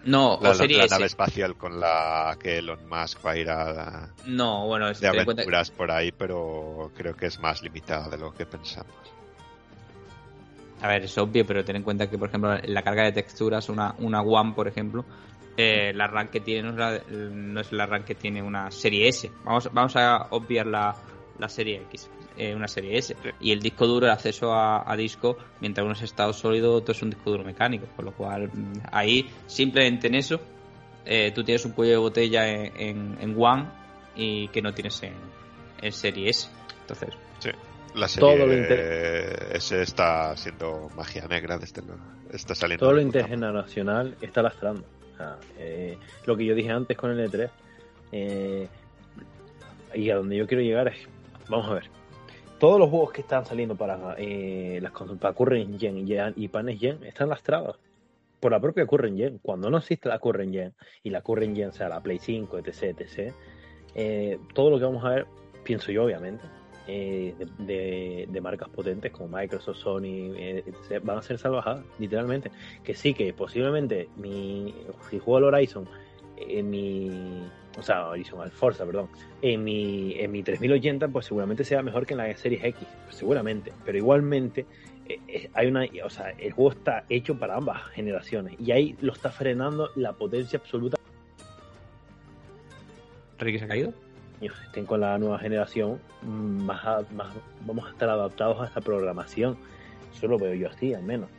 No, 0.08 0.39
la, 0.41 0.49
o 0.51 0.53
serie 0.55 0.78
la 0.78 0.86
S. 0.86 0.91
nave 0.93 1.05
espacial 1.05 1.55
con 1.55 1.80
la 1.80 2.38
que 2.41 2.58
Elon 2.58 2.88
Musk 2.88 3.26
va 3.26 3.32
a 3.32 3.38
ir 3.38 3.49
a, 3.49 4.10
No, 4.26 4.66
bueno, 4.66 4.89
es- 4.89 4.99
de 4.99 5.10
ten 5.10 5.20
en 5.20 5.26
cuenta- 5.26 5.41
aventuras 5.43 5.70
por 5.72 5.91
ahí, 5.91 6.12
pero 6.12 6.91
creo 6.95 7.16
que 7.16 7.28
es 7.28 7.39
más 7.39 7.62
limitada 7.62 8.08
de 8.10 8.18
lo 8.18 8.34
que 8.34 8.45
pensamos. 8.45 8.91
A 10.82 10.88
ver, 10.88 11.03
es 11.03 11.18
obvio, 11.18 11.45
pero 11.45 11.66
ten 11.66 11.76
en 11.78 11.84
cuenta 11.84 12.10
que, 12.10 12.18
por 12.18 12.30
ejemplo, 12.30 12.55
en 12.55 12.74
la 12.74 12.84
carga 12.84 13.03
de 13.03 13.12
texturas, 13.12 13.68
una, 13.70 13.95
una 13.99 14.22
One, 14.22 14.53
por 14.53 14.68
ejemplo, 14.68 15.05
eh, 15.58 15.89
el 15.89 15.99
arranque 15.99 16.39
que 16.39 16.45
tiene 16.45 16.64
no 16.64 16.70
es, 16.72 16.78
la- 17.10 17.16
no 17.32 17.60
es 17.62 17.72
el 17.72 17.82
arranque 17.82 18.14
que 18.14 18.22
tiene 18.22 18.41
una 18.43 18.70
serie 18.72 19.08
S. 19.08 19.32
Vamos, 19.43 19.70
vamos 19.74 19.95
a 19.95 20.28
obviar 20.30 20.68
la, 20.68 20.95
la 21.39 21.49
serie 21.49 21.82
X, 21.89 22.10
eh, 22.38 22.53
una 22.55 22.67
serie 22.67 22.97
S. 22.97 23.15
Y 23.39 23.51
el 23.51 23.59
disco 23.59 23.88
duro, 23.88 24.05
el 24.05 24.11
acceso 24.11 24.53
a, 24.53 24.89
a 24.89 24.95
disco, 24.95 25.38
mientras 25.59 25.83
uno 25.83 25.93
es 25.93 26.01
estado 26.01 26.33
sólido, 26.33 26.73
otro 26.73 26.93
es 26.93 27.01
un 27.01 27.09
disco 27.09 27.31
duro 27.31 27.43
mecánico. 27.43 27.85
Con 27.95 28.05
lo 28.05 28.11
cual, 28.11 28.49
mm, 28.53 28.73
ahí, 28.91 29.29
simplemente 29.47 30.07
en 30.07 30.15
eso, 30.15 30.39
eh, 31.05 31.31
tú 31.33 31.43
tienes 31.43 31.65
un 31.65 31.71
cuello 31.71 31.93
de 31.93 31.97
botella 31.97 32.47
en, 32.47 32.71
en, 32.79 33.17
en 33.21 33.35
One 33.41 33.65
y 34.15 34.47
que 34.49 34.61
no 34.61 34.73
tienes 34.73 35.01
en, 35.03 35.13
en 35.81 35.91
serie 35.91 36.29
S. 36.29 36.49
Entonces, 36.81 37.09
Sí. 37.39 37.49
La 37.95 38.07
Todo 38.07 38.31
serie 38.31 38.45
lo 38.47 38.53
inter- 38.53 39.47
ese 39.53 39.81
está 39.81 40.35
siendo 40.38 40.89
magia 40.95 41.27
negra 41.27 41.57
desde 41.57 41.81
luego. 41.81 42.01
Está 42.31 42.53
saliendo. 42.53 42.85
Todo 42.85 42.93
lo 42.95 43.01
intergeneracional 43.01 44.15
está 44.21 44.41
lastrando. 44.43 44.83
O 45.13 45.17
sea, 45.17 45.38
eh, 45.57 45.97
lo 46.25 46.35
que 46.38 46.45
yo 46.45 46.53
dije 46.53 46.69
antes 46.69 46.95
con 46.97 47.11
el 47.17 47.31
E3. 47.31 47.49
eh, 48.11 48.67
y 49.95 50.09
a 50.09 50.15
donde 50.17 50.35
yo 50.35 50.45
quiero 50.45 50.61
llegar 50.61 50.89
es. 50.89 51.07
Vamos 51.49 51.69
a 51.71 51.73
ver. 51.75 51.89
Todos 52.60 52.80
los 52.80 52.89
juegos 52.89 53.12
que 53.12 53.22
están 53.22 53.45
saliendo 53.45 53.76
para 53.76 54.16
eh, 54.18 54.80
las 54.82 54.91
para 55.20 55.34
Current 55.34 55.80
Gen 55.80 56.34
y, 56.36 56.47
Panes 56.47 56.80
Gen 56.80 57.03
están 57.03 57.30
lastrados 57.30 57.80
por 58.39 58.51
la 58.51 58.60
propia 58.60 58.88
Current 58.88 59.16
Gen. 59.18 59.38
Cuando 59.39 59.70
no 59.70 59.78
existe 59.78 60.10
la 60.10 60.18
Current 60.18 60.53
Gen 60.53 60.74
y 61.03 61.12
la 61.12 61.22
Current 61.22 61.55
Gen 61.55 61.72
sea 61.72 61.88
la 61.88 62.01
Play 62.01 62.18
5, 62.18 62.58
etc, 62.58 62.99
etc, 62.99 63.34
eh, 63.93 64.39
todo 64.55 64.72
lo 64.72 64.80
que 64.80 64.86
vamos 64.86 65.05
a 65.05 65.10
ver, 65.10 65.28
pienso 65.64 65.91
yo 65.91 66.05
obviamente, 66.05 66.43
eh, 66.88 67.36
de, 67.60 68.26
de- 68.28 68.41
marcas 68.41 68.70
potentes 68.70 69.12
como 69.12 69.38
Microsoft, 69.38 69.78
Sony, 69.78 70.34
eh, 70.36 70.64
etc, 70.66 71.03
van 71.03 71.20
a 71.20 71.22
ser 71.22 71.38
salvajadas, 71.38 71.86
literalmente. 71.99 72.49
Que 72.84 72.95
sí, 72.95 73.14
que 73.14 73.34
posiblemente 73.34 74.10
mi, 74.16 74.74
si 75.12 75.20
juego 75.20 75.38
al 75.38 75.53
Horizon, 75.53 75.88
en 76.38 76.70
mi, 76.72 77.43
o 77.78 77.82
sea, 77.84 78.07
Horizon 78.07 78.41
al 78.41 78.51
Forza, 78.51 78.86
perdón, 78.86 79.07
en 79.41 79.63
mi, 79.63 80.15
en 80.19 80.32
mi 80.32 80.43
3080, 80.43 81.07
pues 81.09 81.25
seguramente 81.28 81.63
sea 81.63 81.82
mejor 81.84 82.05
que 82.05 82.13
en 82.13 82.17
la 82.17 82.36
Series 82.36 82.63
X, 82.63 82.88
pues 83.05 83.15
seguramente, 83.15 83.71
pero 83.86 83.97
igualmente 83.97 84.65
eh, 85.07 85.19
eh, 85.28 85.49
hay 85.53 85.67
una, 85.67 85.86
o 86.03 86.09
sea, 86.09 86.32
el 86.32 86.51
juego 86.51 86.71
está 86.71 87.03
hecho 87.09 87.38
para 87.38 87.55
ambas 87.55 87.82
generaciones 87.93 88.55
y 88.59 88.71
ahí 88.71 88.95
lo 89.01 89.13
está 89.13 89.30
frenando 89.32 89.89
la 89.95 90.13
potencia 90.13 90.59
absoluta 90.59 90.97
¿Ricky 93.39 93.59
se 93.59 93.65
ha 93.65 93.67
caído? 93.67 93.93
estén 94.41 94.86
con 94.86 95.01
la 95.01 95.17
nueva 95.17 95.39
generación, 95.39 95.99
más, 96.23 96.86
a- 96.86 97.03
más 97.15 97.28
vamos 97.65 97.88
a 97.88 97.89
estar 97.91 98.07
adaptados 98.09 98.61
a 98.61 98.65
esta 98.65 98.82
programación. 98.82 99.57
Eso 100.15 100.28
lo 100.28 100.38
veo 100.38 100.53
yo 100.53 100.69
así, 100.69 100.93
al 100.93 101.01
menos. 101.03 101.30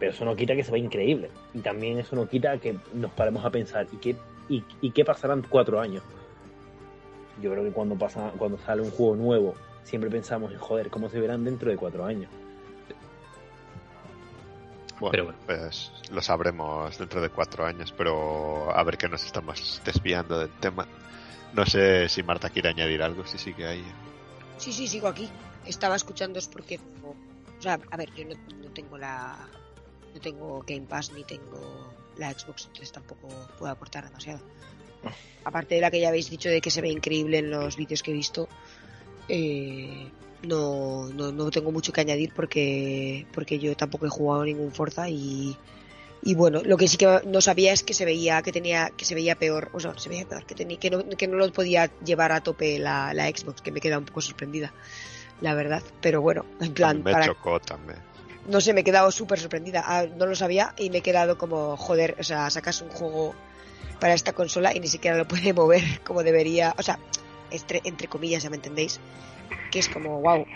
Pero 0.00 0.10
eso 0.12 0.24
no 0.24 0.34
quita 0.34 0.56
que 0.56 0.64
se 0.64 0.72
vea 0.72 0.80
increíble. 0.82 1.30
Y 1.54 1.60
también 1.60 1.98
eso 1.98 2.16
no 2.16 2.28
quita 2.28 2.58
que 2.58 2.76
nos 2.92 3.12
paremos 3.12 3.44
a 3.44 3.50
pensar, 3.50 3.86
¿y 3.92 3.96
qué, 3.98 4.16
y, 4.48 4.64
y 4.80 4.90
qué 4.90 5.04
pasarán 5.04 5.44
cuatro 5.48 5.80
años? 5.80 6.02
Yo 7.40 7.50
creo 7.52 7.62
que 7.64 7.70
cuando, 7.70 7.96
pasa, 7.96 8.32
cuando 8.36 8.58
sale 8.58 8.82
un 8.82 8.90
juego 8.90 9.14
nuevo, 9.16 9.54
siempre 9.84 10.10
pensamos 10.10 10.52
en, 10.52 10.58
joder, 10.58 10.90
¿cómo 10.90 11.08
se 11.08 11.20
verán 11.20 11.44
dentro 11.44 11.70
de 11.70 11.76
cuatro 11.76 12.04
años? 12.04 12.30
Bueno, 15.00 15.10
Pero 15.12 15.24
bueno. 15.26 15.38
pues 15.46 15.92
lo 16.10 16.20
sabremos 16.20 16.98
dentro 16.98 17.20
de 17.20 17.30
cuatro 17.30 17.64
años, 17.64 17.94
pero 17.96 18.76
a 18.76 18.82
ver 18.82 18.98
que 18.98 19.08
nos 19.08 19.24
estamos 19.24 19.80
desviando 19.84 20.38
del 20.40 20.50
tema. 20.58 20.86
No 21.54 21.64
sé 21.64 22.08
si 22.08 22.22
Marta 22.24 22.50
quiere 22.50 22.68
añadir 22.70 23.02
algo, 23.02 23.24
si 23.24 23.38
sigue 23.38 23.66
ahí. 23.66 23.84
Sí, 24.56 24.72
sí, 24.72 24.88
sigo 24.88 25.06
aquí. 25.06 25.28
Estaba 25.64 25.94
escuchando 25.94 26.40
es 26.40 26.48
porque, 26.48 26.80
o 27.04 27.62
sea, 27.62 27.78
a 27.90 27.96
ver, 27.96 28.12
yo 28.14 28.24
no, 28.24 28.34
no 28.60 28.70
tengo 28.72 28.98
la, 28.98 29.36
no 30.14 30.20
tengo 30.20 30.64
Game 30.66 30.86
Pass 30.88 31.12
ni 31.12 31.22
tengo 31.22 31.92
la 32.18 32.32
Xbox, 32.32 32.66
entonces 32.66 32.92
tampoco 32.92 33.28
puedo 33.58 33.72
aportar 33.72 34.04
demasiado. 34.04 34.40
Aparte 35.44 35.76
de 35.76 35.80
la 35.80 35.90
que 35.90 36.00
ya 36.00 36.08
habéis 36.08 36.28
dicho 36.30 36.48
de 36.48 36.60
que 36.60 36.70
se 36.70 36.80
ve 36.80 36.90
increíble 36.90 37.38
en 37.38 37.50
los 37.50 37.76
vídeos 37.76 38.02
que 38.02 38.10
he 38.10 38.14
visto, 38.14 38.48
eh, 39.28 40.10
no, 40.42 41.08
no, 41.08 41.32
no 41.32 41.50
tengo 41.50 41.72
mucho 41.72 41.92
que 41.92 42.00
añadir 42.00 42.32
porque, 42.34 43.26
porque 43.32 43.58
yo 43.58 43.76
tampoco 43.76 44.06
he 44.06 44.10
jugado 44.10 44.44
ningún 44.44 44.72
Forza 44.72 45.08
y, 45.08 45.56
y 46.22 46.34
bueno, 46.34 46.62
lo 46.64 46.76
que 46.76 46.88
sí 46.88 46.96
que 46.96 47.20
no 47.26 47.40
sabía 47.40 47.72
es 47.72 47.82
que 47.82 47.94
se 47.94 48.04
veía 48.04 48.42
que 48.42 48.52
tenía 48.52 48.90
que 48.90 49.04
se 49.04 49.14
veía 49.14 49.36
peor, 49.36 49.70
o 49.72 49.80
sea, 49.80 49.96
se 49.98 50.08
veía 50.08 50.26
peor, 50.26 50.44
que, 50.44 50.54
tenía, 50.54 50.78
que, 50.78 50.90
no, 50.90 51.08
que 51.08 51.28
no 51.28 51.36
lo 51.36 51.52
podía 51.52 51.90
llevar 52.04 52.32
a 52.32 52.40
tope 52.40 52.78
la, 52.78 53.14
la 53.14 53.28
Xbox, 53.28 53.62
que 53.62 53.72
me 53.72 53.80
queda 53.80 53.98
un 53.98 54.04
poco 54.04 54.20
sorprendida, 54.20 54.72
la 55.40 55.54
verdad. 55.54 55.82
Pero 56.00 56.20
bueno, 56.20 56.44
en 56.60 56.74
plan, 56.74 57.02
Me 57.02 57.12
para, 57.12 57.26
chocó 57.26 57.60
también. 57.60 57.98
No 58.48 58.60
sé, 58.60 58.72
me 58.72 58.80
he 58.80 58.84
quedado 58.84 59.10
súper 59.10 59.38
sorprendida. 59.38 59.84
Ah, 59.86 60.06
no 60.16 60.26
lo 60.26 60.34
sabía 60.34 60.74
y 60.78 60.90
me 60.90 60.98
he 60.98 61.02
quedado 61.02 61.38
como, 61.38 61.76
joder, 61.76 62.16
o 62.18 62.24
sea, 62.24 62.50
sacas 62.50 62.80
un 62.82 62.88
juego 62.90 63.34
para 64.00 64.14
esta 64.14 64.32
consola 64.32 64.74
y 64.74 64.80
ni 64.80 64.88
siquiera 64.88 65.16
lo 65.16 65.28
puede 65.28 65.52
mover 65.54 66.00
como 66.04 66.22
debería, 66.22 66.74
o 66.78 66.82
sea, 66.82 66.98
entre, 67.50 68.08
comillas, 68.08 68.42
ya 68.42 68.50
me 68.50 68.56
entendéis. 68.56 69.00
Que 69.70 69.80
es 69.80 69.88
como, 69.88 70.20
wow, 70.22 70.46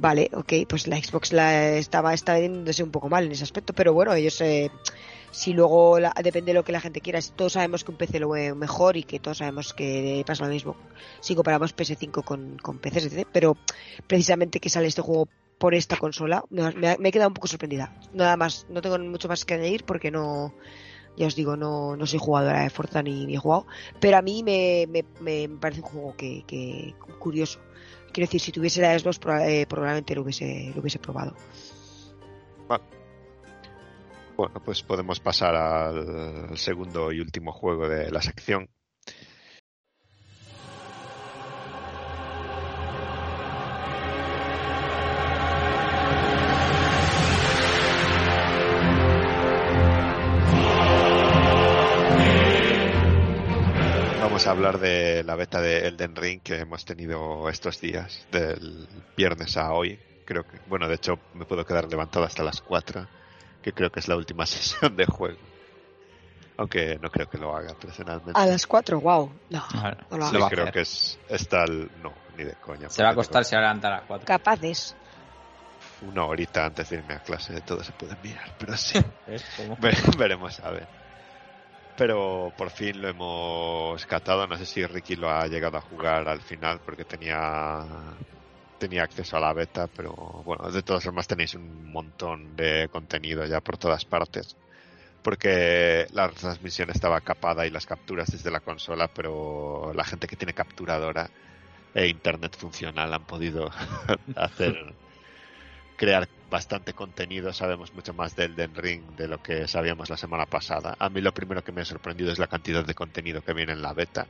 vale, 0.00 0.30
ok, 0.34 0.52
pues 0.68 0.88
la 0.88 0.96
Xbox 0.96 1.32
la 1.32 1.76
estaba, 1.76 2.12
está 2.12 2.40
yéndose 2.40 2.82
un 2.82 2.90
poco 2.90 3.08
mal 3.08 3.24
en 3.24 3.32
ese 3.32 3.44
aspecto, 3.44 3.72
pero 3.72 3.92
bueno, 3.92 4.12
ellos, 4.14 4.40
eh, 4.40 4.68
si 5.30 5.52
luego 5.52 6.00
la- 6.00 6.12
depende 6.24 6.50
de 6.50 6.54
lo 6.54 6.64
que 6.64 6.72
la 6.72 6.80
gente 6.80 7.00
quiera, 7.00 7.20
todos 7.36 7.52
sabemos 7.52 7.84
que 7.84 7.92
un 7.92 7.96
PC 7.98 8.18
lo 8.18 8.30
ve 8.30 8.52
mejor 8.56 8.96
y 8.96 9.04
que 9.04 9.20
todos 9.20 9.38
sabemos 9.38 9.74
que 9.74 10.24
pasa 10.26 10.44
lo 10.44 10.50
mismo 10.50 10.74
si 11.20 11.36
comparamos 11.36 11.72
PS5 11.72 12.24
con, 12.24 12.56
con 12.58 12.80
etc. 12.82 13.28
Pero 13.32 13.56
precisamente 14.08 14.58
que 14.58 14.70
sale 14.70 14.88
este 14.88 15.02
juego 15.02 15.28
por 15.58 15.74
esta 15.74 15.96
consola, 15.96 16.44
me, 16.50 16.96
he 17.08 17.12
quedado 17.12 17.28
un 17.28 17.34
poco 17.34 17.48
sorprendida. 17.48 17.92
Nada 18.12 18.36
más, 18.36 18.66
no 18.68 18.80
tengo 18.80 18.98
mucho 18.98 19.28
más 19.28 19.44
que 19.44 19.54
añadir 19.54 19.84
porque 19.84 20.10
no, 20.10 20.54
ya 21.16 21.26
os 21.26 21.34
digo, 21.34 21.56
no, 21.56 21.96
no 21.96 22.06
soy 22.06 22.18
jugadora 22.18 22.62
de 22.62 22.70
Forza 22.70 23.02
ni, 23.02 23.26
ni 23.26 23.34
he 23.34 23.38
jugado, 23.38 23.66
pero 24.00 24.16
a 24.16 24.22
mí 24.22 24.42
me, 24.42 24.86
me, 24.88 25.04
me 25.20 25.48
parece 25.58 25.80
un 25.80 25.88
juego 25.88 26.16
que, 26.16 26.44
que 26.46 26.94
curioso. 27.18 27.60
Quiero 28.12 28.26
decir, 28.26 28.40
si 28.40 28.52
tuviese 28.52 28.80
la 28.80 28.98
Xbox 28.98 29.20
eh, 29.42 29.66
probablemente 29.68 30.14
lo 30.14 30.22
hubiese, 30.22 30.72
lo 30.74 30.80
hubiese 30.80 30.98
probado. 30.98 31.34
Bueno, 34.36 34.62
pues 34.64 34.84
podemos 34.84 35.18
pasar 35.18 35.56
al 35.56 36.56
segundo 36.56 37.10
y 37.10 37.18
último 37.18 37.50
juego 37.50 37.88
de 37.88 38.08
la 38.12 38.22
sección. 38.22 38.70
A 54.48 54.52
hablar 54.52 54.78
de 54.78 55.22
la 55.24 55.34
beta 55.36 55.60
de 55.60 55.86
Elden 55.88 56.16
Ring 56.16 56.40
que 56.42 56.56
hemos 56.58 56.84
tenido 56.84 57.48
estos 57.48 57.80
días, 57.80 58.26
del 58.32 58.88
viernes 59.16 59.56
a 59.56 59.72
hoy. 59.72 59.98
Creo 60.24 60.44
que, 60.46 60.58
bueno, 60.66 60.88
de 60.88 60.94
hecho 60.96 61.18
me 61.34 61.44
puedo 61.44 61.64
quedar 61.64 61.88
levantado 61.88 62.24
hasta 62.24 62.42
las 62.42 62.60
4, 62.60 63.06
que 63.62 63.72
creo 63.72 63.90
que 63.90 64.00
es 64.00 64.08
la 64.08 64.16
última 64.16 64.46
sesión 64.46 64.96
de 64.96 65.06
juego. 65.06 65.38
Aunque 66.56 66.98
no 67.00 67.08
creo 67.10 67.28
que 67.30 67.38
lo 67.38 67.54
haga 67.56 67.74
personalmente. 67.74 68.32
A 68.34 68.44
las 68.46 68.66
4, 68.66 69.00
wow. 69.00 69.32
No, 69.50 69.64
no 70.10 70.18
lo 70.18 70.26
Sí, 70.26 70.34
lo 70.34 70.40
va 70.40 70.46
a 70.46 70.50
creo 70.50 70.64
hacer. 70.64 70.72
que 70.74 70.80
es 70.80 71.18
está 71.28 71.62
el, 71.64 71.88
no, 72.02 72.12
ni 72.36 72.44
de 72.44 72.54
coña. 72.54 72.90
Se 72.90 73.02
va 73.02 73.10
a 73.10 73.12
acostar, 73.12 73.44
se 73.44 73.54
va 73.54 73.60
a 73.60 73.64
levantar 73.66 73.92
a 73.92 73.96
las 73.98 74.06
4. 74.06 74.26
capaces. 74.26 74.96
Una 76.02 76.24
horita 76.24 76.64
antes 76.66 76.90
de 76.90 76.96
irme 76.96 77.14
a 77.14 77.20
clase, 77.20 77.60
todo 77.60 77.82
se 77.84 77.92
puede 77.92 78.16
mirar, 78.22 78.54
pero 78.58 78.76
sí. 78.76 78.98
Veremos 80.18 80.58
a 80.60 80.70
ver. 80.70 80.88
Pero 81.98 82.52
por 82.56 82.70
fin 82.70 83.02
lo 83.02 83.08
hemos 83.08 84.06
catado. 84.06 84.46
No 84.46 84.56
sé 84.56 84.64
si 84.64 84.86
Ricky 84.86 85.16
lo 85.16 85.28
ha 85.28 85.46
llegado 85.48 85.76
a 85.76 85.80
jugar 85.80 86.28
al 86.28 86.40
final 86.40 86.80
porque 86.84 87.04
tenía 87.04 87.84
tenía 88.78 89.02
acceso 89.02 89.36
a 89.36 89.40
la 89.40 89.52
beta, 89.52 89.88
pero 89.88 90.12
bueno, 90.44 90.70
de 90.70 90.82
todas 90.82 91.02
formas 91.02 91.26
tenéis 91.26 91.54
un 91.54 91.90
montón 91.90 92.54
de 92.54 92.88
contenido 92.88 93.44
ya 93.44 93.60
por 93.60 93.76
todas 93.76 94.04
partes. 94.04 94.56
Porque 95.22 96.06
la 96.12 96.28
transmisión 96.28 96.88
estaba 96.90 97.20
capada 97.20 97.66
y 97.66 97.70
las 97.70 97.86
capturas 97.86 98.30
desde 98.30 98.52
la 98.52 98.60
consola, 98.60 99.08
pero 99.08 99.92
la 99.92 100.04
gente 100.04 100.28
que 100.28 100.36
tiene 100.36 100.54
capturadora 100.54 101.28
e 101.92 102.06
internet 102.06 102.56
funcional 102.56 103.12
han 103.12 103.24
podido 103.24 103.68
hacer 104.36 104.94
crear 105.98 106.28
bastante 106.48 106.94
contenido, 106.94 107.52
sabemos 107.52 107.92
mucho 107.92 108.14
más 108.14 108.34
del 108.34 108.54
Den 108.54 108.74
Ring 108.74 109.02
de 109.16 109.28
lo 109.28 109.42
que 109.42 109.68
sabíamos 109.68 110.08
la 110.08 110.16
semana 110.16 110.46
pasada. 110.46 110.96
A 110.98 111.10
mí 111.10 111.20
lo 111.20 111.34
primero 111.34 111.62
que 111.62 111.72
me 111.72 111.82
ha 111.82 111.84
sorprendido 111.84 112.32
es 112.32 112.38
la 112.38 112.46
cantidad 112.46 112.86
de 112.86 112.94
contenido 112.94 113.42
que 113.42 113.52
viene 113.52 113.72
en 113.72 113.82
la 113.82 113.92
beta. 113.92 114.26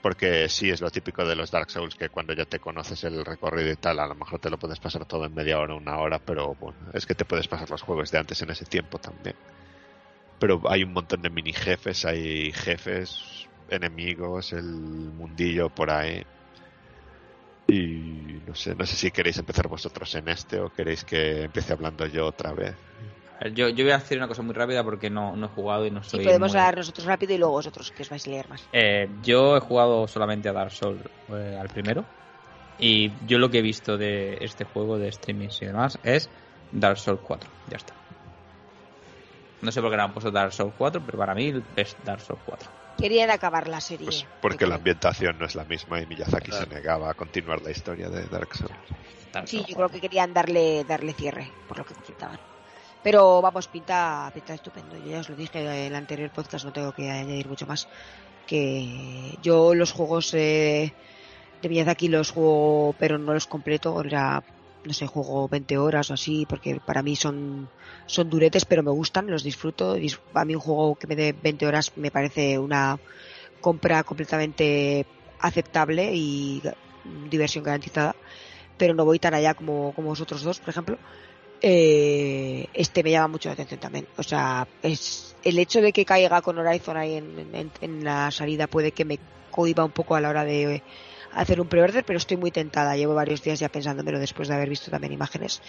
Porque 0.00 0.48
sí 0.48 0.70
es 0.70 0.80
lo 0.80 0.90
típico 0.90 1.26
de 1.26 1.34
los 1.34 1.50
Dark 1.50 1.70
Souls 1.70 1.96
que 1.96 2.08
cuando 2.08 2.32
ya 2.32 2.44
te 2.44 2.60
conoces 2.60 3.02
el 3.04 3.24
recorrido 3.24 3.72
y 3.72 3.76
tal, 3.76 3.98
a 3.98 4.06
lo 4.06 4.14
mejor 4.14 4.38
te 4.38 4.50
lo 4.50 4.58
puedes 4.58 4.78
pasar 4.78 5.04
todo 5.04 5.24
en 5.26 5.34
media 5.34 5.58
hora, 5.58 5.74
una 5.74 5.98
hora, 5.98 6.18
pero 6.18 6.54
bueno, 6.54 6.78
es 6.92 7.06
que 7.06 7.14
te 7.14 7.24
puedes 7.24 7.48
pasar 7.48 7.68
los 7.68 7.82
juegos 7.82 8.10
de 8.10 8.18
antes 8.18 8.40
en 8.40 8.50
ese 8.50 8.64
tiempo 8.64 8.98
también. 8.98 9.34
Pero 10.38 10.62
hay 10.68 10.84
un 10.84 10.92
montón 10.92 11.22
de 11.22 11.30
mini 11.30 11.52
jefes, 11.52 12.04
hay 12.04 12.52
jefes, 12.52 13.48
enemigos, 13.68 14.52
el 14.52 14.64
mundillo 14.64 15.70
por 15.70 15.90
ahí. 15.90 16.24
Y 17.66 18.42
no 18.46 18.54
sé, 18.54 18.74
no 18.74 18.84
sé 18.86 18.94
si 18.96 19.10
queréis 19.10 19.38
empezar 19.38 19.68
vosotros 19.68 20.14
en 20.14 20.28
este 20.28 20.60
o 20.60 20.70
queréis 20.70 21.04
que 21.04 21.44
empiece 21.44 21.72
hablando 21.72 22.06
yo 22.06 22.26
otra 22.26 22.52
vez. 22.52 22.76
Yo, 23.54 23.68
yo 23.68 23.84
voy 23.84 23.92
a 23.92 23.96
hacer 23.96 24.16
una 24.18 24.28
cosa 24.28 24.42
muy 24.42 24.54
rápida 24.54 24.84
porque 24.84 25.10
no, 25.10 25.34
no 25.36 25.46
he 25.46 25.48
jugado 25.48 25.84
y 25.86 25.90
no 25.90 26.02
soy. 26.02 26.24
podemos 26.24 26.52
muy- 26.52 26.58
hablar 26.60 26.76
nosotros 26.76 27.06
rápido 27.06 27.34
y 27.34 27.38
luego 27.38 27.54
vosotros 27.54 27.90
que 27.90 28.02
os 28.02 28.10
vais 28.10 28.26
a 28.26 28.30
leer 28.30 28.48
más. 28.48 28.66
Eh, 28.72 29.08
yo 29.22 29.56
he 29.56 29.60
jugado 29.60 30.06
solamente 30.06 30.48
a 30.48 30.52
Dark 30.52 30.70
Souls 30.70 31.02
eh, 31.30 31.56
al 31.58 31.68
primero. 31.68 32.04
Y 32.78 33.12
yo 33.26 33.38
lo 33.38 33.50
que 33.50 33.58
he 33.58 33.62
visto 33.62 33.96
de 33.96 34.38
este 34.40 34.64
juego, 34.64 34.98
de 34.98 35.10
streamings 35.12 35.60
y 35.62 35.66
demás, 35.66 35.98
es 36.02 36.30
Dark 36.72 36.98
Souls 36.98 37.20
4. 37.22 37.50
Ya 37.68 37.76
está. 37.76 37.94
No 39.62 39.72
sé 39.72 39.80
por 39.80 39.90
qué 39.90 39.96
no 39.96 40.02
han 40.04 40.12
puesto 40.12 40.30
Dark 40.30 40.52
Souls 40.52 40.74
4, 40.76 41.02
pero 41.04 41.18
para 41.18 41.34
mí 41.34 41.52
es 41.76 41.96
Dark 42.02 42.20
Souls 42.20 42.42
4. 42.44 42.70
Querían 42.98 43.30
acabar 43.30 43.68
la 43.68 43.80
serie. 43.80 44.06
Pues 44.06 44.26
porque 44.40 44.66
la 44.66 44.76
ambientación 44.76 45.38
no 45.38 45.46
es 45.46 45.54
la 45.54 45.64
misma 45.64 46.00
y 46.00 46.06
Miyazaki 46.06 46.50
Claro. 46.50 46.66
se 46.66 46.74
negaba 46.74 47.10
a 47.10 47.14
continuar 47.14 47.60
la 47.62 47.70
historia 47.70 48.08
de 48.08 48.24
Dark 48.26 48.54
Souls. 48.56 48.72
Dark 49.32 49.48
Sí, 49.48 49.56
Souls 49.56 49.68
yo 49.68 49.74
creo 49.74 49.88
4. 49.88 49.94
que 49.94 50.00
querían 50.00 50.32
darle 50.32 50.84
darle 50.84 51.12
cierre, 51.12 51.50
por 51.68 51.78
lo 51.78 51.84
que 51.84 51.94
comentaban. 51.94 52.38
Pero 53.02 53.42
vamos, 53.42 53.68
pinta, 53.68 54.30
pinta 54.32 54.54
estupendo. 54.54 54.96
Yo 54.96 55.06
ya 55.10 55.20
os 55.20 55.28
lo 55.28 55.36
dije 55.36 55.60
en 55.60 55.66
el 55.68 55.94
anterior 55.94 56.30
podcast, 56.30 56.64
no 56.64 56.72
tengo 56.72 56.92
que 56.92 57.10
añadir 57.10 57.48
mucho 57.48 57.66
más. 57.66 57.86
Que 58.46 59.36
yo 59.42 59.74
los 59.74 59.92
juegos 59.92 60.32
eh, 60.34 60.92
de 61.60 61.68
Miyazaki 61.68 62.08
los 62.08 62.30
juego, 62.30 62.94
pero 62.98 63.18
no 63.18 63.34
los 63.34 63.46
completo. 63.46 64.00
Era, 64.02 64.42
no 64.84 64.92
sé, 64.94 65.06
juego 65.06 65.48
20 65.48 65.78
horas 65.78 66.10
o 66.10 66.14
así, 66.14 66.46
porque 66.46 66.80
para 66.80 67.02
mí 67.02 67.16
son, 67.16 67.70
son 68.06 68.28
duretes, 68.30 68.64
pero 68.66 68.82
me 68.82 68.90
gustan, 68.90 69.26
los 69.28 69.42
disfruto. 69.42 69.96
Dis- 69.96 70.20
A 70.34 70.44
mí 70.44 70.54
un 70.54 70.60
juego 70.60 70.96
que 70.96 71.06
me 71.06 71.16
dé 71.16 71.32
20 71.34 71.66
horas 71.66 71.92
me 71.96 72.10
parece 72.10 72.58
una 72.58 73.00
compra 73.60 74.04
completamente 74.04 75.06
aceptable 75.38 76.10
y 76.14 76.62
diversión 77.02 77.64
garantizada 77.64 78.18
pero 78.76 78.94
no 78.94 79.04
voy 79.04 79.18
tan 79.20 79.34
allá 79.34 79.54
como, 79.54 79.92
como 79.94 80.08
vosotros 80.08 80.42
dos, 80.42 80.60
por 80.60 80.70
ejemplo. 80.70 81.00
Eh, 81.60 82.68
este 82.74 83.02
me 83.02 83.10
llama 83.10 83.28
mucho 83.28 83.48
la 83.48 83.54
atención 83.54 83.80
también. 83.80 84.08
O 84.16 84.22
sea, 84.22 84.68
es 84.82 85.38
el 85.42 85.58
hecho 85.58 85.80
de 85.80 85.92
que 85.92 86.04
caiga 86.04 86.42
con 86.42 86.58
Horizon 86.58 86.96
ahí 86.96 87.14
en, 87.14 87.38
en- 87.54 87.72
en 87.80 88.04
la 88.04 88.30
salida 88.30 88.66
puede 88.68 88.92
que 88.92 89.04
me 89.04 89.20
cohiba 89.50 89.84
un 89.84 89.92
poco 89.92 90.14
a 90.16 90.20
la 90.20 90.28
hora 90.30 90.44
de 90.44 90.84
hacer 91.34 91.60
un 91.60 91.68
pre-order, 91.68 92.04
pero 92.04 92.16
estoy 92.16 92.36
muy 92.36 92.50
tentada. 92.50 92.96
Llevo 92.96 93.14
varios 93.14 93.42
días 93.42 93.58
ya 93.58 93.68
pensándomelo 93.68 94.18
después 94.18 94.48
de 94.48 94.54
haber 94.54 94.68
visto 94.68 94.90
también 94.90 95.12
imágenes. 95.12 95.62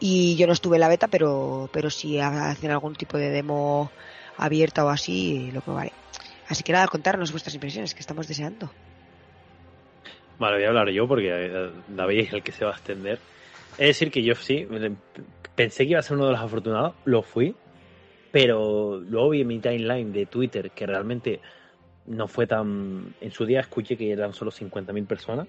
Y 0.00 0.36
yo 0.36 0.46
no 0.46 0.52
estuve 0.52 0.76
en 0.76 0.80
la 0.80 0.88
beta, 0.88 1.08
pero, 1.08 1.68
pero 1.72 1.90
si 1.90 2.18
hacen 2.18 2.70
algún 2.70 2.94
tipo 2.94 3.18
de 3.18 3.30
demo 3.30 3.90
abierta 4.36 4.84
o 4.84 4.88
así, 4.88 5.50
lo 5.52 5.60
probaré. 5.60 5.92
Así 6.48 6.62
que 6.64 6.72
nada, 6.72 6.88
contarnos 6.88 7.30
vuestras 7.30 7.54
impresiones, 7.54 7.94
que 7.94 8.00
estamos 8.00 8.26
deseando. 8.26 8.70
Vale, 10.38 10.56
voy 10.56 10.64
a 10.64 10.68
hablar 10.68 10.88
yo 10.88 11.06
porque 11.06 11.28
eh, 11.30 11.70
David 11.88 12.20
es 12.20 12.32
el 12.32 12.42
que 12.42 12.52
se 12.52 12.64
va 12.64 12.72
a 12.72 12.74
extender. 12.74 13.18
Es 13.72 13.88
decir, 13.88 14.10
que 14.10 14.22
yo 14.22 14.34
sí, 14.34 14.66
pensé 15.54 15.84
que 15.84 15.90
iba 15.90 16.00
a 16.00 16.02
ser 16.02 16.16
uno 16.16 16.26
de 16.26 16.32
los 16.32 16.40
afortunados, 16.40 16.94
lo 17.04 17.22
fui, 17.22 17.54
pero 18.32 18.98
luego 18.98 19.30
vi 19.30 19.42
en 19.42 19.46
mi 19.46 19.58
timeline 19.58 20.12
de 20.12 20.26
Twitter 20.26 20.70
que 20.70 20.86
realmente 20.86 21.40
no 22.10 22.28
fue 22.28 22.46
tan... 22.46 23.14
En 23.20 23.30
su 23.30 23.46
día 23.46 23.60
escuché 23.60 23.96
que 23.96 24.10
eran 24.12 24.32
solo 24.34 24.50
50.000 24.50 25.06
personas 25.06 25.48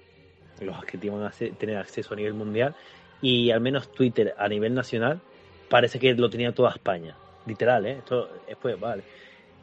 los 0.60 0.84
que 0.84 0.98
iban 1.02 1.24
a 1.24 1.30
tener 1.30 1.76
acceso 1.76 2.14
a 2.14 2.16
nivel 2.16 2.34
mundial 2.34 2.74
y 3.20 3.50
al 3.50 3.60
menos 3.60 3.92
Twitter 3.92 4.34
a 4.38 4.48
nivel 4.48 4.74
nacional 4.74 5.20
parece 5.68 5.98
que 5.98 6.14
lo 6.14 6.30
tenía 6.30 6.52
toda 6.52 6.70
España. 6.70 7.16
Literal, 7.46 7.84
¿eh? 7.86 7.96
Esto 7.98 8.28
después, 8.46 8.78
vale. 8.78 9.02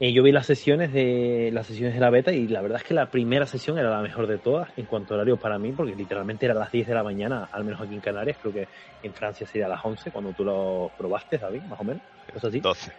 Eh, 0.01 0.13
yo 0.13 0.23
vi 0.23 0.31
las 0.31 0.45
sesiones 0.45 0.93
de 0.93 1.51
las 1.53 1.67
sesiones 1.67 1.93
de 1.93 1.99
la 1.99 2.09
beta 2.09 2.31
y 2.31 2.47
la 2.47 2.61
verdad 2.61 2.79
es 2.81 2.87
que 2.87 2.93
la 2.93 3.11
primera 3.11 3.45
sesión 3.45 3.77
era 3.77 3.89
la 3.89 4.01
mejor 4.01 4.27
de 4.27 4.37
todas 4.37 4.69
en 4.77 4.85
cuanto 4.85 5.13
a 5.13 5.17
horario 5.17 5.37
para 5.37 5.59
mí, 5.59 5.71
porque 5.71 5.93
literalmente 5.93 6.45
era 6.45 6.55
a 6.55 6.59
las 6.59 6.71
10 6.71 6.87
de 6.87 6.93
la 6.93 7.03
mañana, 7.03 7.49
al 7.51 7.65
menos 7.65 7.81
aquí 7.81 7.95
en 7.95 8.01
Canarias, 8.01 8.37
creo 8.41 8.53
que 8.53 8.67
en 9.03 9.13
Francia 9.13 9.45
sería 9.45 9.65
a 9.65 9.69
las 9.69 9.83
11 9.83 10.11
cuando 10.11 10.31
tú 10.31 10.45
lo 10.45 10.91
probaste, 10.97 11.37
David, 11.37 11.61
más 11.63 11.79
o 11.79 11.83
menos, 11.83 12.01
cosas 12.33 12.45
así. 12.45 12.59
12. 12.61 12.91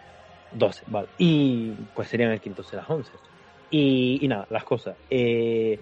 12, 0.51 0.83
vale. 0.87 1.07
Y 1.17 1.71
pues 1.95 2.07
serían 2.07 2.31
aquí 2.31 2.49
entonces 2.49 2.73
las 2.73 2.89
11. 2.89 3.11
Y, 3.71 4.19
nada, 4.27 4.45
las 4.49 4.65
cosas. 4.65 4.97
Eh, 5.09 5.79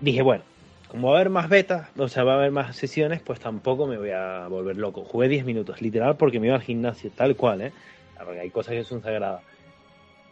dije, 0.00 0.22
bueno, 0.22 0.42
como 0.88 1.08
va 1.08 1.14
a 1.14 1.20
haber 1.20 1.30
más 1.30 1.48
betas, 1.50 1.88
o 1.98 2.08
sea, 2.08 2.24
va 2.24 2.32
a 2.32 2.36
haber 2.36 2.50
más 2.50 2.74
sesiones, 2.74 3.20
pues 3.20 3.38
tampoco 3.38 3.86
me 3.86 3.98
voy 3.98 4.10
a 4.10 4.48
volver 4.48 4.76
loco. 4.78 5.04
Jugué 5.04 5.28
10 5.28 5.44
minutos, 5.44 5.82
literal, 5.82 6.16
porque 6.16 6.40
me 6.40 6.46
iba 6.46 6.56
al 6.56 6.62
gimnasio, 6.62 7.10
tal 7.14 7.36
cual, 7.36 7.60
¿eh? 7.60 7.72
Porque 8.18 8.40
hay 8.40 8.50
cosas 8.50 8.74
que 8.74 8.84
son 8.84 9.02
sagradas. 9.02 9.42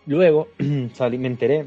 Luego 0.07 0.49
salí, 0.95 1.19
me 1.19 1.27
enteré 1.27 1.67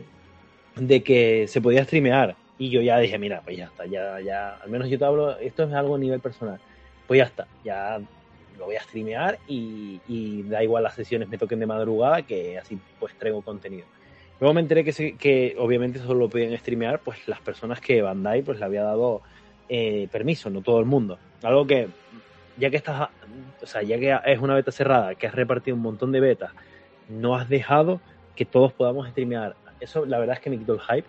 de 0.76 1.04
que 1.04 1.48
se 1.48 1.62
podía 1.62 1.84
streamear 1.84 2.36
y 2.58 2.70
yo 2.70 2.82
ya 2.82 2.98
dije, 2.98 3.20
mira, 3.20 3.42
pues 3.42 3.58
ya 3.58 3.66
está, 3.66 3.86
ya, 3.86 4.20
ya, 4.22 4.56
al 4.56 4.70
menos 4.70 4.90
yo 4.90 4.98
te 4.98 5.06
hablo, 5.06 5.38
esto 5.38 5.64
es 5.64 5.74
algo 5.74 5.96
a 5.96 6.00
nivel 6.00 6.20
personal. 6.20 6.60
Pues 7.08 7.20
ya 7.20 7.26
está, 7.26 7.48
ya 7.64 8.00
lo 8.58 8.66
voy 8.66 8.76
a 8.76 8.82
streamear 8.82 9.38
y, 9.48 10.02
y 10.08 10.44
da 10.44 10.64
igual 10.64 10.84
las 10.84 10.96
sesiones 10.96 11.30
me 11.30 11.38
toquen 11.38 11.60
de 11.60 11.66
madrugada 11.66 12.24
que 12.24 12.58
así 12.58 12.78
pues 13.00 13.14
traigo 13.16 13.42
contenido. 13.42 13.86
Luego 14.40 14.54
me 14.54 14.62
enteré 14.62 14.84
que, 14.84 14.92
se- 14.94 15.16
que 15.16 15.56
obviamente 15.58 16.00
solo 16.00 16.22
lo 16.22 16.30
podían 16.30 16.58
streamear 16.58 17.00
pues 17.00 17.28
las 17.28 17.40
personas 17.42 17.82
que 17.82 18.02
Bandai 18.02 18.42
pues 18.42 18.60
le 18.60 18.66
había 18.66 18.84
dado 18.84 19.22
eh, 19.68 20.08
permiso, 20.12 20.50
no 20.50 20.62
todo 20.62 20.80
el 20.80 20.86
mundo. 20.86 21.18
Algo 21.44 21.68
que 21.68 21.88
ya 22.58 22.70
que 22.70 22.78
estás, 22.78 23.10
o 23.62 23.66
sea, 23.66 23.82
ya 23.84 23.98
que 24.00 24.18
es 24.32 24.40
una 24.40 24.56
beta 24.56 24.72
cerrada, 24.72 25.16
que 25.16 25.28
has 25.28 25.36
repartido 25.36 25.76
un 25.76 25.84
montón 25.84 26.12
de 26.12 26.20
betas, 26.20 26.52
no 27.10 27.36
has 27.36 27.50
dejado 27.50 28.02
que 28.36 28.46
todos 28.46 28.74
podamos 28.74 29.08
streamear. 29.10 29.56
Eso 29.80 30.06
la 30.06 30.20
verdad 30.20 30.36
es 30.38 30.42
que 30.42 30.50
me 30.50 30.58
quitó 30.58 30.74
el 30.74 30.82
hype. 30.82 31.08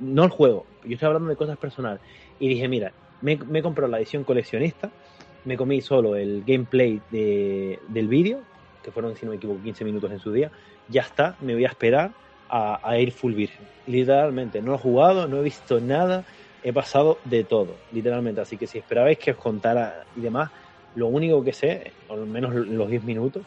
No 0.00 0.24
el 0.24 0.30
juego, 0.30 0.64
yo 0.84 0.94
estoy 0.94 1.06
hablando 1.06 1.28
de 1.28 1.36
cosas 1.36 1.58
personales. 1.58 2.00
Y 2.40 2.48
dije, 2.48 2.68
mira, 2.68 2.92
me, 3.22 3.36
me 3.36 3.58
he 3.58 3.62
comprado 3.62 3.90
la 3.90 3.98
edición 3.98 4.24
coleccionista, 4.24 4.90
me 5.44 5.56
comí 5.56 5.80
solo 5.80 6.16
el 6.16 6.42
gameplay 6.46 7.00
de- 7.10 7.78
del 7.88 8.08
vídeo, 8.08 8.38
que 8.82 8.90
fueron, 8.90 9.16
si 9.16 9.24
no 9.26 9.30
me 9.32 9.36
equivoco, 9.36 9.60
15 9.62 9.84
minutos 9.84 10.10
en 10.10 10.18
su 10.20 10.32
día. 10.32 10.50
Ya 10.88 11.02
está, 11.02 11.36
me 11.42 11.54
voy 11.54 11.64
a 11.64 11.68
esperar 11.68 12.12
a, 12.48 12.98
ir 12.98 13.12
full 13.12 13.34
virgen. 13.34 13.66
Literalmente, 13.86 14.60
no 14.62 14.74
he 14.74 14.78
jugado, 14.78 15.28
no 15.28 15.38
he 15.38 15.42
visto 15.42 15.80
nada, 15.80 16.24
he 16.62 16.72
pasado 16.72 17.18
de 17.24 17.44
todo, 17.44 17.76
literalmente. 17.92 18.40
Así 18.40 18.56
que 18.56 18.66
si 18.66 18.78
esperabais 18.78 19.18
que 19.18 19.32
os 19.32 19.36
contara 19.36 20.04
y 20.16 20.20
demás, 20.20 20.50
lo 20.94 21.06
único 21.08 21.42
que 21.44 21.52
sé, 21.52 21.92
al 22.08 22.26
menos 22.26 22.54
los 22.54 22.88
10 22.88 23.04
minutos, 23.04 23.42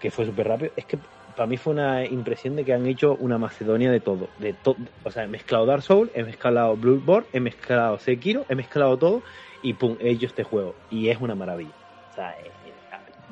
que 0.00 0.10
fue 0.10 0.26
súper 0.26 0.48
rápido, 0.48 0.72
es 0.76 0.84
que 0.84 0.98
para 1.36 1.46
mí 1.46 1.56
fue 1.56 1.72
una 1.72 2.04
impresión 2.04 2.56
de 2.56 2.64
que 2.64 2.72
han 2.72 2.86
hecho 2.86 3.16
una 3.18 3.38
Macedonia 3.38 3.90
de 3.90 4.00
todo. 4.00 4.28
De 4.38 4.52
to 4.52 4.76
o 5.02 5.10
sea, 5.10 5.24
he 5.24 5.28
mezclado 5.28 5.66
Dark 5.66 5.82
Souls, 5.82 6.10
he 6.14 6.22
mezclado 6.22 6.76
Bloodborne, 6.76 7.26
he 7.32 7.40
mezclado 7.40 7.98
Sekiro, 7.98 8.44
he 8.48 8.54
mezclado 8.54 8.96
todo 8.98 9.22
y 9.62 9.74
pum, 9.74 9.96
he 10.00 10.10
hecho 10.10 10.26
este 10.26 10.44
juego. 10.44 10.74
Y 10.90 11.08
es 11.08 11.20
una 11.20 11.34
maravilla. 11.34 11.72
O 12.12 12.14
sea, 12.14 12.30
eh, 12.32 12.50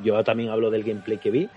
yo 0.02 0.22
también 0.24 0.48
hablo 0.50 0.70
del 0.70 0.82
gameplay 0.82 1.18
que 1.18 1.30
vi 1.30 1.48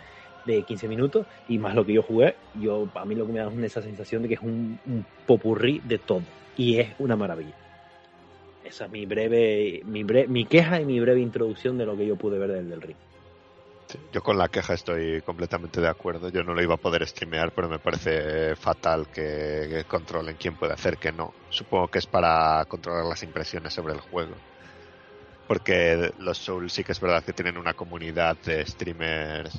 de 0.46 0.64
15 0.64 0.88
minutos 0.88 1.26
y 1.48 1.58
más 1.58 1.76
lo 1.76 1.86
que 1.86 1.94
yo 1.94 2.04
jugué, 2.04 2.36
yo 2.60 2.88
a 2.96 3.06
mí 3.06 3.16
lo 3.16 3.26
que 3.26 3.34
me 3.34 3.40
da 3.40 3.50
es 3.52 3.64
esa 3.64 3.82
sensación 3.82 4.22
de 4.22 4.28
que 4.30 4.34
es 4.36 4.42
un, 4.42 4.80
un 4.86 5.06
popurrí 5.26 5.82
de 5.86 5.98
todo 5.98 6.22
y 6.56 6.78
es 6.80 6.88
una 7.00 7.16
maravilla. 7.16 7.54
Esa 8.64 8.86
es 8.86 8.92
mi 8.92 9.06
breve, 9.06 9.82
mi 9.86 10.04
bre- 10.04 10.28
mi 10.28 10.46
queja 10.46 10.82
y 10.82 10.86
mi 10.86 11.00
breve 11.00 11.20
introducción 11.22 11.78
de 11.78 11.86
lo 11.86 11.96
que 11.98 12.06
yo 12.08 12.16
pude 12.16 12.40
ver 12.40 12.52
del, 12.52 12.70
del 12.70 12.82
ring. 12.82 12.98
Yo 14.12 14.22
con 14.22 14.38
la 14.38 14.48
queja 14.48 14.74
estoy 14.74 15.22
completamente 15.22 15.80
de 15.80 15.88
acuerdo. 15.88 16.30
Yo 16.30 16.44
no 16.44 16.54
lo 16.56 16.64
iba 16.64 16.74
a 16.74 16.78
poder 16.78 17.08
streamear, 17.08 17.52
pero 17.52 17.70
me 17.70 17.78
parece 17.78 18.56
fatal 18.56 19.06
que, 19.14 19.68
que 19.70 19.84
controlen 19.88 20.36
quién 20.40 20.56
puede 20.56 20.74
hacer 20.74 20.98
que 20.98 21.12
no. 21.12 21.32
Supongo 21.52 21.88
que 21.90 22.00
es 22.00 22.08
para 22.08 22.66
controlar 22.68 23.06
las 23.06 23.22
impresiones 23.22 23.74
sobre 23.74 23.94
el 23.94 24.00
juego. 24.00 24.34
Porque 25.48 26.12
los 26.18 26.40
Souls 26.40 26.74
sí 26.74 26.84
que 26.84 26.92
es 26.92 27.00
verdad 27.00 27.24
que 27.24 27.34
tienen 27.34 27.58
una 27.58 27.74
comunidad 27.76 28.36
de 28.46 28.66
streamers 28.66 29.52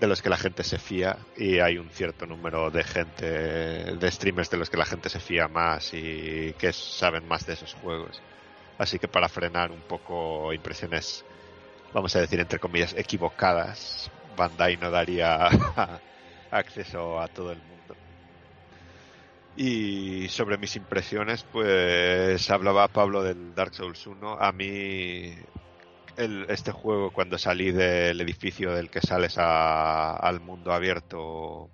de 0.00 0.06
los 0.06 0.22
que 0.22 0.30
la 0.30 0.36
gente 0.36 0.62
se 0.62 0.78
fía 0.78 1.18
y 1.36 1.58
hay 1.58 1.78
un 1.78 1.90
cierto 1.90 2.26
número 2.26 2.70
de 2.70 2.84
gente, 2.84 3.26
de 3.26 4.10
streamers 4.10 4.50
de 4.50 4.56
los 4.56 4.70
que 4.70 4.76
la 4.76 4.84
gente 4.84 5.08
se 5.08 5.18
fía 5.18 5.48
más 5.48 5.92
y 5.92 6.54
que 6.58 6.72
saben 6.72 7.26
más 7.26 7.46
de 7.46 7.54
esos 7.54 7.74
juegos. 7.74 8.22
Así 8.78 8.98
que 8.98 9.08
para 9.08 9.28
frenar 9.28 9.72
un 9.72 9.80
poco 9.80 10.52
impresiones, 10.52 11.24
vamos 11.92 12.14
a 12.14 12.20
decir 12.20 12.38
entre 12.38 12.60
comillas, 12.60 12.94
equivocadas, 12.96 14.10
Bandai 14.36 14.76
no 14.76 14.90
daría 14.90 15.48
acceso 16.50 17.20
a 17.20 17.26
todo 17.26 17.50
el 17.50 17.58
mundo. 17.58 17.96
Y 19.56 20.28
sobre 20.28 20.56
mis 20.58 20.76
impresiones, 20.76 21.44
pues 21.50 22.48
hablaba 22.48 22.86
Pablo 22.86 23.24
del 23.24 23.56
Dark 23.56 23.74
Souls 23.74 24.06
1. 24.06 24.38
A 24.40 24.52
mí 24.52 25.34
el, 26.18 26.46
este 26.48 26.72
juego 26.72 27.10
cuando 27.12 27.38
salí 27.38 27.72
del 27.72 28.20
edificio 28.20 28.72
del 28.74 28.90
que 28.90 29.00
sales 29.00 29.38
a- 29.38 30.16
al 30.16 30.40
mundo 30.40 30.72
abierto 30.72 31.70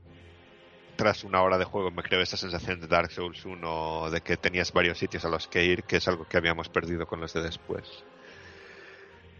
tras 0.97 1.25
una 1.25 1.43
hora 1.43 1.59
de 1.59 1.65
juego 1.65 1.91
me 1.91 2.03
creó 2.03 2.21
esa 2.21 2.37
sensación 2.37 2.81
de 2.81 2.87
Dark 2.87 3.11
Souls 3.11 3.45
1 3.45 4.11
de 4.11 4.21
que 4.21 4.37
tenías 4.37 4.73
varios 4.73 4.99
sitios 4.99 5.25
a 5.25 5.29
los 5.29 5.49
que 5.49 5.65
ir, 5.65 5.83
que 5.85 5.97
es 5.97 6.07
algo 6.09 6.25
que 6.29 6.37
habíamos 6.37 6.69
perdido 6.69 7.07
con 7.07 7.21
los 7.21 7.33
de 7.33 7.43
después. 7.43 7.89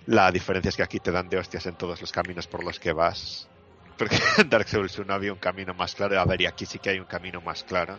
La 0.07 0.31
diferencia 0.31 0.69
es 0.69 0.77
que 0.77 0.83
aquí 0.83 0.99
te 0.99 1.13
dan 1.13 1.29
de 1.29 1.39
hostias 1.39 1.67
en 1.67 1.77
todos 1.77 2.01
los 2.01 2.13
caminos 2.13 2.47
por 2.47 2.65
los 2.65 2.79
que 2.79 2.93
vas. 2.93 3.49
Porque 3.97 4.17
en 4.39 4.49
Dark 4.51 4.69
Souls 4.69 4.99
1 4.99 5.15
había 5.15 5.33
un 5.33 5.39
camino 5.39 5.75
más 5.75 5.95
claro, 5.95 6.19
a 6.21 6.25
ver, 6.25 6.43
y 6.43 6.47
aquí 6.47 6.67
sí 6.67 6.79
que 6.79 6.91
hay 6.91 6.99
un 6.99 7.07
camino 7.07 7.41
más 7.41 7.63
claro 7.63 7.99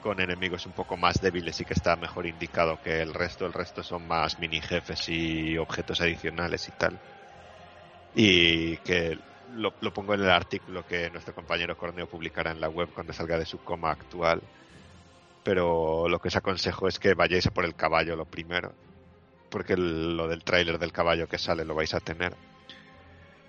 con 0.00 0.20
enemigos 0.20 0.66
un 0.66 0.72
poco 0.72 0.96
más 0.96 1.20
débiles 1.20 1.60
y 1.60 1.64
que 1.64 1.74
está 1.74 1.96
mejor 1.96 2.26
indicado 2.26 2.80
que 2.82 3.00
el 3.00 3.14
resto. 3.14 3.46
El 3.46 3.52
resto 3.52 3.82
son 3.82 4.06
más 4.06 4.38
mini 4.38 4.60
jefes 4.60 5.08
y 5.08 5.56
objetos 5.58 6.00
adicionales 6.00 6.68
y 6.68 6.72
tal. 6.72 6.98
Y 8.14 8.76
que 8.78 9.18
lo, 9.54 9.72
pongo 9.92 10.14
en 10.14 10.20
el 10.20 10.30
artículo 10.30 10.86
que 10.86 11.10
nuestro 11.10 11.34
compañero 11.34 11.76
Corneo 11.76 12.06
publicará 12.08 12.50
en 12.50 12.60
la 12.60 12.68
web 12.68 12.88
cuando 12.94 13.12
salga 13.12 13.38
de 13.38 13.46
su 13.46 13.58
coma 13.58 13.90
actual. 13.90 14.42
Pero 15.42 16.08
lo 16.08 16.18
que 16.18 16.28
os 16.28 16.36
aconsejo 16.36 16.88
es 16.88 16.98
que 16.98 17.14
vayáis 17.14 17.46
a 17.46 17.50
por 17.50 17.64
el 17.64 17.74
caballo 17.74 18.16
lo 18.16 18.24
primero. 18.24 18.72
Porque 19.50 19.76
lo 19.76 20.28
del 20.28 20.44
tráiler 20.44 20.78
del 20.78 20.92
caballo 20.92 21.28
que 21.28 21.38
sale 21.38 21.64
lo 21.64 21.74
vais 21.74 21.94
a 21.94 22.00
tener. 22.00 22.34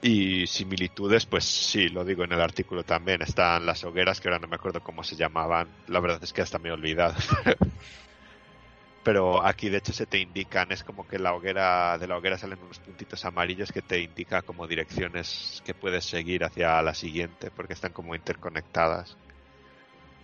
Y 0.03 0.47
similitudes, 0.47 1.27
pues 1.27 1.45
sí, 1.45 1.89
lo 1.89 2.03
digo 2.03 2.23
en 2.23 2.31
el 2.31 2.41
artículo 2.41 2.83
también. 2.83 3.21
Están 3.21 3.65
las 3.65 3.83
hogueras, 3.83 4.19
que 4.19 4.29
ahora 4.29 4.39
no 4.39 4.47
me 4.47 4.55
acuerdo 4.55 4.81
cómo 4.81 5.03
se 5.03 5.15
llamaban. 5.15 5.67
La 5.87 5.99
verdad 5.99 6.23
es 6.23 6.33
que 6.33 6.41
hasta 6.41 6.57
me 6.57 6.69
he 6.69 6.71
olvidado. 6.71 7.15
Pero 9.03 9.43
aquí 9.45 9.69
de 9.69 9.77
hecho 9.77 9.93
se 9.93 10.05
te 10.05 10.19
indican, 10.19 10.71
es 10.71 10.83
como 10.83 11.07
que 11.07 11.17
la 11.17 11.33
hoguera, 11.33 11.97
de 11.97 12.07
la 12.07 12.17
hoguera 12.17 12.37
salen 12.37 12.59
unos 12.61 12.77
puntitos 12.79 13.25
amarillos 13.25 13.71
que 13.71 13.81
te 13.81 13.99
indica 13.99 14.43
como 14.43 14.67
direcciones 14.67 15.63
que 15.65 15.73
puedes 15.73 16.05
seguir 16.05 16.43
hacia 16.43 16.81
la 16.83 16.93
siguiente, 16.93 17.49
porque 17.49 17.73
están 17.73 17.93
como 17.93 18.13
interconectadas. 18.13 19.17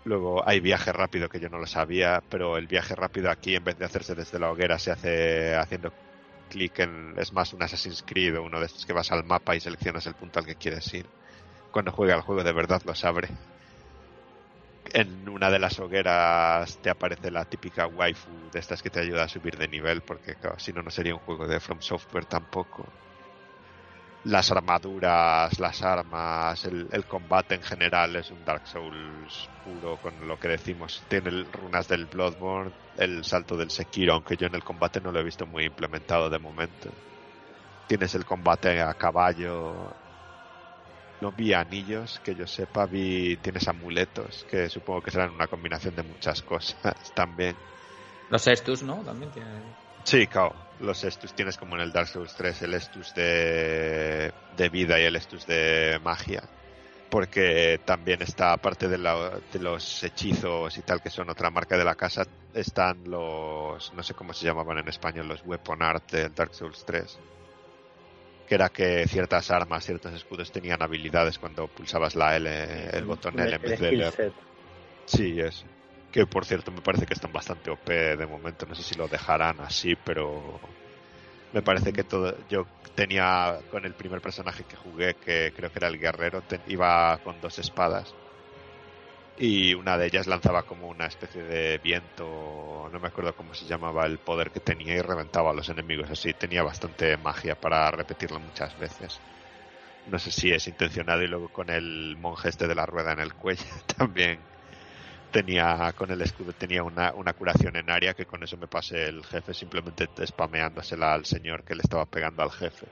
Luego 0.06 0.48
hay 0.48 0.60
viaje 0.60 0.94
rápido 0.94 1.28
que 1.28 1.40
yo 1.40 1.50
no 1.50 1.58
lo 1.58 1.66
sabía, 1.66 2.24
pero 2.30 2.58
el 2.58 2.68
viaje 2.68 2.96
rápido 2.96 3.32
aquí 3.32 3.56
en 3.56 3.64
vez 3.64 3.80
de 3.80 3.86
hacerse 3.86 4.14
desde 4.14 4.40
la 4.40 4.52
hoguera 4.52 4.78
se 4.78 4.92
hace 4.92 5.56
haciendo 5.56 5.92
clic 6.48 6.80
en, 6.80 7.14
es 7.20 7.34
más 7.34 7.54
un 7.54 7.64
Assassin's 7.64 8.04
Creed 8.04 8.38
o 8.38 8.44
uno 8.44 8.60
de 8.60 8.66
estos 8.68 8.86
que 8.86 8.94
vas 8.94 9.12
al 9.12 9.24
mapa 9.24 9.56
y 9.56 9.60
seleccionas 9.62 10.06
el 10.08 10.16
punto 10.16 10.40
al 10.40 10.46
que 10.46 10.56
quieres 10.56 10.94
ir. 10.94 11.12
Cuando 11.72 11.92
juega 11.94 12.16
el 12.16 12.22
juego 12.22 12.44
de 12.44 12.54
verdad 12.54 12.82
lo 12.86 12.96
sabe. 12.96 13.30
En 14.92 15.30
una 15.30 15.50
de 15.50 15.60
las 15.60 15.80
hogueras 15.80 16.80
te 16.82 16.90
aparece 16.90 17.32
la 17.32 17.46
típica 17.46 17.88
waifu 17.88 18.50
de 18.52 18.60
estas 18.60 18.82
que 18.82 18.90
te 18.90 19.00
ayuda 19.00 19.24
a 19.24 19.30
subir 19.30 19.56
de 19.58 19.68
nivel, 19.70 20.02
porque 20.02 20.36
claro, 20.36 20.60
si 20.60 20.74
no, 20.74 20.82
no 20.84 20.90
sería 20.92 21.14
un 21.14 21.22
juego 21.22 21.48
de 21.48 21.60
From 21.62 21.80
Software 21.80 22.26
tampoco. 22.26 22.94
Las 24.24 24.52
armaduras, 24.52 25.58
las 25.60 25.82
armas, 25.84 26.66
el, 26.66 26.88
el 26.92 27.06
combate 27.06 27.56
en 27.56 27.62
general 27.62 28.16
es 28.18 28.30
un 28.30 28.44
Dark 28.44 28.68
Souls 28.68 29.50
puro 29.64 29.98
con 29.98 30.28
lo 30.28 30.38
que 30.38 30.50
decimos. 30.50 31.02
Tiene 31.08 31.30
runas 31.52 31.88
del 31.88 32.06
Bloodborne, 32.08 32.72
el 32.98 33.24
salto 33.24 33.56
del 33.56 33.72
Sekiro, 33.72 34.14
aunque 34.14 34.36
yo 34.36 34.48
en 34.48 34.56
el 34.56 34.64
combate 34.64 35.00
no 35.00 35.12
lo 35.12 35.20
he 35.20 35.24
visto 35.24 35.46
muy 35.46 35.64
implementado 35.66 36.30
de 36.30 36.40
momento. 36.40 36.90
Tienes 37.88 38.16
el 38.16 38.26
combate 38.26 38.82
a 38.82 38.94
caballo. 38.94 39.96
No 41.22 41.32
vi 41.32 41.54
anillos, 41.54 42.20
que 42.20 42.36
yo 42.36 42.46
sepa, 42.46 42.86
vi 42.86 43.38
tienes 43.38 43.68
amuletos, 43.68 44.46
que 44.50 44.70
supongo 44.70 45.02
que 45.02 45.12
serán 45.12 45.32
una 45.34 45.48
combinación 45.48 45.96
de 45.96 46.04
muchas 46.04 46.42
cosas 46.52 47.14
también. 47.16 47.56
Los 48.30 48.46
Estus, 48.48 48.84
¿no? 48.84 49.04
También 49.04 49.32
tiene. 49.32 49.87
Sí, 50.08 50.26
claro. 50.26 50.56
Los 50.80 51.04
estus 51.04 51.34
tienes 51.34 51.58
como 51.58 51.76
en 51.76 51.82
el 51.82 51.92
Dark 51.92 52.08
Souls 52.08 52.34
3, 52.34 52.62
el 52.62 52.74
estus 52.76 53.14
de, 53.14 54.32
de 54.56 54.70
vida 54.70 54.98
y 55.02 55.04
el 55.04 55.18
estus 55.18 55.46
de 55.46 56.00
magia. 56.02 56.42
Porque 57.10 57.78
también 57.84 58.22
está, 58.22 58.54
aparte 58.54 58.88
de, 58.88 58.98
la- 58.98 59.38
de 59.52 59.60
los 59.60 60.02
hechizos 60.06 60.78
y 60.78 60.82
tal, 60.82 61.02
que 61.02 61.10
son 61.10 61.30
otra 61.30 61.50
marca 61.50 61.78
de 61.78 61.84
la 61.84 61.96
casa, 61.96 62.26
están 62.54 63.04
los, 63.04 63.92
no 63.96 64.02
sé 64.02 64.14
cómo 64.14 64.34
se 64.34 64.46
llamaban 64.46 64.78
en 64.78 64.88
español, 64.88 65.28
los 65.28 65.44
weapon 65.46 65.82
art 65.82 66.10
del 66.10 66.34
Dark 66.34 66.54
Souls 66.54 66.82
3. 66.86 67.18
Que 68.48 68.56
era 68.56 68.70
que 68.70 69.06
ciertas 69.10 69.52
armas, 69.52 69.84
ciertos 69.84 70.14
escudos 70.14 70.54
tenían 70.54 70.82
habilidades 70.82 71.38
cuando 71.38 71.68
pulsabas 71.68 72.16
la 72.16 72.38
L, 72.38 72.50
el 72.94 73.04
botón 73.04 73.38
L 73.42 73.54
en 73.58 73.62
vez 73.62 73.72
de. 73.82 73.90
Sí, 75.06 75.38
eso. 75.38 75.66
Que 76.12 76.26
por 76.26 76.46
cierto 76.46 76.72
me 76.72 76.82
parece 76.82 77.06
que 77.06 77.14
están 77.14 77.32
bastante 77.34 77.70
OP 77.70 78.18
de 78.18 78.28
momento. 78.28 78.66
No 78.66 78.76
sé 78.76 78.84
si 78.84 78.96
lo 78.96 79.08
dejarán 79.08 79.60
así, 79.62 79.96
pero 79.96 80.60
me 81.54 81.62
parece 81.62 81.94
que 81.94 82.04
todo. 82.04 82.36
Yo 82.50 82.66
tenía 82.96 83.60
con 83.72 83.86
el 83.86 83.94
primer 83.94 84.22
personaje 84.22 84.64
que 84.64 84.76
jugué, 84.78 85.16
que 85.16 85.52
creo 85.56 85.72
que 85.72 85.80
era 85.80 85.88
el 85.88 86.00
guerrero, 86.00 86.44
iba 86.68 87.18
con 87.20 87.40
dos 87.42 87.60
espadas. 87.60 88.14
Y 89.40 89.74
una 89.76 89.98
de 89.98 90.08
ellas 90.08 90.26
lanzaba 90.28 90.64
como 90.64 90.88
una 90.88 91.06
especie 91.06 91.44
de 91.44 91.78
viento, 91.78 92.90
no 92.92 93.00
me 93.00 93.08
acuerdo 93.08 93.36
cómo 93.36 93.54
se 93.54 93.66
llamaba 93.66 94.06
el 94.06 94.18
poder 94.18 94.50
que 94.52 94.60
tenía 94.60 94.96
y 94.96 95.02
reventaba 95.02 95.52
a 95.52 95.54
los 95.54 95.70
enemigos 95.70 96.10
así. 96.10 96.34
Tenía 96.34 96.64
bastante 96.64 97.16
magia 97.18 97.56
para 97.56 97.92
repetirlo 97.92 98.40
muchas 98.40 98.78
veces. 98.80 99.22
No 100.06 100.18
sé 100.20 100.32
si 100.32 100.52
es 100.52 100.68
intencionado 100.68 101.22
y 101.24 101.28
luego 101.28 101.50
con 101.50 101.70
el 101.70 102.16
monje 102.18 102.50
este 102.50 102.68
de 102.68 102.76
la 102.76 102.86
rueda 102.86 103.14
en 103.14 103.20
el 103.20 103.36
cuello 103.36 103.64
también 103.98 104.40
tenía 105.32 105.94
con 105.94 106.12
el 106.12 106.22
escudo 106.22 106.54
tenía 106.54 106.84
una, 106.84 107.14
una 107.14 107.34
curación 107.34 107.76
en 107.76 107.90
área 107.90 108.14
que 108.14 108.26
con 108.26 108.44
eso 108.44 108.58
me 108.58 108.68
pasé 108.68 109.08
el 109.08 109.24
jefe 109.26 109.54
simplemente 109.54 110.08
spameándosela 110.26 111.14
al 111.14 111.26
señor 111.26 111.64
que 111.64 111.76
le 111.76 111.82
estaba 111.82 112.06
pegando 112.06 112.44
al 112.44 112.52
jefe. 112.52 112.88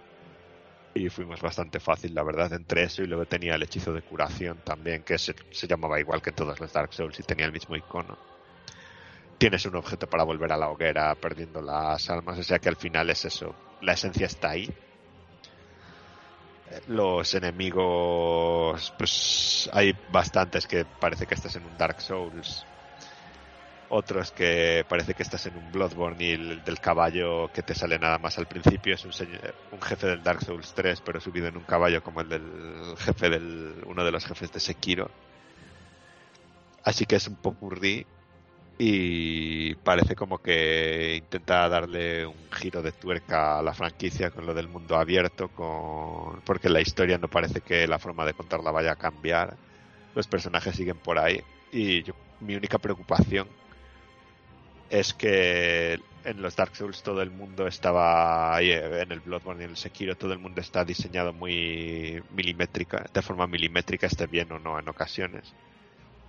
Y 0.94 1.10
fuimos 1.10 1.42
bastante 1.42 1.80
fácil 1.80 2.14
la 2.16 2.24
verdad 2.24 2.54
entre 2.54 2.84
eso 2.84 3.04
y 3.04 3.08
luego 3.08 3.26
tenía 3.26 3.56
el 3.56 3.64
hechizo 3.64 3.92
de 3.92 4.02
curación 4.02 4.60
también 4.64 5.04
que 5.04 5.18
se, 5.18 5.36
se 5.52 5.68
llamaba 5.68 6.00
igual 6.00 6.22
que 6.22 6.30
en 6.30 6.36
todos 6.36 6.60
los 6.60 6.72
Dark 6.72 6.94
Souls 6.94 7.20
y 7.20 7.24
tenía 7.24 7.46
el 7.46 7.52
mismo 7.52 7.76
icono. 7.76 8.18
Tienes 9.38 9.66
un 9.66 9.76
objeto 9.76 10.08
para 10.08 10.24
volver 10.24 10.54
a 10.54 10.58
la 10.58 10.70
hoguera 10.70 11.14
perdiendo 11.16 11.62
las 11.62 12.10
almas 12.10 12.40
o 12.40 12.44
sea 12.44 12.60
que 12.60 12.70
al 12.70 12.78
final 12.78 13.10
es 13.10 13.26
eso. 13.26 13.54
La 13.82 13.94
esencia 13.94 14.26
está 14.26 14.52
ahí 14.52 14.74
los 16.88 17.34
enemigos, 17.36 18.94
pues 18.98 19.70
hay 19.74 19.96
bastantes 20.12 20.68
que 20.68 20.86
parece 20.86 21.26
que 21.26 21.36
estás 21.36 21.56
en 21.56 21.66
un 21.66 21.78
Dark 21.78 22.02
Souls. 22.02 22.66
Otros 23.90 24.32
que 24.32 24.84
parece 24.90 25.14
que 25.14 25.24
estás 25.24 25.46
en 25.46 25.58
un 25.58 25.72
Bloodborne 25.72 26.24
y 26.24 26.32
el 26.32 26.64
del 26.64 26.80
caballo 26.80 27.52
que 27.54 27.62
te 27.62 27.76
sale 27.76 28.00
nada 28.00 28.18
más 28.18 28.38
al 28.38 28.48
principio 28.48 28.96
es 28.96 29.06
un, 29.06 29.12
un 29.72 29.82
jefe 29.82 30.08
del 30.08 30.24
Dark 30.24 30.44
Souls 30.44 30.74
3, 30.74 31.02
pero 31.02 31.22
subido 31.22 31.48
en 31.48 31.58
un 31.58 31.64
caballo 31.64 32.04
como 32.04 32.22
el 32.22 32.30
del 32.30 32.96
jefe 32.98 33.30
del 33.30 33.84
uno 33.86 34.04
de 34.04 34.12
los 34.12 34.26
jefes 34.26 34.52
de 34.52 34.60
Sekiro. 34.60 35.12
Así 36.84 37.06
que 37.06 37.16
es 37.18 37.28
un 37.28 37.36
popurrí 37.36 38.06
y 38.78 39.76
parece 39.78 40.16
como 40.16 40.40
que 40.40 41.16
intenta 41.18 41.70
darle 41.70 42.26
un 42.26 42.50
giro 42.52 42.82
de 42.82 42.92
tuerca 42.94 43.60
a 43.60 43.64
la 43.64 43.74
franquicia 43.74 44.32
con 44.32 44.46
lo 44.46 44.54
del 44.54 44.68
mundo 44.68 44.98
abierto, 44.98 45.50
con 45.50 46.42
porque 46.44 46.70
la 46.70 46.82
historia 46.82 47.18
no 47.18 47.30
parece 47.30 47.62
que 47.62 47.88
la 47.88 48.00
forma 48.00 48.26
de 48.26 48.34
contarla 48.34 48.72
vaya 48.72 48.92
a 48.94 48.96
cambiar. 48.98 49.60
Los 50.14 50.28
personajes 50.28 50.76
siguen 50.76 51.02
por 51.02 51.20
ahí 51.20 51.42
y 51.72 52.04
yo- 52.04 52.14
mi 52.40 52.56
única 52.56 52.80
preocupación 52.80 53.58
es 54.90 55.14
que 55.14 56.00
en 56.24 56.42
los 56.42 56.56
Dark 56.56 56.76
Souls 56.76 57.02
todo 57.04 57.22
el 57.22 57.32
mundo 57.32 57.68
estaba 57.68 58.60
en 58.62 59.12
el 59.12 59.22
Bloodborne 59.22 59.64
y 59.64 59.66
en 59.66 59.72
el 59.72 59.78
Sekiro 59.78 60.16
todo 60.16 60.34
el 60.34 60.40
mundo 60.40 60.62
está 60.62 60.86
diseñado 60.86 61.34
muy 61.34 62.22
milimétrica, 62.30 63.06
de 63.14 63.22
forma 63.22 63.48
milimétrica, 63.48 64.08
esté 64.08 64.28
bien 64.28 64.52
o 64.52 64.60
no 64.60 64.80
en 64.80 64.88
ocasiones. 64.90 65.56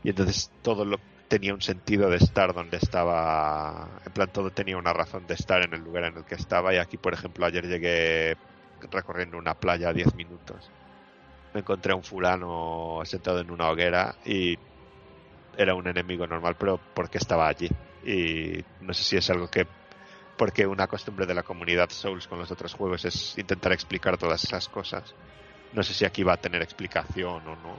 Y 0.02 0.10
entonces 0.10 0.54
todo 0.62 0.84
lo 0.86 1.04
tenía 1.28 1.54
un 1.54 1.60
sentido 1.60 2.08
de 2.10 2.16
estar 2.16 2.54
donde 2.54 2.76
estaba, 2.76 3.88
en 4.04 4.12
plan 4.12 4.30
todo 4.32 4.50
tenía 4.50 4.76
una 4.76 4.92
razón 4.92 5.26
de 5.26 5.34
estar 5.34 5.62
en 5.62 5.74
el 5.74 5.82
lugar 5.82 6.04
en 6.04 6.18
el 6.18 6.24
que 6.24 6.36
estaba 6.36 6.72
y 6.74 6.78
aquí 6.78 6.96
por 6.96 7.14
ejemplo 7.14 7.46
ayer 7.46 7.66
llegué 7.66 8.36
recorriendo 8.90 9.36
una 9.38 9.54
playa 9.54 9.88
a 9.88 9.92
10 9.92 10.14
minutos. 10.14 10.70
Me 11.54 11.60
encontré 11.60 11.92
a 11.92 11.96
un 11.96 12.02
fulano 12.02 13.00
sentado 13.04 13.40
en 13.40 13.50
una 13.50 13.70
hoguera 13.70 14.14
y 14.24 14.58
era 15.56 15.74
un 15.74 15.86
enemigo 15.86 16.26
normal, 16.26 16.56
pero 16.58 16.78
porque 16.94 17.18
estaba 17.18 17.48
allí. 17.48 17.70
Y 18.04 18.62
no 18.82 18.92
sé 18.92 19.02
si 19.02 19.16
es 19.16 19.30
algo 19.30 19.48
que 19.48 19.66
porque 20.36 20.66
una 20.66 20.86
costumbre 20.86 21.24
de 21.26 21.34
la 21.34 21.42
comunidad 21.42 21.88
Souls 21.88 22.26
con 22.28 22.38
los 22.38 22.50
otros 22.50 22.74
juegos 22.74 23.04
es 23.06 23.38
intentar 23.38 23.72
explicar 23.72 24.18
todas 24.18 24.44
esas 24.44 24.68
cosas. 24.68 25.14
No 25.72 25.82
sé 25.82 25.94
si 25.94 26.04
aquí 26.04 26.22
va 26.22 26.34
a 26.34 26.36
tener 26.36 26.62
explicación 26.62 27.46
o 27.46 27.56
no. 27.56 27.74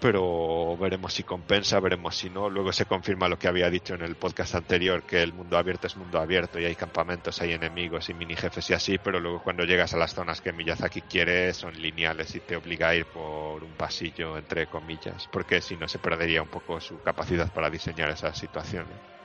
Pero 0.00 0.76
veremos 0.76 1.12
si 1.12 1.24
compensa, 1.24 1.80
veremos 1.80 2.16
si 2.16 2.30
no. 2.30 2.48
Luego 2.48 2.72
se 2.72 2.84
confirma 2.84 3.28
lo 3.28 3.38
que 3.38 3.48
había 3.48 3.68
dicho 3.68 3.94
en 3.94 4.02
el 4.02 4.14
podcast 4.14 4.54
anterior, 4.54 5.02
que 5.02 5.22
el 5.22 5.32
mundo 5.32 5.58
abierto 5.58 5.88
es 5.88 5.96
mundo 5.96 6.20
abierto 6.20 6.60
y 6.60 6.66
hay 6.66 6.76
campamentos, 6.76 7.40
hay 7.40 7.52
enemigos 7.52 8.08
y 8.08 8.14
mini 8.14 8.36
jefes 8.36 8.70
y 8.70 8.74
así, 8.74 8.98
pero 8.98 9.18
luego 9.18 9.42
cuando 9.42 9.64
llegas 9.64 9.94
a 9.94 9.98
las 9.98 10.14
zonas 10.14 10.40
que 10.40 10.52
Miyazaki 10.52 11.02
quiere 11.02 11.52
son 11.52 11.80
lineales 11.80 12.34
y 12.36 12.40
te 12.40 12.56
obliga 12.56 12.90
a 12.90 12.94
ir 12.94 13.06
por 13.06 13.64
un 13.64 13.72
pasillo, 13.72 14.38
entre 14.38 14.68
comillas, 14.68 15.28
porque 15.32 15.60
si 15.60 15.76
no 15.76 15.88
se 15.88 15.98
perdería 15.98 16.42
un 16.42 16.48
poco 16.48 16.80
su 16.80 17.00
capacidad 17.02 17.52
para 17.52 17.68
diseñar 17.68 18.10
esas 18.10 18.38
situaciones. 18.38 19.17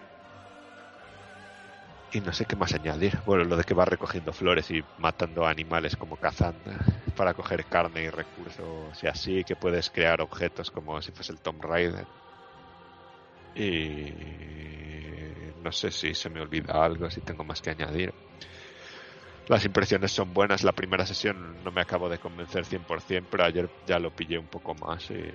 Y 2.14 2.22
no 2.22 2.32
sé 2.32 2.46
qué 2.46 2.56
más 2.56 2.74
añadir. 2.74 3.20
Bueno, 3.26 3.44
lo 3.44 3.58
de 3.58 3.64
que 3.64 3.74
va 3.74 3.86
recogiendo 3.86 4.32
flores 4.34 4.70
y 4.70 4.82
matando 4.98 5.48
animales 5.48 5.96
como 5.96 6.16
cazando 6.18 6.70
para 7.16 7.34
coger 7.34 7.66
carne 7.66 8.04
y 8.04 8.10
recursos 8.10 9.04
y 9.04 9.08
así, 9.08 9.44
que 9.44 9.56
puedes 9.56 9.90
crear 9.90 10.22
objetos 10.22 10.70
como 10.70 11.02
si 11.02 11.12
fuese 11.12 11.32
el 11.32 11.42
Tomb 11.42 11.64
Raider. 11.64 12.08
Y 13.56 15.54
no 15.64 15.72
sé 15.72 15.90
si 15.92 16.14
se 16.14 16.30
me 16.30 16.42
olvida 16.42 16.84
algo, 16.84 17.10
si 17.10 17.22
tengo 17.22 17.44
más 17.44 17.62
que 17.62 17.72
añadir. 17.72 18.14
Las 19.48 19.66
impresiones 19.66 20.12
son 20.12 20.34
buenas. 20.34 20.64
La 20.64 20.74
primera 20.74 21.06
sesión 21.06 21.64
no 21.64 21.72
me 21.72 21.82
acabo 21.82 22.10
de 22.10 22.20
convencer 22.20 22.66
100%, 22.66 23.28
pero 23.30 23.44
ayer 23.46 23.70
ya 23.86 24.00
lo 24.00 24.12
pillé 24.12 24.38
un 24.38 24.48
poco 24.48 24.76
más 24.76 25.10
y 25.10 25.34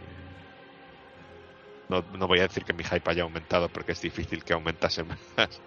no, 1.88 2.02
no 2.02 2.26
voy 2.28 2.38
a 2.40 2.42
decir 2.42 2.64
que 2.64 2.72
mi 2.72 2.84
hype 2.84 3.10
haya 3.10 3.22
aumentado 3.22 3.68
porque 3.68 3.92
es 3.92 4.00
difícil 4.00 4.44
que 4.44 4.52
aumentase 4.52 5.02
más 5.36 5.62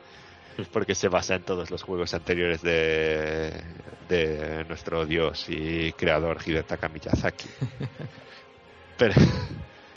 porque 0.72 0.96
se 0.96 1.10
basa 1.10 1.36
en 1.36 1.44
todos 1.44 1.72
los 1.72 1.84
juegos 1.84 2.14
anteriores 2.14 2.62
de, 2.62 3.52
de 4.10 4.66
nuestro 4.68 5.06
dios 5.06 5.46
y 5.50 5.92
creador 5.94 6.38
Hidetaka 6.46 6.90
Miyazaki. 6.90 7.48
Pero, 8.98 9.16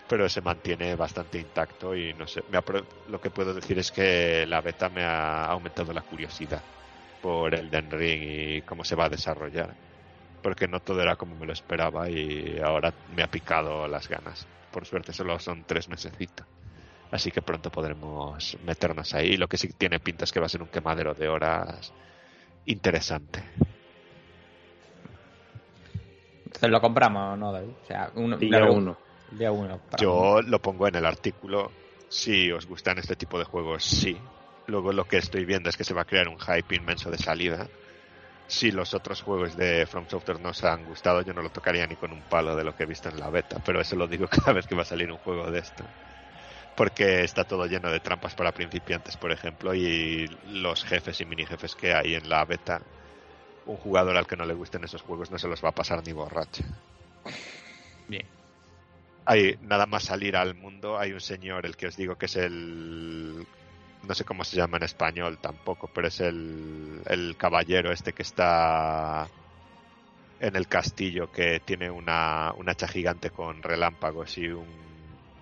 pero 0.08 0.28
se 0.30 0.40
mantiene 0.40 0.94
bastante 0.96 1.38
intacto 1.38 1.94
y 1.94 2.14
no 2.14 2.26
sé, 2.26 2.42
me 2.50 2.58
lo 3.10 3.20
que 3.20 3.28
puedo 3.28 3.52
decir 3.52 3.78
es 3.78 3.90
que 3.90 4.46
la 4.46 4.62
beta 4.62 4.88
me 4.88 5.02
ha 5.02 5.44
aumentado 5.44 5.92
la 5.92 6.00
curiosidad 6.00 6.62
por 7.20 7.54
el 7.54 7.70
Den 7.70 7.90
Ring 7.90 8.22
y 8.22 8.62
cómo 8.62 8.84
se 8.84 8.94
va 8.94 9.06
a 9.06 9.08
desarrollar. 9.10 9.74
Porque 10.42 10.68
no 10.68 10.80
todo 10.80 11.02
era 11.02 11.16
como 11.16 11.34
me 11.36 11.46
lo 11.46 11.52
esperaba 11.52 12.08
y 12.08 12.58
ahora 12.62 12.94
me 13.14 13.22
ha 13.22 13.26
picado 13.30 13.88
las 13.88 14.08
ganas. 14.08 14.46
Por 14.70 14.86
suerte 14.86 15.12
solo 15.12 15.38
son 15.38 15.64
tres 15.64 15.88
mesecitos. 15.88 16.46
Así 17.14 17.30
que 17.30 17.42
pronto 17.42 17.70
podremos 17.70 18.58
meternos 18.64 19.14
ahí. 19.14 19.36
Lo 19.36 19.46
que 19.46 19.56
sí 19.56 19.68
tiene 19.68 20.00
pinta 20.00 20.24
es 20.24 20.32
que 20.32 20.40
va 20.40 20.46
a 20.46 20.48
ser 20.48 20.62
un 20.62 20.68
quemadero 20.68 21.14
de 21.14 21.28
horas 21.28 21.92
interesante. 22.66 23.40
Entonces 26.44 26.70
lo 26.70 26.80
compramos, 26.80 27.38
¿no, 27.38 27.52
David? 27.52 27.70
O 27.84 27.86
sea, 27.86 28.10
uno, 28.16 28.36
Día 28.36 28.48
claro, 28.48 28.72
uno. 28.72 28.96
Día 29.30 29.52
uno. 29.52 29.78
para- 29.88 30.02
Yo 30.02 30.42
lo 30.42 30.58
pongo 30.58 30.88
en 30.88 30.96
el 30.96 31.06
artículo. 31.06 31.70
Si 32.08 32.50
os 32.50 32.66
gustan 32.66 32.98
este 32.98 33.14
tipo 33.14 33.38
de 33.38 33.44
juegos, 33.44 33.84
sí. 33.84 34.16
Luego 34.66 34.92
lo 34.92 35.04
que 35.04 35.18
estoy 35.18 35.44
viendo 35.44 35.68
es 35.70 35.76
que 35.76 35.84
se 35.84 35.94
va 35.94 36.02
a 36.02 36.06
crear 36.06 36.26
un 36.26 36.40
hype 36.40 36.74
inmenso 36.74 37.12
de 37.12 37.18
salida. 37.18 37.68
Si 38.48 38.72
los 38.72 38.92
otros 38.92 39.22
juegos 39.22 39.56
de 39.56 39.86
From 39.86 40.08
Software 40.08 40.40
no 40.40 40.48
os 40.48 40.64
han 40.64 40.84
gustado, 40.84 41.22
yo 41.22 41.32
no 41.32 41.42
lo 41.42 41.50
tocaría 41.50 41.86
ni 41.86 41.94
con 41.94 42.10
un 42.12 42.22
palo 42.22 42.56
de 42.56 42.64
lo 42.64 42.74
que 42.74 42.82
he 42.82 42.86
visto 42.86 43.08
en 43.08 43.20
la 43.20 43.30
beta. 43.30 43.58
Pero 43.64 43.80
eso 43.80 43.94
lo 43.94 44.08
digo 44.08 44.26
cada 44.44 44.52
vez 44.52 44.66
que 44.66 44.74
va 44.74 44.82
a 44.82 44.86
salir 44.86 45.12
un 45.12 45.18
juego 45.18 45.48
de 45.48 45.60
esto. 45.60 45.84
Porque 46.76 47.22
está 47.22 47.44
todo 47.44 47.66
lleno 47.66 47.90
de 47.90 48.00
trampas 48.00 48.34
para 48.34 48.52
principiantes, 48.52 49.16
por 49.16 49.30
ejemplo, 49.30 49.74
y 49.74 50.26
los 50.48 50.84
jefes 50.84 51.20
y 51.20 51.24
mini 51.24 51.46
jefes 51.46 51.76
que 51.76 51.94
hay 51.94 52.14
en 52.14 52.28
la 52.28 52.44
beta, 52.44 52.80
un 53.66 53.76
jugador 53.76 54.16
al 54.16 54.26
que 54.26 54.36
no 54.36 54.44
le 54.44 54.54
gusten 54.54 54.84
esos 54.84 55.02
juegos 55.02 55.30
no 55.30 55.38
se 55.38 55.48
los 55.48 55.64
va 55.64 55.70
a 55.70 55.74
pasar 55.74 56.02
ni 56.04 56.12
borracho. 56.12 56.64
Bien. 58.08 58.26
hay 59.24 59.58
nada 59.62 59.86
más 59.86 60.04
salir 60.04 60.36
al 60.36 60.54
mundo 60.54 60.98
hay 60.98 61.12
un 61.12 61.20
señor 61.20 61.64
el 61.64 61.76
que 61.76 61.86
os 61.86 61.96
digo 61.96 62.16
que 62.16 62.26
es 62.26 62.36
el 62.36 63.46
no 64.02 64.14
sé 64.14 64.24
cómo 64.26 64.44
se 64.44 64.56
llama 64.56 64.76
en 64.76 64.82
español 64.82 65.38
tampoco 65.38 65.88
pero 65.88 66.08
es 66.08 66.20
el, 66.20 67.00
el 67.06 67.36
caballero 67.38 67.90
este 67.92 68.12
que 68.12 68.22
está 68.22 69.26
en 70.40 70.56
el 70.56 70.68
castillo 70.68 71.32
que 71.32 71.60
tiene 71.60 71.90
una, 71.90 72.52
un 72.58 72.68
hacha 72.68 72.86
gigante 72.86 73.30
con 73.30 73.62
relámpagos 73.62 74.36
y 74.36 74.48
un, 74.48 74.66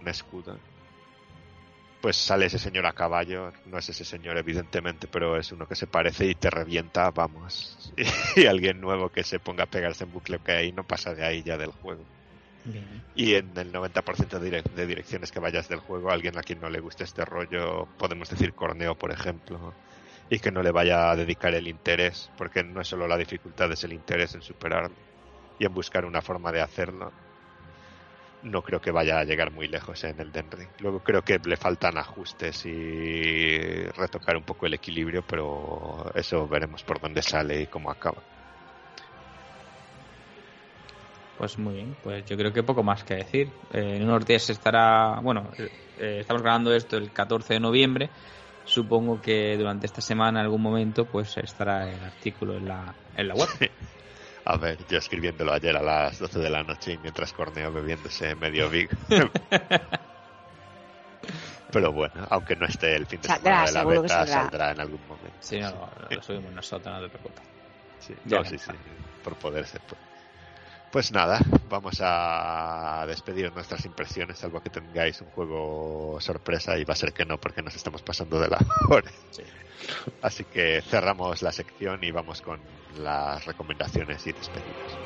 un 0.01 0.09
escudo 0.09 0.57
pues 2.03 2.17
sale 2.19 2.47
ese 2.47 2.59
señor 2.61 2.87
a 2.87 2.93
caballo 2.95 3.53
no 3.65 3.79
es 3.79 3.89
ese 3.89 4.05
señor 4.05 4.37
evidentemente 4.39 5.09
pero 5.09 5.39
es 5.39 5.53
uno 5.53 5.67
que 5.67 5.77
se 5.77 5.89
parece 5.89 6.27
y 6.27 6.35
te 6.37 6.51
revienta 6.51 7.11
vamos 7.13 7.93
y, 8.37 8.47
alguien 8.47 8.81
nuevo 8.81 9.11
que 9.11 9.25
se 9.25 9.41
ponga 9.41 9.65
a 9.65 9.69
pegarse 9.69 10.05
en 10.05 10.13
bucle 10.13 10.41
que 10.41 10.53
ahí 10.53 10.73
no 10.73 10.85
pasa 10.85 11.15
de 11.15 11.25
ahí 11.25 11.43
ya 11.43 11.57
del 11.59 11.73
juego 11.73 12.05
Bien. 12.65 13.05
y 13.15 13.35
en 13.35 13.57
el 13.59 13.73
90% 13.73 14.39
de, 14.39 14.51
direc- 14.51 14.71
de 14.73 14.87
direcciones 14.87 15.31
que 15.33 15.41
vayas 15.41 15.69
del 15.69 15.81
juego, 15.81 16.11
alguien 16.11 16.39
a 16.39 16.43
quien 16.43 16.61
no 16.61 16.71
le 16.71 16.81
guste 16.81 17.05
este 17.05 17.25
rollo, 17.25 17.89
podemos 17.99 18.29
decir 18.31 18.55
corneo, 18.55 18.97
por 18.97 19.11
ejemplo, 19.13 19.75
y 20.31 20.39
que 20.41 20.51
no 20.53 20.63
le 20.63 20.71
vaya 20.73 21.11
a 21.11 21.17
dedicar 21.17 21.55
el 21.55 21.69
interés, 21.69 22.31
porque 22.37 22.65
no 22.65 22.81
es 22.81 22.89
solo 22.89 23.07
la 23.09 23.17
dificultad, 23.19 23.71
es 23.73 23.85
el 23.85 23.93
interés 23.93 24.35
en 24.35 24.43
superarlo 24.43 24.97
y 25.59 25.67
en 25.67 25.75
buscar 25.75 26.05
una 26.07 26.23
forma 26.23 26.53
de 26.53 26.61
hacerlo. 26.63 27.13
No 28.43 28.61
creo 28.63 28.81
que 28.81 28.91
vaya 28.91 29.19
a 29.19 29.25
llegar 29.25 29.53
muy 29.53 29.69
lejos 29.69 30.03
en 30.05 30.19
el 30.21 30.33
Den 30.33 30.51
Ring. 30.51 30.69
Luego 30.81 30.99
creo 31.01 31.23
que 31.23 31.39
le 31.45 31.57
faltan 31.57 31.97
ajustes 31.97 32.67
y 32.67 33.57
retocar 33.97 34.37
un 34.37 34.43
poco 34.43 34.67
el 34.67 34.75
equilibrio, 34.75 35.23
pero 35.23 36.11
eso 36.15 36.49
veremos 36.49 36.83
por 36.83 37.01
dónde 37.01 37.23
sale 37.23 37.63
y 37.63 37.67
cómo 37.67 37.91
acaba. 37.91 38.23
Pues 41.39 41.59
muy 41.59 41.75
bien, 41.75 41.97
pues 42.03 42.25
yo 42.27 42.37
creo 42.37 42.53
que 42.53 42.63
poco 42.63 42.83
más 42.83 43.05
que 43.05 43.15
decir. 43.15 43.49
Eh, 43.73 43.97
en 43.97 44.05
unos 44.05 44.25
días 44.25 44.49
estará, 44.51 45.21
bueno, 45.21 45.51
eh, 45.59 46.19
estamos 46.21 46.43
grabando 46.43 46.73
esto 46.75 46.97
el 46.97 47.11
14 47.13 47.55
de 47.55 47.61
noviembre. 47.61 48.11
Supongo 48.65 49.21
que 49.21 49.57
durante 49.57 49.87
esta 49.87 50.01
semana, 50.01 50.41
en 50.41 50.47
algún 50.47 50.63
momento, 50.63 51.05
pues 51.05 51.37
estará 51.37 51.91
el 51.91 52.01
artículo 52.05 52.57
en 52.57 52.69
la, 52.69 52.95
en 53.17 53.29
la 53.29 53.35
web. 53.35 53.49
A 54.45 54.57
ver, 54.57 54.85
yo 54.89 54.99
escribiéndolo 54.99 55.53
ayer 55.53 55.77
a 55.77 55.83
las 55.83 56.19
12 56.19 56.39
de 56.41 56.51
la 56.51 56.63
noche 56.65 56.93
y 56.95 56.99
mientras 56.99 57.33
corneo 57.33 57.73
bebiéndose 57.73 58.35
medio 58.35 58.69
big. 58.69 58.91
Pero 61.71 61.93
bueno, 61.93 62.27
aunque 62.29 62.57
no 62.57 62.67
esté 62.67 62.97
el 62.97 63.07
fin 63.07 63.21
de 63.21 63.29
Saldrá, 63.29 63.67
semana 63.67 63.89
de 63.91 63.95
la 63.97 64.01
beta, 64.03 64.09
saldrá. 64.27 64.35
saldrá 64.43 64.71
en 64.73 64.81
algún 64.81 65.07
momento. 65.07 65.37
Si 65.41 65.59
no, 65.59 65.71
lo, 65.71 66.17
lo 66.17 66.23
subimos 66.23 66.53
nosotros, 66.53 66.95
no 66.95 67.01
te 67.03 67.09
preocupes. 67.09 67.45
Sí, 67.99 68.15
no, 68.25 68.45
sí, 68.45 68.59
sí, 68.59 68.73
por 69.23 69.37
poder 69.37 69.67
ser. 69.67 69.81
pues. 69.87 70.01
Pues 70.91 71.11
nada, 71.11 71.41
vamos 71.71 72.01
a 72.03 73.07
despedir 73.09 73.51
nuestras 73.55 73.87
impresiones, 73.87 74.39
salvo 74.39 74.61
que 74.61 74.69
tengáis 74.69 75.23
un 75.23 75.31
juego 75.31 76.19
sorpresa 76.21 76.77
y 76.77 76.85
va 76.85 76.93
a 76.93 76.97
ser 76.97 77.15
que 77.15 77.25
no, 77.25 77.39
porque 77.39 77.63
nos 77.63 77.75
estamos 77.75 78.03
pasando 78.03 78.39
de 78.39 78.49
la 78.49 78.59
hora. 78.91 79.11
Sí. 79.31 79.43
Así 80.21 80.45
que 80.45 80.83
cerramos 80.83 81.41
la 81.41 81.51
sección 81.51 82.05
y 82.05 82.11
vamos 82.11 82.43
con 82.43 82.61
las 82.99 83.45
recomendaciones 83.45 84.27
y 84.27 84.33
despedidas. 84.33 85.01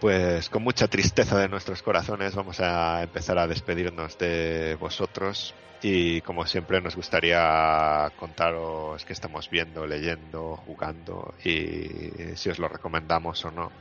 Pues 0.00 0.48
con 0.48 0.62
mucha 0.62 0.86
tristeza 0.86 1.38
de 1.38 1.48
nuestros 1.48 1.82
corazones 1.82 2.34
vamos 2.34 2.60
a 2.60 3.02
empezar 3.02 3.36
a 3.38 3.48
despedirnos 3.48 4.16
de 4.16 4.76
vosotros 4.78 5.54
y 5.82 6.20
como 6.20 6.46
siempre 6.46 6.80
nos 6.80 6.94
gustaría 6.94 8.12
contaros 8.16 9.04
qué 9.04 9.12
estamos 9.12 9.50
viendo, 9.50 9.86
leyendo, 9.86 10.56
jugando 10.66 11.34
y 11.44 12.36
si 12.36 12.48
os 12.48 12.60
lo 12.60 12.68
recomendamos 12.68 13.44
o 13.44 13.50
no. 13.50 13.72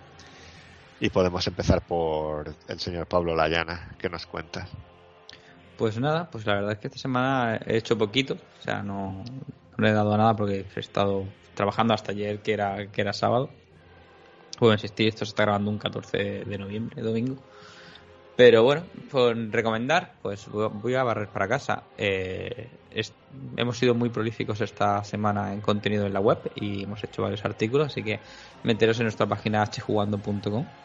Y 1.00 1.10
podemos 1.10 1.46
empezar 1.46 1.82
por 1.86 2.52
el 2.68 2.80
señor 2.80 3.06
Pablo 3.06 3.36
Layana, 3.36 3.92
que 4.00 4.10
nos 4.10 4.26
cuenta. 4.26 4.68
Pues 5.78 6.00
nada, 6.00 6.28
pues 6.32 6.48
la 6.48 6.56
verdad 6.56 6.72
es 6.72 6.80
que 6.80 6.88
esta 6.88 7.00
semana 7.00 7.60
he 7.64 7.78
hecho 7.78 7.96
poquito, 7.96 8.34
o 8.34 8.64
sea, 8.64 8.82
no, 8.82 9.24
no 9.78 9.86
le 9.86 9.90
he 9.90 9.94
dado 9.94 10.16
a 10.16 10.18
nada 10.18 10.36
porque 10.36 10.66
he 10.76 10.80
estado 10.80 11.26
trabajando 11.54 11.94
hasta 11.94 12.12
ayer, 12.12 12.40
que 12.40 12.54
era, 12.54 12.88
que 12.88 13.02
era 13.02 13.14
sábado. 13.14 13.52
Puedo 14.58 14.74
insistir, 14.74 15.08
esto 15.10 15.26
se 15.26 15.30
está 15.30 15.44
grabando 15.44 15.70
un 15.72 15.78
14 15.80 16.18
de 16.46 16.58
noviembre, 16.58 17.02
domingo. 17.02 17.46
Pero 18.36 18.64
bueno, 18.64 18.92
por 19.10 19.36
recomendar, 19.52 20.20
pues 20.22 20.48
voy 20.50 20.96
a 20.96 21.04
barrer 21.04 21.32
para 21.32 21.48
casa. 21.50 21.92
Eh, 21.98 22.86
es- 22.90 23.20
hemos 23.58 23.78
sido 23.80 23.96
muy 23.96 24.10
prolíficos 24.12 24.62
esta 24.62 25.04
semana 25.04 25.54
en 25.54 25.62
contenido 25.62 26.06
en 26.08 26.14
la 26.14 26.22
web 26.22 26.42
y 26.56 26.84
hemos 26.84 27.04
hecho 27.04 27.24
varios 27.24 27.46
artículos, 27.46 27.88
así 27.88 28.04
que 28.04 28.24
meteros 28.64 29.00
en 29.00 29.06
nuestra 29.06 29.28
página 29.28 29.66
hjugando.com, 29.66 30.76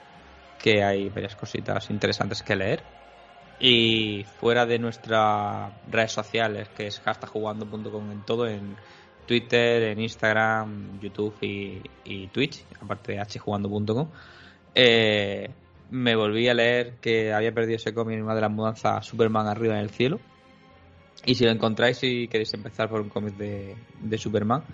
que 0.59 0.83
hay 0.85 1.11
varias 1.11 1.37
cositas 1.37 1.91
interesantes 1.91 2.43
que 2.43 2.57
leer. 2.57 2.93
Y 3.59 4.25
fuera 4.25 4.67
de 4.67 4.79
nuestras 4.81 5.75
redes 5.85 6.13
sociales, 6.13 6.71
que 6.71 6.89
es 6.89 7.01
hashtagjugando.com 7.01 8.11
en 8.13 8.25
todo, 8.25 8.49
en 8.49 8.77
Twitter, 9.27 9.83
en 9.85 10.01
Instagram, 10.01 11.01
YouTube 11.01 11.35
y, 11.41 12.27
Twitch, 12.29 12.65
aparte 12.81 13.13
de 13.13 13.25
hjugando.com. 13.25 14.09
Eh, 14.75 15.51
me 15.91 16.17
volví 16.17 16.49
a 16.49 16.55
leer 16.55 16.95
que 17.01 17.33
había 17.33 17.53
perdido 17.53 17.77
ese 17.77 17.93
cómic 17.93 18.17
en 18.17 18.25
una 18.25 18.35
de 18.35 18.41
las 18.41 18.51
mudanzas 18.51 19.05
Superman 19.07 19.47
arriba 19.47 19.75
en 19.75 19.81
el 19.81 19.91
cielo. 19.91 20.21
Y 21.25 21.35
si 21.35 21.45
lo 21.45 21.51
encontráis 21.51 22.03
y 22.03 22.27
queréis 22.29 22.53
empezar 22.55 22.89
por 22.89 23.01
un 23.01 23.09
cómic 23.09 23.37
de, 23.37 23.77
de 24.01 24.19
Superman, 24.19 24.65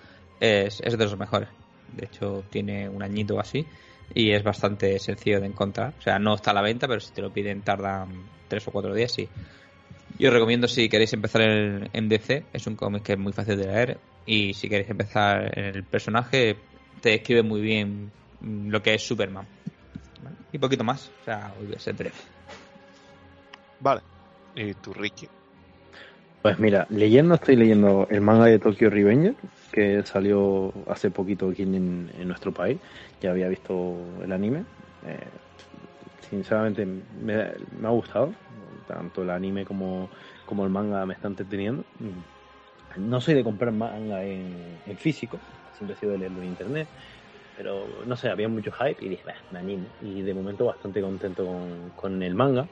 es, 0.41 0.81
es 0.81 0.97
de 0.97 1.05
los 1.05 1.19
mejores. 1.19 1.49
De 1.95 2.07
hecho, 2.07 2.45
tiene 2.51 2.89
un 2.89 3.03
añito 3.03 3.39
así 3.41 3.67
y 4.15 4.31
es 4.31 4.43
bastante 4.43 4.99
sencillo 4.99 5.41
de 5.41 5.47
encontrar. 5.47 5.95
O 5.99 6.03
sea, 6.03 6.19
no 6.19 6.35
está 6.35 6.53
a 6.53 6.55
la 6.55 6.63
venta, 6.63 6.87
pero 6.89 7.01
si 7.01 7.13
te 7.13 7.23
lo 7.23 7.33
piden 7.33 7.63
tardan 7.63 8.09
tres 8.49 8.67
o 8.69 8.71
cuatro 8.71 8.95
días, 8.95 9.13
sí. 9.13 9.29
Yo 10.19 10.29
os 10.29 10.35
recomiendo 10.35 10.67
si 10.67 10.89
queréis 10.89 11.13
empezar 11.13 11.43
en, 11.43 11.89
en 11.93 12.09
DC, 12.09 12.45
es 12.53 12.67
un 12.67 12.75
cómic 12.75 13.03
que 13.03 13.13
es 13.13 13.19
muy 13.19 13.33
fácil 13.33 13.57
de 13.57 13.67
leer 13.67 13.99
y 14.27 14.53
si 14.55 14.69
queréis 14.69 14.91
empezar 14.91 15.57
en 15.57 15.65
el 15.67 15.85
personaje, 15.85 16.57
te 17.01 17.11
describe 17.11 17.43
muy 17.43 17.61
bien 17.61 18.11
lo 18.43 18.83
que 18.83 18.95
es 18.95 19.03
Superman. 19.03 19.47
¿Vale? 20.23 20.37
Y 20.53 20.59
poquito 20.59 20.85
más, 20.85 21.11
o 21.23 21.25
sea, 21.25 21.55
hoy 21.59 21.67
voy 21.67 21.77
a 21.77 21.79
ser 21.79 21.95
breve. 21.95 22.17
Vale. 23.81 24.01
¿Y 24.57 24.75
tú, 24.75 24.93
Ricky? 24.93 25.29
Pues 26.43 26.59
mira, 26.59 26.87
leyendo 26.91 27.35
estoy 27.35 27.57
leyendo 27.57 28.07
el 28.11 28.21
manga 28.21 28.47
de 28.47 28.59
Tokyo 28.59 28.91
Revenger, 28.91 29.35
que 29.73 30.03
salió 30.05 30.73
hace 30.89 31.11
poquito 31.11 31.49
aquí 31.51 31.63
en, 31.63 32.11
en 32.19 32.29
nuestro 32.29 32.53
país. 32.53 32.79
Ya 33.21 33.31
había 33.31 33.49
visto 33.49 33.97
el 34.23 34.33
anime. 34.33 34.65
Eh, 35.07 35.19
sinceramente 36.29 36.87
me, 36.87 37.03
me, 37.81 37.87
ha 37.87 37.91
gustado. 37.91 38.33
Tanto 38.89 39.23
el 39.23 39.31
anime 39.31 39.65
como, 39.65 40.09
como 40.47 40.65
el 40.65 40.71
manga 40.71 41.05
me 41.07 41.15
está 41.15 41.29
entreteniendo. 41.29 41.85
No 42.97 43.21
soy 43.21 43.35
de 43.35 43.45
comprar 43.45 43.73
manga 43.73 44.25
en, 44.25 44.97
físico, 44.97 45.39
siempre 45.77 45.95
he 45.95 46.01
sido 46.01 46.13
de 46.13 46.19
leerlo 46.19 46.41
en 46.41 46.49
internet. 46.49 46.89
Pero 47.57 47.87
no 48.07 48.17
sé, 48.17 48.31
había 48.31 48.49
mucho 48.49 48.73
hype 48.73 49.05
y 49.05 49.11
dije, 49.11 49.25
me 49.53 49.59
animo. 49.59 49.87
Y 50.03 50.23
de 50.23 50.33
momento 50.33 50.65
bastante 50.65 51.03
contento 51.03 51.45
con, 51.45 51.93
con 51.95 52.23
el 52.23 52.35
manga. 52.35 52.67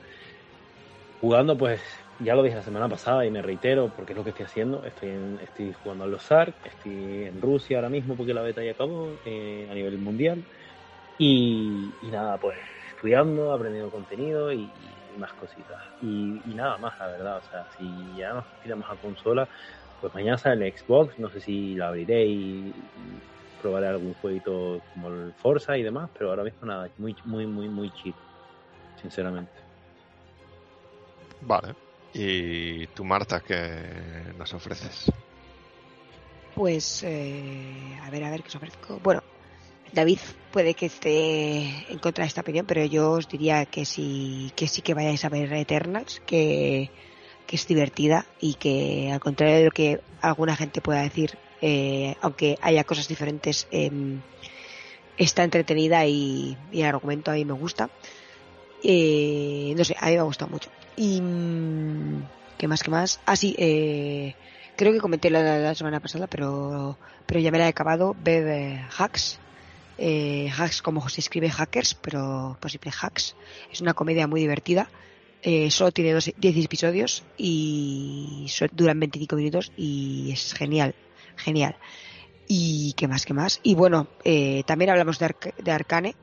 Jugando, 1.21 1.57
pues 1.59 1.81
ya 2.21 2.35
lo 2.35 2.43
dije 2.43 2.57
la 2.57 2.63
semana 2.63 2.89
pasada 2.89 3.27
y 3.27 3.31
me 3.31 3.43
reitero 3.43 3.91
porque 3.95 4.13
es 4.13 4.17
lo 4.17 4.25
que 4.25 4.31
estoy 4.31 4.47
haciendo. 4.47 4.85
Estoy, 4.85 5.11
en, 5.11 5.39
estoy 5.43 5.75
jugando 5.83 6.05
a 6.05 6.07
los 6.07 6.33
ARC, 6.33 6.55
estoy 6.65 7.25
en 7.25 7.43
Rusia 7.43 7.79
ahora 7.79 7.89
mismo 7.91 8.15
porque 8.15 8.33
la 8.33 8.43
beta 8.43 8.63
ya 8.63 8.73
acabó 8.73 9.11
eh, 9.27 9.69
a 9.71 9.75
nivel 9.75 9.99
mundial. 9.99 10.43
Y, 11.19 11.91
y, 12.03 12.07
nada, 12.11 12.39
pues 12.39 12.59
estudiando, 12.91 13.53
aprendiendo 13.53 13.91
contenido 13.91 14.53
y, 14.53 14.69
más 15.19 15.33
cositas. 15.35 15.83
Y, 16.01 16.41
y, 16.47 16.55
nada 16.55 16.79
más, 16.79 16.99
la 16.99 17.07
verdad. 17.09 17.39
O 17.39 17.43
sea, 17.43 17.67
si 17.77 18.17
ya 18.17 18.33
nos 18.33 18.45
tiramos 18.63 18.89
a 18.91 18.97
consola, 18.97 19.49
pues 20.01 20.13
mañana 20.15 20.39
sale 20.39 20.67
el 20.67 20.77
Xbox. 20.77 21.19
No 21.19 21.31
sé 21.31 21.41
si 21.41 21.75
la 21.75 21.89
abriré 21.89 22.27
y, 22.27 22.75
probaré 23.61 23.89
algún 23.89 24.15
jueguito 24.15 24.81
como 24.93 25.09
el 25.09 25.33
Forza 25.35 25.77
y 25.77 25.83
demás, 25.83 26.11
pero 26.17 26.31
ahora 26.31 26.45
mismo 26.45 26.67
nada, 26.67 26.89
muy, 26.99 27.17
muy, 27.25 27.47
muy, 27.47 27.69
muy 27.69 27.91
chill, 27.91 28.15
sinceramente. 29.01 29.51
Vale. 31.41 31.75
¿Y 32.13 32.87
tú, 32.89 33.05
Marta, 33.05 33.41
qué 33.41 34.33
nos 34.39 34.53
ofreces? 34.55 35.11
Pues, 36.55 37.03
eh, 37.03 37.99
a 38.03 38.11
ver, 38.11 38.25
a 38.25 38.31
ver 38.31 38.43
qué 38.43 38.49
os 38.49 38.57
ofrezco. 38.57 38.99
Bueno, 39.03 39.23
David 39.93 40.19
puede 40.53 40.75
que 40.75 40.87
esté 40.87 41.93
en 41.93 41.99
contra 41.99 42.25
de 42.25 42.29
esta 42.29 42.41
opinión, 42.41 42.67
pero 42.67 42.85
yo 42.85 43.13
os 43.13 43.29
diría 43.29 43.67
que 43.67 43.85
sí 43.85 44.53
que, 44.57 44.69
sí 44.69 44.83
que 44.83 44.95
vayáis 44.95 45.25
a 45.25 45.29
ver 45.29 45.53
Eternals, 45.53 46.23
que, 46.27 46.91
que 47.47 47.57
es 47.57 47.67
divertida 47.67 48.27
y 48.41 48.55
que, 48.55 49.11
al 49.13 49.21
contrario 49.21 49.57
de 49.57 49.65
lo 49.65 49.71
que 49.71 50.01
alguna 50.21 50.57
gente 50.57 50.81
pueda 50.81 51.03
decir, 51.03 51.39
eh, 51.63 52.17
aunque 52.21 52.59
haya 52.61 52.85
cosas 52.85 53.09
diferentes, 53.09 53.67
eh, 53.71 53.91
está 55.17 55.45
entretenida 55.45 56.07
y, 56.07 56.57
el 56.73 56.85
argumento 56.85 57.31
a 57.31 57.35
mí 57.35 57.45
me 57.45 57.55
gusta. 57.55 57.91
Eh, 58.83 59.75
no 59.77 59.85
sé, 59.85 59.97
a 59.99 60.07
mí 60.07 60.13
me 60.13 60.19
ha 60.19 60.23
gustado 60.23 60.51
mucho. 60.51 60.71
Y 60.97 61.21
qué 62.59 62.69
más, 62.69 62.83
qué 62.83 62.91
más. 62.91 63.21
Ah, 63.27 63.37
sí, 63.37 63.55
eh, 63.59 64.35
creo 64.77 64.93
que 64.93 65.01
comenté 65.01 65.31
la, 65.31 65.75
semana 65.75 66.01
pasada, 66.01 66.27
pero 66.27 66.99
pero 67.27 67.41
ya 67.41 67.51
me 67.51 67.59
la 67.59 67.67
he 67.67 67.69
acabado. 67.69 68.15
Eh, 68.25 68.81
Hacks, 68.97 69.39
eh, 69.99 70.51
Hacks 70.57 70.83
como 70.83 71.09
se 71.09 71.21
escribe 71.21 71.51
Hackers, 71.51 71.95
pero 71.95 72.57
posible 72.61 72.91
Hacks. 73.01 73.37
Es 73.73 73.81
una 73.81 73.95
comedia 73.95 74.27
muy 74.27 74.41
divertida. 74.41 74.91
Eh, 75.43 75.71
solo 75.71 75.93
tiene 75.93 76.13
12, 76.13 76.35
10 76.37 76.65
episodios 76.65 77.23
y 77.37 78.47
duran 78.73 78.99
25 78.99 79.37
minutos 79.37 79.73
y 79.77 80.31
es 80.33 80.55
genial, 80.55 80.95
genial. 81.37 81.77
Y 82.49 82.95
qué 82.97 83.09
más, 83.09 83.25
qué 83.25 83.35
más. 83.35 83.61
Y 83.63 83.75
bueno, 83.75 84.09
eh, 84.25 84.63
también 84.67 84.91
hablamos 84.91 85.19
de, 85.19 85.35
de 85.59 85.71
Arcane, 85.71 86.15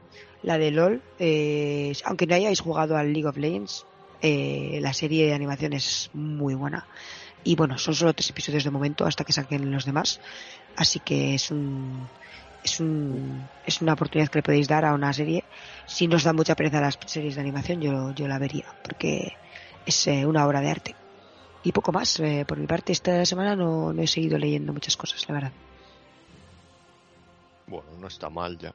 la 0.41 0.57
de 0.57 0.71
LOL. 0.71 1.01
Eh, 1.19 1.93
aunque 2.05 2.27
no 2.27 2.35
hayáis 2.35 2.59
jugado 2.59 2.95
al 2.95 3.11
League 3.11 3.27
of 3.27 3.37
Legends, 3.37 3.85
eh, 4.21 4.79
la 4.81 4.93
serie 4.93 5.25
de 5.25 5.33
animación 5.33 5.73
es 5.73 6.09
muy 6.13 6.55
buena. 6.55 6.87
Y 7.43 7.55
bueno, 7.55 7.77
son 7.77 7.93
solo 7.93 8.13
tres 8.13 8.29
episodios 8.29 8.63
de 8.63 8.71
momento 8.71 9.05
hasta 9.05 9.25
que 9.25 9.33
saquen 9.33 9.69
los 9.71 9.85
demás. 9.85 10.21
Así 10.77 10.99
que 10.99 11.35
es 11.35 11.51
un, 11.51 12.07
es 12.63 12.79
un, 12.79 13.47
es 13.65 13.81
una 13.81 13.93
oportunidad 13.93 14.29
que 14.29 14.39
le 14.39 14.43
podéis 14.43 14.67
dar 14.67 14.85
a 14.85 14.93
una 14.93 15.11
serie. 15.13 15.43
Si 15.85 16.07
nos 16.07 16.23
da 16.23 16.33
mucha 16.33 16.55
pereza 16.55 16.81
las 16.81 16.97
series 17.05 17.35
de 17.35 17.41
animación, 17.41 17.81
yo, 17.81 18.11
yo 18.13 18.27
la 18.27 18.39
vería, 18.39 18.65
porque 18.83 19.33
es 19.85 20.07
eh, 20.07 20.25
una 20.25 20.45
obra 20.45 20.61
de 20.61 20.69
arte. 20.69 20.95
Y 21.63 21.71
poco 21.71 21.91
más. 21.91 22.19
Eh, 22.19 22.45
por 22.47 22.57
mi 22.57 22.67
parte, 22.67 22.91
esta 22.91 23.25
semana 23.25 23.55
no, 23.55 23.93
no 23.93 24.01
he 24.01 24.07
seguido 24.07 24.37
leyendo 24.37 24.73
muchas 24.73 24.97
cosas, 24.97 25.27
la 25.27 25.35
verdad. 25.35 25.51
Bueno, 27.67 27.87
no 27.99 28.07
está 28.07 28.29
mal 28.29 28.57
ya. 28.57 28.73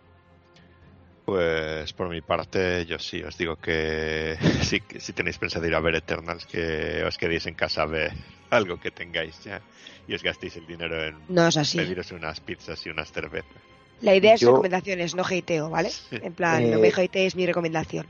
Pues 1.24 1.92
por 1.92 2.08
mi 2.08 2.22
parte, 2.22 2.86
yo 2.86 2.98
sí, 2.98 3.22
os 3.22 3.36
digo 3.36 3.56
que 3.56 4.38
si, 4.62 4.82
si 4.98 5.12
tenéis 5.12 5.36
pensado 5.38 5.66
ir 5.66 5.74
a 5.74 5.80
ver 5.80 5.96
Eternals, 5.96 6.46
que 6.46 7.04
os 7.04 7.18
quedéis 7.18 7.46
en 7.46 7.54
casa 7.54 7.82
a 7.82 7.86
ver 7.86 8.12
algo 8.50 8.80
que 8.80 8.90
tengáis 8.90 9.44
ya 9.44 9.60
y 10.06 10.14
os 10.14 10.22
gastéis 10.22 10.56
el 10.56 10.66
dinero 10.66 11.04
en 11.04 11.16
no 11.28 11.46
es 11.46 11.56
así. 11.58 11.78
pediros 11.78 12.12
unas 12.12 12.40
pizzas 12.40 12.84
y 12.86 12.88
unas 12.88 13.12
cervezas. 13.12 13.62
La 14.00 14.14
idea 14.14 14.34
es 14.34 14.40
yo... 14.40 14.50
recomendaciones, 14.50 15.14
no 15.14 15.22
hateo, 15.24 15.70
¿vale? 15.70 15.90
En 16.10 16.32
plan, 16.32 16.62
eh... 16.62 16.70
no 16.70 16.78
me 16.78 16.88
hatees 16.88 17.36
mi 17.36 17.46
recomendación. 17.46 18.06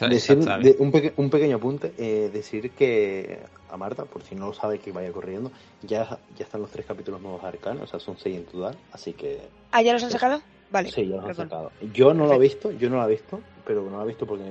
Decir, 0.00 0.38
de, 0.38 0.76
un, 0.78 0.90
peque, 0.90 1.12
un, 1.18 1.28
pequeño 1.28 1.56
apunte, 1.56 1.92
eh, 1.98 2.30
decir 2.32 2.70
que 2.70 3.40
a 3.68 3.76
Marta, 3.76 4.06
por 4.06 4.22
si 4.22 4.34
no 4.34 4.46
lo 4.46 4.54
sabe 4.54 4.78
que 4.78 4.92
vaya 4.92 5.12
corriendo, 5.12 5.52
ya, 5.82 6.18
ya 6.38 6.44
están 6.44 6.62
los 6.62 6.70
tres 6.70 6.86
capítulos 6.86 7.20
nuevos 7.20 7.42
de 7.42 7.48
Arcana, 7.48 7.82
o 7.82 7.86
sea, 7.86 8.00
son 8.00 8.16
seis 8.16 8.36
en 8.38 8.46
total, 8.46 8.78
así 8.92 9.12
que... 9.12 9.42
¿Ah, 9.72 9.82
ya 9.82 9.92
los 9.92 10.02
han 10.02 10.10
sacado? 10.10 10.40
Vale. 10.70 10.90
Sí, 10.90 11.06
ya 11.06 11.16
los 11.16 11.26
han 11.26 11.34
sacado. 11.34 11.70
Yo 11.92 12.14
no 12.14 12.26
lo 12.26 12.32
he 12.32 12.38
visto, 12.38 12.70
yo 12.72 12.88
no 12.88 12.96
lo 12.96 13.04
he 13.04 13.10
visto, 13.10 13.40
pero 13.66 13.82
no 13.82 13.98
lo 13.98 14.04
he 14.04 14.06
visto 14.06 14.26
porque 14.26 14.44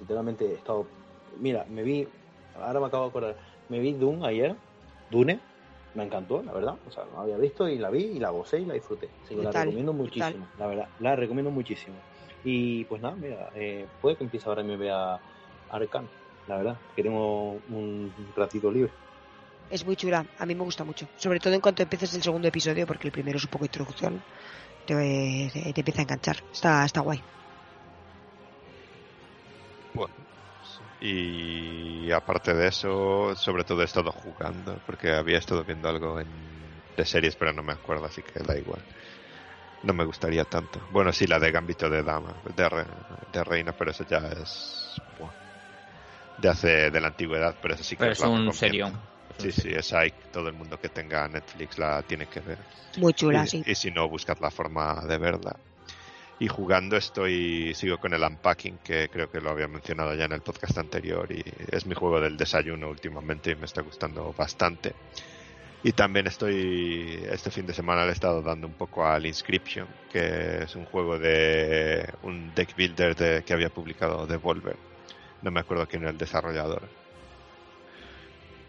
literalmente 0.00 0.44
he 0.44 0.54
estado... 0.54 0.86
Mira, 1.40 1.64
me 1.70 1.82
vi, 1.82 2.06
ahora 2.60 2.78
me 2.78 2.86
acabo 2.86 3.04
de 3.04 3.08
acordar, 3.08 3.36
me 3.70 3.78
vi 3.78 3.94
Dune 3.94 4.26
ayer, 4.26 4.54
Dune, 5.10 5.40
me 5.94 6.04
encantó, 6.04 6.42
la 6.42 6.52
verdad, 6.52 6.80
o 6.84 6.90
sea, 6.90 7.04
no 7.06 7.20
había 7.20 7.38
visto 7.38 7.68
y 7.68 7.78
la 7.78 7.90
vi 7.90 8.04
y 8.16 8.20
la 8.20 8.30
gocé 8.30 8.60
y 8.60 8.66
la 8.66 8.74
disfruté, 8.74 9.12
así 9.22 9.34
que 9.36 9.42
la 9.42 9.52
recomiendo 9.52 9.92
muchísimo, 9.92 10.50
la 10.56 10.66
verdad, 10.66 10.90
la 10.98 11.16
recomiendo 11.16 11.50
muchísimo. 11.50 12.04
Y 12.42 12.84
pues 12.86 13.00
nada, 13.00 13.16
mira, 13.16 13.50
eh, 13.54 13.88
puede 14.00 14.16
que 14.16 14.24
empiece 14.24 14.48
ahora 14.48 14.62
y 14.62 14.66
me 14.66 14.76
vea 14.76 15.20
Arcan, 15.68 16.10
la 16.46 16.56
verdad, 16.58 16.80
que 16.94 17.02
tengo 17.02 17.54
un 17.54 18.32
ratito 18.34 18.70
libre. 18.70 18.94
Es 19.68 19.84
muy 19.84 19.94
chula, 19.96 20.26
a 20.38 20.46
mí 20.46 20.54
me 20.54 20.64
gusta 20.64 20.84
mucho. 20.84 21.06
Sobre 21.16 21.38
todo 21.38 21.52
en 21.54 21.60
cuanto 21.60 21.82
empieces 21.82 22.14
el 22.14 22.22
segundo 22.22 22.48
episodio, 22.48 22.86
porque 22.86 23.08
el 23.08 23.12
primero 23.12 23.36
es 23.38 23.44
un 23.44 23.50
poco 23.50 23.66
introducción, 23.66 24.24
te, 24.86 24.94
te, 25.52 25.72
te 25.74 25.80
empieza 25.80 26.00
a 26.02 26.04
enganchar. 26.04 26.38
Está, 26.52 26.84
está 26.84 27.00
guay. 27.02 27.24
Bueno, 29.92 30.14
y 31.06 32.10
aparte 32.12 32.54
de 32.54 32.68
eso, 32.68 33.34
sobre 33.36 33.64
todo 33.64 33.82
he 33.82 33.84
estado 33.84 34.10
jugando, 34.12 34.80
porque 34.86 35.12
había 35.12 35.38
estado 35.38 35.64
viendo 35.64 35.88
algo 35.88 36.20
en, 36.20 36.82
de 36.96 37.04
series, 37.04 37.36
pero 37.36 37.52
no 37.52 37.62
me 37.62 37.72
acuerdo, 37.72 38.06
así 38.06 38.22
que 38.22 38.40
da 38.40 38.56
igual 38.56 38.84
no 39.84 39.92
me 39.92 40.04
gustaría 40.04 40.44
tanto. 40.44 40.86
Bueno, 40.90 41.12
sí, 41.12 41.26
la 41.26 41.38
de 41.38 41.52
Gambito 41.52 41.90
de 41.90 42.02
Dama, 42.02 42.40
de, 42.54 42.68
re, 42.68 42.86
de 43.28 43.44
Reina, 43.44 43.72
pero 43.74 43.90
eso 43.90 44.04
ya 44.04 44.18
es 44.28 44.96
bueno, 45.14 45.34
de 46.36 46.48
hace 46.48 46.90
de 46.90 47.00
la 47.00 47.08
antigüedad, 47.08 47.54
pero 47.60 47.74
eso 47.74 47.84
sí 47.84 47.94
que 47.94 48.00
pero 48.00 48.12
es 48.12 48.20
un 48.20 48.52
serión. 48.52 48.98
Sí, 49.38 49.52
sí, 49.52 49.68
esa 49.68 50.00
hay 50.00 50.12
todo 50.30 50.48
el 50.48 50.54
mundo 50.54 50.78
que 50.78 50.88
tenga 50.88 51.28
Netflix 51.28 51.78
la 51.78 52.02
tiene 52.02 52.26
que 52.26 52.40
ver. 52.40 52.64
Muy 52.98 53.12
chula, 53.12 53.44
y, 53.44 53.48
sí. 53.48 53.62
Y 53.66 53.74
si 53.74 53.90
no, 53.90 54.08
buscad 54.08 54.38
la 54.40 54.50
forma 54.50 55.04
de 55.06 55.18
verla. 55.18 55.58
Y 56.44 56.48
jugando 56.48 56.98
estoy, 56.98 57.72
sigo 57.72 57.96
con 57.96 58.12
el 58.12 58.22
Unpacking, 58.22 58.76
que 58.84 59.08
creo 59.08 59.30
que 59.30 59.40
lo 59.40 59.48
había 59.48 59.66
mencionado 59.66 60.14
ya 60.14 60.26
en 60.26 60.32
el 60.32 60.42
podcast 60.42 60.76
anterior, 60.76 61.26
y 61.32 61.42
es 61.72 61.86
mi 61.86 61.94
juego 61.94 62.20
del 62.20 62.36
desayuno 62.36 62.90
últimamente 62.90 63.52
y 63.52 63.56
me 63.56 63.64
está 63.64 63.80
gustando 63.80 64.30
bastante. 64.36 64.92
Y 65.82 65.92
también 65.92 66.26
estoy, 66.26 67.24
este 67.30 67.50
fin 67.50 67.64
de 67.64 67.72
semana 67.72 68.02
le 68.02 68.10
he 68.10 68.12
estado 68.12 68.42
dando 68.42 68.66
un 68.66 68.74
poco 68.74 69.06
al 69.06 69.24
Inscription, 69.24 69.88
que 70.12 70.64
es 70.64 70.76
un 70.76 70.84
juego 70.84 71.18
de 71.18 72.12
un 72.24 72.54
deck 72.54 72.76
builder 72.76 73.16
de, 73.16 73.42
que 73.42 73.54
había 73.54 73.70
publicado 73.70 74.26
Devolver. 74.26 74.76
No 75.40 75.50
me 75.50 75.60
acuerdo 75.60 75.88
quién 75.88 76.02
era 76.02 76.10
el 76.10 76.18
desarrollador. 76.18 76.82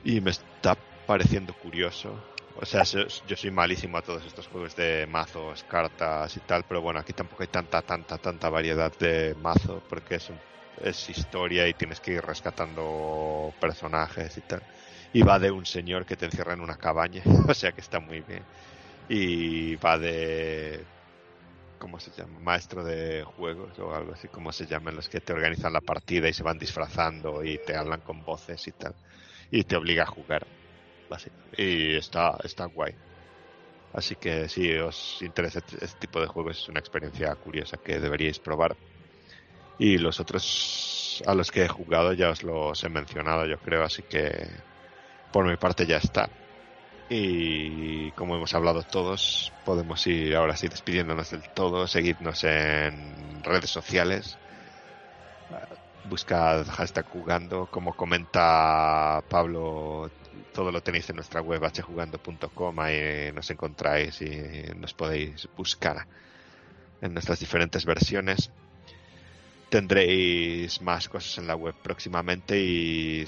Y 0.06 0.22
me 0.22 0.32
está 0.32 0.78
pareciendo 1.06 1.54
curioso. 1.54 2.24
O 2.58 2.66
sea, 2.66 2.84
yo 2.84 3.36
soy 3.36 3.52
malísimo 3.52 3.98
a 3.98 4.02
todos 4.02 4.26
estos 4.26 4.48
juegos 4.48 4.76
de 4.76 5.06
mazos, 5.08 5.64
cartas 5.66 6.36
y 6.38 6.42
tal, 6.42 6.64
pero 6.66 6.82
bueno, 6.82 7.00
aquí 7.00 7.14
tampoco 7.14 7.44
hay 7.44 7.50
tanta, 7.50 7.82
tanta, 7.82 8.18
tanta 8.18 8.50
variedad 8.50 8.92
de 8.98 9.36
mazo 9.36 9.84
porque 9.88 10.16
es, 10.16 10.32
es 10.78 11.10
historia 11.10 11.68
y 11.68 11.74
tienes 11.74 12.00
que 12.00 12.12
ir 12.14 12.22
rescatando 12.22 13.54
personajes 13.60 14.38
y 14.38 14.42
tal. 14.44 14.62
Y 15.12 15.24
va 15.24 15.38
de 15.40 15.52
un 15.52 15.66
señor 15.66 16.06
que 16.06 16.16
te 16.16 16.26
encierra 16.26 16.54
en 16.54 16.62
una 16.62 16.78
cabaña, 16.78 17.22
o 17.50 17.54
sea 17.54 17.74
que 17.74 17.82
está 17.82 18.00
muy 18.00 18.22
bien. 18.22 18.48
Y 19.08 19.76
va 19.78 19.98
de 20.00 20.88
¿cómo 21.78 22.00
se 22.00 22.12
llama? 22.12 22.40
Maestro 22.40 22.84
de 22.84 23.24
juegos 23.24 23.78
o 23.80 23.94
algo 23.94 24.14
así, 24.14 24.30
como 24.30 24.52
se 24.52 24.66
llaman 24.68 24.96
los 24.96 25.10
que 25.10 25.22
te 25.22 25.34
organizan 25.34 25.74
la 25.74 25.82
partida 25.82 26.30
y 26.30 26.34
se 26.34 26.44
van 26.44 26.58
disfrazando 26.58 27.44
y 27.44 27.60
te 27.60 27.76
hablan 27.76 28.02
con 28.02 28.24
voces 28.24 28.68
y 28.68 28.74
tal. 28.74 28.96
Y 29.52 29.64
te 29.66 29.76
obliga 29.78 30.04
a 30.04 30.08
jugar. 30.08 30.48
Y 31.58 31.96
está, 31.96 32.38
está 32.44 32.66
guay. 32.66 32.94
Así 33.94 34.16
que 34.16 34.50
si 34.50 34.74
os 34.74 35.22
interesa 35.22 35.60
este 35.60 35.86
este 35.86 36.00
tipo 36.00 36.20
de 36.20 36.28
juegos 36.28 36.60
es 36.60 36.70
una 36.70 36.80
experiencia 36.80 37.34
curiosa 37.36 37.78
que 37.78 38.00
deberíais 38.00 38.40
probar. 38.40 38.76
Y 39.80 39.98
los 39.98 40.20
otros 40.20 41.24
a 41.26 41.34
los 41.34 41.52
que 41.52 41.64
he 41.64 41.68
jugado 41.68 42.14
ya 42.14 42.30
os 42.30 42.44
los 42.44 42.84
he 42.84 42.90
mencionado, 42.90 43.46
yo 43.46 43.58
creo, 43.60 43.84
así 43.84 44.04
que 44.04 44.48
por 45.32 45.46
mi 45.46 45.56
parte 45.58 45.86
ya 45.86 45.98
está. 45.98 46.30
Y 47.10 48.12
como 48.12 48.36
hemos 48.36 48.54
hablado 48.54 48.84
todos, 48.84 49.54
podemos 49.64 50.06
ir 50.08 50.36
ahora 50.36 50.56
sí 50.58 50.68
despidiéndonos 50.68 51.32
del 51.32 51.48
todo, 51.50 51.88
seguidnos 51.88 52.44
en 52.44 53.44
redes 53.44 53.70
sociales, 53.70 54.38
buscad 56.10 56.66
hashtag 56.68 57.06
jugando, 57.06 57.68
como 57.68 57.96
comenta 57.96 59.24
Pablo, 59.30 60.10
todo 60.54 60.72
lo 60.72 60.82
tenéis 60.82 61.10
en 61.10 61.18
nuestra 61.18 61.42
web 61.42 61.62
hjugando.com, 61.72 62.80
ahí 62.80 63.32
nos 63.34 63.50
encontráis 63.50 64.22
y 64.22 64.64
nos 64.78 64.94
podéis 64.94 65.48
buscar 65.56 66.08
en 67.02 67.14
nuestras 67.14 67.40
diferentes 67.40 67.86
versiones. 67.86 68.50
Tendréis 69.70 70.82
más 70.82 71.10
cosas 71.10 71.38
en 71.40 71.48
la 71.48 71.56
web 71.56 71.76
próximamente 71.84 72.58
y 72.60 73.26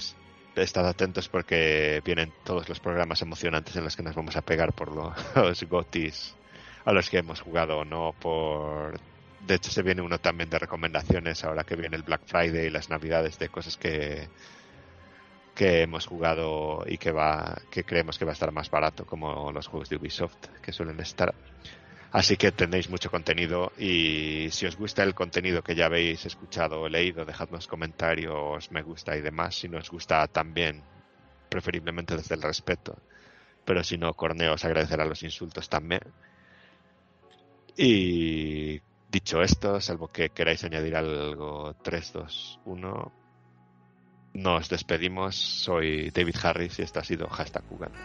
estad 0.56 0.86
atentos 0.88 1.28
porque 1.28 2.00
vienen 2.04 2.32
todos 2.44 2.68
los 2.68 2.80
programas 2.80 3.22
emocionantes 3.22 3.76
en 3.76 3.84
los 3.84 3.94
que 3.96 4.02
nos 4.02 4.14
vamos 4.14 4.36
a 4.36 4.42
pegar 4.42 4.72
por 4.72 4.90
lo- 4.92 5.14
los 5.36 5.62
gotis 5.64 6.34
a 6.84 6.92
los 6.92 7.10
que 7.10 7.18
hemos 7.18 7.40
jugado 7.40 7.78
o 7.78 7.84
no 7.84 8.12
por 8.18 8.98
de 9.46 9.54
hecho 9.54 9.70
se 9.70 9.82
viene 9.82 10.02
uno 10.02 10.18
también 10.18 10.50
de 10.50 10.58
recomendaciones 10.58 11.44
ahora 11.44 11.62
que 11.64 11.76
viene 11.76 11.96
el 11.96 12.02
Black 12.02 12.22
Friday 12.26 12.66
y 12.66 12.70
las 12.70 12.88
navidades 12.90 13.38
de 13.38 13.48
cosas 13.50 13.76
que 13.76 14.28
que 15.58 15.82
hemos 15.82 16.06
jugado 16.06 16.84
y 16.86 16.98
que 16.98 17.10
va 17.10 17.60
que 17.68 17.82
creemos 17.82 18.16
que 18.16 18.24
va 18.24 18.30
a 18.30 18.38
estar 18.38 18.52
más 18.52 18.70
barato 18.70 19.04
como 19.04 19.50
los 19.50 19.66
juegos 19.66 19.88
de 19.88 19.96
Ubisoft 19.96 20.46
que 20.62 20.72
suelen 20.72 21.00
estar 21.00 21.34
Así 22.12 22.36
que 22.36 22.52
tenéis 22.52 22.88
mucho 22.88 23.10
contenido 23.10 23.72
y 23.76 24.48
si 24.50 24.64
os 24.66 24.76
gusta 24.76 25.02
el 25.02 25.14
contenido 25.14 25.62
que 25.62 25.74
ya 25.74 25.86
habéis 25.86 26.24
escuchado 26.24 26.80
o 26.80 26.88
leído, 26.88 27.26
dejadnos 27.26 27.66
comentarios, 27.66 28.70
me 28.70 28.82
gusta 28.82 29.14
y 29.14 29.20
demás. 29.20 29.56
Si 29.56 29.68
no 29.68 29.76
os 29.76 29.90
gusta 29.90 30.26
también, 30.28 30.82
preferiblemente 31.50 32.16
desde 32.16 32.34
el 32.34 32.40
respeto. 32.40 32.96
Pero 33.66 33.84
si 33.84 33.98
no, 33.98 34.14
Corneo 34.14 34.54
os 34.54 34.64
agradecerá 34.64 35.04
los 35.04 35.22
insultos 35.22 35.68
también. 35.68 36.00
Y 37.76 38.80
dicho 39.10 39.42
esto, 39.42 39.78
salvo 39.78 40.08
que 40.08 40.30
queráis 40.30 40.64
añadir 40.64 40.96
algo 40.96 41.76
3, 41.82 42.12
2, 42.14 42.60
1, 42.64 43.12
nos 44.42 44.68
despedimos. 44.68 45.36
Soy 45.36 46.10
David 46.10 46.36
Harris 46.42 46.78
y 46.78 46.82
esto 46.82 47.00
ha 47.00 47.04
sido 47.04 47.28
Hashtag 47.28 47.64
Jugando. 47.68 47.98